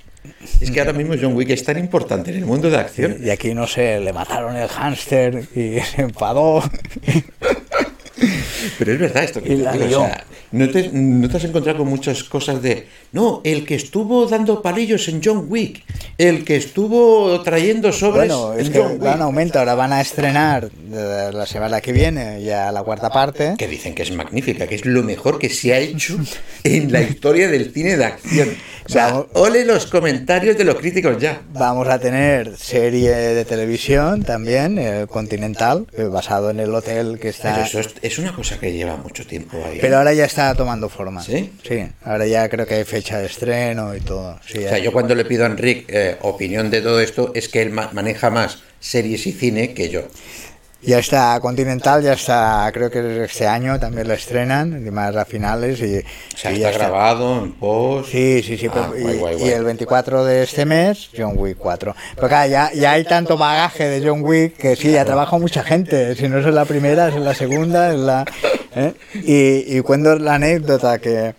Es 0.60 0.70
que 0.70 0.80
ahora 0.80 0.92
mismo 0.94 1.14
John 1.20 1.34
Wick 1.36 1.50
es 1.50 1.64
tan 1.64 1.78
importante 1.78 2.30
en 2.30 2.38
el 2.38 2.46
mundo 2.46 2.70
de 2.70 2.78
acción. 2.78 3.18
Y 3.22 3.28
aquí, 3.30 3.52
no 3.54 3.66
sé, 3.66 4.00
le 4.00 4.12
mataron 4.12 4.56
el 4.56 4.68
hámster 4.68 5.44
y 5.54 5.78
se 5.94 6.02
enfadó. 6.02 6.62
Pero 8.78 8.92
es 8.92 8.98
verdad 8.98 9.24
esto 9.24 9.42
que 9.42 9.50
te 9.50 9.56
digo, 9.56 10.02
o 10.02 10.06
sea, 10.06 10.24
no 10.52 10.70
te, 10.70 10.90
no 10.92 11.28
te 11.28 11.36
has 11.36 11.44
encontrado 11.44 11.78
con 11.78 11.88
muchas 11.88 12.24
cosas 12.24 12.62
de. 12.62 12.86
No, 13.12 13.40
el 13.44 13.64
que 13.64 13.74
estuvo 13.74 14.26
dando 14.26 14.62
palillos 14.62 15.08
en 15.08 15.20
John 15.24 15.46
Wick, 15.48 15.82
el 16.18 16.44
que 16.44 16.56
estuvo 16.56 17.40
trayendo 17.42 17.92
sobres 17.92 18.28
Bueno, 18.28 18.54
es 18.54 18.66
en 18.66 18.72
que 18.72 18.78
John 18.78 18.92
Wick. 18.92 19.00
van 19.02 19.20
a 19.20 19.24
aumento. 19.24 19.58
Ahora 19.58 19.74
van 19.74 19.92
a 19.92 20.00
estrenar 20.00 20.70
la 20.90 21.46
semana 21.46 21.80
que 21.80 21.92
viene 21.92 22.42
ya 22.42 22.70
la 22.72 22.82
cuarta 22.82 23.10
parte. 23.10 23.54
Que 23.58 23.68
dicen 23.68 23.94
que 23.94 24.02
es 24.02 24.12
magnífica, 24.12 24.66
que 24.66 24.74
es 24.76 24.84
lo 24.84 25.02
mejor 25.02 25.38
que 25.38 25.48
se 25.48 25.72
ha 25.72 25.78
hecho 25.78 26.18
en 26.64 26.92
la 26.92 27.02
historia 27.02 27.48
del 27.48 27.72
cine 27.72 27.96
de 27.96 28.04
acción. 28.04 28.48
O 28.86 28.88
sea, 28.88 29.06
Vamos. 29.06 29.26
ole 29.32 29.64
los 29.64 29.86
comentarios 29.86 30.58
de 30.58 30.64
los 30.64 30.74
críticos 30.74 31.16
ya. 31.18 31.40
Vamos 31.54 31.88
a 31.88 31.98
tener 31.98 32.54
serie 32.58 33.10
de 33.12 33.44
televisión 33.46 34.22
también, 34.22 34.78
eh, 34.78 35.06
Continental, 35.08 35.86
eh, 35.96 36.04
basado 36.04 36.50
en 36.50 36.60
el 36.60 36.74
hotel 36.74 37.18
que 37.18 37.30
está... 37.30 37.54
Pero 37.54 37.64
eso 37.64 37.80
es, 37.80 37.88
es 38.02 38.18
una 38.18 38.34
cosa 38.34 38.53
que 38.58 38.72
lleva 38.72 38.96
mucho 38.96 39.26
tiempo 39.26 39.56
ahí. 39.64 39.78
Pero 39.80 39.98
ahora 39.98 40.12
ya 40.14 40.24
está 40.24 40.54
tomando 40.54 40.88
forma. 40.88 41.22
¿Sí? 41.22 41.52
Sí, 41.66 41.86
ahora 42.04 42.26
ya 42.26 42.48
creo 42.48 42.66
que 42.66 42.74
hay 42.74 42.84
fecha 42.84 43.18
de 43.18 43.26
estreno 43.26 43.94
y 43.94 44.00
todo. 44.00 44.38
Sí, 44.46 44.58
O 44.64 44.68
sea, 44.68 44.78
yo 44.78 44.92
cuando 44.92 45.14
le 45.14 45.24
pido 45.24 45.44
a 45.44 45.48
Enric 45.48 45.84
eh, 45.88 46.16
opinión 46.22 46.70
de 46.70 46.80
todo 46.80 47.00
esto, 47.00 47.32
es 47.34 47.48
que 47.48 47.62
él 47.62 47.70
ma- 47.70 47.90
maneja 47.92 48.30
más 48.30 48.62
series 48.80 49.26
y 49.26 49.32
cine 49.32 49.72
que 49.74 49.88
yo. 49.88 50.02
Ya 50.86 50.98
está 50.98 51.38
Continental, 51.40 52.02
ya 52.02 52.12
está, 52.12 52.70
creo 52.72 52.90
que 52.90 53.24
este 53.24 53.46
año 53.46 53.78
también 53.80 54.06
lo 54.06 54.14
estrenan, 54.14 54.84
más 54.92 55.16
a 55.16 55.24
finales. 55.24 55.80
Y, 55.80 55.98
O 55.98 56.36
sea, 56.36 56.52
y 56.52 56.56
está 56.56 56.70
ya 56.72 56.78
grabado 56.78 57.42
en 57.44 57.52
post. 57.52 58.10
Sí, 58.10 58.42
sí, 58.42 58.58
sí. 58.58 58.66
Ah, 58.68 58.90
pero- 58.92 59.02
guay, 59.02 59.14
y, 59.14 59.18
guay, 59.18 59.36
y 59.42 59.48
el 59.48 59.64
24 59.64 60.24
de 60.24 60.42
este 60.42 60.64
mes, 60.66 61.10
John 61.16 61.34
Wick 61.36 61.56
4. 61.58 61.94
Pero 62.16 62.28
claro, 62.28 62.50
ya, 62.50 62.72
ya 62.72 62.92
hay 62.92 63.04
tanto 63.04 63.36
bagaje 63.38 63.84
de 63.88 64.06
John 64.06 64.22
Wick 64.22 64.56
que 64.56 64.76
sí, 64.76 64.92
ya 64.92 65.04
trabaja 65.04 65.38
mucha 65.38 65.62
gente. 65.64 66.14
Si 66.16 66.28
no 66.28 66.38
es 66.38 66.46
en 66.46 66.54
la 66.54 66.64
primera, 66.64 67.08
es 67.08 67.14
en 67.14 67.24
la 67.24 67.34
segunda, 67.34 67.92
es 67.92 67.98
la... 68.00 68.24
¿eh? 68.76 68.92
Y, 69.14 69.76
y 69.78 69.80
cuento 69.80 70.18
la 70.18 70.34
anécdota 70.34 70.98
que, 70.98 71.34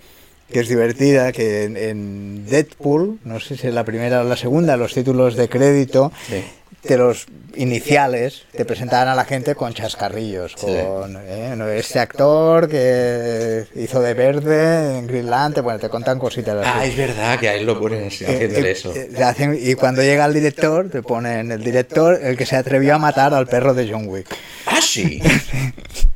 que 0.52 0.60
es 0.62 0.68
divertida, 0.70 1.32
que 1.32 1.66
en, 1.66 1.78
en 1.78 2.46
Deadpool, 2.48 3.20
no 3.24 3.39
sé 3.39 3.58
si 3.58 3.68
es 3.68 3.74
la 3.74 3.84
primera 3.84 4.22
o 4.22 4.24
la 4.24 4.38
segunda, 4.38 4.76
los 4.78 4.93
títulos 4.93 5.36
de 5.36 5.48
crédito... 5.50 6.12
Sí. 6.28 6.43
De 6.88 6.97
los 6.97 7.25
iniciales 7.55 8.43
te 8.55 8.63
presentaban 8.65 9.07
a 9.07 9.15
la 9.15 9.25
gente 9.25 9.55
con 9.55 9.73
chascarrillos, 9.73 10.53
Sí. 10.57 10.65
con 10.86 11.17
¿eh? 11.25 11.53
No, 11.55 11.67
este 11.67 11.99
actor 11.99 12.67
que 12.69 13.65
hizo 13.75 14.01
de 14.01 14.13
verde 14.13 14.99
en 14.99 15.07
Green 15.07 15.29
Lantern, 15.29 15.63
bueno, 15.63 15.79
te 15.79 15.89
contan 15.89 16.19
cositas 16.19 16.55
así. 16.57 16.69
Ah, 16.73 16.86
es 16.86 16.95
verdad 16.97 17.39
que 17.39 17.49
a 17.49 17.55
él 17.55 17.65
lo 17.65 17.79
ponen 17.79 18.07
así, 18.07 18.23
haciéndole 18.25 18.69
Eh, 18.69 18.71
eso. 18.71 18.93
eh, 18.95 19.09
hacen- 19.23 19.57
y 19.59 19.73
cuando 19.75 20.01
llega 20.03 20.25
el 20.25 20.33
director, 20.33 20.89
te 20.89 21.01
ponen 21.01 21.51
el 21.51 21.63
director, 21.63 22.19
el 22.21 22.38
que 22.38 22.45
se 22.45 22.55
atrevió 22.55 22.95
a 22.95 22.99
matar 22.99 23.33
al 23.33 23.47
perro 23.47 23.73
de 23.73 23.89
John 23.91 24.07
Wick. 24.07 24.27
Ah, 24.67 24.79
sí. 24.81 25.21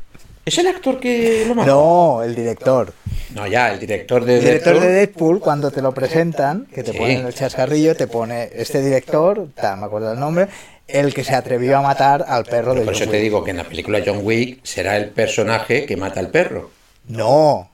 ¿Es 0.50 0.58
el 0.58 0.68
actor 0.68 1.00
que 1.00 1.45
lo 1.47 1.56
mató? 1.56 1.72
No, 1.72 2.24
el 2.24 2.36
director. 2.36 2.93
No, 3.36 3.45
ya, 3.47 3.72
el 3.72 3.80
director 3.80 4.26
de 4.26 4.39
El 4.39 4.43
director 4.43 4.80
de 4.80 4.88
Deadpool. 4.91 5.39
Cuando 5.39 5.70
te 5.72 5.82
lo 5.82 5.91
presentan, 5.93 6.66
que 6.74 6.84
te 6.84 6.91
Sí. 6.91 6.97
ponen 6.97 7.26
el 7.28 7.34
chascarrillo, 7.34 7.95
te 7.95 8.08
pone 8.08 8.50
este 8.54 8.82
director, 8.82 9.47
tal, 9.56 9.78
me 9.80 9.86
acuerdo 9.86 10.12
el 10.14 10.20
nombre, 10.20 10.47
el 10.88 11.14
que 11.14 11.24
se 11.24 11.36
atrevió 11.36 11.78
a 11.78 11.82
matar 11.84 12.26
al 12.28 12.45
perro 12.45 12.74
de 12.74 12.82
Por 12.82 12.88
John 12.88 12.95
eso 12.95 13.04
Wick. 13.04 13.12
te 13.12 13.20
digo 13.20 13.43
que 13.43 13.52
en 13.52 13.58
la 13.58 13.64
película 13.66 14.00
John 14.04 14.22
Wick 14.24 14.60
será 14.64 14.97
el 14.97 15.10
personaje 15.10 15.86
que 15.86 15.95
mata 15.95 16.20
al 16.20 16.30
perro. 16.32 16.72
No, 17.08 17.70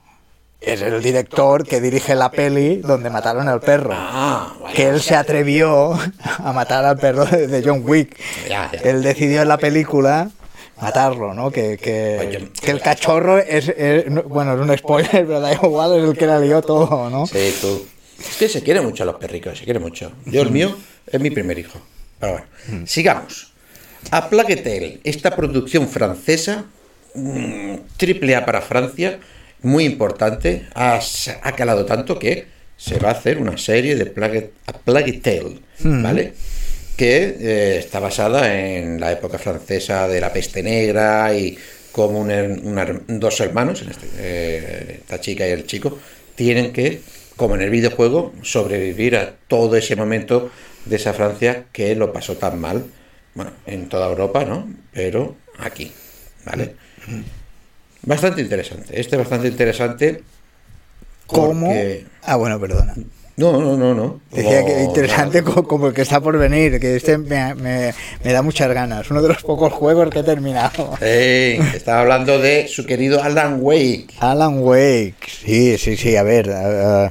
es 0.60 0.82
el 0.82 1.02
director 1.02 1.66
que 1.66 1.80
dirige 1.80 2.14
la 2.14 2.30
peli 2.30 2.76
donde 2.76 3.08
mataron 3.08 3.48
al 3.48 3.60
perro. 3.60 3.90
Ah, 3.94 4.52
vale. 4.60 4.74
que 4.74 4.88
él 4.88 5.00
se 5.00 5.14
atrevió 5.16 5.98
a 6.38 6.52
matar 6.52 6.84
al 6.84 6.98
perro 6.98 7.24
de, 7.24 7.46
de 7.46 7.62
John 7.66 7.82
Wick. 7.86 8.14
Ya, 8.48 8.70
ya. 8.72 8.80
Él 8.90 9.02
decidió 9.02 9.40
en 9.42 9.48
la 9.48 9.56
película 9.56 10.28
matarlo, 10.80 11.32
¿no? 11.34 11.50
Que, 11.50 11.76
que, 11.78 12.48
el 12.70 12.80
cachorro 12.80 13.38
es, 13.38 13.68
es- 13.68 14.06
no- 14.10 14.22
bueno, 14.24 14.54
es 14.54 14.60
un 14.60 14.76
spoiler, 14.76 15.10
pero 15.26 15.40
da 15.40 15.52
igual, 15.52 15.98
es 15.98 16.04
el 16.10 16.16
que 16.16 16.26
la 16.26 16.38
lió 16.38 16.62
todo, 16.62 17.08
¿no? 17.10 17.26
Sí, 17.26 17.54
tú. 17.60 17.86
Es 18.18 18.36
que 18.36 18.48
se 18.48 18.62
quiere 18.62 18.80
mucho 18.80 19.02
a 19.02 19.06
los 19.06 19.16
perricos, 19.16 19.58
se 19.58 19.64
quiere 19.64 19.78
mucho. 19.78 20.12
Yo 20.24 20.42
el 20.42 20.50
mío 20.50 20.74
es 21.06 21.20
mi 21.20 21.30
primer 21.30 21.58
hijo. 21.58 21.78
Pero 22.18 22.32
bueno, 22.66 22.86
sigamos. 22.86 23.52
A 24.10 24.28
Plague 24.30 24.56
Tale, 24.56 25.00
esta 25.04 25.34
producción 25.36 25.88
francesa, 25.88 26.64
mm, 27.14 27.74
triple 27.96 28.36
A 28.36 28.44
para 28.46 28.62
Francia, 28.62 29.18
muy 29.62 29.84
importante, 29.84 30.66
ha, 30.74 31.00
ha 31.42 31.52
calado 31.52 31.84
tanto 31.84 32.18
que 32.18 32.46
se 32.76 32.98
va 32.98 33.08
a 33.08 33.12
hacer 33.12 33.38
una 33.38 33.58
serie 33.58 33.96
de 33.96 34.06
Plague, 34.06 34.52
A 34.66 34.72
Plague 34.74 35.14
Tale, 35.14 35.58
¿vale? 35.80 36.34
Que 36.96 37.36
eh, 37.38 37.78
está 37.78 38.00
basada 38.00 38.54
en 38.54 38.98
la 38.98 39.12
época 39.12 39.38
francesa 39.38 40.08
de 40.08 40.20
la 40.20 40.32
peste 40.32 40.62
negra 40.62 41.34
y 41.34 41.58
como 41.92 42.20
un 42.20 43.20
dos 43.20 43.40
hermanos, 43.40 43.82
en 43.82 43.88
este, 43.90 44.06
eh, 44.18 44.98
esta 45.00 45.20
chica 45.20 45.46
y 45.48 45.50
el 45.50 45.66
chico, 45.66 45.98
tienen 46.34 46.72
que, 46.72 47.00
como 47.36 47.54
en 47.54 47.62
el 47.62 47.70
videojuego, 47.70 48.34
sobrevivir 48.42 49.16
a 49.16 49.34
todo 49.48 49.76
ese 49.76 49.96
momento 49.96 50.50
de 50.84 50.96
esa 50.96 51.14
Francia 51.14 51.64
que 51.72 51.94
lo 51.94 52.12
pasó 52.12 52.36
tan 52.36 52.60
mal, 52.60 52.84
bueno, 53.34 53.52
en 53.66 53.88
toda 53.88 54.08
Europa, 54.08 54.44
¿no? 54.44 54.68
Pero 54.92 55.36
aquí, 55.58 55.90
¿vale? 56.44 56.74
Bastante 58.02 58.42
interesante, 58.42 59.00
este 59.00 59.16
es 59.16 59.18
bastante 59.18 59.48
interesante. 59.48 60.22
¿Cómo? 61.26 61.74
Ah, 62.22 62.36
bueno, 62.36 62.60
perdona. 62.60 62.94
No, 63.38 63.52
no, 63.60 63.76
no, 63.76 63.94
no. 63.94 64.20
Decía 64.32 64.64
que 64.64 64.82
interesante 64.82 65.42
co- 65.42 65.62
como 65.68 65.88
el 65.88 65.94
que 65.94 66.00
está 66.02 66.20
por 66.20 66.38
venir, 66.38 66.80
que 66.80 66.96
este 66.96 67.18
me, 67.18 67.54
me- 67.54 67.92
me 68.24 68.32
da 68.32 68.40
muchas 68.40 68.72
ganas. 68.72 69.10
Uno 69.10 69.20
de 69.20 69.28
los 69.28 69.42
pocos 69.42 69.72
juegos 69.74 70.08
que 70.08 70.20
he 70.20 70.22
terminado. 70.22 70.94
Ey, 71.02 71.58
estaba 71.74 72.00
hablando 72.00 72.38
de 72.38 72.66
su 72.66 72.86
querido 72.86 73.22
Alan 73.22 73.58
Wake. 73.60 74.06
Alan 74.20 74.60
Wake, 74.62 75.16
sí, 75.28 75.76
sí, 75.76 75.98
sí, 75.98 76.16
a 76.16 76.22
ver, 76.22 76.48
eh, 76.50 77.10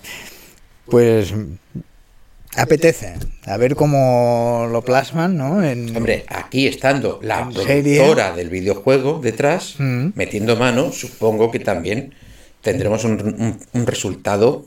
pues 0.89 1.31
apetece, 2.57 3.13
a 3.45 3.57
ver 3.57 3.75
cómo 3.75 4.67
lo 4.71 4.81
plasman, 4.81 5.35
¿no? 5.37 5.63
En, 5.63 5.95
Hombre, 5.95 6.25
aquí 6.29 6.67
estando 6.67 7.19
la 7.21 7.49
productora 7.49 8.33
del 8.35 8.49
videojuego 8.49 9.19
detrás, 9.21 9.75
Mm. 9.77 10.07
metiendo 10.15 10.55
mano, 10.55 10.91
supongo 10.91 11.51
que 11.51 11.59
también 11.59 12.13
tendremos 12.61 13.03
un, 13.03 13.11
un- 13.21 13.59
un 13.73 13.85
resultado 13.87 14.65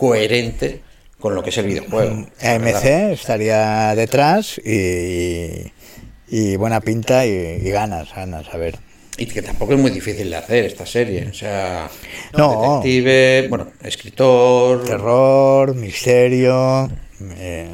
coherente 0.00 0.80
con 1.18 1.34
lo 1.34 1.42
que 1.42 1.50
es 1.50 1.58
el 1.58 1.66
videojuego. 1.66 2.26
verdad. 2.42 2.72
AMC 2.72 3.12
estaría 3.12 3.94
detrás 3.94 4.58
y, 4.64 5.70
y 6.28 6.56
buena 6.56 6.80
pinta 6.80 7.26
y, 7.26 7.30
y 7.62 7.70
ganas, 7.70 8.08
ganas, 8.14 8.46
a 8.52 8.56
ver. 8.56 8.76
Y 9.18 9.26
que 9.26 9.42
tampoco 9.42 9.74
es 9.74 9.78
muy 9.78 9.90
difícil 9.90 10.30
de 10.30 10.36
hacer 10.36 10.64
esta 10.64 10.86
serie. 10.86 11.28
O 11.30 11.34
sea, 11.34 11.90
No. 12.38 12.80
detective, 12.80 13.48
bueno, 13.50 13.72
escritor. 13.82 14.82
Terror, 14.86 15.74
misterio, 15.74 16.90
eh, 17.36 17.68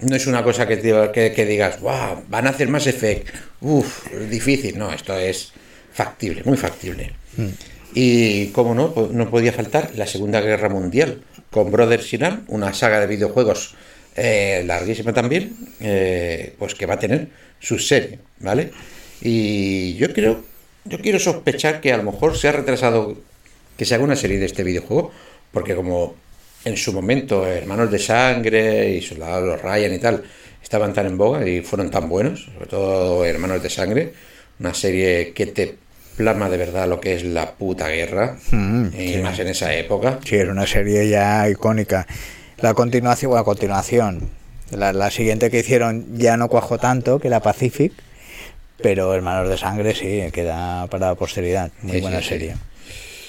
No 0.00 0.16
es 0.16 0.26
una 0.26 0.42
cosa 0.42 0.66
que, 0.66 0.78
te- 0.78 1.10
que, 1.14 1.32
que 1.32 1.46
digas, 1.46 1.78
wow, 1.80 2.24
van 2.28 2.48
a 2.48 2.50
hacer 2.50 2.66
más 2.66 2.88
Effect. 2.88 3.28
Uf, 3.60 4.12
difícil. 4.28 4.76
No, 4.76 4.92
esto 4.92 5.16
es 5.16 5.52
factible, 5.92 6.42
muy 6.44 6.56
factible. 6.56 7.12
Y 7.94 8.46
como 8.48 8.74
no, 8.74 8.92
pues 8.94 9.10
no 9.10 9.30
podía 9.30 9.52
faltar 9.52 9.90
la 9.96 10.06
Segunda 10.06 10.40
Guerra 10.40 10.68
Mundial 10.68 11.22
con 11.50 11.70
Brothers 11.70 12.08
Sinan, 12.08 12.44
una 12.48 12.72
saga 12.72 13.00
de 13.00 13.06
videojuegos 13.06 13.74
eh, 14.16 14.62
larguísima 14.66 15.12
también, 15.12 15.54
eh, 15.80 16.54
pues 16.58 16.74
que 16.74 16.86
va 16.86 16.94
a 16.94 16.98
tener 16.98 17.28
su 17.60 17.78
serie, 17.78 18.18
¿vale? 18.40 18.70
Y 19.20 19.94
yo 19.94 20.12
creo, 20.12 20.42
yo 20.84 20.98
quiero 21.00 21.18
sospechar 21.18 21.80
que 21.80 21.92
a 21.92 21.96
lo 21.98 22.02
mejor 22.04 22.36
se 22.36 22.48
ha 22.48 22.52
retrasado 22.52 23.16
que 23.76 23.84
se 23.84 23.94
haga 23.94 24.04
una 24.04 24.16
serie 24.16 24.38
de 24.38 24.46
este 24.46 24.64
videojuego, 24.64 25.12
porque 25.50 25.74
como 25.74 26.14
en 26.64 26.76
su 26.76 26.92
momento 26.92 27.46
Hermanos 27.46 27.90
de 27.90 27.98
Sangre 27.98 28.90
y 28.90 29.02
Soldados 29.02 29.60
Ryan 29.60 29.94
y 29.94 29.98
tal 29.98 30.22
estaban 30.62 30.92
tan 30.92 31.06
en 31.06 31.18
boga 31.18 31.46
y 31.46 31.60
fueron 31.60 31.90
tan 31.90 32.08
buenos, 32.08 32.48
sobre 32.52 32.66
todo 32.66 33.24
Hermanos 33.24 33.62
de 33.62 33.70
Sangre, 33.70 34.12
una 34.60 34.74
serie 34.74 35.32
que 35.32 35.46
te 35.46 35.76
plasma 36.16 36.48
de 36.50 36.56
verdad 36.56 36.88
lo 36.88 37.00
que 37.00 37.14
es 37.14 37.24
la 37.24 37.52
puta 37.52 37.88
guerra, 37.88 38.36
Mm, 38.50 38.86
y 38.98 39.14
sí. 39.14 39.18
más 39.18 39.38
en 39.38 39.48
esa 39.48 39.74
época. 39.74 40.18
sí, 40.24 40.36
era 40.36 40.52
una 40.52 40.66
serie 40.66 41.08
ya 41.08 41.48
icónica. 41.48 42.06
La 42.58 42.74
continuación, 42.74 43.30
bueno, 43.30 43.44
continuación. 43.44 44.28
La, 44.70 44.92
la 44.92 45.10
siguiente 45.10 45.50
que 45.50 45.58
hicieron 45.60 46.16
ya 46.16 46.36
no 46.36 46.48
cuajó 46.48 46.78
tanto, 46.78 47.18
que 47.18 47.28
era 47.28 47.40
Pacific, 47.40 47.92
pero 48.82 49.14
Hermanos 49.14 49.48
de 49.48 49.58
Sangre 49.58 49.94
sí, 49.94 50.22
queda 50.32 50.86
para 50.88 51.08
la 51.08 51.14
posteridad. 51.14 51.70
Muy 51.82 51.96
Sí, 51.96 52.00
buena 52.00 52.20
sí, 52.22 52.28
serie. 52.28 52.54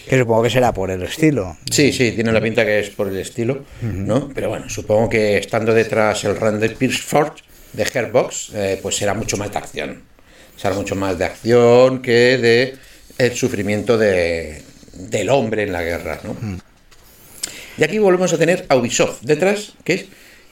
Que 0.07 0.19
supongo 0.19 0.43
que 0.43 0.49
será 0.49 0.73
por 0.73 0.91
el 0.91 1.01
estilo. 1.03 1.55
Sí, 1.71 1.93
sí, 1.93 2.11
tiene 2.11 2.31
la 2.31 2.41
pinta 2.41 2.65
que 2.65 2.79
es 2.79 2.89
por 2.89 3.07
el 3.07 3.17
estilo, 3.17 3.63
¿no? 3.81 4.29
Pero 4.35 4.49
bueno, 4.49 4.69
supongo 4.69 5.09
que 5.09 5.37
estando 5.37 5.73
detrás 5.73 6.23
el 6.25 6.35
Randall 6.35 6.75
Pierce 6.75 7.01
Ford 7.01 7.31
de 7.71 7.83
Hairbox, 7.85 8.51
eh, 8.53 8.79
pues 8.81 8.97
será 8.97 9.13
mucho 9.13 9.37
más 9.37 9.51
de 9.51 9.57
acción. 9.57 10.01
Será 10.57 10.75
mucho 10.75 10.95
más 10.95 11.17
de 11.17 11.25
acción 11.25 12.01
que 12.01 12.37
de 12.37 12.75
el 13.17 13.35
sufrimiento 13.35 13.97
de, 13.97 14.63
del 14.93 15.29
hombre 15.29 15.63
en 15.63 15.73
la 15.73 15.83
guerra, 15.83 16.19
¿no? 16.23 16.35
Y 17.77 17.83
aquí 17.83 17.97
volvemos 17.97 18.31
a 18.33 18.37
tener 18.37 18.65
a 18.69 18.75
Ubisoft 18.75 19.21
detrás, 19.21 19.73
que 19.83 19.93
es 19.93 20.05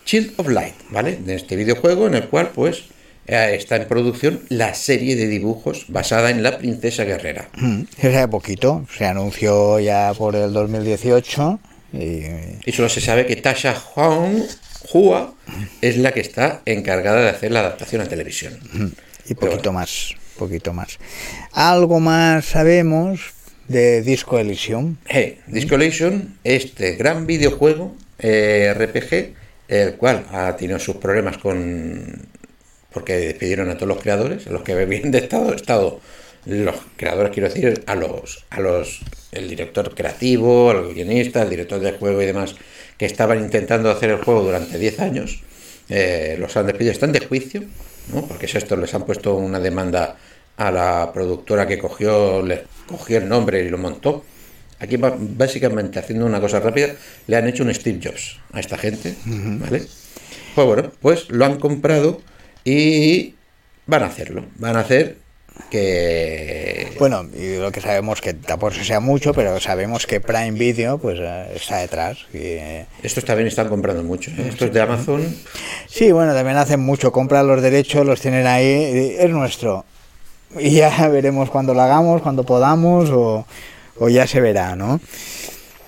Child 0.05 0.33
of 0.37 0.49
Light, 0.49 0.75
¿vale? 0.89 1.17
De 1.17 1.35
este 1.35 1.55
videojuego 1.55 2.07
en 2.07 2.15
el 2.15 2.27
cual, 2.27 2.49
pues, 2.53 2.85
eh, 3.27 3.55
está 3.57 3.75
en 3.75 3.87
producción 3.87 4.41
la 4.49 4.73
serie 4.73 5.15
de 5.15 5.27
dibujos 5.27 5.85
basada 5.89 6.31
en 6.31 6.41
la 6.41 6.57
princesa 6.57 7.03
guerrera. 7.03 7.49
Mm, 7.55 7.83
sabe 8.01 8.27
poquito, 8.27 8.85
se 8.97 9.05
anunció 9.05 9.79
ya 9.79 10.13
por 10.17 10.35
el 10.35 10.51
2018 10.51 11.59
y 11.93 12.23
Y 12.65 12.71
solo 12.71 12.89
se 12.89 13.01
sabe 13.01 13.25
que 13.25 13.35
Tasha 13.35 13.75
Huang, 13.95 14.43
Hua 14.91 15.33
es 15.81 15.97
la 15.97 16.13
que 16.13 16.21
está 16.21 16.61
encargada 16.65 17.21
de 17.21 17.29
hacer 17.29 17.51
la 17.51 17.59
adaptación 17.59 18.01
a 18.01 18.05
televisión. 18.05 18.59
Y 19.27 19.35
poquito 19.35 19.71
más, 19.71 20.15
poquito 20.37 20.73
más. 20.73 20.99
Algo 21.51 21.99
más 21.99 22.45
sabemos 22.45 23.33
de 23.67 24.01
Disco 24.01 24.37
Elysium. 24.39 24.97
Hey, 25.07 25.39
Disco 25.47 25.75
Elysium, 25.75 26.35
este 26.43 26.95
gran 26.95 27.25
videojuego 27.25 27.95
eh, 28.19 28.73
RPG, 28.73 29.33
el 29.67 29.95
cual 29.95 30.25
ha 30.31 30.55
tenido 30.57 30.79
sus 30.79 30.97
problemas 30.97 31.37
con. 31.37 32.27
porque 32.91 33.15
despidieron 33.15 33.69
a 33.69 33.75
todos 33.75 33.87
los 33.87 34.01
creadores, 34.01 34.45
los 34.47 34.63
que 34.63 34.73
habían 34.81 35.11
de 35.11 35.19
estado, 35.19 35.53
estado 35.53 36.01
los 36.45 36.75
creadores, 36.95 37.31
quiero 37.31 37.49
decir, 37.49 37.83
a 37.85 37.95
los, 37.95 38.45
a 38.49 38.59
los, 38.59 39.01
el 39.31 39.47
director 39.47 39.93
creativo, 39.93 40.71
al 40.71 40.93
guionista, 40.93 41.43
el 41.43 41.49
director 41.49 41.79
del 41.79 41.97
juego 41.97 42.21
y 42.21 42.25
demás, 42.25 42.55
que 42.97 43.05
estaban 43.05 43.39
intentando 43.39 43.91
hacer 43.91 44.09
el 44.09 44.17
juego 44.17 44.43
durante 44.43 44.77
10 44.77 44.99
años, 45.01 45.41
eh, 45.89 46.35
los 46.39 46.55
han 46.57 46.65
despedido, 46.65 46.91
están 46.93 47.11
de 47.11 47.19
juicio, 47.19 47.63
¿no? 48.13 48.25
porque 48.25 48.45
es 48.45 48.55
esto, 48.55 48.75
les 48.75 48.93
han 48.93 49.05
puesto 49.05 49.35
una 49.35 49.59
demanda 49.59 50.17
a 50.57 50.71
la 50.71 51.11
productora 51.13 51.67
que 51.67 51.77
cogió, 51.79 52.41
les 52.41 52.61
cogió 52.87 53.17
el 53.17 53.27
nombre 53.27 53.63
y 53.63 53.69
lo 53.69 53.77
montó. 53.77 54.23
Aquí 54.79 54.97
básicamente 54.97 55.99
haciendo 55.99 56.25
una 56.25 56.41
cosa 56.41 56.59
rápida, 56.59 56.89
le 57.27 57.35
han 57.35 57.47
hecho 57.47 57.63
un 57.63 57.73
Steve 57.73 57.99
Jobs 58.03 58.39
a 58.51 58.59
esta 58.59 58.77
gente, 58.77 59.15
¿vale? 59.25 59.83
Pues 60.55 60.67
bueno, 60.67 60.91
pues 60.99 61.29
lo 61.29 61.45
han 61.45 61.59
comprado 61.59 62.19
y 62.65 63.35
van 63.85 64.03
a 64.03 64.07
hacerlo. 64.07 64.45
Van 64.57 64.75
a 64.75 64.79
hacer 64.79 65.17
que 65.69 66.95
Bueno, 66.99 67.25
y 67.35 67.57
lo 67.57 67.71
que 67.71 67.81
sabemos 67.81 68.21
que 68.21 68.33
tampoco 68.33 68.73
sea 68.73 68.99
mucho, 68.99 69.33
pero 69.33 69.59
sabemos 69.59 70.05
que 70.05 70.19
Prime 70.19 70.51
Video 70.51 70.97
pues 70.97 71.19
eh, 71.19 71.51
está 71.55 71.77
detrás. 71.77 72.19
y, 72.33 72.37
eh, 72.37 72.85
estos 73.03 73.25
también 73.25 73.47
están 73.47 73.69
comprando 73.69 74.03
mucho. 74.03 74.31
¿eh? 74.31 74.47
Estos 74.49 74.73
de 74.73 74.81
Amazon, 74.81 75.35
Sí, 75.87 76.11
bueno, 76.11 76.33
también 76.33 76.57
hacen 76.57 76.79
mucho, 76.79 77.11
compran 77.11 77.47
los 77.47 77.61
derechos, 77.61 78.05
los 78.05 78.21
tienen 78.21 78.47
ahí, 78.47 79.15
es 79.17 79.29
nuestro. 79.29 79.85
Y 80.59 80.71
ya 80.71 81.07
veremos 81.09 81.49
cuando 81.49 81.73
lo 81.73 81.81
hagamos, 81.81 82.21
cuando 82.21 82.43
podamos, 82.43 83.09
o, 83.09 83.45
o 83.97 84.09
ya 84.09 84.27
se 84.27 84.41
verá, 84.41 84.75
¿no? 84.75 84.99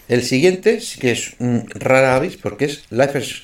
el 0.08 0.24
siguiente 0.24 0.80
que 1.00 1.12
es 1.12 1.34
un 1.40 1.66
rara 1.74 2.16
avis 2.16 2.38
porque 2.38 2.66
es 2.66 2.84
Life 2.90 3.18
is 3.20 3.44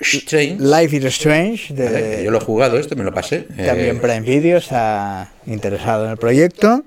Strange. 0.00 0.56
Life 0.60 0.96
is 0.96 1.04
Strange, 1.06 1.74
de, 1.74 2.22
Yo 2.24 2.30
lo 2.30 2.38
he 2.38 2.44
jugado, 2.44 2.78
este 2.78 2.94
me 2.96 3.04
lo 3.04 3.12
pasé. 3.12 3.40
también 3.40 3.96
eh, 3.96 4.00
Prime 4.00 4.20
Video 4.20 4.58
está 4.58 5.32
interesado 5.46 6.04
en 6.06 6.12
el 6.12 6.16
proyecto. 6.16 6.84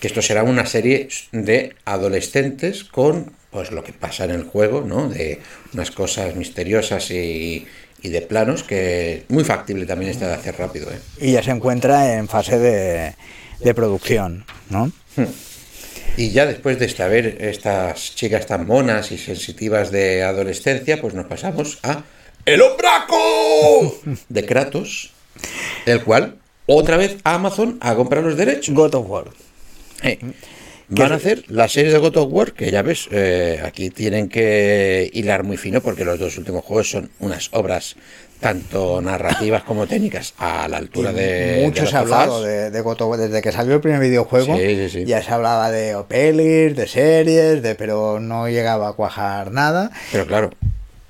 que 0.00 0.06
esto 0.06 0.22
será 0.22 0.42
una 0.42 0.66
serie 0.66 1.08
de 1.32 1.74
adolescentes 1.84 2.84
con 2.84 3.32
pues 3.50 3.70
lo 3.70 3.84
que 3.84 3.92
pasa 3.92 4.24
en 4.24 4.32
el 4.32 4.42
juego, 4.44 4.80
¿no? 4.80 5.08
De 5.08 5.40
unas 5.72 5.92
cosas 5.92 6.34
misteriosas 6.34 7.10
y, 7.12 7.66
y 8.02 8.08
de 8.08 8.20
planos 8.22 8.64
que 8.64 9.24
muy 9.28 9.44
factible 9.44 9.86
también 9.86 10.10
está 10.10 10.26
de 10.26 10.34
hacer 10.34 10.56
rápido, 10.58 10.90
¿eh? 10.90 10.98
Y 11.20 11.32
ya 11.32 11.42
se 11.42 11.52
encuentra 11.52 12.14
en 12.14 12.26
fase 12.28 12.58
de, 12.58 13.14
de 13.60 13.74
producción, 13.74 14.44
¿no? 14.70 14.90
Y 16.16 16.30
ya 16.30 16.46
después 16.46 16.78
de 16.78 16.86
esta, 16.86 17.08
ver 17.08 17.38
estas 17.40 18.14
chicas 18.14 18.46
tan 18.46 18.66
monas 18.66 19.10
y 19.10 19.18
sensitivas 19.18 19.90
de 19.90 20.22
adolescencia, 20.22 21.00
pues 21.00 21.12
nos 21.12 21.26
pasamos 21.26 21.78
a 21.82 22.04
El 22.44 22.62
Hombraco 22.62 24.00
de 24.28 24.46
Kratos, 24.46 25.10
el 25.86 26.02
cual 26.04 26.36
otra 26.66 26.96
vez 26.96 27.16
Amazon 27.24 27.78
ha 27.80 27.96
comprado 27.96 28.28
los 28.28 28.36
derechos. 28.36 28.74
God 28.74 28.94
of 28.94 29.10
War. 29.10 29.24
Eh, 30.02 30.18
Van 30.88 31.12
a 31.12 31.14
hacer 31.16 31.44
la 31.48 31.66
serie 31.68 31.92
de 31.92 31.98
God 31.98 32.16
of 32.18 32.28
War, 32.32 32.52
que 32.52 32.70
ya 32.70 32.82
ves, 32.82 33.08
eh, 33.10 33.60
aquí 33.64 33.90
tienen 33.90 34.28
que 34.28 35.10
hilar 35.12 35.42
muy 35.42 35.56
fino 35.56 35.80
porque 35.80 36.04
los 36.04 36.18
dos 36.18 36.36
últimos 36.38 36.64
juegos 36.64 36.90
son 36.90 37.10
unas 37.20 37.48
obras 37.52 37.96
tanto 38.40 39.00
narrativas 39.00 39.62
como 39.62 39.86
técnicas 39.86 40.34
a 40.36 40.68
la 40.68 40.76
altura 40.76 41.12
de... 41.12 41.62
Mucho 41.64 41.82
de 41.84 41.88
se 41.88 41.96
ha 41.96 42.00
hablado 42.00 42.42
de, 42.42 42.70
de 42.70 42.80
God 42.82 43.00
of 43.00 43.08
War, 43.10 43.18
desde 43.20 43.40
que 43.40 43.50
salió 43.52 43.74
el 43.76 43.80
primer 43.80 44.00
videojuego. 44.00 44.56
Sí, 44.58 44.76
sí, 44.76 44.88
sí. 44.90 45.04
Ya 45.06 45.22
se 45.22 45.30
hablaba 45.32 45.70
de 45.70 45.96
pelis, 46.06 46.76
de 46.76 46.86
series, 46.86 47.62
de, 47.62 47.74
pero 47.74 48.20
no 48.20 48.46
llegaba 48.48 48.88
a 48.88 48.92
cuajar 48.92 49.50
nada. 49.52 49.90
Pero 50.12 50.26
claro, 50.26 50.50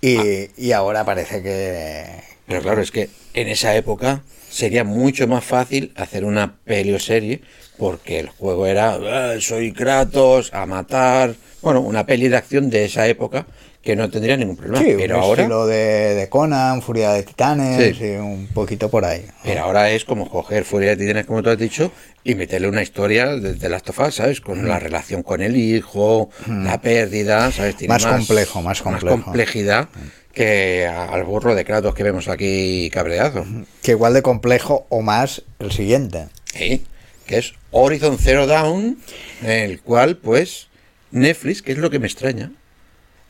Y, 0.00 0.16
Ah. 0.18 0.48
y 0.56 0.72
ahora 0.72 1.04
parece 1.04 1.42
que. 1.42 2.04
pero 2.46 2.60
claro, 2.62 2.80
es 2.82 2.92
que 2.92 3.08
en 3.32 3.48
esa 3.48 3.74
época 3.74 4.22
sería 4.50 4.84
mucho 4.84 5.26
más 5.26 5.42
fácil 5.44 5.92
hacer 5.96 6.24
una 6.24 6.54
peli 6.64 6.92
o 6.92 7.00
serie 7.00 7.40
porque 7.78 8.18
el 8.20 8.28
juego 8.28 8.66
era 8.66 8.94
"Ah, 8.94 9.34
soy 9.40 9.72
Kratos 9.72 10.52
a 10.54 10.66
matar, 10.66 11.34
bueno, 11.62 11.80
una 11.80 12.06
peli 12.06 12.28
de 12.28 12.36
acción 12.36 12.70
de 12.70 12.84
esa 12.84 13.06
época 13.08 13.46
que 13.82 13.96
no 13.96 14.08
tendría 14.10 14.34
ningún 14.38 14.56
problema. 14.56 14.78
Sí, 14.82 14.94
pero 14.96 15.18
un 15.18 15.22
ahora 15.24 15.42
estilo 15.42 15.66
de, 15.66 16.14
de 16.14 16.28
Conan, 16.30 16.80
Furia 16.80 17.12
de 17.12 17.22
Titanes, 17.22 17.98
Sí. 17.98 18.04
y 18.06 18.10
un 18.16 18.46
poquito 18.46 18.88
por 18.88 19.04
ahí. 19.04 19.26
Pero 19.42 19.60
ahora 19.64 19.90
es 19.90 20.06
como 20.06 20.30
coger 20.30 20.64
Furia 20.64 20.90
de 20.90 20.96
Titanes, 20.96 21.26
como 21.26 21.42
tú 21.42 21.50
has 21.50 21.58
dicho, 21.58 21.92
y 22.22 22.34
meterle 22.34 22.68
una 22.68 22.80
historia 22.82 23.26
de, 23.36 23.52
de 23.54 23.68
Last 23.68 23.90
of 23.90 23.98
Us, 24.00 24.14
¿sabes? 24.14 24.40
Con 24.40 24.66
la 24.66 24.78
relación 24.78 25.22
con 25.22 25.42
el 25.42 25.54
hijo, 25.56 26.30
la 26.46 26.80
pérdida, 26.80 27.52
¿sabes? 27.52 27.76
Tiene 27.76 27.92
Más 27.92 28.06
complejo, 28.06 28.62
más 28.62 28.80
complejo. 28.80 29.22
complejidad 29.22 29.88
que 30.32 30.86
al 30.86 31.22
burro 31.24 31.54
de 31.54 31.64
Kratos 31.66 31.94
que 31.94 32.02
vemos 32.04 32.26
aquí 32.28 32.88
cabreado. 32.90 33.44
Que 33.82 33.90
igual 33.92 34.14
de 34.14 34.22
complejo 34.22 34.86
o 34.88 35.02
más 35.02 35.42
el 35.58 35.70
siguiente. 35.72 36.28
Sí, 36.54 36.82
que 37.26 37.38
es 37.38 37.54
Horizon 37.70 38.18
Zero 38.18 38.46
Dawn, 38.46 38.98
el 39.42 39.80
cual, 39.80 40.16
pues, 40.16 40.68
Netflix, 41.10 41.62
que 41.62 41.72
es 41.72 41.78
lo 41.78 41.90
que 41.90 41.98
me 41.98 42.06
extraña, 42.06 42.52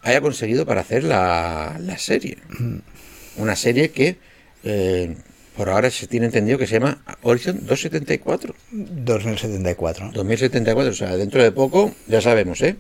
haya 0.03 0.21
conseguido 0.21 0.67
para 0.67 0.83
hacer 0.83 1.05
la, 1.05 1.77
la 1.81 1.99
serie. 1.99 2.39
Una 3.37 3.57
serie 3.57 3.91
que 3.91 4.17
eh, 4.63 5.17
por 5.57 5.69
ahora 5.69 5.91
se 5.91 6.07
tiene 6.07 6.27
entendido 6.27 6.59
que 6.59 6.67
se 6.67 6.75
llama 6.75 7.03
Horizon 7.23 7.61
274. 7.67 8.55
2074. 8.71 10.11
2074, 10.13 10.91
o 10.91 10.95
sea, 10.95 11.17
dentro 11.17 11.43
de 11.43 11.53
poco, 11.53 11.95
ya 12.07 12.21
sabemos, 12.21 12.61
¿eh? 12.63 12.77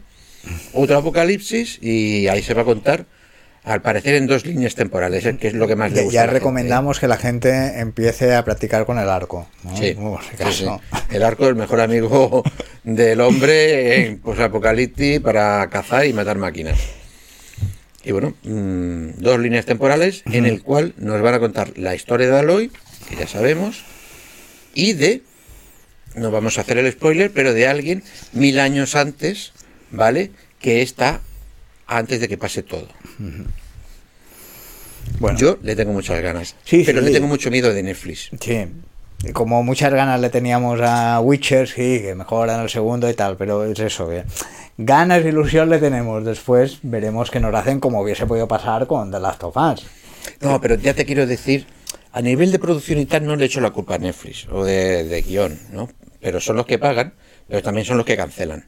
Otro 0.73 0.99
apocalipsis 0.99 1.78
y 1.81 2.28
ahí 2.28 2.43
se 2.43 2.53
va 2.53 2.62
a 2.62 2.65
contar, 2.65 3.07
al 3.65 3.81
parecer, 3.81 4.15
en 4.16 4.27
dos 4.27 4.45
líneas 4.45 4.74
temporales, 4.74 5.24
que 5.39 5.49
es 5.49 5.55
lo 5.55 5.66
que 5.66 5.74
más 5.74 5.91
le 5.91 6.03
gusta. 6.03 6.15
ya 6.15 6.27
recomendamos 6.27 7.01
que 7.01 7.09
la 7.09 7.16
gente 7.16 7.81
empiece 7.81 8.35
a 8.35 8.45
practicar 8.45 8.85
con 8.85 8.99
el 8.99 9.09
arco. 9.09 9.47
¿no? 9.62 9.74
Sí, 9.77 9.97
sí. 10.51 10.66
El 11.11 11.23
arco 11.23 11.45
es 11.45 11.49
el 11.51 11.57
mejor 11.57 11.81
amigo 11.81 12.43
del 12.85 13.20
hombre 13.23 14.07
en 14.07 14.19
posapocalipsis 14.19 15.20
para 15.20 15.66
cazar 15.70 16.05
y 16.05 16.12
matar 16.12 16.36
máquinas. 16.36 16.78
Y 18.05 18.12
bueno, 18.12 18.35
mm, 18.43 19.20
dos 19.23 19.41
líneas 19.41 19.65
temporales 19.65 20.23
en 20.31 20.45
el 20.45 20.62
cual 20.62 20.93
nos 20.99 21.23
van 21.23 21.32
a 21.32 21.41
contar 21.41 21.78
la 21.78 21.95
historia 21.95 22.28
de 22.28 22.39
Aloy, 22.39 22.70
que 23.09 23.16
ya 23.16 23.27
sabemos, 23.27 23.82
y 24.74 24.93
de, 24.93 25.23
no 26.15 26.31
vamos 26.31 26.59
a 26.59 26.61
hacer 26.61 26.77
el 26.77 26.93
spoiler, 26.93 27.31
pero 27.32 27.55
de 27.55 27.66
alguien 27.66 28.03
mil 28.32 28.61
años 28.61 28.95
antes, 28.95 29.53
¿vale? 29.91 30.32
Que 30.59 30.82
está 30.82 31.23
antes 31.86 32.20
de 32.20 32.28
que 32.28 32.39
pase 32.39 32.62
todo. 32.62 32.89
Bueno, 35.19 35.39
Yo 35.39 35.59
le 35.62 35.77
tengo 35.77 35.93
muchas 35.93 36.20
ganas, 36.23 36.56
Sí, 36.65 36.82
pero 36.85 37.01
sí. 37.01 37.06
le 37.06 37.12
tengo 37.12 37.27
mucho 37.28 37.51
miedo 37.51 37.73
de 37.73 37.82
Netflix. 37.82 38.31
sí. 38.40 38.66
Como 39.32 39.62
muchas 39.62 39.90
ganas 39.90 40.20
le 40.20 40.28
teníamos 40.28 40.78
a 40.82 41.19
Witcher, 41.20 41.66
sí, 41.66 42.01
que 42.02 42.15
mejoran 42.15 42.61
el 42.61 42.69
segundo 42.69 43.09
y 43.09 43.15
tal, 43.15 43.39
pero 43.39 43.65
es 43.65 43.78
eso, 43.78 44.06
que 44.06 44.23
ganas 44.77 45.24
e 45.24 45.28
ilusión 45.31 45.70
le 45.70 45.78
tenemos. 45.78 46.23
Después 46.27 46.81
veremos 46.82 47.31
qué 47.31 47.40
nos 47.40 47.55
hacen 47.55 47.81
como 47.81 48.02
hubiese 48.02 48.27
podido 48.27 48.47
pasar 48.48 48.86
con 48.86 49.11
The 49.11 49.20
Last 49.20 49.43
of 49.44 49.56
Us. 49.56 49.86
No, 50.43 50.61
pero 50.61 50.74
ya 50.74 50.93
te 50.93 51.06
quiero 51.06 51.27
decir, 51.27 51.66
a 52.12 52.20
nivel 52.20 52.52
de 52.52 52.59
producción 52.59 52.98
y 52.98 53.06
tal 53.06 53.24
no 53.24 53.35
le 53.35 53.47
echo 53.47 53.62
la 53.62 53.70
culpa 53.70 53.94
a 53.94 53.98
Netflix 53.98 54.47
o 54.51 54.62
de, 54.62 55.05
de 55.05 55.23
guion, 55.23 55.59
¿no? 55.73 55.89
Pero 56.20 56.39
son 56.39 56.56
los 56.56 56.66
que 56.66 56.78
pagan, 56.78 57.15
pero 57.48 57.62
también 57.62 57.86
son 57.86 57.97
los 57.97 58.05
que 58.05 58.19
cancelan. 58.19 58.66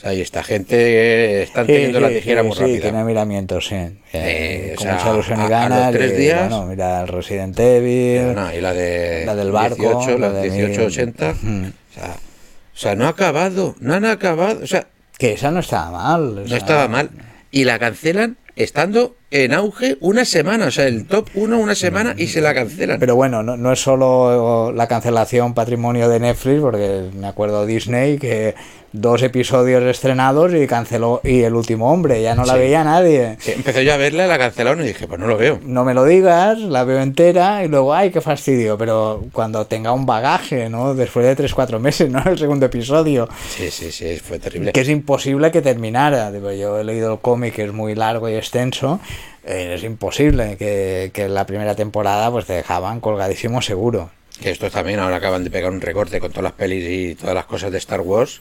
O 0.00 0.02
sea, 0.02 0.14
y 0.14 0.22
esta 0.22 0.42
gente 0.42 1.42
están 1.42 1.66
Sí, 1.66 1.72
teniendo 1.72 2.00
la 2.00 2.08
tijera 2.08 2.40
sí, 2.40 2.46
muy 2.48 2.56
sí, 2.56 2.62
rápida. 2.62 2.80
tiene 2.80 3.04
miramientos, 3.04 3.66
sí. 3.66 3.76
Eh, 4.14 4.70
o 4.72 4.76
con 4.76 4.84
sea, 4.86 4.94
mucha 4.94 5.12
ilusión 5.12 5.40
a- 5.40 5.48
y 5.48 5.52
a 5.52 5.68
los 5.68 5.90
tres 5.92 6.12
y, 6.12 6.16
días- 6.16 6.48
bueno, 6.48 6.66
mira 6.66 7.00
el 7.02 7.08
Resident 7.08 7.58
Evil. 7.60 8.34
No, 8.34 8.54
y 8.54 8.60
la 8.62 8.72
de 8.72 9.24
La 9.26 9.34
del 9.34 9.52
barco, 9.52 9.76
18, 9.82 10.18
la 10.18 10.30
de 10.30 10.42
de 10.42 10.50
mi- 10.50 10.56
1880. 10.56 11.34
Mm. 11.42 11.64
O, 11.66 11.94
sea, 11.94 12.10
o 12.14 12.78
sea, 12.78 12.94
no 12.94 13.04
ha 13.04 13.08
acabado, 13.10 13.74
no 13.80 13.92
han 13.92 14.06
acabado. 14.06 14.60
O 14.62 14.66
sea, 14.66 14.86
Que 15.18 15.32
esa 15.34 15.50
no 15.50 15.60
estaba 15.60 15.90
mal. 15.90 16.38
o 16.38 16.48
no 16.48 16.56
estaba 16.56 16.88
mal. 16.88 17.10
Y 17.50 17.64
la 17.64 17.78
cancelan 17.78 18.38
estando 18.56 19.16
en 19.30 19.54
auge 19.54 19.96
una 20.00 20.24
semana. 20.24 20.66
O 20.66 20.70
sea, 20.70 20.86
el 20.86 21.06
top 21.06 21.28
1 21.34 21.58
una 21.58 21.74
semana 21.74 22.14
y 22.16 22.26
se 22.28 22.40
la 22.40 22.54
cancelan. 22.54 22.98
Pero 22.98 23.16
bueno, 23.16 23.42
no, 23.42 23.56
no 23.56 23.72
es 23.72 23.80
solo 23.80 24.72
la 24.72 24.86
cancelación 24.88 25.54
patrimonio 25.54 26.08
de 26.08 26.20
Netflix, 26.20 26.60
porque 26.60 27.10
me 27.14 27.26
acuerdo 27.26 27.66
Disney 27.66 28.18
que 28.18 28.54
dos 28.92 29.22
episodios 29.22 29.84
estrenados 29.84 30.52
y 30.52 30.66
canceló 30.66 31.20
y 31.22 31.42
el 31.42 31.54
último 31.54 31.92
hombre, 31.92 32.20
ya 32.22 32.34
no 32.34 32.44
la 32.44 32.54
Sí. 32.54 32.58
veía 32.58 32.82
nadie. 32.82 33.36
Sí, 33.38 33.52
empecé 33.54 33.84
yo 33.84 33.94
a 33.94 33.96
verla, 33.96 34.26
la 34.26 34.36
cancelaron 34.36 34.82
y 34.82 34.88
dije, 34.88 35.06
pues 35.06 35.20
no 35.20 35.28
lo 35.28 35.36
veo. 35.36 35.60
No 35.62 35.84
me 35.84 35.94
lo 35.94 36.04
digas, 36.04 36.58
la 36.58 36.82
veo 36.82 37.00
entera 37.00 37.62
y 37.64 37.68
luego, 37.68 37.94
ay, 37.94 38.10
qué 38.10 38.20
fastidio, 38.20 38.76
pero 38.76 39.26
cuando 39.32 39.64
tenga 39.68 39.92
un 39.92 40.06
bagaje, 40.06 40.68
¿no? 40.68 40.94
Después 40.96 41.24
de 41.24 41.36
3-4 41.36 41.78
meses, 41.78 42.10
¿no? 42.10 42.20
El 42.26 42.36
segundo 42.36 42.66
episodio, 42.66 43.28
Sí, 43.48 43.70
sí, 43.70 43.92
sí, 43.92 44.16
fue 44.16 44.40
terrible. 44.40 44.72
que 44.72 44.80
es 44.80 44.88
imposible 44.88 45.52
que 45.52 45.62
terminara. 45.62 46.32
Digo, 46.32 46.50
yo 46.50 46.80
he 46.80 46.82
leído 46.82 47.12
el 47.12 47.20
cómic, 47.20 47.54
que 47.54 47.62
es 47.66 47.72
muy 47.72 47.94
largo 47.94 48.28
y 48.28 48.34
extenso, 48.34 48.98
es 49.44 49.82
imposible 49.82 50.56
que, 50.56 51.10
que 51.12 51.28
la 51.28 51.46
primera 51.46 51.74
temporada 51.74 52.30
pues 52.30 52.46
te 52.46 52.54
dejaban 52.54 53.00
colgadísimo 53.00 53.62
seguro. 53.62 54.10
Que 54.40 54.50
estos 54.50 54.72
también 54.72 55.00
ahora 55.00 55.16
acaban 55.16 55.44
de 55.44 55.50
pegar 55.50 55.70
un 55.70 55.80
recorte 55.80 56.20
con 56.20 56.30
todas 56.30 56.44
las 56.44 56.52
pelis 56.52 56.84
y 56.88 57.14
todas 57.14 57.34
las 57.34 57.44
cosas 57.44 57.70
de 57.70 57.78
Star 57.78 58.00
Wars 58.00 58.40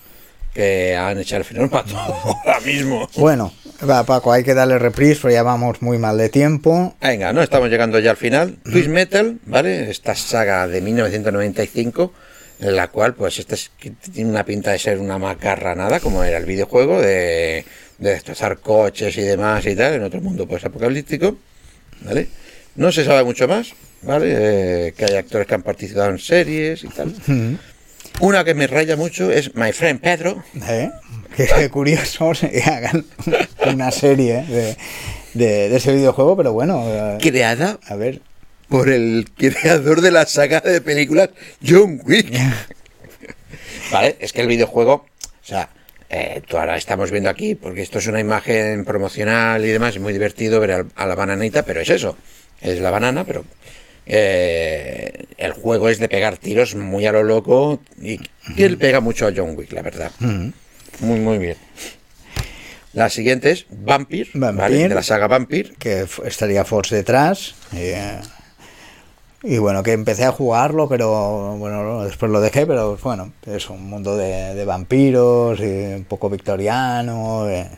que 0.53 0.95
han 0.95 1.17
echado 1.19 1.39
el 1.39 1.45
final 1.45 1.69
para 1.69 1.83
todo 1.83 2.15
ahora 2.45 2.59
mismo. 2.61 3.09
Bueno, 3.15 3.53
va 3.87 4.03
Paco, 4.03 4.31
hay 4.31 4.43
que 4.43 4.53
darle 4.53 4.79
reprise, 4.79 5.19
pero 5.21 5.33
ya 5.33 5.43
vamos 5.43 5.81
muy 5.81 5.97
mal 5.97 6.17
de 6.17 6.29
tiempo. 6.29 6.95
Venga, 7.01 7.33
no 7.33 7.41
estamos 7.41 7.69
llegando 7.69 7.99
ya 7.99 8.11
al 8.11 8.17
final. 8.17 8.57
Twist 8.63 8.89
Metal, 8.89 9.39
¿vale? 9.45 9.89
Esta 9.89 10.15
saga 10.15 10.67
de 10.67 10.81
1995, 10.81 12.13
en 12.61 12.75
la 12.75 12.87
cual, 12.87 13.13
pues, 13.13 13.39
esta 13.39 13.55
es, 13.55 13.71
tiene 14.13 14.29
una 14.29 14.43
pinta 14.43 14.71
de 14.71 14.79
ser 14.79 14.99
una 14.99 15.17
macarranada, 15.17 15.99
como 15.99 16.23
era 16.23 16.37
el 16.37 16.45
videojuego, 16.45 16.99
de, 16.99 17.63
de 17.99 18.11
destrozar 18.11 18.57
coches 18.59 19.17
y 19.17 19.21
demás 19.21 19.65
y 19.65 19.75
tal, 19.75 19.93
en 19.93 20.03
otro 20.03 20.21
mundo, 20.21 20.47
pues, 20.47 20.63
apocalíptico, 20.65 21.37
¿vale? 22.01 22.27
No 22.75 22.91
se 22.91 23.03
sabe 23.03 23.23
mucho 23.23 23.47
más, 23.47 23.73
¿vale? 24.03 24.27
Eh, 24.87 24.93
que 24.97 25.05
hay 25.05 25.15
actores 25.15 25.45
que 25.47 25.55
han 25.55 25.63
participado 25.63 26.09
en 26.09 26.19
series 26.19 26.83
y 26.83 26.87
tal. 26.87 27.13
Una 28.21 28.43
que 28.43 28.53
me 28.53 28.67
raya 28.67 28.95
mucho 28.95 29.31
es 29.31 29.53
My 29.55 29.71
Friend 29.73 29.99
Pedro, 29.99 30.43
¿Eh? 30.67 30.89
Qué 31.35 31.69
curioso 31.69 32.31
que 32.39 32.61
hagan 32.63 33.05
una 33.67 33.91
serie 33.91 34.43
de, 34.43 34.77
de- 35.33 35.69
de 35.69 35.75
ese 35.75 35.93
videojuego, 35.93 36.35
pero 36.37 36.53
bueno, 36.53 36.83
eh, 36.87 37.17
creada 37.21 37.79
a 37.87 37.95
ver. 37.95 38.21
por 38.69 38.89
el 38.89 39.27
creador 39.37 40.01
de 40.01 40.11
la 40.11 40.25
saga 40.25 40.59
de 40.61 40.79
películas 40.81 41.29
John 41.65 42.01
Wick. 42.05 42.31
vale, 43.91 44.15
es 44.19 44.33
que 44.33 44.41
el 44.41 44.47
videojuego, 44.47 44.93
o 44.93 45.45
sea, 45.45 45.69
eh, 46.09 46.41
tú 46.47 46.57
ahora 46.57 46.75
estamos 46.75 47.11
viendo 47.11 47.29
aquí, 47.29 47.55
porque 47.55 47.81
esto 47.81 47.99
es 47.99 48.07
una 48.07 48.19
imagen 48.19 48.83
promocional 48.83 49.63
y 49.63 49.69
demás, 49.69 49.95
es 49.95 50.01
muy 50.01 50.11
divertido 50.11 50.59
ver 50.59 50.85
a, 50.95 51.05
la 51.05 51.15
bananita, 51.15 51.63
pero 51.63 51.81
es 51.81 51.89
eso, 51.89 52.17
es 52.61 52.79
la 52.79 52.89
banana, 52.89 53.23
pero 53.25 53.45
eh, 54.07 55.25
el 55.37 55.51
juego 55.53 55.87
es 55.87 55.99
de 55.99 56.09
pegar 56.09 56.37
tiros 56.37 56.73
muy 56.73 57.05
a 57.05 57.11
lo 57.11 57.23
loco 57.23 57.79
y 58.01 58.17
que 58.55 58.65
él 58.65 58.77
pega 58.77 59.01
mucho 59.01 59.27
a 59.27 59.33
John 59.35 59.55
Wick, 59.55 59.71
la 59.71 59.83
verdad. 59.83 60.11
Muy, 60.19 61.19
muy 61.19 61.37
bien. 61.37 61.57
La 62.93 63.09
siguiente 63.09 63.51
es. 63.51 63.67
Vampire. 63.69 64.31
de 64.33 64.95
la 64.95 65.03
saga 65.03 65.27
Vampire. 65.27 65.73
que 65.77 66.07
estaría 66.25 66.65
Force 66.65 66.95
detrás. 66.95 67.53
Y, 67.71 67.77
eh, 67.77 68.19
y 69.43 69.57
bueno, 69.57 69.83
que 69.83 69.93
empecé 69.93 70.25
a 70.25 70.31
jugarlo, 70.31 70.89
pero 70.89 71.55
bueno, 71.57 71.83
no, 71.83 72.03
después 72.03 72.31
lo 72.31 72.41
dejé, 72.41 72.67
pero 72.67 72.97
bueno, 73.01 73.31
es 73.45 73.69
un 73.69 73.89
mundo 73.89 74.17
de, 74.17 74.53
de 74.53 74.65
vampiros, 74.65 75.59
y 75.59 75.93
un 75.93 76.05
poco 76.05 76.29
victoriano. 76.29 77.49
eh, 77.49 77.69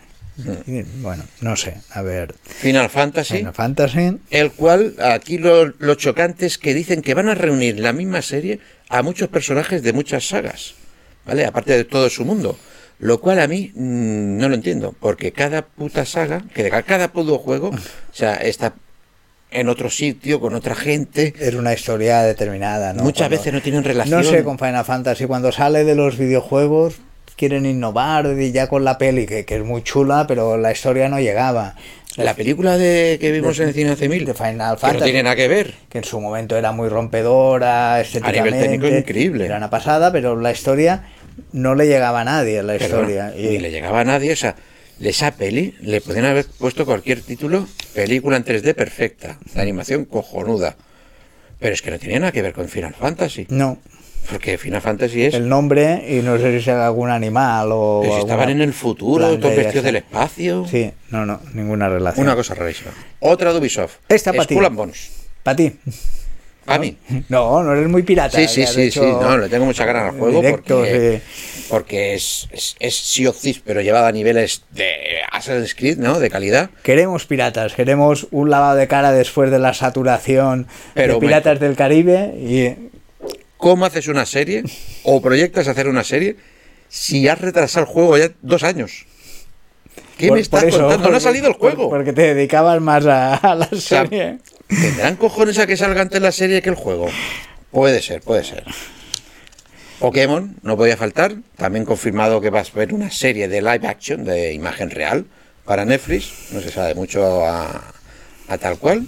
y, 0.65 0.81
bueno, 1.01 1.23
no 1.41 1.55
sé, 1.55 1.77
a 1.91 2.01
ver. 2.01 2.33
Final 2.43 2.89
Fantasy. 2.89 3.37
Final 3.37 3.53
Fantasy. 3.53 4.17
El 4.29 4.51
cual, 4.51 4.95
aquí 4.99 5.37
lo, 5.37 5.65
lo 5.65 5.95
chocante 5.95 6.45
es 6.45 6.57
que 6.57 6.73
dicen 6.73 7.01
que 7.01 7.13
van 7.13 7.29
a 7.29 7.35
reunir 7.35 7.79
la 7.79 7.93
misma 7.93 8.21
serie 8.21 8.59
a 8.89 9.03
muchos 9.03 9.29
personajes 9.29 9.83
de 9.83 9.93
muchas 9.93 10.27
sagas, 10.27 10.73
¿vale? 11.25 11.45
Aparte 11.45 11.73
de 11.73 11.83
todo 11.83 12.09
su 12.09 12.25
mundo. 12.25 12.57
Lo 12.99 13.19
cual 13.19 13.39
a 13.39 13.47
mí 13.47 13.71
mm, 13.73 14.37
no 14.37 14.47
lo 14.49 14.55
entiendo, 14.55 14.95
porque 14.99 15.31
cada 15.31 15.63
puta 15.63 16.05
saga, 16.05 16.43
que 16.53 16.63
de 16.63 16.83
cada 16.83 17.11
puto 17.11 17.37
juego, 17.39 17.69
o 17.69 18.13
sea, 18.13 18.35
está 18.35 18.73
en 19.51 19.69
otro 19.69 19.89
sitio, 19.89 20.39
con 20.39 20.55
otra 20.55 20.75
gente. 20.75 21.33
Era 21.39 21.57
una 21.57 21.73
historia 21.73 22.21
determinada, 22.23 22.93
¿no? 22.93 23.03
Muchas 23.03 23.27
Cuando- 23.27 23.37
veces 23.37 23.53
no 23.53 23.61
tienen 23.61 23.83
relación. 23.83 24.21
No 24.21 24.27
sé, 24.29 24.43
con 24.43 24.57
Final 24.57 24.85
Fantasy, 24.85 25.25
cuando 25.25 25.51
sale 25.51 25.83
de 25.83 25.95
los 25.95 26.17
videojuegos, 26.17 26.95
quieren 27.35 27.65
innovar 27.65 28.27
y 28.39 28.51
ya 28.51 28.67
con 28.67 28.83
la 28.83 28.97
peli, 28.97 29.25
que, 29.25 29.45
que 29.45 29.55
es 29.57 29.63
muy 29.63 29.83
chula, 29.83 30.25
pero 30.27 30.57
la 30.57 30.71
historia 30.71 31.09
no 31.09 31.19
llegaba. 31.19 31.75
La 32.17 32.33
película 32.33 32.77
de 32.77 33.17
que 33.21 33.31
vimos 33.31 33.57
en 33.61 33.69
el 33.69 33.73
cine 33.73 33.91
hace 33.91 34.09
mil, 34.09 34.25
de 34.25 34.33
Final 34.33 34.51
que 34.57 34.57
no 34.73 34.77
Fantasy. 34.77 35.03
tiene 35.05 35.23
nada 35.23 35.35
que 35.37 35.47
ver. 35.47 35.73
que 35.89 35.99
en 35.99 36.03
su 36.03 36.19
momento 36.19 36.57
era 36.57 36.71
muy 36.73 36.89
rompedora, 36.89 38.01
estéticamente. 38.01 38.59
técnico 38.59 38.87
increíble. 38.87 39.45
Era 39.45 39.57
una 39.57 39.69
pasada, 39.69 40.11
pero 40.11 40.35
la 40.39 40.51
historia 40.51 41.03
no 41.53 41.73
le 41.73 41.87
llegaba 41.87 42.21
a 42.21 42.23
nadie, 42.25 42.59
a 42.59 42.63
la 42.63 42.75
historia. 42.75 43.33
Ni 43.35 43.57
le 43.59 43.71
llegaba 43.71 44.01
a 44.01 44.03
nadie, 44.03 44.33
o 44.33 44.35
sea, 44.35 44.55
de 45.01 45.09
esa 45.09 45.31
peli 45.31 45.73
le 45.81 45.99
podían 45.99 46.25
haber 46.25 46.45
puesto 46.45 46.85
cualquier 46.85 47.21
título, 47.21 47.67
película 47.95 48.37
en 48.37 48.45
3D 48.45 48.75
perfecta, 48.75 49.39
de 49.53 49.61
animación 49.61 50.05
cojonuda. 50.05 50.75
Pero 51.59 51.73
es 51.73 51.81
que 51.81 51.89
no 51.89 51.97
tenía 51.99 52.19
nada 52.19 52.31
que 52.31 52.41
ver 52.41 52.53
con 52.53 52.69
Final 52.69 52.93
Fantasy, 52.93 53.47
No, 53.49 53.79
porque 54.29 54.59
Final 54.59 54.81
Fantasy 54.81 55.23
es... 55.23 55.33
el 55.33 55.49
nombre 55.49 56.05
y 56.07 56.21
no 56.21 56.37
sé 56.37 56.57
si 56.57 56.63
sea 56.65 56.85
algún 56.85 57.09
animal 57.09 57.69
o... 57.71 58.01
que 58.03 58.09
si 58.09 58.19
estaban 58.19 58.47
alguna 58.47 58.63
en 58.63 58.69
el 58.69 58.73
futuro, 58.73 59.39
todos 59.39 59.55
vestidos 59.55 59.85
del 59.85 59.95
espacio. 59.97 60.67
Sí, 60.69 60.91
no, 61.09 61.25
no, 61.25 61.39
ninguna 61.53 61.89
relación. 61.89 62.25
Una 62.25 62.35
cosa 62.35 62.53
rarísima. 62.53 62.91
Otra 63.19 63.53
de 63.53 63.59
Ubisoft. 63.59 63.95
Esta 64.07 64.31
pa' 64.33 64.45
ti. 64.45 64.53
Skull 64.53 64.65
and 64.65 64.75
Bones. 64.75 65.11
Para 65.41 65.55
ti. 65.55 65.73
A 66.67 66.77
mí. 66.77 66.95
No, 67.29 67.63
no 67.63 67.73
eres 67.73 67.87
muy 67.89 68.03
pirata. 68.03 68.37
Sí, 68.37 68.47
sí, 68.47 68.65
sí, 68.67 68.81
hecho, 68.83 69.01
sí. 69.01 69.07
No, 69.07 69.37
le 69.37 69.49
tengo 69.49 69.65
mucha 69.65 69.85
ganas 69.85 70.13
al 70.13 70.19
juego 70.19 70.41
directo, 70.41 70.77
porque, 70.79 71.21
sí. 71.25 71.65
porque 71.69 72.13
es, 72.15 72.47
es, 72.51 72.75
es 72.79 72.95
Sea 72.95 73.29
of 73.29 73.39
Thieves, 73.41 73.61
pero 73.65 73.81
llevado 73.81 74.05
a 74.07 74.11
niveles 74.11 74.63
de 74.71 74.91
Assassin's 75.31 75.75
Creed, 75.75 75.97
¿no? 75.97 76.19
De 76.19 76.29
calidad. 76.29 76.69
Queremos 76.83 77.25
piratas, 77.25 77.73
queremos 77.73 78.27
un 78.31 78.49
lavado 78.49 78.75
de 78.77 78.87
cara 78.87 79.11
después 79.11 79.49
de 79.51 79.59
la 79.59 79.73
saturación 79.73 80.67
Pero 80.93 81.15
de 81.15 81.19
Piratas 81.19 81.59
del 81.59 81.75
Caribe 81.75 82.33
y 82.37 82.89
¿Cómo 83.57 83.85
haces 83.85 84.07
una 84.07 84.25
serie 84.25 84.63
o 85.03 85.21
proyectas 85.21 85.67
hacer 85.67 85.87
una 85.87 86.03
serie 86.03 86.35
si 86.89 87.27
has 87.27 87.39
retrasado 87.39 87.85
el 87.85 87.91
juego 87.91 88.17
ya 88.17 88.29
dos 88.41 88.63
años? 88.63 89.05
¿Qué 90.17 90.27
por- 90.29 90.37
me 90.37 90.41
estás 90.41 90.61
por 90.61 90.69
eso, 90.69 90.79
contando? 90.81 91.09
No 91.11 91.17
ha 91.17 91.19
salido 91.19 91.47
el 91.47 91.53
juego. 91.53 91.89
por- 91.89 91.99
Porque 91.99 92.13
te 92.13 92.33
dedicabas 92.33 92.81
más 92.81 93.05
a, 93.05 93.35
a 93.35 93.55
la 93.55 93.67
sea, 93.67 94.01
serie. 94.07 94.37
¿Tendrán 94.79 95.15
cojones 95.17 95.57
a 95.59 95.67
que 95.67 95.75
salga 95.77 96.01
antes 96.01 96.21
la 96.21 96.31
serie 96.31 96.61
que 96.61 96.69
el 96.69 96.75
juego? 96.75 97.07
Puede 97.71 98.01
ser, 98.01 98.21
puede 98.21 98.43
ser. 98.43 98.63
Pokémon, 99.99 100.55
no 100.63 100.77
podía 100.77 100.97
faltar. 100.97 101.35
También 101.57 101.85
confirmado 101.85 102.41
que 102.41 102.49
va 102.49 102.59
a 102.61 102.63
haber 102.63 102.93
una 102.93 103.11
serie 103.11 103.47
de 103.47 103.61
live 103.61 103.87
action 103.87 104.23
de 104.23 104.53
imagen 104.53 104.89
real 104.89 105.25
para 105.65 105.85
Netflix. 105.85 106.31
No 106.51 106.61
se 106.61 106.71
sabe 106.71 106.95
mucho 106.95 107.45
a, 107.45 107.93
a 108.47 108.57
tal 108.57 108.77
cual. 108.79 109.05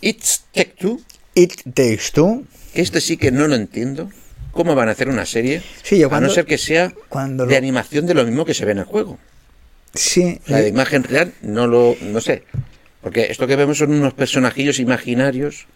It's 0.00 0.44
Tech 0.52 0.74
Two, 0.76 1.00
It 1.34 1.62
Takes 1.74 2.10
Two. 2.12 2.44
que 2.74 2.82
este 2.82 3.00
sí 3.00 3.16
que 3.16 3.30
no 3.30 3.46
lo 3.46 3.54
entiendo. 3.54 4.10
¿Cómo 4.50 4.74
van 4.74 4.88
a 4.88 4.92
hacer 4.92 5.08
una 5.08 5.24
serie? 5.24 5.62
Sí, 5.82 5.98
yo 5.98 6.12
a 6.12 6.20
no 6.20 6.28
ser 6.28 6.44
que 6.44 6.58
sea 6.58 6.92
cuando 7.08 7.46
de 7.46 7.56
animación 7.56 8.06
de 8.06 8.12
lo 8.14 8.24
mismo 8.24 8.44
que 8.44 8.52
se 8.52 8.64
ve 8.66 8.72
en 8.72 8.78
el 8.78 8.84
juego. 8.84 9.18
Sí, 9.94 10.40
La 10.46 10.58
de 10.60 10.68
imagen 10.68 11.04
real 11.04 11.32
no 11.42 11.66
lo 11.66 11.96
no 12.02 12.20
sé. 12.20 12.44
Porque 13.02 13.26
esto 13.30 13.46
que 13.46 13.56
vemos 13.56 13.78
son 13.78 13.92
unos 13.92 14.14
personajillos 14.14 14.78
imaginarios 14.78 15.66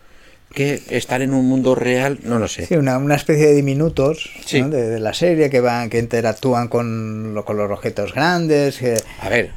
que 0.54 0.80
están 0.90 1.22
en 1.22 1.34
un 1.34 1.46
mundo 1.46 1.74
real, 1.74 2.20
no 2.22 2.38
lo 2.38 2.46
sé. 2.48 2.66
sí, 2.66 2.76
una, 2.76 2.98
una 2.98 3.16
especie 3.16 3.46
de 3.46 3.54
diminutos 3.54 4.30
Sí. 4.44 4.62
¿no? 4.62 4.70
de, 4.70 4.88
de 4.88 5.00
la 5.00 5.12
serie 5.12 5.50
que 5.50 5.60
van 5.60 5.90
que 5.90 5.98
interactúan 5.98 6.68
con, 6.68 7.34
lo- 7.34 7.44
con 7.44 7.56
los 7.56 7.70
objetos 7.70 8.14
grandes. 8.14 8.78
que- 8.78 9.02
A 9.20 9.28
ver, 9.28 9.50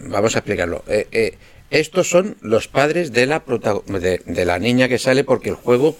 vamos 0.00 0.34
a 0.34 0.40
explicarlo. 0.40 0.82
Eh, 0.88 1.06
eh, 1.12 1.38
estos 1.70 2.10
son 2.10 2.36
los 2.40 2.66
padres 2.68 3.12
de 3.12 3.26
la, 3.26 3.42
de, 3.86 4.20
de 4.26 4.44
la 4.44 4.58
niña 4.58 4.88
que 4.88 4.98
sale 4.98 5.22
porque 5.24 5.50
el 5.50 5.54
juego 5.56 5.96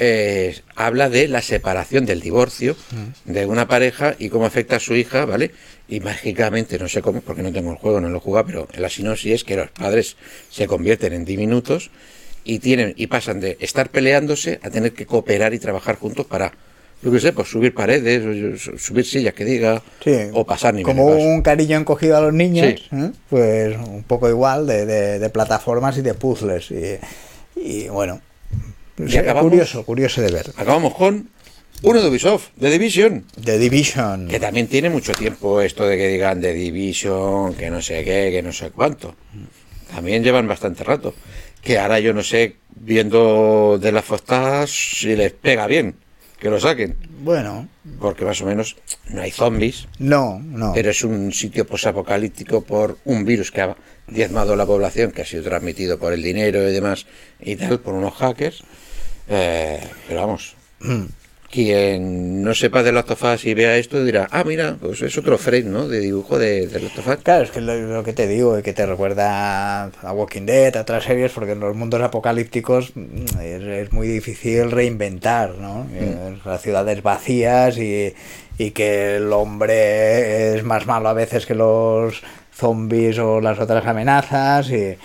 eh, 0.00 0.60
habla 0.76 1.08
de 1.08 1.26
la 1.26 1.42
separación 1.42 2.04
del 2.06 2.20
divorcio 2.20 2.76
de 3.24 3.46
una 3.46 3.66
pareja 3.66 4.14
y 4.18 4.28
cómo 4.28 4.44
afecta 4.46 4.76
a 4.76 4.80
su 4.80 4.94
hija, 4.94 5.24
¿vale? 5.24 5.50
Y 5.88 6.00
mágicamente, 6.00 6.78
no 6.78 6.86
sé 6.88 7.00
cómo, 7.00 7.20
porque 7.22 7.42
no 7.42 7.50
tengo 7.52 7.70
el 7.70 7.78
juego, 7.78 8.00
no 8.00 8.08
lo 8.10 8.18
he 8.18 8.20
jugado, 8.20 8.46
pero 8.46 8.68
la 8.76 8.90
sinopsis 8.90 9.32
es 9.32 9.44
que 9.44 9.56
los 9.56 9.70
padres 9.70 10.16
se 10.50 10.66
convierten 10.66 11.14
en 11.14 11.24
diminutos 11.24 11.90
y 12.44 12.58
tienen 12.58 12.92
y 12.96 13.06
pasan 13.06 13.40
de 13.40 13.56
estar 13.60 13.88
peleándose 13.90 14.60
a 14.62 14.70
tener 14.70 14.92
que 14.92 15.06
cooperar 15.06 15.54
y 15.54 15.58
trabajar 15.58 15.96
juntos 15.96 16.26
para 16.26 16.52
yo 17.00 17.12
qué 17.12 17.20
sé, 17.20 17.32
pues 17.32 17.48
subir 17.48 17.72
paredes, 17.74 18.60
subir 18.76 19.04
sillas 19.06 19.32
que 19.32 19.44
diga, 19.44 19.80
Sí, 20.02 20.10
o 20.32 20.44
pasar 20.44 20.74
niveles. 20.74 20.96
Como 20.96 21.12
un 21.16 21.42
cariño 21.42 21.78
encogido 21.78 22.16
a 22.16 22.20
los 22.20 22.34
niños, 22.34 22.66
Sí. 22.66 22.88
¿eh? 22.96 23.10
pues 23.30 23.76
un 23.76 24.02
poco 24.02 24.28
igual 24.28 24.66
de, 24.66 24.84
de- 24.84 25.18
de 25.20 25.30
plataformas 25.30 25.96
y 25.96 26.02
de 26.02 26.14
puzzles. 26.14 26.70
Y, 26.72 26.98
y 27.54 27.88
bueno, 27.88 28.20
Y 28.98 29.10
sí, 29.12 29.16
acabamos- 29.16 29.48
curioso, 29.48 29.84
curioso 29.86 30.20
de 30.22 30.32
ver. 30.32 30.50
Acabamos 30.56 30.92
con 30.94 31.28
uno 31.82 32.00
de 32.02 32.08
Ubisoft, 32.08 32.48
de 32.56 32.70
Division. 32.70 33.24
The 33.44 33.58
Division. 33.58 34.28
Que 34.28 34.40
también 34.40 34.66
tiene 34.66 34.90
mucho 34.90 35.12
tiempo 35.12 35.60
esto 35.60 35.86
de 35.86 35.96
que 35.96 36.08
digan 36.08 36.40
de 36.40 36.52
Division, 36.54 37.54
que 37.54 37.70
no 37.70 37.80
sé 37.82 38.04
qué, 38.04 38.30
que 38.32 38.42
no 38.42 38.52
sé 38.52 38.70
cuánto. 38.70 39.14
También 39.94 40.22
llevan 40.22 40.48
bastante 40.48 40.84
rato. 40.84 41.14
Que 41.62 41.78
ahora 41.78 42.00
yo 42.00 42.12
no 42.12 42.22
sé, 42.22 42.56
viendo 42.74 43.78
de 43.80 43.92
las 43.92 44.04
fostas, 44.04 44.70
si 44.70 45.14
les 45.16 45.32
pega 45.32 45.66
bien 45.66 45.96
que 46.38 46.50
lo 46.50 46.60
saquen. 46.60 46.96
Bueno, 47.20 47.68
Porque 47.98 48.24
más 48.24 48.40
o 48.42 48.46
menos 48.46 48.76
no 49.08 49.22
hay 49.22 49.30
zombies, 49.30 49.88
no, 49.98 50.38
no. 50.38 50.72
pero 50.72 50.90
es 50.90 51.02
un 51.02 51.32
sitio 51.32 51.66
posapocalíptico 51.66 52.62
por 52.62 52.98
un 53.04 53.24
virus 53.24 53.50
que 53.50 53.62
ha 53.62 53.76
diezmado 54.06 54.54
la 54.54 54.64
población, 54.64 55.10
que 55.10 55.22
ha 55.22 55.26
sido 55.26 55.42
transmitido 55.42 55.98
por 55.98 56.12
el 56.12 56.22
dinero 56.22 56.68
y 56.68 56.72
demás 56.72 57.06
y 57.40 57.56
tal, 57.56 57.80
por 57.80 57.94
unos 57.94 58.14
hackers. 58.14 58.62
Eh, 59.28 59.80
pero 60.06 60.20
vamos, 60.20 60.54
quien 61.50 62.42
no 62.42 62.54
sepa 62.54 62.82
de 62.82 62.92
Last 62.92 63.10
of 63.10 63.22
Us 63.22 63.44
y 63.46 63.54
vea 63.54 63.76
esto 63.76 64.04
dirá, 64.04 64.28
ah, 64.30 64.44
mira, 64.44 64.76
pues 64.80 65.00
es 65.02 65.16
otro 65.16 65.38
frame, 65.38 65.62
¿no? 65.64 65.88
De 65.88 66.00
dibujo 66.00 66.38
de, 66.38 66.66
de 66.66 66.80
Last 66.80 66.98
of 66.98 67.08
Us. 67.08 67.16
Claro, 67.22 67.44
es 67.44 67.50
que 67.50 67.60
lo, 67.60 67.74
lo 67.74 68.04
que 68.04 68.12
te 68.12 68.26
digo, 68.26 68.60
que 68.62 68.72
te 68.72 68.84
recuerda 68.84 69.84
a 69.84 70.12
Walking 70.12 70.46
Dead, 70.46 70.76
a 70.76 70.82
otras 70.82 71.04
series, 71.04 71.32
porque 71.32 71.52
en 71.52 71.60
los 71.60 71.74
mundos 71.74 72.02
apocalípticos 72.02 72.92
mm, 72.94 73.40
es, 73.40 73.62
es 73.62 73.92
muy 73.92 74.08
difícil 74.08 74.70
reinventar, 74.70 75.54
¿no? 75.56 75.86
Eh, 75.94 76.36
Las 76.44 76.60
ciudades 76.60 77.02
vacías 77.02 77.78
y, 77.78 78.14
y 78.58 78.70
que 78.72 79.16
el 79.16 79.32
hombre 79.32 80.54
es 80.56 80.64
más 80.64 80.86
malo 80.86 81.08
a 81.08 81.14
veces 81.14 81.46
que 81.46 81.54
los 81.54 82.22
zombies 82.52 83.18
o 83.18 83.40
las 83.40 83.58
otras 83.58 83.86
amenazas 83.86 84.70
y, 84.70 84.96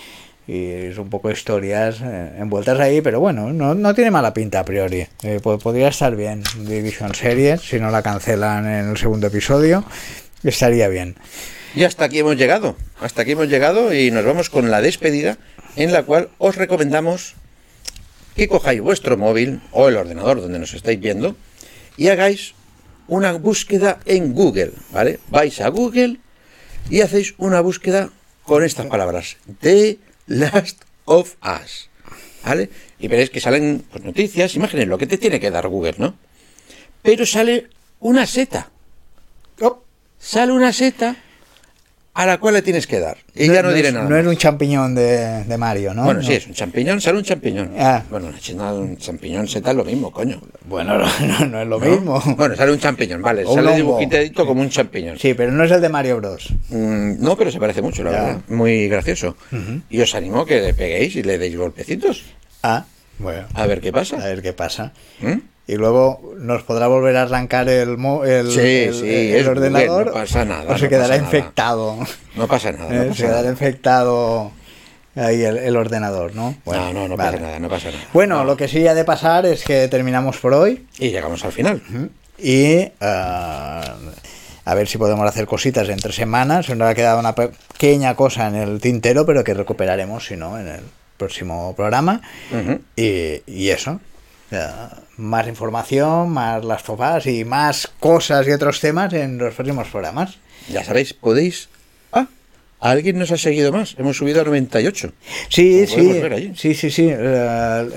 y 0.46 0.66
es 0.70 0.98
un 0.98 1.08
poco 1.10 1.30
historias 1.30 2.00
eh, 2.02 2.32
envueltas 2.38 2.78
ahí, 2.78 3.00
pero 3.00 3.20
bueno, 3.20 3.52
no, 3.52 3.74
no 3.74 3.94
tiene 3.94 4.10
mala 4.10 4.34
pinta 4.34 4.60
a 4.60 4.64
priori. 4.64 5.06
Eh, 5.22 5.40
po- 5.42 5.58
podría 5.58 5.88
estar 5.88 6.14
bien 6.16 6.42
Division 6.58 7.14
Series, 7.14 7.60
si 7.62 7.80
no 7.80 7.90
la 7.90 8.02
cancelan 8.02 8.66
en 8.66 8.90
el 8.90 8.96
segundo 8.96 9.28
episodio, 9.28 9.84
estaría 10.42 10.88
bien. 10.88 11.16
Y 11.74 11.84
hasta 11.84 12.04
aquí 12.04 12.18
hemos 12.20 12.36
llegado. 12.36 12.76
Hasta 13.00 13.22
aquí 13.22 13.32
hemos 13.32 13.48
llegado 13.48 13.92
y 13.94 14.10
nos 14.10 14.24
vamos 14.24 14.50
con 14.50 14.70
la 14.70 14.80
despedida 14.80 15.38
en 15.76 15.92
la 15.92 16.02
cual 16.04 16.28
os 16.38 16.56
recomendamos 16.56 17.34
que 18.36 18.48
cojáis 18.48 18.80
vuestro 18.80 19.16
móvil 19.16 19.60
o 19.72 19.88
el 19.88 19.96
ordenador 19.96 20.40
donde 20.40 20.58
nos 20.58 20.74
estáis 20.74 21.00
viendo 21.00 21.36
y 21.96 22.08
hagáis 22.08 22.54
una 23.06 23.32
búsqueda 23.32 23.98
en 24.06 24.34
Google, 24.34 24.72
¿vale? 24.92 25.18
Vais 25.30 25.60
a 25.60 25.68
Google 25.68 26.18
y 26.90 27.00
hacéis 27.00 27.34
una 27.38 27.60
búsqueda 27.60 28.10
con 28.44 28.62
estas 28.64 28.86
palabras. 28.86 29.36
The 29.60 29.98
Last 30.26 30.82
of 31.04 31.36
Us. 31.42 31.88
¿Vale? 32.44 32.68
Y 32.98 33.08
veréis 33.08 33.30
que 33.30 33.40
salen 33.40 33.84
pues, 33.90 34.04
noticias, 34.04 34.54
imágenes, 34.54 34.86
lo 34.86 34.98
que 34.98 35.06
te 35.06 35.18
tiene 35.18 35.40
que 35.40 35.50
dar 35.50 35.66
Google, 35.68 35.94
¿no? 35.98 36.14
Pero 37.02 37.24
sale 37.24 37.68
una 38.00 38.26
seta 38.26 38.70
Oh, 39.60 39.84
sale 40.18 40.52
una 40.52 40.72
seta 40.72 41.16
a 42.14 42.26
la 42.26 42.38
cual 42.38 42.54
le 42.54 42.62
tienes 42.62 42.86
que 42.86 43.00
dar. 43.00 43.18
Y 43.34 43.48
ya 43.48 43.62
no, 43.62 43.72
diré 43.72 43.88
es, 43.88 43.94
nada. 43.94 44.08
No 44.08 44.16
es 44.16 44.24
un 44.26 44.36
champiñón 44.36 44.94
de, 44.94 45.42
de 45.44 45.58
Mario, 45.58 45.92
¿no? 45.94 46.04
Bueno, 46.04 46.20
No. 46.20 46.26
sí, 46.26 46.34
es 46.34 46.46
un 46.46 46.54
champiñón, 46.54 47.00
sale 47.00 47.18
un 47.18 47.24
champiñón. 47.24 47.72
Ah. 47.78 48.02
Bueno, 48.08 48.28
un 48.28 48.96
champiñón 48.98 49.48
seta 49.48 49.70
es 49.72 49.76
lo 49.76 49.84
mismo, 49.84 50.12
coño. 50.12 50.40
Bueno, 50.66 50.96
no, 50.98 51.06
no- 51.26 51.46
no 51.46 51.60
es 51.62 51.66
lo 51.68 51.80
mismo. 51.80 52.22
Bueno, 52.36 52.54
sale 52.56 52.72
un 52.72 52.78
champiñón, 52.78 53.20
vale. 53.20 53.44
O 53.44 53.50
un 53.50 53.56
sale 53.56 53.74
dibujitadito 53.76 54.46
como 54.46 54.60
un 54.60 54.70
champiñón. 54.70 55.18
Sí, 55.18 55.34
pero 55.34 55.50
no 55.52 55.64
es 55.64 55.70
el 55.72 55.80
de 55.80 55.88
Mario 55.88 56.16
Bros. 56.18 56.50
Mm, 56.70 57.14
no, 57.22 57.36
pero 57.36 57.50
se 57.50 57.58
parece 57.58 57.82
mucho, 57.82 58.04
la 58.04 58.12
Ya. 58.12 58.22
verdad. 58.22 58.40
Muy 58.48 58.88
gracioso. 58.88 59.36
Y 59.90 60.00
os 60.00 60.14
animo 60.14 60.46
que 60.46 60.60
le 60.60 60.72
peguéis 60.74 61.16
y 61.16 61.22
le 61.24 61.36
deis 61.38 61.56
golpecitos. 61.56 62.22
Ah, 62.62 62.84
bueno. 63.18 63.46
A 63.54 63.66
ver 63.66 63.80
qué 63.80 63.88
A 63.88 63.92
pasa. 63.92 64.16
ver 64.18 64.40
qué 64.40 64.52
pasa. 64.52 64.92
¿Mm? 65.20 65.38
Y 65.66 65.76
luego 65.76 66.34
nos 66.38 66.62
podrá 66.62 66.88
volver 66.88 67.16
a 67.16 67.22
arrancar 67.22 67.68
el, 67.70 67.96
mo- 67.96 68.24
el, 68.24 68.50
Sí, 68.50 68.60
el- 68.60 68.94
sí, 68.94 69.00
el 69.08 69.34
es 69.36 69.46
Google, 69.46 69.48
ordenador. 69.68 70.06
no 70.06 70.12
pasa 70.12 70.44
nada, 70.44 70.74
O 70.74 70.76
se 70.76 70.84
no 70.84 70.90
quedará 70.90 71.08
nada. 71.16 71.24
infectado. 71.24 71.96
No 72.36 72.46
pasa 72.46 72.72
nada. 72.72 72.90
no 72.90 72.94
Eh, 73.02 73.04
pasa 73.06 73.14
se 73.14 73.22
quedará 73.22 73.38
nada. 73.40 73.50
infectado 73.52 74.52
ahí 75.16 75.42
el, 75.42 75.76
ordenador, 75.76 76.34
¿no? 76.34 76.54
no, 76.66 76.92
no, 76.92 77.08
no 77.08 77.16
vale. 77.16 77.32
pasa 77.38 77.42
nada, 77.42 77.58
no 77.60 77.68
pasa 77.70 77.90
nada. 77.90 78.04
Bueno, 78.12 78.38
No. 78.38 78.44
lo 78.44 78.56
que 78.58 78.68
sí 78.68 78.86
ha 78.86 78.94
de 78.94 79.04
pasar 79.04 79.46
es 79.46 79.64
que 79.64 79.88
terminamos 79.88 80.36
por 80.38 80.52
hoy. 80.52 80.86
Y 80.98 81.10
llegamos 81.10 81.42
al 81.44 81.52
final. 81.52 81.80
Y 82.38 82.88
ah, 83.00 83.94
a 84.66 84.74
ver 84.74 84.86
si 84.88 84.98
podemos 84.98 85.26
hacer 85.26 85.46
cositas 85.46 85.88
entre 85.88 86.12
semanas. 86.12 86.68
Nos 86.68 86.88
ha 86.88 86.94
quedado 86.94 87.20
una 87.20 87.34
pequeña 87.34 88.14
cosa 88.16 88.48
en 88.48 88.56
el 88.56 88.80
tintero, 88.80 89.24
pero 89.24 89.44
que 89.44 89.54
recuperaremos, 89.54 90.26
si 90.26 90.36
no, 90.36 90.58
en 90.58 90.68
el 90.68 90.80
próximo 91.16 91.74
programa. 91.74 92.20
Y 92.96 93.68
eso. 93.70 94.00
Sea, 94.50 94.90
más 95.16 95.46
información, 95.48 96.30
más 96.30 96.64
las 96.64 96.82
tofas 96.82 97.26
y 97.26 97.44
más 97.44 97.88
cosas 97.98 98.46
y 98.46 98.52
otros 98.52 98.80
temas 98.80 99.12
en 99.12 99.38
los 99.38 99.54
próximos 99.54 99.88
programas. 99.88 100.38
Ya 100.68 100.84
sabéis, 100.84 101.14
podéis. 101.14 101.68
Alguien 102.84 103.18
nos 103.18 103.30
ha 103.30 103.38
seguido 103.38 103.72
más. 103.72 103.94
Hemos 103.98 104.18
subido 104.18 104.42
a 104.42 104.44
98. 104.44 105.12
Sí, 105.48 105.86
sí, 105.86 106.20
sí, 106.54 106.74
sí, 106.74 106.90
sí. 106.90 107.10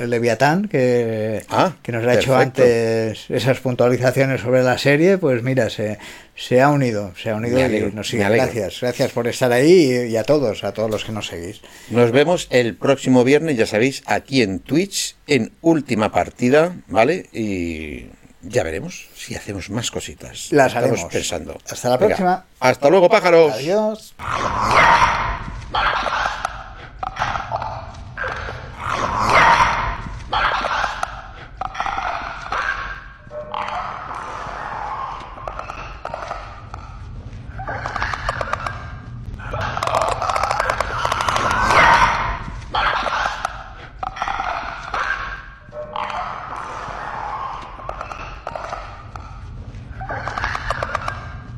Leviatán, 0.08 0.70
que, 0.70 1.44
Ah, 1.50 1.74
que 1.84 1.92
nos 1.92 2.06
ha 2.06 2.14
hecho 2.14 2.36
antes 2.38 3.30
esas 3.30 3.60
puntualizaciones 3.60 4.40
sobre 4.42 4.64
la 4.64 4.78
serie, 4.78 5.18
pues 5.18 5.44
mira, 5.44 5.70
se, 5.70 5.98
se 6.36 6.62
ha 6.62 6.70
unido, 6.70 7.12
se 7.22 7.32
ha 7.32 7.36
unido 7.36 7.56
Me 7.56 7.62
y 7.62 7.64
alegro, 7.66 7.92
nos 7.94 8.08
sigue. 8.08 8.24
alegro. 8.24 8.46
Gracias, 8.46 8.80
gracias 8.80 9.12
por 9.12 9.28
estar 9.28 9.52
ahí 9.52 10.06
y, 10.08 10.12
y 10.14 10.16
a 10.16 10.24
todos, 10.24 10.64
a 10.64 10.72
todos 10.74 10.90
los 10.90 11.04
que 11.04 11.12
nos 11.12 11.28
seguís. 11.28 11.60
Nos 11.90 12.12
vemos 12.12 12.48
el 12.50 12.76
próximo 12.76 13.26
viernes, 13.26 13.58
ya 13.58 13.66
sabéis, 13.66 14.04
aquí 14.06 14.42
en 14.42 14.60
Twitch, 14.60 15.16
en 15.28 15.52
última 15.62 16.14
partida, 16.14 16.78
¿vale? 16.88 17.26
Y 17.34 18.06
ya 18.48 18.64
veremos 18.64 19.08
si 19.16 19.36
hacemos 19.36 19.70
más 19.70 19.92
cositas. 19.92 20.48
Las 20.52 20.74
Estamos 20.74 21.06
pensando. 21.06 21.58
Hasta 21.70 21.90
la 21.90 21.98
próxima. 21.98 22.46
Hasta 22.60 22.90
luego, 22.90 23.10
pájaros. 23.10 23.54
Adiós. 23.54 24.16